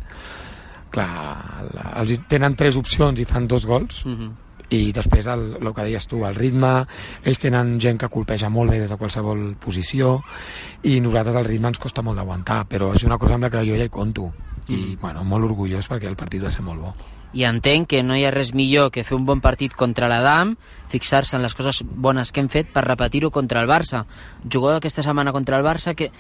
Clar, 0.90 1.68
la- 1.76 1.94
els 2.02 2.14
tenen 2.32 2.56
tres 2.56 2.78
opcions 2.80 3.20
i 3.20 3.26
fan 3.26 3.48
dos 3.48 3.66
gols, 3.66 4.04
Uh 4.06 4.12
-huh. 4.16 4.32
i 4.70 4.92
després 4.92 5.26
el, 5.28 5.58
el 5.62 5.74
que 5.74 5.84
deies 5.84 6.08
tu, 6.08 6.26
el 6.26 6.36
ritme 6.36 6.86
ells 7.24 7.40
tenen 7.40 7.80
gent 7.80 7.98
que 8.00 8.10
colpeja 8.10 8.50
molt 8.50 8.70
bé 8.72 8.80
des 8.80 8.90
de 8.90 8.98
qualsevol 8.98 9.56
posició 9.56 10.22
i 10.84 11.00
nosaltres 11.00 11.36
el 11.36 11.46
ritme 11.46 11.70
ens 11.70 11.80
costa 11.80 12.02
molt 12.02 12.18
d'aguantar 12.18 12.66
però 12.68 12.94
és 12.94 13.04
una 13.06 13.18
cosa 13.18 13.36
amb 13.36 13.44
la 13.44 13.50
que 13.50 13.64
jo 13.66 13.78
ja 13.78 13.86
hi 13.86 13.90
conto 13.90 14.34
i 14.68 14.98
bueno, 15.02 15.24
molt 15.24 15.46
orgullós 15.46 15.88
perquè 15.90 16.08
el 16.08 16.18
partit 16.18 16.44
va 16.44 16.52
ser 16.52 16.64
molt 16.64 16.82
bo 16.82 16.94
i 17.34 17.44
entenc 17.48 17.90
que 17.92 18.04
no 18.04 18.16
hi 18.16 18.26
ha 18.26 18.32
res 18.32 18.54
millor 18.56 18.92
que 18.92 19.04
fer 19.04 19.18
un 19.18 19.26
bon 19.28 19.42
partit 19.44 19.76
contra 19.76 20.08
l'Adam, 20.08 20.56
fixar-se 20.92 21.36
en 21.38 21.44
les 21.44 21.56
coses 21.56 21.84
bones 21.84 22.32
que 22.32 22.44
hem 22.44 22.50
fet 22.50 22.72
per 22.74 22.86
repetir-ho 22.88 23.32
contra 23.32 23.62
el 23.62 23.70
Barça. 23.70 24.06
Jugueu 24.44 24.78
aquesta 24.78 25.04
setmana 25.04 25.34
contra 25.36 25.60
el 25.60 25.66
Barça, 25.66 25.94
que, 25.96 26.12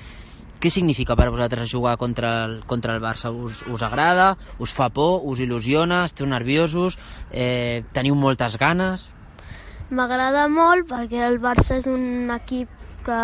què 0.57 0.71
significa 0.73 1.15
per 1.15 1.29
vosaltres 1.29 1.69
jugar 1.69 1.97
contra 2.01 2.31
el, 2.45 2.55
contra 2.65 2.95
el 2.95 3.01
Barça? 3.01 3.31
Us, 3.31 3.63
us 3.69 3.83
agrada? 3.85 4.35
Us 4.59 4.73
fa 4.73 4.89
por? 4.89 5.21
Us 5.23 5.41
il·lusiona? 5.43 6.03
Esteu 6.09 6.27
nerviosos? 6.29 6.97
Eh, 7.31 7.83
teniu 7.93 8.17
moltes 8.17 8.57
ganes? 8.57 9.11
M'agrada 9.93 10.47
molt 10.51 10.89
perquè 10.89 11.21
el 11.27 11.37
Barça 11.39 11.77
és 11.77 11.85
un 11.87 12.33
equip 12.35 12.76
que 13.07 13.17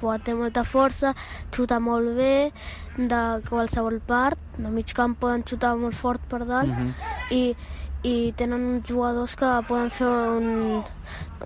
pot, 0.00 0.22
té 0.26 0.34
molta 0.34 0.64
força, 0.66 1.14
xuta 1.54 1.78
molt 1.80 2.10
bé 2.18 2.50
de 2.98 3.20
qualsevol 3.48 4.00
part, 4.04 4.38
de 4.58 4.70
mig 4.74 4.90
camp 4.96 5.14
poden 5.22 5.44
xutar 5.46 5.76
molt 5.78 5.94
fort 5.96 6.20
per 6.28 6.42
dalt 6.44 6.68
Mhm. 6.68 6.90
i, 7.30 7.54
i 8.02 8.32
tenen 8.36 8.62
uns 8.74 8.88
jugadors 8.88 9.36
que 9.36 9.48
poden 9.68 9.90
fer 9.90 10.06
un, 10.08 10.82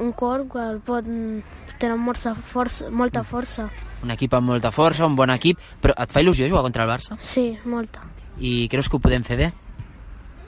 un 0.00 0.12
cor 0.12 0.46
que 0.50 0.58
el 0.70 0.80
poden, 0.80 1.42
tenen 1.78 1.98
molta 1.98 2.34
força, 2.34 2.88
molta 2.90 3.22
força. 3.24 3.68
Un 4.04 4.10
equip 4.12 4.34
amb 4.34 4.48
molta 4.48 4.70
força, 4.70 5.06
un 5.06 5.16
bon 5.16 5.30
equip, 5.30 5.58
però 5.82 5.94
et 5.96 6.10
fa 6.12 6.20
il·lusió 6.20 6.48
jugar 6.48 6.62
contra 6.62 6.84
el 6.84 6.90
Barça? 6.90 7.16
Sí, 7.20 7.56
molta. 7.64 8.00
I 8.38 8.68
creus 8.68 8.88
que 8.88 8.96
ho 8.96 9.00
podem 9.00 9.22
fer 9.24 9.36
bé? 9.38 9.52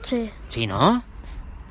Sí. 0.03 0.30
Sí, 0.49 0.66
no? 0.66 1.03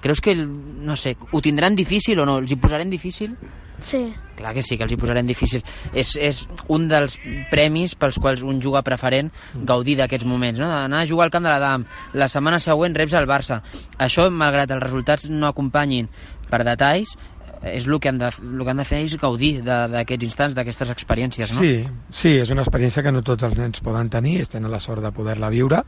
Creus 0.02 0.20
que, 0.22 0.36
no 0.36 0.96
sé, 0.96 1.16
ho 1.32 1.42
tindran 1.42 1.76
difícil 1.76 2.20
o 2.20 2.26
no? 2.26 2.38
Els 2.40 2.52
hi 2.52 2.56
posarem 2.62 2.90
difícil? 2.90 3.36
Sí. 3.80 4.12
Clar 4.36 4.54
que 4.56 4.64
sí, 4.66 4.78
que 4.78 4.86
els 4.88 4.94
hi 4.94 5.00
posarem 5.00 5.28
difícil. 5.28 5.64
És, 5.94 6.16
és 6.20 6.44
un 6.72 6.90
dels 6.92 7.18
premis 7.52 7.96
pels 8.00 8.20
quals 8.22 8.44
un 8.44 8.62
juga 8.64 8.84
preferent 8.86 9.32
gaudir 9.68 9.98
d'aquests 10.00 10.28
moments, 10.28 10.60
no? 10.62 10.72
Anar 10.72 11.04
a 11.04 11.10
jugar 11.10 11.30
al 11.30 11.36
camp 11.36 11.48
de 11.48 11.54
la 11.54 11.62
DAM, 11.64 11.86
la 12.14 12.30
setmana 12.32 12.60
següent 12.64 12.96
reps 12.98 13.16
al 13.16 13.30
Barça. 13.30 13.62
Això, 13.98 14.28
malgrat 14.32 14.76
els 14.76 14.84
resultats 14.84 15.30
no 15.32 15.48
acompanyin 15.48 16.10
per 16.50 16.64
detalls, 16.68 17.16
és 17.66 17.88
el 17.88 18.00
que 18.00 18.10
han 18.10 18.20
de, 18.20 18.30
el 18.30 18.64
que 18.64 18.72
han 18.72 18.82
de 18.82 18.86
fer 18.88 19.00
és 19.06 19.16
gaudir 19.20 19.52
d'aquests 19.66 20.28
instants, 20.28 20.56
d'aquestes 20.58 20.92
experiències, 20.94 21.54
no? 21.56 21.64
Sí, 21.64 21.86
sí, 22.14 22.36
és 22.42 22.52
una 22.54 22.66
experiència 22.66 23.04
que 23.06 23.14
no 23.14 23.24
tots 23.26 23.48
els 23.48 23.58
nens 23.58 23.82
poden 23.86 24.12
tenir, 24.14 24.38
ells 24.42 24.52
tenen 24.54 24.72
la 24.72 24.82
sort 24.84 25.04
de 25.04 25.12
poder-la 25.16 25.50
viure. 25.54 25.82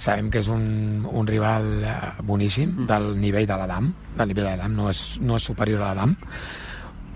Sabem 0.00 0.30
que 0.32 0.42
és 0.42 0.50
un, 0.50 1.06
un 1.06 1.28
rival 1.30 1.68
eh, 1.84 1.98
boníssim 2.26 2.84
del 2.90 3.12
nivell 3.20 3.46
de 3.50 3.60
l'Adam, 3.60 3.92
del 4.16 4.32
nivell 4.32 4.48
de 4.48 4.56
l'Adam 4.56 4.74
no, 4.80 4.90
és, 4.90 5.04
no 5.22 5.38
és 5.38 5.46
superior 5.52 5.84
a 5.84 5.92
l'Adam, 5.92 6.16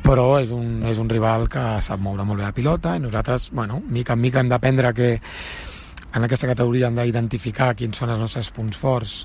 però 0.04 0.38
és 0.42 0.52
un, 0.52 0.82
és 0.84 1.00
un 1.00 1.08
rival 1.08 1.48
que 1.48 1.62
sap 1.84 2.00
moure 2.04 2.26
molt 2.28 2.42
bé 2.42 2.44
la 2.44 2.54
pilota 2.56 2.94
i 2.96 3.00
nosaltres, 3.00 3.48
bueno, 3.56 3.80
mica 3.88 4.12
en 4.12 4.20
mica 4.20 4.42
hem 4.42 4.50
d'aprendre 4.52 4.92
que 4.92 5.14
en 6.14 6.26
aquesta 6.26 6.50
categoria 6.50 6.90
hem 6.90 7.00
d'identificar 7.00 7.72
quins 7.78 7.98
són 7.98 8.12
els 8.12 8.20
nostres 8.20 8.50
punts 8.54 8.76
forts 8.78 9.22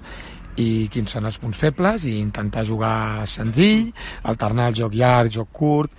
i 0.60 0.88
quins 0.92 1.12
són 1.16 1.28
els 1.30 1.38
punts 1.40 1.60
febles 1.60 2.06
i 2.08 2.16
intentar 2.20 2.66
jugar 2.68 3.28
senzill, 3.30 3.92
alternar 4.32 4.70
el 4.72 4.80
joc 4.80 4.96
llarg, 4.98 5.32
joc 5.32 5.52
curt. 5.56 5.94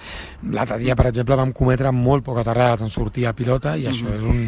L'altre 0.52 0.80
dia, 0.82 0.96
per 0.98 1.08
exemple, 1.12 1.38
vam 1.38 1.54
cometre 1.56 1.92
molt 1.96 2.26
poques 2.26 2.50
errades 2.50 2.84
en 2.84 2.92
sortir 2.92 3.28
a 3.28 3.36
pilota 3.36 3.76
i 3.76 3.86
això 3.88 4.10
és 4.16 4.26
un, 4.26 4.42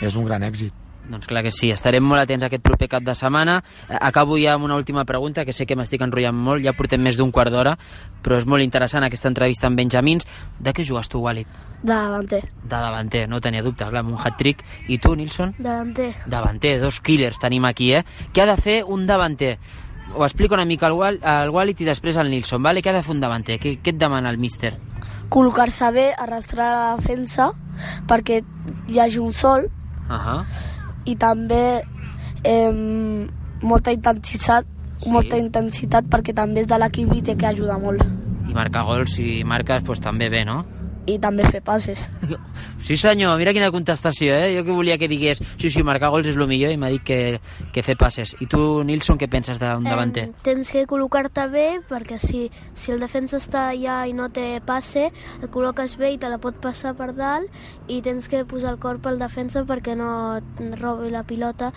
és 0.00 0.16
un 0.16 0.28
gran 0.28 0.46
èxit. 0.46 0.89
Doncs 1.10 1.26
clar 1.26 1.42
que 1.42 1.50
sí, 1.50 1.72
estarem 1.74 2.04
molt 2.06 2.22
atents 2.22 2.44
a 2.44 2.46
aquest 2.46 2.62
proper 2.62 2.86
cap 2.88 3.02
de 3.02 3.14
setmana. 3.18 3.56
Eh, 3.88 3.96
Acabo 4.00 4.36
ja 4.38 4.54
amb 4.54 4.64
una 4.64 4.76
última 4.76 5.04
pregunta, 5.04 5.44
que 5.44 5.52
sé 5.52 5.66
que 5.66 5.74
m'estic 5.76 6.00
enrotllant 6.06 6.36
molt, 6.36 6.62
ja 6.62 6.72
portem 6.78 7.02
més 7.02 7.16
d'un 7.18 7.32
quart 7.34 7.50
d'hora, 7.50 7.76
però 8.22 8.38
és 8.38 8.46
molt 8.46 8.62
interessant 8.62 9.02
aquesta 9.04 9.28
entrevista 9.28 9.66
amb 9.66 9.76
Benjamins. 9.76 10.28
De 10.58 10.72
què 10.72 10.84
jugues 10.86 11.08
tu, 11.08 11.18
Walid? 11.18 11.46
De 11.82 11.92
davanter. 11.94 12.42
De 12.62 12.68
davanter, 12.76 13.28
no 13.28 13.40
tenia 13.40 13.62
dubte, 13.62 13.84
clar, 13.88 14.04
amb 14.04 14.12
un 14.14 14.18
hat-trick. 14.22 14.62
I 14.88 14.98
tu, 14.98 15.16
Nilsson? 15.16 15.54
Davanter. 15.58 16.14
Davanter, 16.26 16.78
dos 16.80 17.00
killers 17.00 17.38
tenim 17.40 17.64
aquí, 17.64 17.92
eh? 17.92 18.04
Què 18.32 18.42
ha 18.42 18.46
de 18.46 18.56
fer 18.60 18.84
un 18.86 19.06
davanter? 19.06 19.56
Ho 20.14 20.24
explico 20.24 20.54
una 20.54 20.64
mica 20.64 20.86
al, 20.86 20.92
Wal 20.92 21.18
al 21.22 21.50
Walid 21.50 21.80
i 21.80 21.84
després 21.84 22.16
al 22.18 22.30
Nilsson, 22.30 22.62
vale? 22.62 22.82
Què 22.82 22.90
ha 22.90 22.96
de 22.96 23.02
fer 23.02 23.14
un 23.14 23.20
davanter? 23.20 23.58
Què, 23.58 23.76
què 23.82 23.90
et 23.94 23.98
demana 23.98 24.30
el 24.30 24.38
míster? 24.38 24.76
Col·locar-se 25.30 25.90
bé, 25.94 26.08
arrastrar 26.18 26.70
la 26.72 26.96
defensa 26.98 27.50
perquè 28.08 28.40
hi 28.88 28.98
hagi 28.98 29.18
un 29.18 29.32
sol 29.32 29.68
Uh 30.10 30.16
-huh. 30.16 30.44
I 31.06 31.16
també 31.16 31.82
eh, 32.44 32.72
molta 33.62 33.92
intensitat 33.92 34.66
Sí. 35.00 35.08
molta 35.08 35.38
intensitat 35.40 36.04
perquè 36.12 36.34
també 36.36 36.60
és 36.60 36.66
de 36.68 36.76
l'equip 36.76 37.14
i 37.16 37.22
té 37.22 37.34
que 37.34 37.46
ajudar 37.46 37.78
molt 37.80 38.02
I 38.50 38.52
marcar 38.52 38.82
gols, 38.84 39.14
si 39.16 39.42
marques, 39.44 39.82
doncs 39.86 40.00
també 40.04 40.28
bé, 40.28 40.44
no? 40.44 40.58
I 41.14 41.18
també 41.22 41.46
fer 41.50 41.62
passes 41.64 42.06
Sí 42.80 42.96
senyor, 42.96 43.36
mira 43.38 43.52
quina 43.52 43.68
contestació, 43.70 44.32
eh? 44.34 44.54
Jo 44.56 44.64
que 44.64 44.72
volia 44.72 44.96
que 44.98 45.06
digués, 45.08 45.42
sí, 45.60 45.68
sí, 45.70 45.82
marcar 45.84 46.08
gols 46.10 46.30
és 46.30 46.38
el 46.38 46.48
millor 46.48 46.72
i 46.72 46.78
m'ha 46.80 46.88
dit 46.90 47.04
que, 47.04 47.18
que 47.74 47.84
fer 47.84 47.94
passes. 48.00 48.32
I 48.40 48.48
tu, 48.50 48.80
Nilsson, 48.88 49.18
què 49.20 49.28
penses 49.30 49.60
d'un 49.60 49.84
davanter? 49.84 50.24
Em, 50.30 50.34
tens 50.46 50.72
que 50.72 50.86
col·locar-te 50.88 51.44
bé 51.52 51.66
perquè 51.90 52.16
si, 52.18 52.46
si 52.74 52.94
el 52.94 53.04
defensa 53.04 53.36
està 53.38 53.68
allà 53.74 54.00
i 54.08 54.16
no 54.16 54.30
té 54.32 54.62
passe, 54.66 55.10
el 55.38 55.52
col·loques 55.52 55.98
bé 56.00 56.14
i 56.16 56.18
te 56.20 56.32
la 56.32 56.40
pot 56.42 56.56
passar 56.64 56.96
per 56.98 57.12
dalt 57.14 57.52
i 57.86 58.00
tens 58.02 58.30
que 58.32 58.46
posar 58.48 58.74
el 58.74 58.80
cor 58.82 58.98
pel 59.04 59.20
defensa 59.20 59.66
perquè 59.68 59.94
no 59.98 60.10
et 60.40 60.80
robi 60.80 61.12
la 61.12 61.26
pilota 61.28 61.70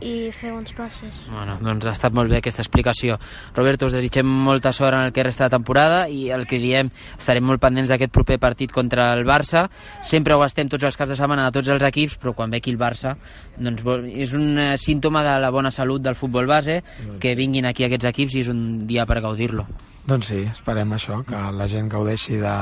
i 0.00 0.30
fer 0.32 0.52
uns 0.52 0.72
passes. 0.76 1.26
Bueno, 1.30 1.58
doncs 1.62 1.86
ha 1.86 1.94
estat 1.94 2.14
molt 2.16 2.30
bé 2.32 2.38
aquesta 2.40 2.62
explicació. 2.64 3.18
Roberto, 3.56 3.86
us 3.86 3.96
desitgem 3.96 4.26
molta 4.26 4.72
sort 4.72 4.96
en 4.96 5.06
el 5.08 5.12
que 5.12 5.24
resta 5.26 5.46
de 5.46 5.56
temporada 5.56 6.06
i 6.08 6.30
el 6.34 6.46
que 6.48 6.60
diem, 6.62 6.90
estarem 7.18 7.44
molt 7.46 7.60
pendents 7.62 7.92
d'aquest 7.92 8.12
proper 8.14 8.38
partit 8.42 8.72
contra 8.72 9.10
el 9.14 9.26
Barça. 9.28 9.66
Sempre 10.02 10.34
ho 10.36 10.44
estem 10.44 10.68
tots 10.72 10.88
els 10.88 10.96
caps 10.96 11.12
de 11.12 11.18
setmana 11.20 11.48
de 11.48 11.58
tots 11.58 11.70
els 11.72 11.84
equips, 11.90 12.18
però 12.20 12.34
quan 12.36 12.50
ve 12.50 12.60
aquí 12.60 12.72
el 12.72 12.80
Barça, 12.80 13.14
doncs 13.58 13.84
és 14.10 14.34
un 14.36 14.58
eh, 14.58 14.72
símptoma 14.80 15.24
de 15.26 15.36
la 15.40 15.52
bona 15.52 15.70
salut 15.70 16.02
del 16.02 16.18
futbol 16.18 16.48
base, 16.48 16.80
que 17.20 17.36
vinguin 17.36 17.68
aquí 17.68 17.84
aquests 17.86 18.10
equips 18.10 18.36
i 18.36 18.44
és 18.44 18.52
un 18.52 18.86
dia 18.88 19.06
per 19.06 19.20
gaudir-lo. 19.20 19.66
Doncs 20.10 20.30
sí, 20.32 20.40
esperem 20.48 20.94
això, 20.96 21.20
que 21.28 21.40
la 21.54 21.68
gent 21.70 21.90
gaudeixi 21.92 22.40
de, 22.40 22.54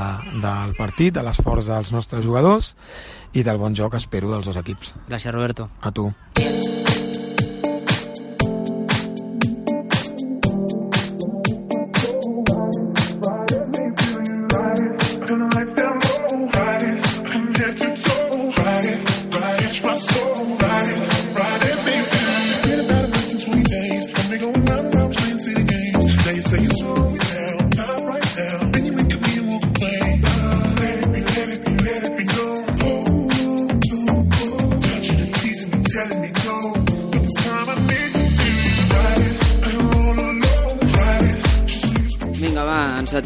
del 0.42 0.74
partit, 0.78 1.14
de 1.14 1.22
l'esforç 1.24 1.70
dels 1.70 1.94
nostres 1.94 2.26
jugadors 2.26 2.74
i 3.32 3.46
del 3.46 3.60
bon 3.62 3.76
joc, 3.78 3.96
espero, 4.00 4.32
dels 4.32 4.50
dos 4.50 4.58
equips. 4.60 4.92
Gràcies, 5.08 5.32
Roberto. 5.32 5.70
A 5.80 5.94
tu. 5.94 6.10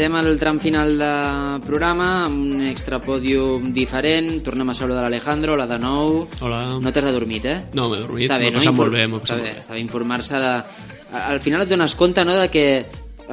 Encetem 0.03 0.17
el 0.19 0.39
tram 0.39 0.59
final 0.59 0.97
de 0.99 1.11
programa 1.63 2.25
amb 2.27 2.41
un 2.57 2.63
extra 2.67 2.99
pòdium 2.99 3.69
diferent. 3.75 4.41
Tornem 4.43 4.69
a 4.71 4.75
saludar 4.75 5.05
l'Alejandro, 5.05 5.55
la 5.57 5.67
de 5.71 5.79
nou. 5.79 6.25
Hola. 6.43 6.79
No 6.83 6.91
t'has 6.93 7.05
adormit, 7.07 7.45
eh? 7.47 7.59
No, 7.79 7.87
m'he 7.89 8.01
dormit, 8.01 8.27
Està 8.27 8.39
bé, 8.41 8.49
no? 8.51 8.59
passat 8.59 8.73
Infor- 8.73 8.89
molt 8.91 8.97
bé, 8.99 9.05
m'ho 9.07 9.21
bé, 9.23 9.53
està 9.61 9.75
bé 9.77 9.81
informar-se 9.81 10.41
de... 10.43 10.51
Al 11.23 11.39
final 11.45 11.63
et 11.63 11.69
dones 11.71 11.95
compte, 11.95 12.25
no?, 12.25 12.35
de 12.35 12.49
que 12.51 12.65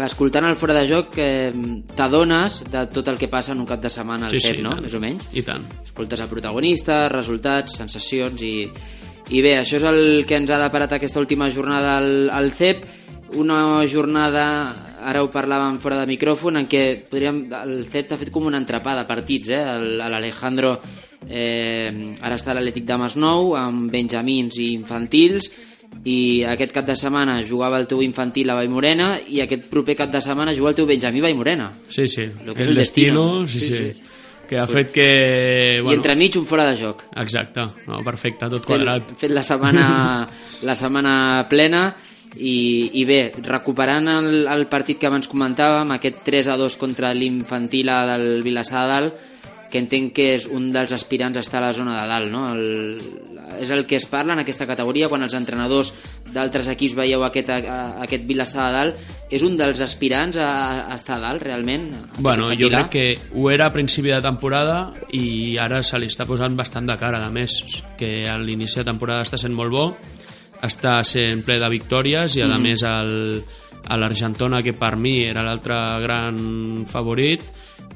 escoltant 0.05 0.45
el 0.45 0.55
fora 0.59 0.75
de 0.77 0.85
joc 0.87 1.17
eh, 1.17 1.49
t'adones 1.95 2.59
de 2.69 2.85
tot 2.93 3.07
el 3.09 3.17
que 3.17 3.27
passa 3.31 3.53
en 3.55 3.63
un 3.63 3.65
cap 3.65 3.81
de 3.81 3.89
setmana 3.89 4.27
al 4.27 4.31
Sí, 4.35 4.39
sí, 4.39 4.47
CEP, 4.51 4.59
i 4.59 4.63
no?, 4.67 4.75
tant. 4.75 4.83
més 4.85 4.93
o 4.93 4.99
menys. 5.01 5.25
I 5.33 5.41
tant. 5.47 5.65
Escoltes 5.87 6.21
a 6.21 6.27
protagonistes, 6.29 7.09
resultats, 7.15 7.79
sensacions 7.81 8.41
i... 8.45 8.53
I 9.29 9.41
bé, 9.45 9.55
això 9.59 9.77
és 9.81 9.83
el 9.89 10.25
que 10.25 10.37
ens 10.37 10.49
ha 10.53 10.57
deparat 10.61 10.93
aquesta 10.99 11.19
última 11.21 11.49
jornada 11.53 11.97
al, 11.97 12.29
al 12.33 12.51
CEP, 12.51 12.85
una 13.37 13.81
jornada, 13.85 14.45
ara 15.01 15.23
ho 15.23 15.29
parlàvem 15.31 15.77
fora 15.79 15.99
de 16.01 16.07
micròfon, 16.09 16.57
en 16.59 16.67
què 16.67 16.83
podríem, 17.09 17.45
el 17.63 17.85
CEP 17.87 18.11
ha 18.13 18.17
fet 18.17 18.31
com 18.31 18.45
una 18.49 18.59
entrepà 18.59 18.95
de 18.97 19.05
partits, 19.07 19.49
eh? 19.49 19.61
El- 19.75 19.97
L'Alejandro 19.99 20.79
eh, 21.27 22.15
ara 22.21 22.35
està 22.35 22.51
a 22.51 22.57
l'Atlètic 22.59 22.85
de 22.87 22.97
Masnou 22.97 23.55
amb 23.59 23.89
benjamins 23.91 24.55
i 24.59 24.71
infantils 24.73 25.49
i 26.05 26.43
aquest 26.45 26.71
cap 26.71 26.85
de 26.85 26.95
setmana 26.95 27.39
jugava 27.43 27.79
el 27.81 27.87
teu 27.89 28.01
infantil 28.05 28.49
a 28.51 28.55
Vallmorena 28.59 29.17
i 29.27 29.41
aquest 29.41 29.65
proper 29.71 29.95
cap 29.97 30.11
de 30.13 30.21
setmana 30.21 30.53
juga 30.55 30.69
el 30.69 30.75
teu 30.77 30.85
benjamí 30.85 31.19
a 31.19 31.23
Vallmorena. 31.27 31.71
Sí, 31.89 32.07
sí. 32.07 32.27
Lo 32.45 32.53
que 32.53 32.61
és 32.63 32.69
el 32.69 32.75
destino. 32.75 33.47
sí, 33.47 33.59
Sí, 33.59 33.67
sí, 33.67 33.75
sí. 33.93 34.03
Que 34.49 34.57
ha 34.57 34.65
fet 34.65 34.89
que... 34.91 35.03
I 35.77 35.93
entremig 35.93 36.33
un 36.39 36.45
fora 36.49 36.63
de 36.65 36.77
joc. 36.79 37.03
Exacte, 37.21 37.61
no, 37.85 37.99
perfecte, 38.03 38.47
tot 38.49 38.63
fet, 38.63 38.65
quadrat. 38.65 39.11
fet 39.21 39.29
la 39.29 39.43
setmana, 39.45 40.27
la 40.65 40.75
setmana 40.75 41.45
plena 41.47 41.83
i, 42.37 42.91
i 43.01 43.05
bé, 43.09 43.19
recuperant 43.45 44.07
el, 44.11 44.45
el 44.47 44.67
partit 44.69 44.99
que 45.01 45.09
abans 45.09 45.29
comentàvem, 45.31 45.95
aquest 45.95 46.21
3 46.27 46.53
a 46.53 46.57
2 46.59 46.77
contra 46.81 47.13
l'infantil 47.17 47.89
del 48.11 48.29
Vilassar 48.45 48.85
de 48.85 48.93
Dalt, 48.93 49.27
que 49.69 49.77
entenc 49.77 50.11
que 50.17 50.31
és 50.35 50.47
un 50.49 50.71
dels 50.73 50.91
aspirants 50.95 51.37
a 51.37 51.43
estar 51.45 51.59
a 51.61 51.67
la 51.67 51.73
zona 51.77 51.93
de 51.99 52.05
dalt, 52.09 52.31
no? 52.33 52.47
El, 52.55 52.97
és 53.61 53.69
el 53.73 53.85
que 53.85 53.99
es 53.99 54.05
parla 54.09 54.33
en 54.33 54.41
aquesta 54.41 54.65
categoria 54.65 55.09
quan 55.09 55.23
els 55.25 55.35
entrenadors 55.37 55.91
d'altres 56.33 56.71
equips 56.73 56.95
veieu 56.97 57.23
aquest, 57.25 57.51
a, 57.53 57.77
aquest 58.03 58.25
Vilassar 58.25 58.67
de 58.67 58.77
Dalt. 58.77 59.03
És 59.29 59.45
un 59.45 59.57
dels 59.59 59.81
aspirants 59.85 60.39
a, 60.41 60.49
a 60.89 60.97
estar 60.97 61.19
a 61.19 61.21
dalt 61.21 61.45
realment? 61.45 61.85
Bueno, 62.17 62.49
jo 62.57 62.71
crec 62.73 62.89
que 62.95 63.05
ho 63.37 63.49
era 63.53 63.69
a 63.69 63.73
principi 63.73 64.09
de 64.09 64.21
temporada 64.25 64.87
i 65.13 65.57
ara 65.61 65.83
se 65.85 66.01
li 66.01 66.09
està 66.09 66.25
posant 66.25 66.57
bastant 66.57 66.89
de 66.89 66.97
cara, 66.97 67.21
a 67.25 67.29
més, 67.33 67.61
que 67.99 68.25
a 68.29 68.39
l'inici 68.41 68.81
de 68.81 68.87
temporada 68.89 69.27
està 69.27 69.37
sent 69.37 69.53
molt 69.53 69.75
bo, 69.75 69.85
està 70.61 71.03
sent 71.03 71.43
ple 71.45 71.59
de 71.59 71.69
victòries 71.69 72.35
i 72.35 72.41
a 72.41 72.47
Mhm. 72.47 72.61
més 72.61 72.83
el, 72.83 73.43
a 73.87 73.97
l'Argentona, 73.97 74.61
que 74.63 74.73
per 74.73 74.95
mi 74.97 75.23
era 75.25 75.41
l'altre 75.43 75.75
gran 76.01 76.85
favorit, 76.85 77.41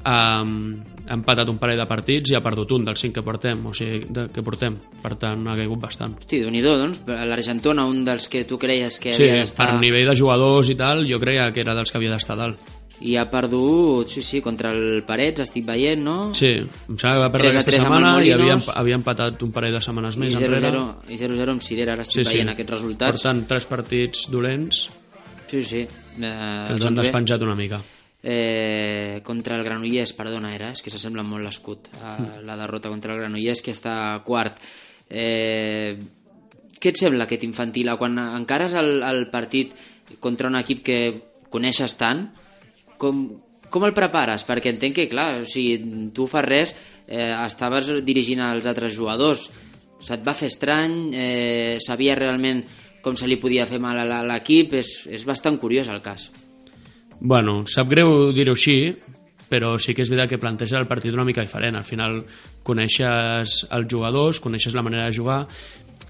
um, 0.04 0.74
ha 1.06 1.12
empatat 1.14 1.48
un 1.52 1.58
parell 1.60 1.78
de 1.78 1.86
partits 1.86 2.30
i 2.32 2.34
ha 2.34 2.40
perdut 2.40 2.70
un 2.72 2.84
dels 2.86 3.00
cinc 3.00 3.14
que 3.18 3.22
portem, 3.22 3.60
o 3.66 3.74
sigui, 3.76 4.06
de, 4.08 4.28
que 4.32 4.42
portem. 4.42 4.78
Per 5.02 5.14
tant, 5.20 5.46
ha 5.48 5.56
caigut 5.58 5.80
bastant. 5.82 6.14
Hosti, 6.18 6.40
déu 6.40 6.50
nhi 6.50 6.62
doncs, 6.64 7.02
l'Argentona, 7.06 7.84
un 7.86 8.04
dels 8.06 8.28
que 8.32 8.44
tu 8.48 8.56
creies 8.58 8.98
que 8.98 9.12
Sí, 9.12 9.24
havia 9.28 9.42
d'estar... 9.42 9.66
per 9.72 9.80
nivell 9.80 10.08
de 10.08 10.16
jugadors 10.16 10.70
i 10.70 10.74
tal, 10.80 11.04
jo 11.06 11.20
creia 11.20 11.50
que 11.52 11.60
era 11.60 11.74
dels 11.76 11.92
que 11.92 11.98
havia 11.98 12.12
d'estar 12.16 12.36
dalt. 12.40 12.58
I 13.04 13.16
ha 13.20 13.26
perdut, 13.28 14.08
sí, 14.08 14.22
sí, 14.24 14.40
contra 14.40 14.70
el 14.72 15.02
Parets, 15.04 15.42
estic 15.44 15.66
veient, 15.68 16.00
no? 16.00 16.32
Sí, 16.34 16.46
em 16.56 16.96
sembla 16.96 17.14
que 17.18 17.22
va 17.24 17.30
perdre 17.34 17.50
3 17.50 17.54
a 17.54 17.58
aquesta 17.58 17.70
3 17.70 17.80
amb 17.84 17.86
el 17.86 18.00
setmana 18.00 18.24
i 18.24 18.30
havia, 18.32 18.56
havia 18.80 18.96
empatat 18.96 19.42
un 19.44 19.52
parell 19.52 19.74
de 19.76 19.80
setmanes 19.84 20.16
més 20.16 20.32
I 20.32 20.38
enrere. 20.38 20.70
0-0 20.70 21.12
i 21.12 21.18
0-0 21.20 21.52
amb 21.52 21.62
Cirera, 21.66 21.92
ara 21.98 22.06
estic 22.06 22.24
veient 22.30 22.48
aquests 22.54 22.70
Per 22.70 22.78
resultats. 22.78 23.22
tant, 23.26 23.42
tres 23.50 23.66
partits 23.68 24.24
dolents 24.32 24.86
Sí, 25.50 25.60
sí. 25.62 25.82
Eh, 25.84 25.86
que 26.18 26.72
els 26.72 26.80
doncs 26.80 26.86
han 26.88 26.94
bé. 26.96 27.02
despenjat 27.02 27.42
una 27.44 27.54
mica. 27.54 27.80
Eh, 28.26 29.20
contra 29.22 29.58
el 29.58 29.64
Granollers, 29.64 30.14
perdona, 30.16 30.54
era, 30.56 30.70
és 30.72 30.80
que 30.80 30.90
s'assembla 30.90 31.22
molt 31.22 31.44
l'escut 31.44 31.90
a 32.02 32.14
la 32.42 32.56
derrota 32.56 32.88
contra 32.88 33.12
el 33.12 33.20
Granollers, 33.20 33.60
que 33.62 33.74
està 33.76 34.22
quart. 34.24 34.56
Eh, 35.10 35.98
què 36.80 36.88
et 36.88 36.96
sembla 36.98 37.24
aquest 37.28 37.44
infantil? 37.44 37.90
Quan 38.00 38.16
encares 38.18 38.72
el, 38.80 39.02
el 39.04 39.26
partit 39.30 39.74
contra 40.20 40.48
un 40.48 40.56
equip 40.56 40.82
que 40.82 40.98
coneixes 41.52 41.94
tant, 42.00 42.24
com, 42.98 43.24
com 43.70 43.86
el 43.86 43.94
prepares? 43.96 44.46
Perquè 44.46 44.72
entenc 44.74 44.96
que, 45.00 45.08
clar, 45.10 45.42
o 45.42 45.48
sigui, 45.50 46.10
tu 46.14 46.28
fas 46.30 46.44
res, 46.46 46.74
eh, 47.08 47.32
estaves 47.44 47.90
dirigint 48.06 48.42
als 48.44 48.66
altres 48.70 48.94
jugadors, 48.96 49.48
se't 50.04 50.24
va 50.26 50.36
fer 50.36 50.50
estrany, 50.52 50.96
eh, 51.12 51.76
sabia 51.80 52.16
realment 52.18 52.64
com 53.04 53.16
se 53.16 53.28
li 53.28 53.36
podia 53.36 53.66
fer 53.68 53.80
mal 53.80 53.98
a 54.00 54.22
l'equip, 54.24 54.78
és, 54.80 54.94
és 55.12 55.24
bastant 55.28 55.58
curiós 55.60 55.90
el 55.92 56.00
cas. 56.04 56.30
Bueno, 57.20 57.62
sap 57.68 57.88
greu 57.88 58.32
dir-ho 58.36 58.56
així, 58.56 58.94
però 59.48 59.74
sí 59.78 59.94
que 59.94 60.02
és 60.02 60.10
veritat 60.10 60.32
que 60.32 60.40
planteja 60.40 60.80
el 60.80 60.88
partit 60.88 61.14
una 61.14 61.24
mica 61.24 61.44
diferent. 61.44 61.76
Al 61.76 61.86
final 61.86 62.22
coneixes 62.64 63.60
els 63.70 63.90
jugadors, 63.90 64.40
coneixes 64.40 64.74
la 64.74 64.82
manera 64.82 65.06
de 65.08 65.16
jugar, 65.16 65.42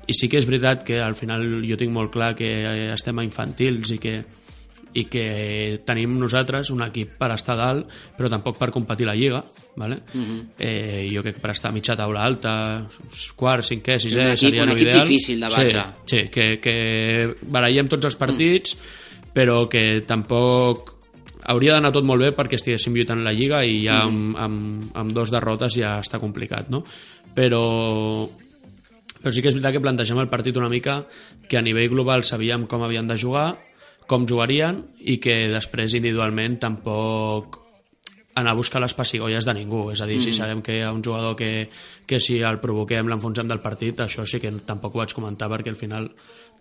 i 0.07 0.15
sí 0.17 0.29
que 0.31 0.39
és 0.39 0.47
veritat 0.47 0.85
que 0.87 1.01
al 1.03 1.17
final 1.19 1.45
jo 1.67 1.79
tinc 1.81 1.93
molt 1.93 2.13
clar 2.15 2.35
que 2.39 2.51
estem 2.93 3.19
a 3.19 3.27
infantils 3.27 3.95
i 3.95 3.99
que 3.99 4.17
i 4.95 5.05
que 5.11 5.81
tenim 5.85 6.13
nosaltres 6.21 6.71
un 6.71 6.83
equip 6.87 7.17
per 7.19 7.33
estar 7.35 7.57
dalt, 7.59 7.89
però 8.17 8.29
tampoc 8.31 8.57
per 8.59 8.71
competir 8.71 9.07
la 9.09 9.15
Lliga, 9.19 9.43
¿vale? 9.77 10.01
Mhm. 10.15 10.41
eh, 10.59 11.09
jo 11.13 11.23
crec 11.23 11.35
que 11.37 11.41
per 11.43 11.51
estar 11.51 11.71
a 11.71 11.75
mitja 11.75 11.97
taula 11.97 12.23
alta, 12.25 12.87
quart, 13.37 13.65
cinquè, 13.65 13.99
sisè, 13.99 14.21
un 14.21 14.27
equip- 14.33 14.39
seria 14.39 14.63
un 14.63 14.71
equip 14.71 14.87
l'ideal. 14.87 15.09
difícil 15.09 15.41
de 15.41 15.49
batre. 15.49 15.85
Sí, 16.05 16.17
sí 16.23 16.29
que, 16.31 16.61
que 16.61 17.35
barallem 17.43 17.89
tots 17.89 18.07
els 18.07 18.17
partits, 18.17 18.77
però 19.35 19.69
que 19.69 20.03
tampoc 20.07 20.93
hauria 21.47 21.75
d'anar 21.75 21.91
tot 21.93 22.05
molt 22.07 22.23
bé 22.23 22.31
perquè 22.33 22.55
estiguéssim 22.57 22.95
lluitant 22.95 23.21
la 23.25 23.33
Lliga 23.35 23.65
i 23.67 23.83
ja 23.85 24.05
amb, 24.07 24.37
amb, 24.39 24.85
amb 24.97 25.13
dos 25.13 25.31
derrotes 25.35 25.75
ja 25.77 25.99
està 26.01 26.21
complicat, 26.23 26.71
no? 26.71 26.85
Però, 27.35 28.31
però 29.21 29.33
sí 29.33 29.43
que 29.43 29.49
és 29.51 29.55
veritat 29.57 29.73
que 29.75 29.83
plantegem 29.83 30.19
el 30.23 30.29
partit 30.31 30.57
una 30.57 30.69
mica 30.71 31.01
que 31.49 31.59
a 31.59 31.63
nivell 31.63 31.91
global 31.91 32.25
sabíem 32.25 32.67
com 32.71 32.83
havien 32.87 33.09
de 33.09 33.19
jugar, 33.19 33.57
com 34.07 34.27
jugarien 34.29 34.83
i 35.01 35.19
que 35.23 35.49
després 35.53 35.95
individualment 35.97 36.59
tampoc 36.61 37.61
anar 38.35 38.51
a 38.51 38.59
buscar 38.59 38.81
les 38.83 38.95
pessigolles 38.95 39.47
de 39.47 39.55
ningú. 39.55 39.91
És 39.95 40.01
a 40.03 40.07
dir, 40.11 40.19
mm. 40.19 40.27
si 40.27 40.35
sabem 40.35 40.63
que 40.63 40.79
hi 40.79 40.83
ha 40.83 40.93
un 40.93 41.05
jugador 41.05 41.37
que, 41.39 41.69
que 42.07 42.19
si 42.21 42.41
el 42.43 42.59
provoquem 42.61 43.07
l'enfonsem 43.09 43.47
del 43.49 43.63
partit, 43.63 44.01
això 44.03 44.27
sí 44.27 44.41
que 44.43 44.51
tampoc 44.67 44.95
ho 44.97 45.05
vaig 45.05 45.15
comentar 45.15 45.49
perquè 45.53 45.71
al 45.71 45.79
final 45.79 46.11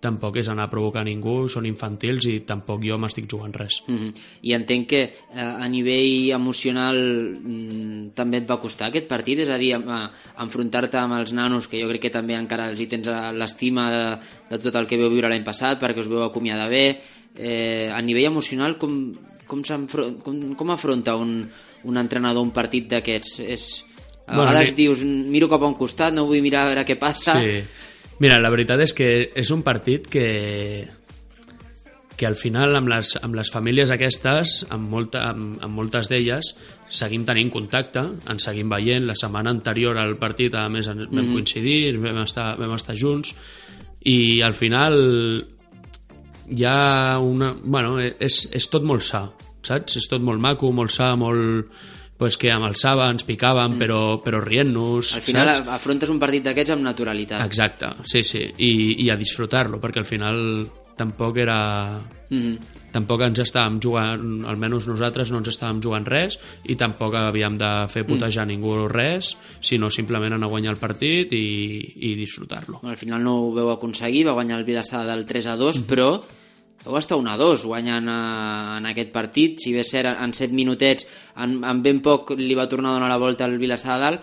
tampoc 0.03 0.35
és 0.41 0.49
anar 0.51 0.65
a 0.67 0.71
provocar 0.71 1.05
ningú, 1.07 1.47
són 1.47 1.65
infantils 1.65 2.25
i 2.27 2.33
tampoc 2.43 2.83
jo 2.83 2.97
m'estic 2.99 3.25
jugant 3.31 3.53
res. 3.55 3.79
Mhm. 3.87 4.09
I 4.43 4.53
entenc 4.57 4.87
que 4.91 5.01
eh, 5.01 5.39
a 5.39 5.67
nivell 5.71 6.29
emocional 6.35 6.99
mm, 6.99 8.11
també 8.13 8.41
et 8.41 8.49
va 8.49 8.59
costar 8.59 8.89
aquest 8.89 9.07
partit, 9.07 9.39
és 9.45 9.49
a 9.49 9.57
dir, 9.57 9.73
a- 9.79 10.11
enfrontar-te 10.43 10.99
amb 10.99 11.15
els 11.21 11.31
nanos, 11.33 11.69
que 11.71 11.79
jo 11.81 11.87
crec 11.87 12.09
que 12.09 12.13
també 12.13 12.35
encara 12.35 12.67
els 12.69 12.83
hi 12.83 12.89
tens 12.91 13.07
eh, 13.07 13.31
l'estima 13.31 13.89
de, 13.95 14.05
de 14.51 14.59
tot 14.67 14.75
el 14.75 14.87
que 14.91 14.99
veu 14.99 15.09
viure 15.09 15.31
l'any 15.31 15.47
passat, 15.47 15.79
perquè 15.81 16.03
us 16.03 16.11
veu 16.11 16.27
acomiadar 16.27 16.69
bé. 16.69 16.99
Eh, 17.35 17.89
a 17.91 18.01
nivell 18.01 18.29
emocional, 18.29 18.77
com, 18.77 19.13
com, 19.47 19.63
com, 20.23 20.41
com 20.55 20.71
afronta 20.71 21.15
un, 21.15 21.39
un 21.83 21.97
entrenador 21.97 22.43
un 22.43 22.51
partit 22.53 22.89
d'aquests? 22.91 23.39
És, 23.41 23.69
a 24.27 24.35
Bueno, 24.35 24.51
vegades 24.51 24.75
dius, 24.75 25.03
miro 25.03 25.49
cap 25.51 25.63
a 25.63 25.67
un 25.67 25.75
costat, 25.75 26.13
no 26.13 26.27
vull 26.29 26.43
mirar 26.45 26.63
a 26.63 26.71
veure 26.71 26.85
què 26.87 26.99
passa. 26.99 27.39
Sí. 27.41 27.63
Mira, 28.21 28.37
la 28.39 28.51
veritat 28.53 28.79
és 28.85 28.93
que 28.93 29.09
és 29.35 29.49
un 29.51 29.63
partit 29.65 30.07
que 30.07 30.27
que 32.15 32.27
al 32.27 32.35
final 32.37 32.75
amb 32.77 32.91
les, 32.91 33.15
amb 33.25 33.35
les 33.35 33.49
famílies 33.51 33.91
aquestes, 33.91 34.59
amb, 34.69 34.85
molta, 34.89 35.23
amb, 35.31 35.57
amb 35.65 35.73
moltes 35.73 36.09
d'elles, 36.11 36.51
seguim 36.93 37.25
tenint 37.25 37.49
contacte, 37.51 38.03
ens 38.29 38.45
seguim 38.45 38.69
veient. 38.69 39.07
La 39.09 39.15
setmana 39.17 39.49
anterior 39.49 39.97
al 39.97 40.15
partit, 40.21 40.53
a 40.55 40.67
més, 40.69 40.87
vam 40.87 41.09
Mhm. 41.09 41.33
coincidir, 41.33 41.97
vam 41.97 42.21
estar, 42.21 42.55
vam 42.59 42.75
estar 42.75 42.95
junts, 42.95 43.33
i 44.05 44.41
al 44.41 44.53
final 44.53 45.47
hi 46.49 46.65
ha 46.67 47.19
una... 47.23 47.53
Bueno, 47.63 47.97
és, 48.01 48.43
és 48.51 48.69
tot 48.71 48.85
molt 48.87 49.05
sa, 49.05 49.25
saps? 49.65 49.97
És 50.01 50.07
tot 50.11 50.23
molt 50.23 50.41
maco, 50.43 50.71
molt 50.75 50.93
sa, 50.93 51.13
molt... 51.19 51.73
Pues 52.13 52.37
que 52.39 52.51
amb 52.53 52.67
el 52.67 52.75
Saba 52.77 53.07
ens 53.11 53.25
picàvem, 53.25 53.73
però, 53.79 54.19
però 54.23 54.37
rient-nos, 54.39 55.15
Al 55.17 55.23
final 55.25 55.49
saps? 55.49 55.71
afrontes 55.75 56.11
un 56.13 56.19
partit 56.21 56.45
d'aquests 56.45 56.75
amb 56.75 56.85
naturalitat. 56.85 57.41
Exacte, 57.43 57.89
sí, 58.07 58.21
sí, 58.23 58.43
i, 58.63 58.69
i 59.03 59.09
a 59.11 59.17
disfrutar-lo, 59.19 59.79
perquè 59.81 60.03
al 60.03 60.07
final 60.07 60.37
tampoc 60.97 61.37
era... 61.37 61.99
Mhm. 62.29 62.57
Tampoc 62.93 63.21
ens 63.25 63.39
estàvem 63.41 63.79
jugant, 63.81 64.43
almenys 64.45 64.85
nosaltres 64.87 65.31
no 65.33 65.39
ens 65.41 65.49
estàvem 65.49 65.79
jugant 65.81 66.05
res 66.05 66.35
i 66.69 66.75
tampoc 66.77 67.15
havíem 67.17 67.55
de 67.57 67.69
fer 67.89 68.03
putejar 68.05 68.45
ningú 68.45 68.87
res, 68.87 69.31
sinó 69.61 69.89
simplement 69.89 70.33
anar 70.35 70.45
a 70.45 70.49
guanyar 70.51 70.73
el 70.75 70.77
partit 70.81 71.33
i, 71.33 71.41
i 72.09 72.13
disfrutar-lo. 72.19 72.81
Al 72.85 72.97
final 72.97 73.23
no 73.25 73.33
ho 73.47 73.51
veu 73.55 73.71
aconseguir, 73.73 74.27
va 74.27 74.35
guanyar 74.37 74.59
el 74.59 74.65
Vilassar 74.65 75.07
del 75.09 75.25
3 75.25 75.47
a 75.47 75.57
2, 75.57 75.79
però 75.89 76.07
vau 76.85 76.97
estar 76.99 77.17
1 77.17 77.31
a 77.33 77.37
2 77.37 77.65
guanyant 77.65 78.07
eh, 78.13 78.77
en 78.77 78.85
aquest 78.93 79.11
partit, 79.11 79.57
si 79.63 79.73
bé 79.73 79.83
ser 79.83 80.05
en 80.13 80.33
7 80.33 80.53
minutets, 80.53 81.07
en, 81.37 81.63
en 81.65 81.81
ben 81.81 82.01
poc 82.05 82.35
li 82.37 82.53
va 82.53 82.69
tornar 82.69 82.91
a 82.91 82.99
donar 82.99 83.09
la 83.09 83.17
volta 83.21 83.45
al 83.49 83.57
Vilassar 83.57 83.97
de 83.97 84.03
dalt, 84.05 84.21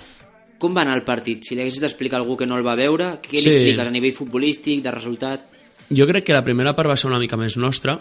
com 0.61 0.75
va 0.77 0.83
anar 0.83 0.95
el 0.99 1.03
partit? 1.07 1.43
Si 1.43 1.55
li 1.57 1.63
haguessis 1.65 1.81
d'explicar 1.83 2.19
a 2.19 2.23
algú 2.23 2.37
que 2.37 2.47
no 2.47 2.55
el 2.59 2.67
va 2.67 2.77
veure, 2.79 3.17
què 3.25 3.39
li 3.39 3.47
Sí. 3.47 3.55
expliques 3.55 3.87
a 3.87 3.91
nivell 3.91 4.13
futbolístic, 4.15 4.83
de 4.85 4.91
resultat? 4.95 5.47
Jo 5.91 6.07
crec 6.07 6.25
que 6.25 6.33
la 6.37 6.45
primera 6.45 6.75
part 6.77 6.89
va 6.89 6.97
ser 6.97 7.09
una 7.11 7.19
mica 7.19 7.37
més 7.37 7.57
nostra 7.59 7.99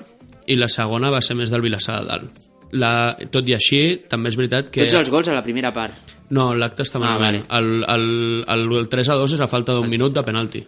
i 0.48 0.56
la 0.58 0.68
segona 0.70 1.10
va 1.10 1.22
ser 1.22 1.36
més 1.36 1.50
del 1.50 1.62
Vilassar 1.62 2.00
de 2.02 2.08
Dalt. 2.08 2.40
La, 2.72 2.92
tot 3.34 3.48
i 3.50 3.56
així, 3.56 3.80
també 4.10 4.30
és 4.30 4.38
veritat 4.38 4.70
que... 4.70 4.84
Tots 4.86 5.00
els 5.00 5.10
gols 5.10 5.28
a 5.32 5.34
la 5.34 5.42
primera 5.42 5.72
part. 5.74 5.96
No, 6.30 6.52
l'acte 6.54 6.84
està 6.86 7.00
Ah, 7.02 7.16
malament. 7.18 7.48
el, 7.50 7.84
el, 7.90 8.44
el, 8.46 8.66
el 8.78 8.90
3 8.90 9.10
a 9.10 9.16
2 9.18 9.34
és 9.34 9.42
a 9.42 9.48
falta 9.50 9.74
d'un 9.74 9.90
minut 9.90 10.14
de 10.14 10.22
penalti. 10.24 10.62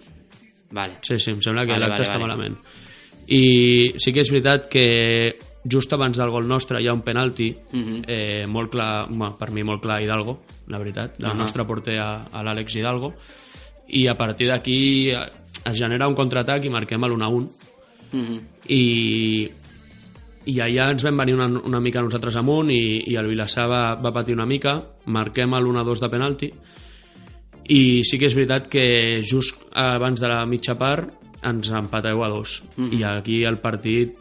Vale. 0.71 0.97
Sí, 1.05 1.19
sí, 1.19 1.29
em 1.35 1.41
sembla 1.45 1.65
que 1.67 1.75
Vale, 1.75 1.85
l'acte 1.85 1.99
vale, 2.01 2.07
està 2.09 2.17
vale. 2.17 2.25
malament. 2.25 2.57
I 3.27 3.93
sí 4.01 4.11
que 4.15 4.23
és 4.25 4.31
veritat 4.33 4.65
que 4.71 4.85
just 5.63 5.93
abans 5.93 6.17
del 6.17 6.31
gol 6.33 6.47
nostre 6.49 6.81
hi 6.81 6.87
ha 6.89 6.93
un 6.97 7.03
penalti 7.05 7.51
Mhm. 7.71 8.01
eh, 8.07 8.47
molt 8.47 8.71
clar, 8.71 9.05
bueno, 9.09 9.35
per 9.37 9.51
mi 9.51 9.61
molt 9.63 9.83
clar 9.83 10.01
Hidalgo, 10.01 10.39
la 10.69 10.79
veritat, 10.79 11.19
del 11.19 11.29
Ahà. 11.29 11.37
nostre 11.37 11.65
porter 11.65 11.99
a, 11.99 12.25
a 12.33 12.41
l'Àlex 12.43 12.75
Hidalgo 12.75 13.13
i 13.89 14.07
a 14.07 14.15
partir 14.17 14.47
d'aquí 14.49 15.11
es 15.65 15.77
genera 15.77 16.07
un 16.07 16.15
contraatac 16.15 16.65
i 16.65 16.69
marquem 16.73 17.03
l'1 17.05 17.23
a 17.23 17.27
1 17.29 17.49
Mhm. 18.11 18.39
i, 18.67 19.49
i 20.51 20.55
allà 20.59 20.89
ens 20.91 21.03
vam 21.05 21.15
venir 21.21 21.35
una, 21.37 21.45
una 21.47 21.79
mica 21.79 22.01
nosaltres 22.03 22.35
amunt 22.35 22.69
i, 22.73 23.03
i 23.07 23.15
el 23.15 23.27
Vilassar 23.29 23.69
va, 23.71 23.95
va 23.95 24.11
patir 24.11 24.33
una 24.35 24.45
mica 24.45 24.73
marquem 25.05 25.53
l'1-2 25.55 26.01
de 26.01 26.09
penalti 26.11 26.49
i 27.71 28.01
sí 28.03 28.17
que 28.19 28.27
és 28.27 28.35
veritat 28.35 28.67
que 28.67 29.21
just 29.23 29.61
abans 29.71 30.19
de 30.19 30.27
la 30.27 30.41
mitja 30.49 30.75
part 30.75 31.13
ens 31.47 31.69
empateu 31.71 32.23
a 32.25 32.29
dos 32.29 32.63
Mhm. 32.75 32.91
i 32.99 33.03
aquí 33.03 33.43
el 33.45 33.59
partit 33.59 34.17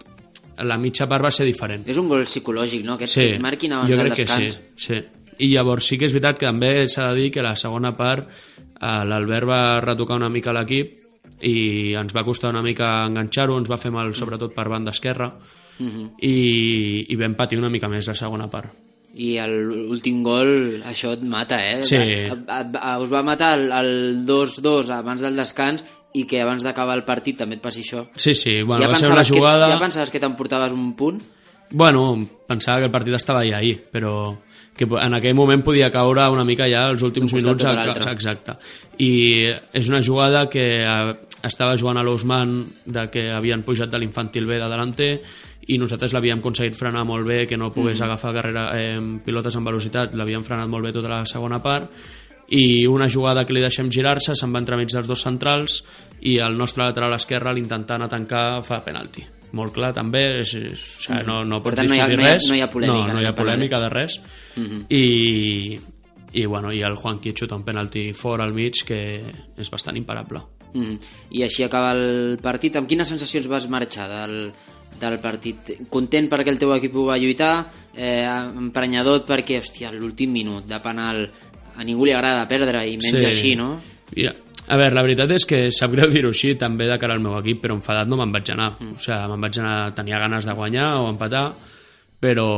la 0.62 0.76
mitja 0.78 1.08
part 1.08 1.24
va 1.24 1.30
ser 1.32 1.46
diferent 1.46 1.88
És 1.88 1.96
un 1.98 2.06
gol 2.08 2.22
psicològic, 2.28 2.84
no? 2.84 2.94
Aquest 2.94 3.12
sí, 3.14 3.20
que 3.20 3.34
et 3.34 3.40
marquin 3.40 3.72
abans 3.72 3.90
jo 3.90 3.96
del 3.96 4.12
crec 4.12 4.26
que 4.28 4.50
sí, 4.52 4.62
sí. 4.76 5.00
i 5.38 5.48
llavors 5.54 5.84
sí 5.86 5.98
que 5.98 6.04
és 6.06 6.12
veritat 6.12 6.38
que 6.38 6.46
també 6.46 6.86
s'ha 6.86 7.08
de 7.10 7.20
dir 7.22 7.30
que 7.32 7.42
la 7.42 7.56
segona 7.56 7.96
part 7.96 8.28
eh, 8.28 9.04
l'Albert 9.04 9.48
va 9.48 9.80
retocar 9.80 10.16
una 10.16 10.28
mica 10.28 10.52
l'equip 10.52 10.99
i 11.42 11.94
ens 11.98 12.12
va 12.16 12.24
costar 12.24 12.50
una 12.54 12.62
mica 12.62 12.90
enganxar-ho, 13.06 13.56
ens 13.58 13.70
va 13.70 13.78
fer 13.80 13.90
mal 13.94 14.14
sobretot 14.14 14.54
per 14.54 14.68
banda 14.68 14.90
esquerra 14.96 15.32
Mhm. 15.80 16.10
i, 16.20 17.06
i 17.08 17.16
vam 17.16 17.32
patir 17.34 17.56
una 17.58 17.70
mica 17.72 17.88
més 17.88 18.06
la 18.06 18.14
segona 18.14 18.50
part. 18.52 18.68
I 19.16 19.32
l'últim 19.48 20.22
gol, 20.22 20.82
això 20.86 21.14
et 21.16 21.22
mata, 21.26 21.56
eh? 21.66 21.80
Sí. 21.82 21.96
A, 21.96 22.36
a, 22.46 22.60
a, 22.92 22.98
us 23.00 23.10
va 23.10 23.22
matar 23.26 23.54
el, 23.58 23.72
el 23.72 24.26
2-2 24.28 24.92
abans 24.94 25.24
del 25.24 25.40
descans 25.40 25.82
i 26.14 26.26
que 26.28 26.42
abans 26.42 26.62
d'acabar 26.62 26.98
el 26.98 27.04
partit 27.08 27.38
també 27.40 27.56
et 27.56 27.62
passi 27.64 27.80
això. 27.82 28.04
Sí, 28.14 28.34
sí, 28.34 28.60
bueno, 28.62 28.86
va 28.86 29.00
ser 29.00 29.10
una 29.10 29.24
jugada... 29.24 29.66
Que, 29.66 29.78
ja 29.78 29.82
pensaves 29.82 30.12
que 30.12 30.20
t'emportaves 30.22 30.76
un 30.76 30.92
punt? 30.98 31.20
Bueno, 31.70 32.04
pensava 32.46 32.78
que 32.78 32.90
el 32.90 32.94
partit 32.94 33.14
estava 33.14 33.42
ja 33.46 33.58
ahí, 33.58 33.72
però 33.90 34.36
que 34.76 34.86
en 34.86 35.14
aquell 35.14 35.34
moment 35.34 35.62
podia 35.62 35.90
caure 35.90 36.28
una 36.32 36.44
mica 36.44 36.68
ja 36.70 36.86
els 36.88 37.02
últims 37.02 37.32
minuts. 37.34 37.64
a-. 37.64 38.12
Exacte. 38.12 38.54
I 38.98 39.10
és 39.76 39.88
una 39.90 40.00
jugada 40.02 40.46
que 40.48 40.64
eh, 40.84 41.14
estava 41.44 41.76
jugant 41.76 41.98
a 41.98 42.02
l'Osman 42.02 42.66
de 42.84 43.08
que 43.10 43.30
havien 43.32 43.62
pujat 43.62 43.90
de 43.90 43.98
l'infantil 43.98 44.46
B 44.46 44.58
de 44.60 44.68
delanter 44.68 45.22
i 45.68 45.78
nosaltres 45.78 46.12
l'havíem 46.12 46.38
aconseguit 46.40 46.74
frenar 46.74 47.04
molt 47.04 47.26
bé, 47.26 47.46
que 47.46 47.56
no 47.56 47.72
pogués 47.72 47.98
Mhm. 48.00 48.04
agafar 48.08 48.32
carrera, 48.34 48.70
eh, 48.80 48.98
pilotes 49.24 49.54
en 49.56 49.64
velocitat, 49.64 50.14
l'havíem 50.14 50.42
frenat 50.44 50.68
molt 50.68 50.84
bé 50.84 50.92
tota 50.92 51.08
la 51.08 51.24
segona 51.26 51.62
part 51.62 51.90
i 52.48 52.84
una 52.86 53.08
jugada 53.08 53.44
que 53.46 53.52
li 53.52 53.60
deixem 53.60 53.88
girar-se, 53.90 54.34
se'n 54.34 54.52
va 54.52 54.58
entremig 54.58 54.88
dels 54.90 55.06
dos 55.06 55.22
centrals 55.22 55.84
i 56.22 56.38
el 56.38 56.56
nostre 56.58 56.82
lateral 56.84 57.12
esquerre 57.14 57.54
l'intentant 57.54 58.02
a 58.02 58.08
tancar 58.08 58.62
fa 58.64 58.82
penalti. 58.84 59.24
Molt 59.52 59.72
clar 59.72 59.92
també, 59.92 60.40
és, 60.40 60.54
és, 60.54 60.72
o 60.72 61.00
sigui, 61.02 61.24
no, 61.26 61.44
no 61.44 61.62
pots 61.62 61.78
no 61.78 61.94
hi 61.94 62.00
ha- 62.00 62.06
discutir 62.06 62.16
no 62.18 62.22
hi 62.22 62.26
ha- 62.28 62.32
res. 62.34 62.48
no 62.50 62.56
hi 62.56 62.60
ha 62.60 62.70
polèmica 62.70 63.06
No, 63.08 63.14
no 63.14 63.20
hi 63.20 63.24
ha 63.26 63.34
polèmica 63.34 63.80
de 63.80 63.88
res. 63.88 64.20
Mhm. 64.56 64.84
I, 64.88 65.78
i, 66.32 66.46
bueno, 66.46 66.72
i 66.72 66.82
el 66.82 66.94
Juanqui 66.96 67.32
xuta 67.34 67.54
un 67.56 67.64
penalti 67.64 68.12
fora 68.12 68.44
al 68.44 68.52
mig 68.54 68.74
que 68.86 69.22
és 69.56 69.70
bastant 69.70 69.96
imparable. 69.96 70.40
Mm. 70.74 70.98
I 71.38 71.42
així 71.46 71.64
acaba 71.64 71.92
el 71.96 72.38
partit. 72.42 72.76
Amb 72.76 72.88
quines 72.88 73.08
sensacions 73.08 73.48
vas 73.50 73.68
marxar 73.68 74.08
del, 74.08 74.52
del 75.00 75.18
partit? 75.22 75.72
Content 75.90 76.28
perquè 76.30 76.52
el 76.52 76.58
teu 76.58 76.74
equip 76.76 76.94
ho 76.96 77.06
va 77.08 77.18
lluitar, 77.18 77.54
eh, 77.94 78.26
emprenyador 78.58 79.24
perquè, 79.26 79.58
hòstia, 79.60 79.90
l'últim 79.92 80.30
minut 80.32 80.66
de 80.70 80.78
penal 80.80 81.24
a 81.76 81.84
ningú 81.84 82.04
li 82.04 82.12
agrada 82.12 82.46
perdre 82.48 82.84
i 82.88 82.96
menys 82.98 83.22
Sí. 83.22 83.26
així, 83.26 83.56
no? 83.56 83.80
Mira, 84.16 84.34
a 84.68 84.76
veure, 84.76 84.94
la 84.94 85.02
veritat 85.02 85.30
és 85.30 85.46
que 85.46 85.70
sap 85.70 85.90
greu 85.92 86.10
dir-ho 86.10 86.30
així 86.30 86.54
també 86.58 86.86
de 86.86 86.98
cara 86.98 87.14
al 87.14 87.20
meu 87.22 87.38
equip, 87.38 87.62
però 87.62 87.74
enfadat 87.74 88.06
no 88.06 88.16
me'n 88.16 88.32
vaig 88.32 88.50
anar. 88.52 88.76
Mm. 88.78 88.94
O 88.94 88.98
sigui, 89.02 89.18
me'n 89.32 89.40
vaig 89.40 89.58
anar, 89.58 89.94
tenia 89.94 90.18
ganes 90.18 90.46
de 90.46 90.52
guanyar 90.54 90.88
o 91.00 91.08
empatar, 91.10 91.52
però 92.20 92.48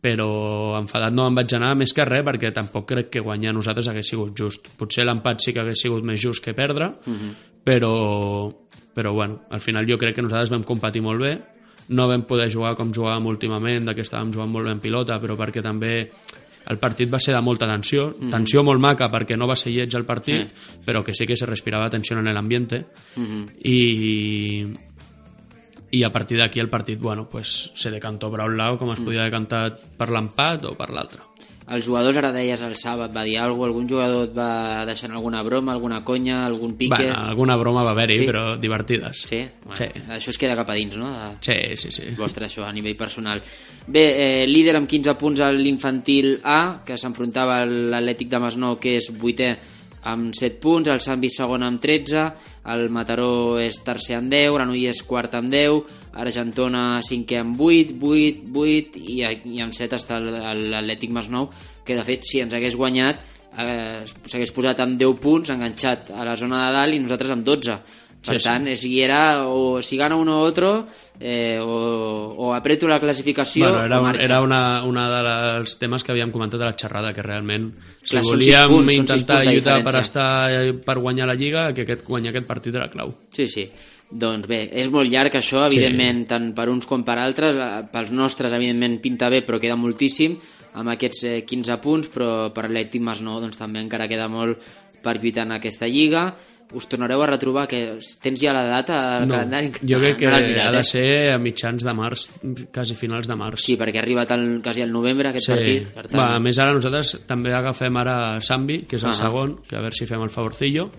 però 0.00 0.78
enfadat 0.78 1.12
no 1.12 1.24
me'n 1.26 1.34
vaig 1.42 1.54
anar 1.54 1.74
més 1.76 1.92
que 1.92 2.04
res 2.08 2.24
perquè 2.24 2.52
tampoc 2.56 2.86
crec 2.88 3.10
que 3.10 3.20
guanyar 3.20 3.52
nosaltres 3.52 3.88
hagués 3.88 4.08
sigut 4.08 4.32
just. 4.36 4.68
Potser 4.78 5.04
l'empat 5.04 5.40
sí 5.44 5.52
que 5.52 5.60
hagués 5.60 5.80
sigut 5.82 6.02
més 6.04 6.20
just 6.20 6.42
que 6.44 6.54
perdre, 6.54 6.94
Mhm. 7.06 7.34
però, 7.64 8.52
però 8.94 9.12
bueno, 9.12 9.42
al 9.50 9.60
final 9.60 9.86
jo 9.86 9.98
crec 9.98 10.14
que 10.14 10.22
nosaltres 10.22 10.50
vam 10.50 10.62
competir 10.64 11.02
molt 11.02 11.20
bé, 11.20 11.38
no 11.90 12.06
vam 12.08 12.22
poder 12.22 12.50
jugar 12.50 12.76
com 12.76 12.92
jugàvem 12.92 13.26
últimament, 13.26 13.84
de 13.84 13.94
que 13.94 14.02
estàvem 14.02 14.32
jugant 14.32 14.50
molt 14.50 14.66
bé 14.66 14.72
en 14.72 14.80
pilota, 14.80 15.20
però 15.20 15.36
perquè 15.36 15.60
també 15.62 16.08
el 16.70 16.78
partit 16.78 17.12
va 17.12 17.18
ser 17.18 17.34
de 17.34 17.40
molta 17.42 17.66
tensió, 17.66 18.12
Mhm. 18.16 18.30
tensió 18.30 18.62
molt 18.62 18.80
maca 18.80 19.10
perquè 19.10 19.36
no 19.36 19.46
va 19.46 19.56
ser 19.56 19.72
lleig 19.72 19.94
el 19.96 20.04
partit, 20.04 20.48
Sí. 20.48 20.80
però 20.86 21.02
que 21.02 21.12
sí 21.14 21.26
que 21.26 21.36
se 21.36 21.46
respirava 21.46 21.90
tensió 21.90 22.16
en 22.18 22.24
l'ambiente 22.32 22.86
Mhm. 23.16 23.46
i 23.64 24.66
i 25.90 26.02
a 26.04 26.10
partir 26.10 26.38
d'aquí 26.38 26.60
el 26.60 26.70
partit 26.70 27.00
bueno, 27.00 27.28
pues, 27.28 27.72
se 27.74 27.90
decantó 27.90 28.30
per 28.30 28.44
un 28.46 28.56
lado 28.56 28.78
com 28.78 28.92
es 28.92 29.00
podia 29.00 29.24
decantar 29.26 29.76
per 29.98 30.10
l'empat 30.10 30.64
o 30.70 30.76
per 30.78 30.90
l'altre 30.94 31.26
Els 31.70 31.86
jugadors, 31.86 32.16
ara 32.18 32.32
deies 32.34 32.58
el 32.66 32.72
sàbat, 32.74 33.12
va 33.14 33.22
dir 33.22 33.36
alguna 33.38 33.68
cosa, 33.68 33.68
algun 33.70 33.88
jugador 33.88 34.24
et 34.26 34.32
va 34.34 34.84
deixant 34.88 35.12
alguna 35.14 35.44
broma, 35.46 35.70
alguna 35.70 36.00
conya, 36.02 36.40
algun 36.44 36.72
pique... 36.74 36.96
bueno, 36.96 37.14
alguna 37.14 37.56
broma 37.56 37.84
va 37.86 37.92
haver-hi 37.94 38.16
Sí? 38.18 38.26
però 38.26 38.42
divertides 38.58 39.20
Sí? 39.28 39.38
Bueno, 39.62 39.76
Sí. 39.78 39.86
Això 40.10 40.34
es 40.34 40.38
queda 40.38 40.56
cap 40.58 40.72
a 40.72 40.74
dins, 40.74 40.96
no? 40.98 41.12
De... 41.14 41.28
sí, 41.46 41.76
sí, 41.76 41.92
sí. 41.94 42.08
vostre 42.18 42.48
això 42.48 42.66
a 42.66 42.72
nivell 42.74 42.96
personal. 42.98 43.42
Bé, 43.86 44.02
eh, 44.42 44.46
líder 44.50 44.80
amb 44.80 44.90
15 44.90 45.14
punts 45.14 45.40
a 45.46 45.52
l'infantil 45.54 46.40
A, 46.42 46.80
que 46.84 46.98
s'enfrontava 46.98 47.60
a 47.62 47.68
l'Atlètic 47.70 48.28
de 48.34 48.42
Masnou, 48.42 48.80
que 48.82 48.96
és 48.98 49.12
vuitè 49.14 49.52
amb 50.08 50.34
7 50.36 50.60
punts, 50.62 50.88
el 50.88 51.00
Sant 51.04 51.20
Vist 51.20 51.40
segon 51.40 51.64
amb 51.66 51.80
13, 51.82 52.22
el 52.72 52.86
Mataró 52.92 53.58
és 53.60 53.80
tercer 53.84 54.16
amb 54.18 54.32
10, 54.32 54.52
Granollers 54.56 55.02
quart 55.08 55.34
amb 55.38 55.52
10, 55.52 55.98
Argentona 56.20 56.84
cinquè 57.06 57.40
amb 57.42 57.60
8, 57.60 57.98
8, 58.00 58.46
8 58.54 59.02
i, 59.02 59.18
i 59.56 59.60
amb 59.64 59.76
7 59.76 60.00
està 60.00 60.20
l'Atlètic 60.20 61.12
Masnou, 61.12 61.50
que 61.84 61.98
de 61.98 62.06
fet 62.06 62.24
si 62.26 62.40
ens 62.44 62.56
hagués 62.56 62.78
guanyat 62.78 63.20
eh, 63.58 64.06
s'hagués 64.06 64.52
posat 64.54 64.80
amb 64.84 64.98
10 65.00 65.18
punts 65.22 65.50
enganxat 65.52 66.12
a 66.14 66.26
la 66.26 66.36
zona 66.38 66.66
de 66.66 66.76
dalt 66.76 66.96
i 66.96 67.02
nosaltres 67.02 67.34
amb 67.34 67.46
12 67.46 67.78
per 68.20 68.36
Sí, 68.36 68.42
sí. 68.42 68.48
tant, 68.48 68.66
si 68.76 69.00
era 69.00 69.46
o 69.48 69.80
si 69.82 69.96
gana 69.96 70.16
uno 70.16 70.38
u 70.40 70.44
otro 70.44 70.86
eh, 71.18 71.58
o, 71.58 72.34
o 72.36 72.52
apreto 72.54 72.86
la 72.88 73.00
classificació 73.00 73.64
Bueno, 73.70 73.84
era, 73.86 73.96
o 73.96 74.00
un, 74.02 74.06
marxa. 74.08 74.22
era 74.24 74.40
una, 74.42 74.84
una 74.84 75.06
dels 75.10 75.78
temes 75.78 76.04
que 76.04 76.12
havíem 76.12 76.30
comentat 76.30 76.60
a 76.60 76.66
la 76.70 76.76
xerrada, 76.76 77.14
que 77.16 77.22
realment 77.24 77.70
si 78.02 78.16
Clar, 78.16 78.24
volíem 78.24 78.68
punts, 78.74 78.92
intentar 78.92 79.44
lluitar 79.46 79.78
per, 79.84 79.94
estar, 80.00 80.50
per 80.84 80.98
guanyar 80.98 81.26
la 81.28 81.34
Lliga, 81.34 81.70
que 81.72 81.82
aquest, 81.86 82.04
guanyar 82.06 82.34
aquest 82.34 82.46
partit 82.48 82.74
era 82.76 82.90
clau. 82.92 83.14
Sí, 83.32 83.48
sí. 83.48 83.66
Doncs 84.10 84.48
bé, 84.50 84.64
és 84.74 84.88
molt 84.90 85.06
llarg 85.08 85.36
això, 85.38 85.64
evidentment, 85.68 86.24
tant 86.26 86.48
per 86.56 86.64
uns 86.68 86.84
com 86.88 87.04
per 87.06 87.14
altres. 87.22 87.54
Eh, 87.56 87.84
Pels 87.92 88.10
nostres, 88.10 88.52
evidentment, 88.52 88.96
pinta 89.00 89.28
bé, 89.30 89.44
però 89.46 89.60
queda 89.62 89.76
moltíssim, 89.78 90.34
amb 90.74 90.90
aquests 90.96 91.24
eh, 91.28 91.36
15 91.46 91.76
punts, 91.84 92.08
però 92.10 92.50
per 92.52 92.64
l'Atlètic 92.66 93.04
Masnou 93.06 93.38
doncs, 93.40 93.56
també 93.60 93.78
encara 93.84 94.08
queda 94.10 94.26
molt 94.28 94.58
per 95.04 95.14
lluitar 95.20 95.44
en 95.46 95.52
aquesta 95.60 95.86
Lliga. 95.86 96.24
Us 96.72 96.86
tornareu 96.86 97.20
a 97.22 97.26
retrobar, 97.26 97.66
que 97.66 97.98
tens 98.22 98.40
ja 98.40 98.52
la 98.54 98.62
data 98.64 99.16
al 99.16 99.26
No, 99.26 99.34
calendari? 99.34 99.72
jo 99.82 99.98
crec 99.98 100.16
que 100.18 100.26
No 100.26 100.32
l'has 100.36 100.46
mirat, 100.46 100.66
ha 100.68 100.72
de 100.72 100.80
eh? 100.80 100.84
ser 100.84 101.32
a 101.34 101.38
mitjans 101.38 101.82
de 101.82 101.92
març, 101.92 102.28
quasi 102.72 102.94
finals 102.94 103.26
de 103.26 103.34
març. 103.34 103.64
Sí, 103.64 103.76
perquè 103.76 103.98
ha 103.98 104.02
arribat 104.04 104.30
el, 104.36 104.60
quasi 104.62 104.82
al 104.82 104.92
novembre 104.92 105.30
aquest 105.30 105.46
Sí. 105.46 105.52
partit. 105.52 105.88
Per 105.92 106.06
tant, 106.08 106.20
Va, 106.20 106.36
a 106.36 106.38
més, 106.38 106.58
ara 106.60 106.72
nosaltres 106.72 107.26
també 107.26 107.52
agafem 107.52 107.96
ara 107.96 108.40
Sambi, 108.40 108.82
que 108.86 108.96
és 108.96 109.02
el 109.02 109.10
Ahà. 109.10 109.14
segon, 109.14 109.56
que 109.66 109.74
a 109.76 109.80
veure 109.80 109.94
si 109.96 110.06
fem 110.06 110.22
el 110.22 110.30
favorcillo. 110.30 110.90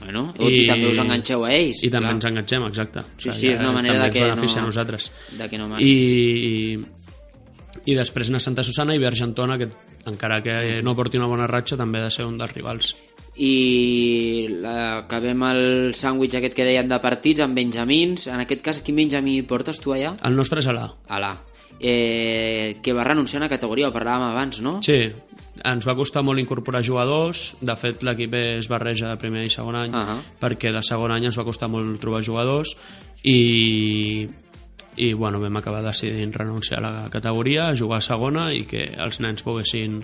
Bueno, 0.00 0.34
i 0.40 0.66
també 0.66 0.88
us 0.90 0.98
enganxeu 0.98 1.44
a 1.44 1.52
ells, 1.54 1.84
I 1.84 1.88
també 1.90 2.06
clar. 2.08 2.14
ens 2.16 2.24
enganxem, 2.24 2.62
exacte. 2.66 3.00
Sí, 3.18 3.30
sí, 3.30 3.48
és 3.52 3.60
una 3.60 3.70
manera 3.70 3.94
també 4.00 4.08
de 4.08 4.18
que 4.18 4.26
no- 4.26 4.58
a 4.58 4.62
nosaltres. 4.66 5.12
de 5.38 5.48
que 5.48 5.58
no 5.58 5.68
marxi. 5.68 5.86
I, 5.88 6.78
i 7.86 7.94
després 7.94 8.28
anar 8.28 8.38
a 8.38 8.40
Santa 8.40 8.64
Susana 8.64 8.94
i 8.96 8.98
ve 8.98 9.06
Argentona, 9.06 9.56
que 9.56 9.68
encara 10.06 10.42
que 10.42 10.82
no 10.82 10.96
porti 10.96 11.16
una 11.18 11.26
bona 11.26 11.46
ratxa, 11.46 11.76
també 11.76 12.00
ha 12.00 12.04
de 12.04 12.10
ser 12.10 12.24
un 12.26 12.36
dels 12.36 12.52
rivals. 12.52 12.96
I 13.36 14.48
acabem 14.68 15.46
el 15.48 15.62
sàndwich 15.96 16.36
aquest 16.36 16.56
que 16.56 16.66
dèiem 16.68 16.90
de 16.90 16.98
partits 17.00 17.40
amb 17.40 17.56
benjamins 17.56 18.26
en 18.28 18.44
aquest 18.44 18.60
cas 18.64 18.82
quin 18.84 18.98
benjamí 19.00 19.40
portes 19.48 19.80
tu 19.80 19.94
allà? 19.94 20.16
El 20.20 20.36
nostre 20.36 20.60
és 20.60 20.68
a 20.68 20.76
l'A. 20.76 20.90
a 21.08 21.22
l'A 21.22 21.32
eh, 21.82 22.78
que 22.82 22.92
va 22.92 23.04
renunciar 23.04 23.40
a 23.40 23.44
una 23.44 23.50
categoria, 23.50 23.88
ho 23.88 23.94
parlàvem 23.94 24.30
abans, 24.30 24.60
no? 24.62 24.78
Sí, 24.86 24.98
ens 25.66 25.86
va 25.88 25.96
costar 25.98 26.22
molt 26.24 26.40
incorporar 26.40 26.82
jugadors, 26.86 27.56
de 27.60 27.76
fet 27.76 28.04
l'equip 28.06 28.34
es 28.38 28.70
barreja 28.70 29.10
de 29.10 29.20
primer 29.20 29.44
i 29.46 29.52
segon 29.52 29.76
any, 29.78 29.94
Ahà. 29.94 30.20
perquè 30.40 30.72
de 30.72 30.82
segon 30.86 31.12
any 31.12 31.26
ens 31.28 31.38
va 31.38 31.46
costar 31.48 31.68
molt 31.72 31.98
trobar 32.00 32.22
jugadors 32.22 32.76
i, 33.22 34.28
i 34.96 35.12
bueno, 35.12 35.40
vam 35.42 35.58
acabar 35.58 35.82
decidint 35.84 36.32
renunciar 36.32 36.78
a 36.80 36.86
la 36.86 37.08
categoria, 37.10 37.72
jugar 37.76 37.98
a 37.98 38.06
segona 38.06 38.50
i 38.54 38.62
que 38.68 38.86
els 38.96 39.20
nens 39.20 39.42
poguessin 39.42 40.02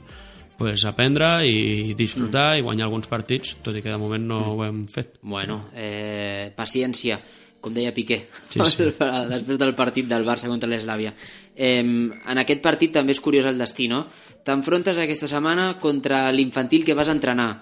pues, 0.58 0.84
aprendre 0.84 1.46
i 1.46 1.94
disfrutar 1.96 2.56
mm. 2.56 2.58
i 2.58 2.64
guanyar 2.66 2.88
alguns 2.88 3.08
partits, 3.08 3.56
tot 3.62 3.76
i 3.78 3.82
que 3.84 3.92
de 3.92 4.00
moment 4.00 4.26
no 4.26 4.40
mm. 4.40 4.50
ho 4.50 4.64
hem 4.66 4.80
fet. 4.90 5.20
Bueno, 5.22 5.60
eh, 5.72 6.50
paciència, 6.56 7.20
com 7.62 7.74
deia 7.74 7.94
Piqué, 7.94 8.24
Sí, 8.50 8.60
sí. 8.74 8.90
després 9.34 9.58
del 9.62 9.74
partit 9.78 10.10
del 10.10 10.26
Barça 10.26 10.50
contra 10.50 10.68
l'Eslàvia. 10.70 11.14
Eh, 11.54 11.80
en 11.80 12.42
aquest 12.42 12.60
partit 12.62 12.92
també 12.98 13.14
és 13.14 13.22
curiós 13.22 13.46
el 13.46 13.58
destí, 13.58 13.88
no? 13.88 14.04
T'enfrontes 14.44 14.98
aquesta 14.98 15.30
setmana 15.30 15.72
contra 15.78 16.26
l'infantil 16.32 16.84
que 16.84 16.96
vas 16.98 17.10
entrenar 17.12 17.52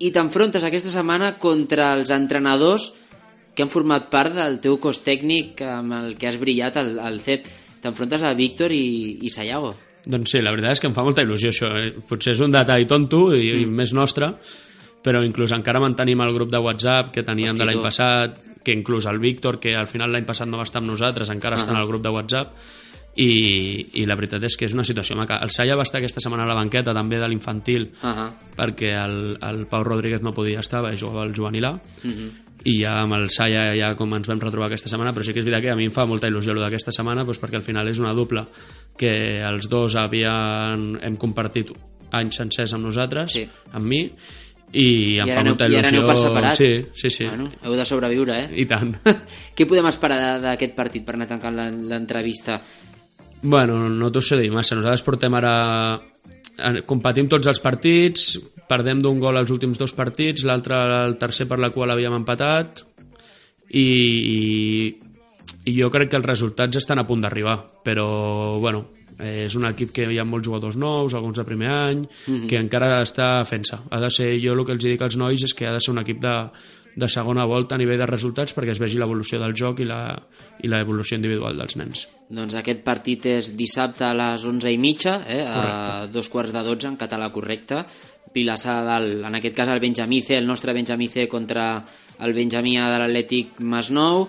i 0.00 0.08
t'enfrontes 0.14 0.64
aquesta 0.64 0.92
setmana 0.94 1.34
contra 1.38 1.90
els 1.92 2.10
entrenadors 2.14 2.88
que 3.54 3.64
han 3.66 3.72
format 3.72 4.06
part 4.12 4.32
del 4.32 4.56
teu 4.64 4.78
cos 4.80 5.02
tècnic 5.04 5.60
amb 5.66 5.92
el 5.98 6.14
que 6.16 6.30
has 6.30 6.38
brillat 6.40 6.78
al, 6.80 6.94
al 7.02 7.20
CEP. 7.20 7.50
T'enfrontes 7.82 8.24
a 8.24 8.32
Víctor 8.36 8.72
i, 8.72 9.18
i 9.20 9.32
Sayago. 9.32 9.74
Doncs 10.06 10.32
sí, 10.32 10.40
la 10.40 10.52
veritat 10.54 10.78
és 10.78 10.82
que 10.82 10.88
em 10.88 10.96
fa 10.96 11.04
molta 11.04 11.24
il·lusió 11.26 11.52
això. 11.52 11.70
eh? 11.76 11.92
Potser 12.08 12.32
és 12.32 12.42
un 12.44 12.54
detall 12.54 12.86
tonto 12.88 13.26
i, 13.36 13.50
mm. 13.52 13.62
i 13.64 13.80
més 13.80 13.92
nostre, 13.96 14.32
però 15.04 15.22
inclús 15.24 15.52
encara 15.56 15.82
mantenim 15.82 16.22
el 16.24 16.32
grup 16.36 16.52
de 16.52 16.60
WhatsApp 16.60 17.12
que 17.14 17.24
teníem 17.26 17.54
Hosti, 17.54 17.62
de 17.62 17.68
l'any 17.68 17.82
passat, 17.84 18.38
que 18.64 18.76
inclús 18.76 19.08
el 19.08 19.20
Víctor, 19.20 19.58
que 19.60 19.74
al 19.76 19.88
final 19.88 20.12
l'any 20.12 20.26
passat 20.28 20.48
no 20.48 20.60
va 20.60 20.68
estar 20.68 20.82
amb 20.82 20.92
nosaltres, 20.92 21.32
encara 21.32 21.60
està 21.60 21.72
en 21.72 21.80
el 21.80 21.88
grup 21.88 22.04
de 22.04 22.12
WhatsApp, 22.12 22.52
i, 23.16 23.88
i 24.00 24.04
la 24.06 24.14
veritat 24.16 24.44
és 24.46 24.56
que 24.56 24.66
és 24.66 24.74
una 24.74 24.84
situació 24.84 25.16
maca. 25.18 25.40
El 25.42 25.50
Salla 25.50 25.76
va 25.76 25.82
estar 25.82 25.98
aquesta 25.98 26.20
setmana 26.22 26.44
a 26.44 26.50
la 26.50 26.54
banqueta 26.54 26.94
també 26.94 27.18
de 27.18 27.28
l'infantil, 27.28 27.90
Ahà. 28.02 28.28
perquè 28.56 28.92
el, 29.04 29.36
el 29.42 29.66
Pau 29.66 29.82
Rodríguez 29.84 30.22
no 30.22 30.32
podia 30.34 30.60
estar, 30.60 30.82
va 30.84 30.94
jugar 30.96 31.24
al 31.26 31.34
juvenil 31.34 31.64
A, 31.64 31.72
Mhm. 32.04 32.30
i 32.64 32.74
ja 32.82 33.00
amb 33.00 33.14
el 33.16 33.30
Salla 33.30 33.74
ja 33.74 33.94
com 33.96 34.12
ens 34.14 34.28
vam 34.28 34.38
retrobar 34.38 34.66
aquesta 34.68 34.88
setmana 34.88 35.14
però 35.14 35.24
sí 35.24 35.32
que 35.32 35.38
és 35.40 35.46
veritat 35.46 35.62
que 35.64 35.70
a 35.72 35.76
mi 35.76 35.86
em 35.86 35.92
fa 35.92 36.04
molta 36.04 36.28
il·lusió 36.28 36.52
el 36.52 36.58
d'aquesta 36.60 36.92
setmana 36.92 37.24
doncs 37.24 37.40
perquè 37.40 37.56
al 37.56 37.62
final 37.64 37.88
és 37.88 37.98
una 37.98 38.12
dupla 38.12 38.46
que 38.98 39.40
els 39.40 39.66
dos 39.68 39.96
havien, 39.96 40.98
hem 41.02 41.16
compartit 41.16 41.70
anys 42.12 42.36
sencers 42.36 42.74
amb 42.74 42.84
nosaltres 42.84 43.32
Sí. 43.32 43.46
amb 43.72 43.86
mi 43.86 44.02
i 44.72 45.18
em 45.18 45.28
I 45.28 45.32
fa 45.32 45.42
molta 45.42 45.66
i 45.66 45.74
ara 45.74 45.88
il·lusió 45.88 45.96
aneu 45.98 46.06
per 46.06 46.16
separat. 46.18 46.54
sí, 46.54 46.68
sí, 46.94 47.10
sí. 47.10 47.24
Bueno, 47.26 47.50
heu 47.64 47.74
de 47.74 47.84
sobreviure, 47.86 48.36
eh? 48.44 48.50
i 48.60 48.66
tant 48.66 48.92
Què 49.56 49.66
podem 49.66 49.86
esperar 49.88 50.38
d'aquest 50.42 50.76
partit 50.76 51.02
per 51.04 51.14
anar 51.16 51.26
tancant 51.28 51.56
l'entrevista? 51.88 52.60
Bueno, 53.42 53.88
no 53.88 54.10
t'ho 54.12 54.20
sé 54.20 54.36
dir 54.40 54.50
massa. 54.52 54.76
Nosaltres 54.76 55.02
portem 55.06 55.34
ara... 55.38 55.54
eh, 56.58 56.82
Competim 56.86 57.28
tots 57.32 57.48
els 57.48 57.60
partits, 57.64 58.34
perdem 58.68 59.00
d'un 59.00 59.18
gol 59.22 59.38
els 59.40 59.50
últims 59.50 59.78
dos 59.80 59.94
partits, 59.96 60.44
l'altre 60.44 60.76
el 61.06 61.16
tercer 61.18 61.48
per 61.48 61.58
la 61.58 61.70
qual 61.74 61.90
havíem 61.94 62.18
empatat, 62.20 62.84
i, 63.70 63.86
i, 65.64 65.74
jo 65.78 65.90
crec 65.90 66.10
que 66.12 66.18
els 66.20 66.26
resultats 66.28 66.76
estan 66.80 67.00
a 67.00 67.06
punt 67.08 67.22
d'arribar, 67.24 67.56
però, 67.86 68.06
bueno, 68.60 68.84
és 69.20 69.54
un 69.58 69.66
equip 69.68 69.90
que 69.92 70.06
hi 70.10 70.18
ha 70.20 70.24
molts 70.24 70.46
jugadors 70.48 70.76
nous, 70.80 71.14
alguns 71.14 71.36
de 71.38 71.44
primer 71.44 71.68
any, 71.70 72.04
Mhm. 72.26 72.46
que 72.48 72.56
encara 72.60 73.00
està 73.02 73.44
fent-se. 73.44 73.76
Ha 73.90 74.00
de 74.00 74.10
ser, 74.10 74.30
jo 74.40 74.52
el 74.54 74.64
que 74.66 74.72
els 74.72 74.84
dic 74.84 75.02
als 75.02 75.16
nois 75.16 75.42
és 75.44 75.54
que 75.54 75.66
ha 75.66 75.72
de 75.74 75.80
ser 75.80 75.92
un 75.92 75.98
equip 76.00 76.20
de, 76.20 76.34
de 76.96 77.08
segona 77.08 77.44
volta 77.46 77.76
a 77.76 77.78
nivell 77.78 78.00
de 78.00 78.08
resultats 78.08 78.54
perquè 78.56 78.74
es 78.74 78.80
vegi 78.82 78.98
l'evolució 78.98 79.38
del 79.40 79.54
joc 79.56 79.80
i 79.80 79.86
l'evolució 79.86 81.18
individual 81.18 81.58
dels 81.58 81.76
nens. 81.78 82.06
Doncs 82.30 82.54
aquest 82.58 82.84
partit 82.86 83.26
és 83.26 83.52
dissabte 83.58 84.04
a 84.06 84.14
les 84.14 84.44
11 84.46 84.70
i 84.70 84.78
mitja, 84.78 85.20
eh, 85.26 85.42
a 85.42 85.54
Correcte. 85.54 86.12
dos 86.12 86.28
quarts 86.28 86.52
de 86.52 86.62
12 86.62 86.88
en 86.88 86.96
català 86.96 87.30
correcte. 87.32 87.84
Vilassar 88.34 88.80
de 88.80 88.86
Dalt, 88.86 89.24
en 89.26 89.34
aquest 89.34 89.56
cas 89.56 89.68
el 89.68 89.80
Benjamí 89.80 90.22
C, 90.22 90.36
el 90.36 90.46
nostre 90.46 90.72
Benjamí 90.72 91.08
C 91.08 91.26
contra 91.26 91.84
el 92.20 92.32
Benjamí 92.32 92.76
A 92.78 92.90
de 92.90 92.98
l'Atlètic 92.98 93.58
Masnou, 93.58 94.28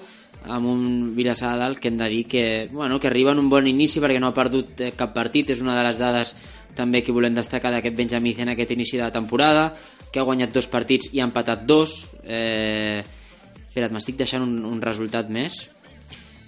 amb 0.49 0.65
un 0.65 1.15
Vilassar 1.15 1.57
Dalt 1.59 1.77
que 1.79 1.89
hem 1.89 1.97
de 1.97 2.09
dir 2.09 2.25
que, 2.25 2.69
bueno, 2.71 2.99
que 2.99 3.07
arriba 3.07 3.31
en 3.31 3.39
un 3.39 3.49
bon 3.49 3.67
inici 3.67 4.01
perquè 4.01 4.19
no 4.19 4.31
ha 4.31 4.33
perdut 4.33 4.81
eh, 4.81 4.91
cap 4.97 5.13
partit, 5.13 5.51
és 5.51 5.61
una 5.61 5.77
de 5.77 5.85
les 5.85 5.99
dades 5.99 6.35
també 6.75 7.03
que 7.03 7.11
volem 7.11 7.35
destacar 7.35 7.71
d'aquest 7.71 7.95
Benjamí 7.95 8.33
C 8.33 8.41
en 8.41 8.55
aquest 8.55 8.71
inici 8.71 8.97
de 8.97 9.03
la 9.03 9.11
temporada, 9.11 9.75
que 10.11 10.19
ha 10.19 10.27
guanyat 10.27 10.53
dos 10.53 10.67
partits 10.67 11.09
i 11.13 11.19
ha 11.21 11.27
empatat 11.29 11.65
dos. 11.65 11.97
Eh... 12.23 13.01
Espera't, 13.71 13.93
m'estic 13.95 14.17
deixant 14.19 14.43
un, 14.43 14.57
un 14.67 14.81
resultat 14.83 15.29
més. 15.31 15.61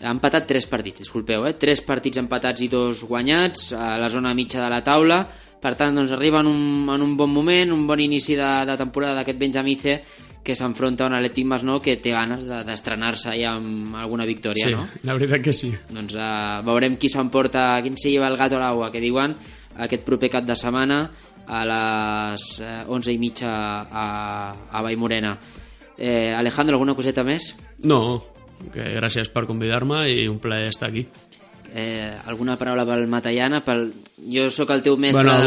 Ha 0.04 0.12
empatat 0.12 0.44
tres 0.50 0.66
partits, 0.68 1.00
disculpeu, 1.06 1.46
eh? 1.48 1.54
Tres 1.56 1.80
partits 1.88 2.20
empatats 2.20 2.60
i 2.66 2.68
dos 2.68 3.06
guanyats 3.08 3.70
a 3.72 3.94
la 4.02 4.10
zona 4.12 4.34
mitja 4.36 4.60
de 4.60 4.68
la 4.74 4.82
taula. 4.84 5.22
Per 5.64 5.72
tant, 5.80 5.96
doncs 5.96 6.12
arriba 6.12 6.42
en 6.44 6.50
un, 6.52 6.90
en 6.92 7.06
un 7.06 7.14
bon 7.16 7.32
moment, 7.32 7.72
un 7.72 7.86
bon 7.88 8.02
inici 8.04 8.36
de, 8.36 8.50
de 8.68 8.76
temporada 8.76 9.22
d'aquest 9.22 9.40
Benjamí 9.40 9.78
C 9.80 9.96
que 10.44 10.58
s'enfronta 10.60 11.06
a 11.06 11.08
un 11.08 11.14
Atlètic 11.16 11.48
Masnou 11.48 11.80
que 11.80 11.96
té 12.04 12.12
ganes 12.12 12.44
de- 12.44 12.58
d'estrenar-se 12.68 13.32
ja 13.40 13.54
amb 13.56 13.96
alguna 13.96 14.26
victòria, 14.28 14.66
sí, 14.68 14.74
no? 14.76 14.84
la 15.08 15.16
veritat 15.16 15.40
que 15.46 15.54
sí. 15.56 15.70
Doncs 15.88 16.18
uh, 16.20 16.60
veurem 16.68 16.98
qui 17.00 17.08
s'emporta, 17.08 17.80
quin 17.86 17.96
se 17.96 18.12
lleva 18.12 18.28
el 18.28 18.36
gato 18.36 18.60
a 18.60 18.66
l'aigua, 18.66 18.92
que 18.92 19.00
diuen, 19.00 19.38
aquest 19.88 20.04
proper 20.04 20.28
cap 20.36 20.44
de 20.44 20.58
setmana 20.60 21.06
a 21.48 21.64
les 21.66 22.46
eh, 22.62 22.84
11 22.88 23.12
i 23.14 23.18
mitja 23.20 23.52
a, 23.84 24.06
a 24.72 24.82
Vallmorena. 24.82 25.38
Eh, 25.98 26.34
Alejandro, 26.34 26.76
alguna 26.76 26.96
coseta 26.96 27.24
més? 27.24 27.52
No, 27.84 28.24
que 28.74 28.82
gràcies 28.96 29.30
per 29.30 29.46
convidar-me 29.46 30.06
i 30.10 30.28
un 30.28 30.40
plaer 30.40 30.70
estar 30.72 30.90
aquí. 30.90 31.06
Eh, 31.76 32.12
alguna 32.30 32.56
paraula 32.58 32.86
pel 32.86 33.08
Matallana? 33.10 33.64
Pel... 33.66 33.88
Jo 34.30 34.50
sóc 34.54 34.70
el 34.72 34.84
teu 34.86 34.96
mestre 34.98 35.24
bueno, 35.24 35.40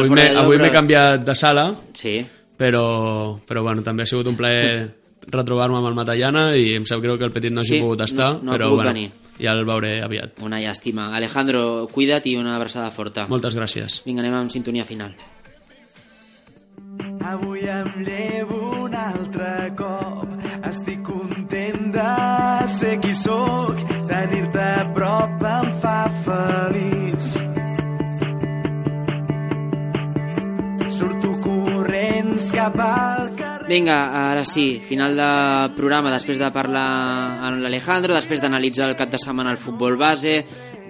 avui 0.43 0.59
m'he 0.59 0.67
però- 0.69 0.73
canviat 0.81 1.23
de 1.25 1.35
sala, 1.39 1.69
Sí. 1.95 2.19
però, 2.59 3.39
però 3.47 3.63
bueno, 3.63 3.83
també 3.83 4.03
ha 4.03 4.07
sigut 4.11 4.27
un 4.27 4.37
plaer 4.37 4.89
retrobar-me 5.31 5.79
amb 5.79 5.87
el 5.89 5.95
Matallana 5.95 6.49
i 6.57 6.75
em 6.77 6.85
sap 6.87 7.01
greu 7.03 7.17
que 7.19 7.25
el 7.25 7.33
petit 7.35 7.53
no 7.55 7.63
hagi 7.63 7.77
Sí, 7.77 7.81
pogut 7.81 8.03
estar, 8.05 8.35
no- 8.43 8.43
no 8.51 8.53
però 8.53 8.71
bueno, 8.75 8.93
venir. 8.93 9.11
ja 9.39 9.53
el 9.55 9.65
veuré 9.65 10.01
aviat. 10.03 10.43
Una 10.43 10.61
llàstima. 10.61 11.09
Alejandro, 11.17 11.87
cuida't 11.93 12.27
i 12.27 12.37
una 12.37 12.57
abraçada 12.57 12.91
forta. 12.91 13.27
Moltes 13.29 13.57
gràcies. 13.57 14.03
Vinga, 14.05 14.21
anem 14.23 14.35
amb 14.35 14.51
sintonia 14.51 14.85
final. 14.85 15.15
Em 17.67 17.89
llevo 18.05 18.85
un 18.85 18.95
altre 18.95 19.73
cop. 19.77 20.29
Estic 20.69 21.01
content 21.03 21.89
de 21.97 22.69
ser 22.71 22.93
qui 23.03 23.11
sóc. 23.15 23.83
Tenir-te 24.07 24.69
a 24.83 24.85
prop 24.95 25.43
em 25.51 25.73
fa 25.83 25.97
feliç. 26.29 27.33
Surto 31.01 31.35
corrents 31.43 32.51
cap 32.55 32.81
al 32.87 33.31
carrer. 33.35 33.56
Vinga, 33.67 34.31
ara 34.31 34.45
sí, 34.47 34.79
final 34.79 35.17
de 35.19 35.29
programa, 35.75 36.13
després 36.15 36.39
de 36.39 36.53
parlar 36.55 36.87
amb 37.49 37.59
l'Alejandro, 37.65 38.15
després 38.15 38.39
d'analitzar 38.39 38.87
el 38.87 38.95
cap 38.95 39.11
de 39.11 39.19
setmana 39.19 39.51
el 39.51 39.59
futbol 39.59 39.97
base, 39.99 40.37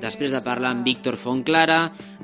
després 0.03 0.35
de 0.35 0.43
parlar 0.45 0.75
amb 0.75 0.85
Víctor 0.85 1.17
Fontclara, 1.17 1.79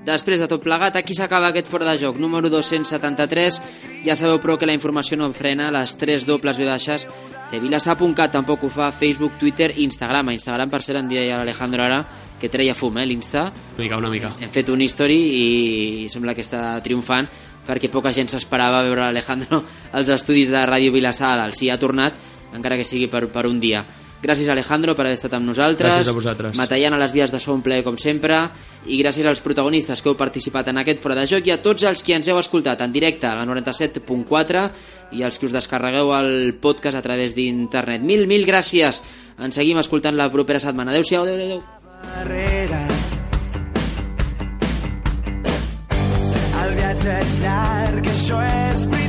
després 0.05 0.43
de 0.43 0.49
tot 0.51 0.61
plegat, 0.61 0.99
aquí 1.01 1.17
s'acaba 1.17 1.49
aquest 1.49 1.71
fora 1.73 1.89
de 1.89 1.97
joc, 2.03 2.19
número 2.21 2.51
273, 2.53 3.61
ja 4.05 4.17
sabeu 4.19 4.43
però 4.43 4.59
que 4.61 4.69
la 4.69 4.77
informació 4.77 5.17
no 5.17 5.31
frena, 5.33 5.71
les 5.73 5.97
3 5.97 6.27
dobles 6.29 6.61
ve 6.61 6.67
baixes, 6.69 7.07
cevilasa.cat 7.49 8.37
tampoc 8.37 8.67
ho 8.67 8.71
fa, 8.73 8.91
Facebook, 8.93 9.39
Twitter 9.41 9.71
i 9.77 9.87
Instagram. 9.87 10.29
A 10.29 10.37
Instagram, 10.37 10.69
per 10.69 10.83
ser, 10.85 10.99
en 11.01 11.09
dia 11.09 11.25
l'Alejandro 11.39 11.87
ara, 11.87 12.03
que 12.41 12.51
treia 12.53 12.75
fum, 12.75 12.97
eh, 12.99 13.07
l'Insta. 13.07 13.47
Una 13.79 13.85
mica, 13.85 13.97
una 13.97 14.11
mica. 14.11 14.33
Hem 14.43 14.51
fet 14.51 14.69
un 14.69 14.83
history 14.83 15.19
i 15.39 16.09
sembla 16.13 16.35
que 16.35 16.45
està 16.45 16.75
triomfant 16.83 17.31
perquè 17.67 17.91
poca 17.91 18.13
gent 18.13 18.31
s'esperava 18.33 18.83
veure 18.87 19.07
l'Alejandro 19.07 19.63
als 19.97 20.13
estudis 20.13 20.51
de 20.51 20.63
Ràdio 20.67 20.93
Vilassar. 20.95 21.53
Sí, 21.55 21.71
ha 21.71 21.79
tornat, 21.79 22.17
encara 22.55 22.79
que 22.79 22.87
sigui 22.89 23.09
per, 23.11 23.27
per 23.33 23.47
un 23.47 23.61
dia. 23.61 23.85
Gràcies, 24.23 24.47
Alejandro, 24.53 24.95
per 24.95 25.03
haver 25.09 25.17
estat 25.17 25.33
amb 25.35 25.49
nosaltres. 25.51 25.97
Gràcies 25.97 26.13
a 26.13 26.15
vosaltres. 26.15 26.55
Matallant 26.55 26.95
a 26.95 27.01
les 27.01 27.11
vies 27.11 27.33
de 27.35 27.41
so 27.43 27.57
un 27.57 27.63
plaer, 27.65 27.83
com 27.83 27.97
sempre. 27.99 28.37
I 28.87 29.01
gràcies 29.01 29.27
als 29.27 29.43
protagonistes 29.43 29.99
que 29.99 30.13
heu 30.13 30.15
participat 30.19 30.71
en 30.71 30.79
aquest 30.79 31.03
Fora 31.03 31.17
de 31.19 31.27
Joc 31.27 31.51
i 31.51 31.55
a 31.55 31.59
tots 31.63 31.83
els 31.91 32.05
que 32.07 32.15
ens 32.15 32.31
heu 32.31 32.39
escoltat 32.39 32.85
en 32.87 32.95
directe 32.95 33.27
a 33.27 33.35
la 33.41 33.47
97.4 33.51 34.65
i 35.19 35.27
els 35.27 35.39
que 35.39 35.51
us 35.51 35.57
descarregueu 35.59 36.15
el 36.21 36.55
podcast 36.63 36.99
a 36.99 37.03
través 37.03 37.35
d'internet. 37.35 38.07
Mil, 38.07 38.29
mil 38.31 38.47
gràcies. 38.47 39.03
Ens 39.43 39.59
seguim 39.59 39.83
escoltant 39.83 40.15
la 40.15 40.31
propera 40.31 40.63
setmana. 40.63 40.95
Adéu-siau, 40.95 41.27
adéu, 41.27 41.43
adéu. 41.43 41.63
barreres. 42.15 43.02
que 47.03 48.13
yo 48.29 48.41
es 48.41 49.02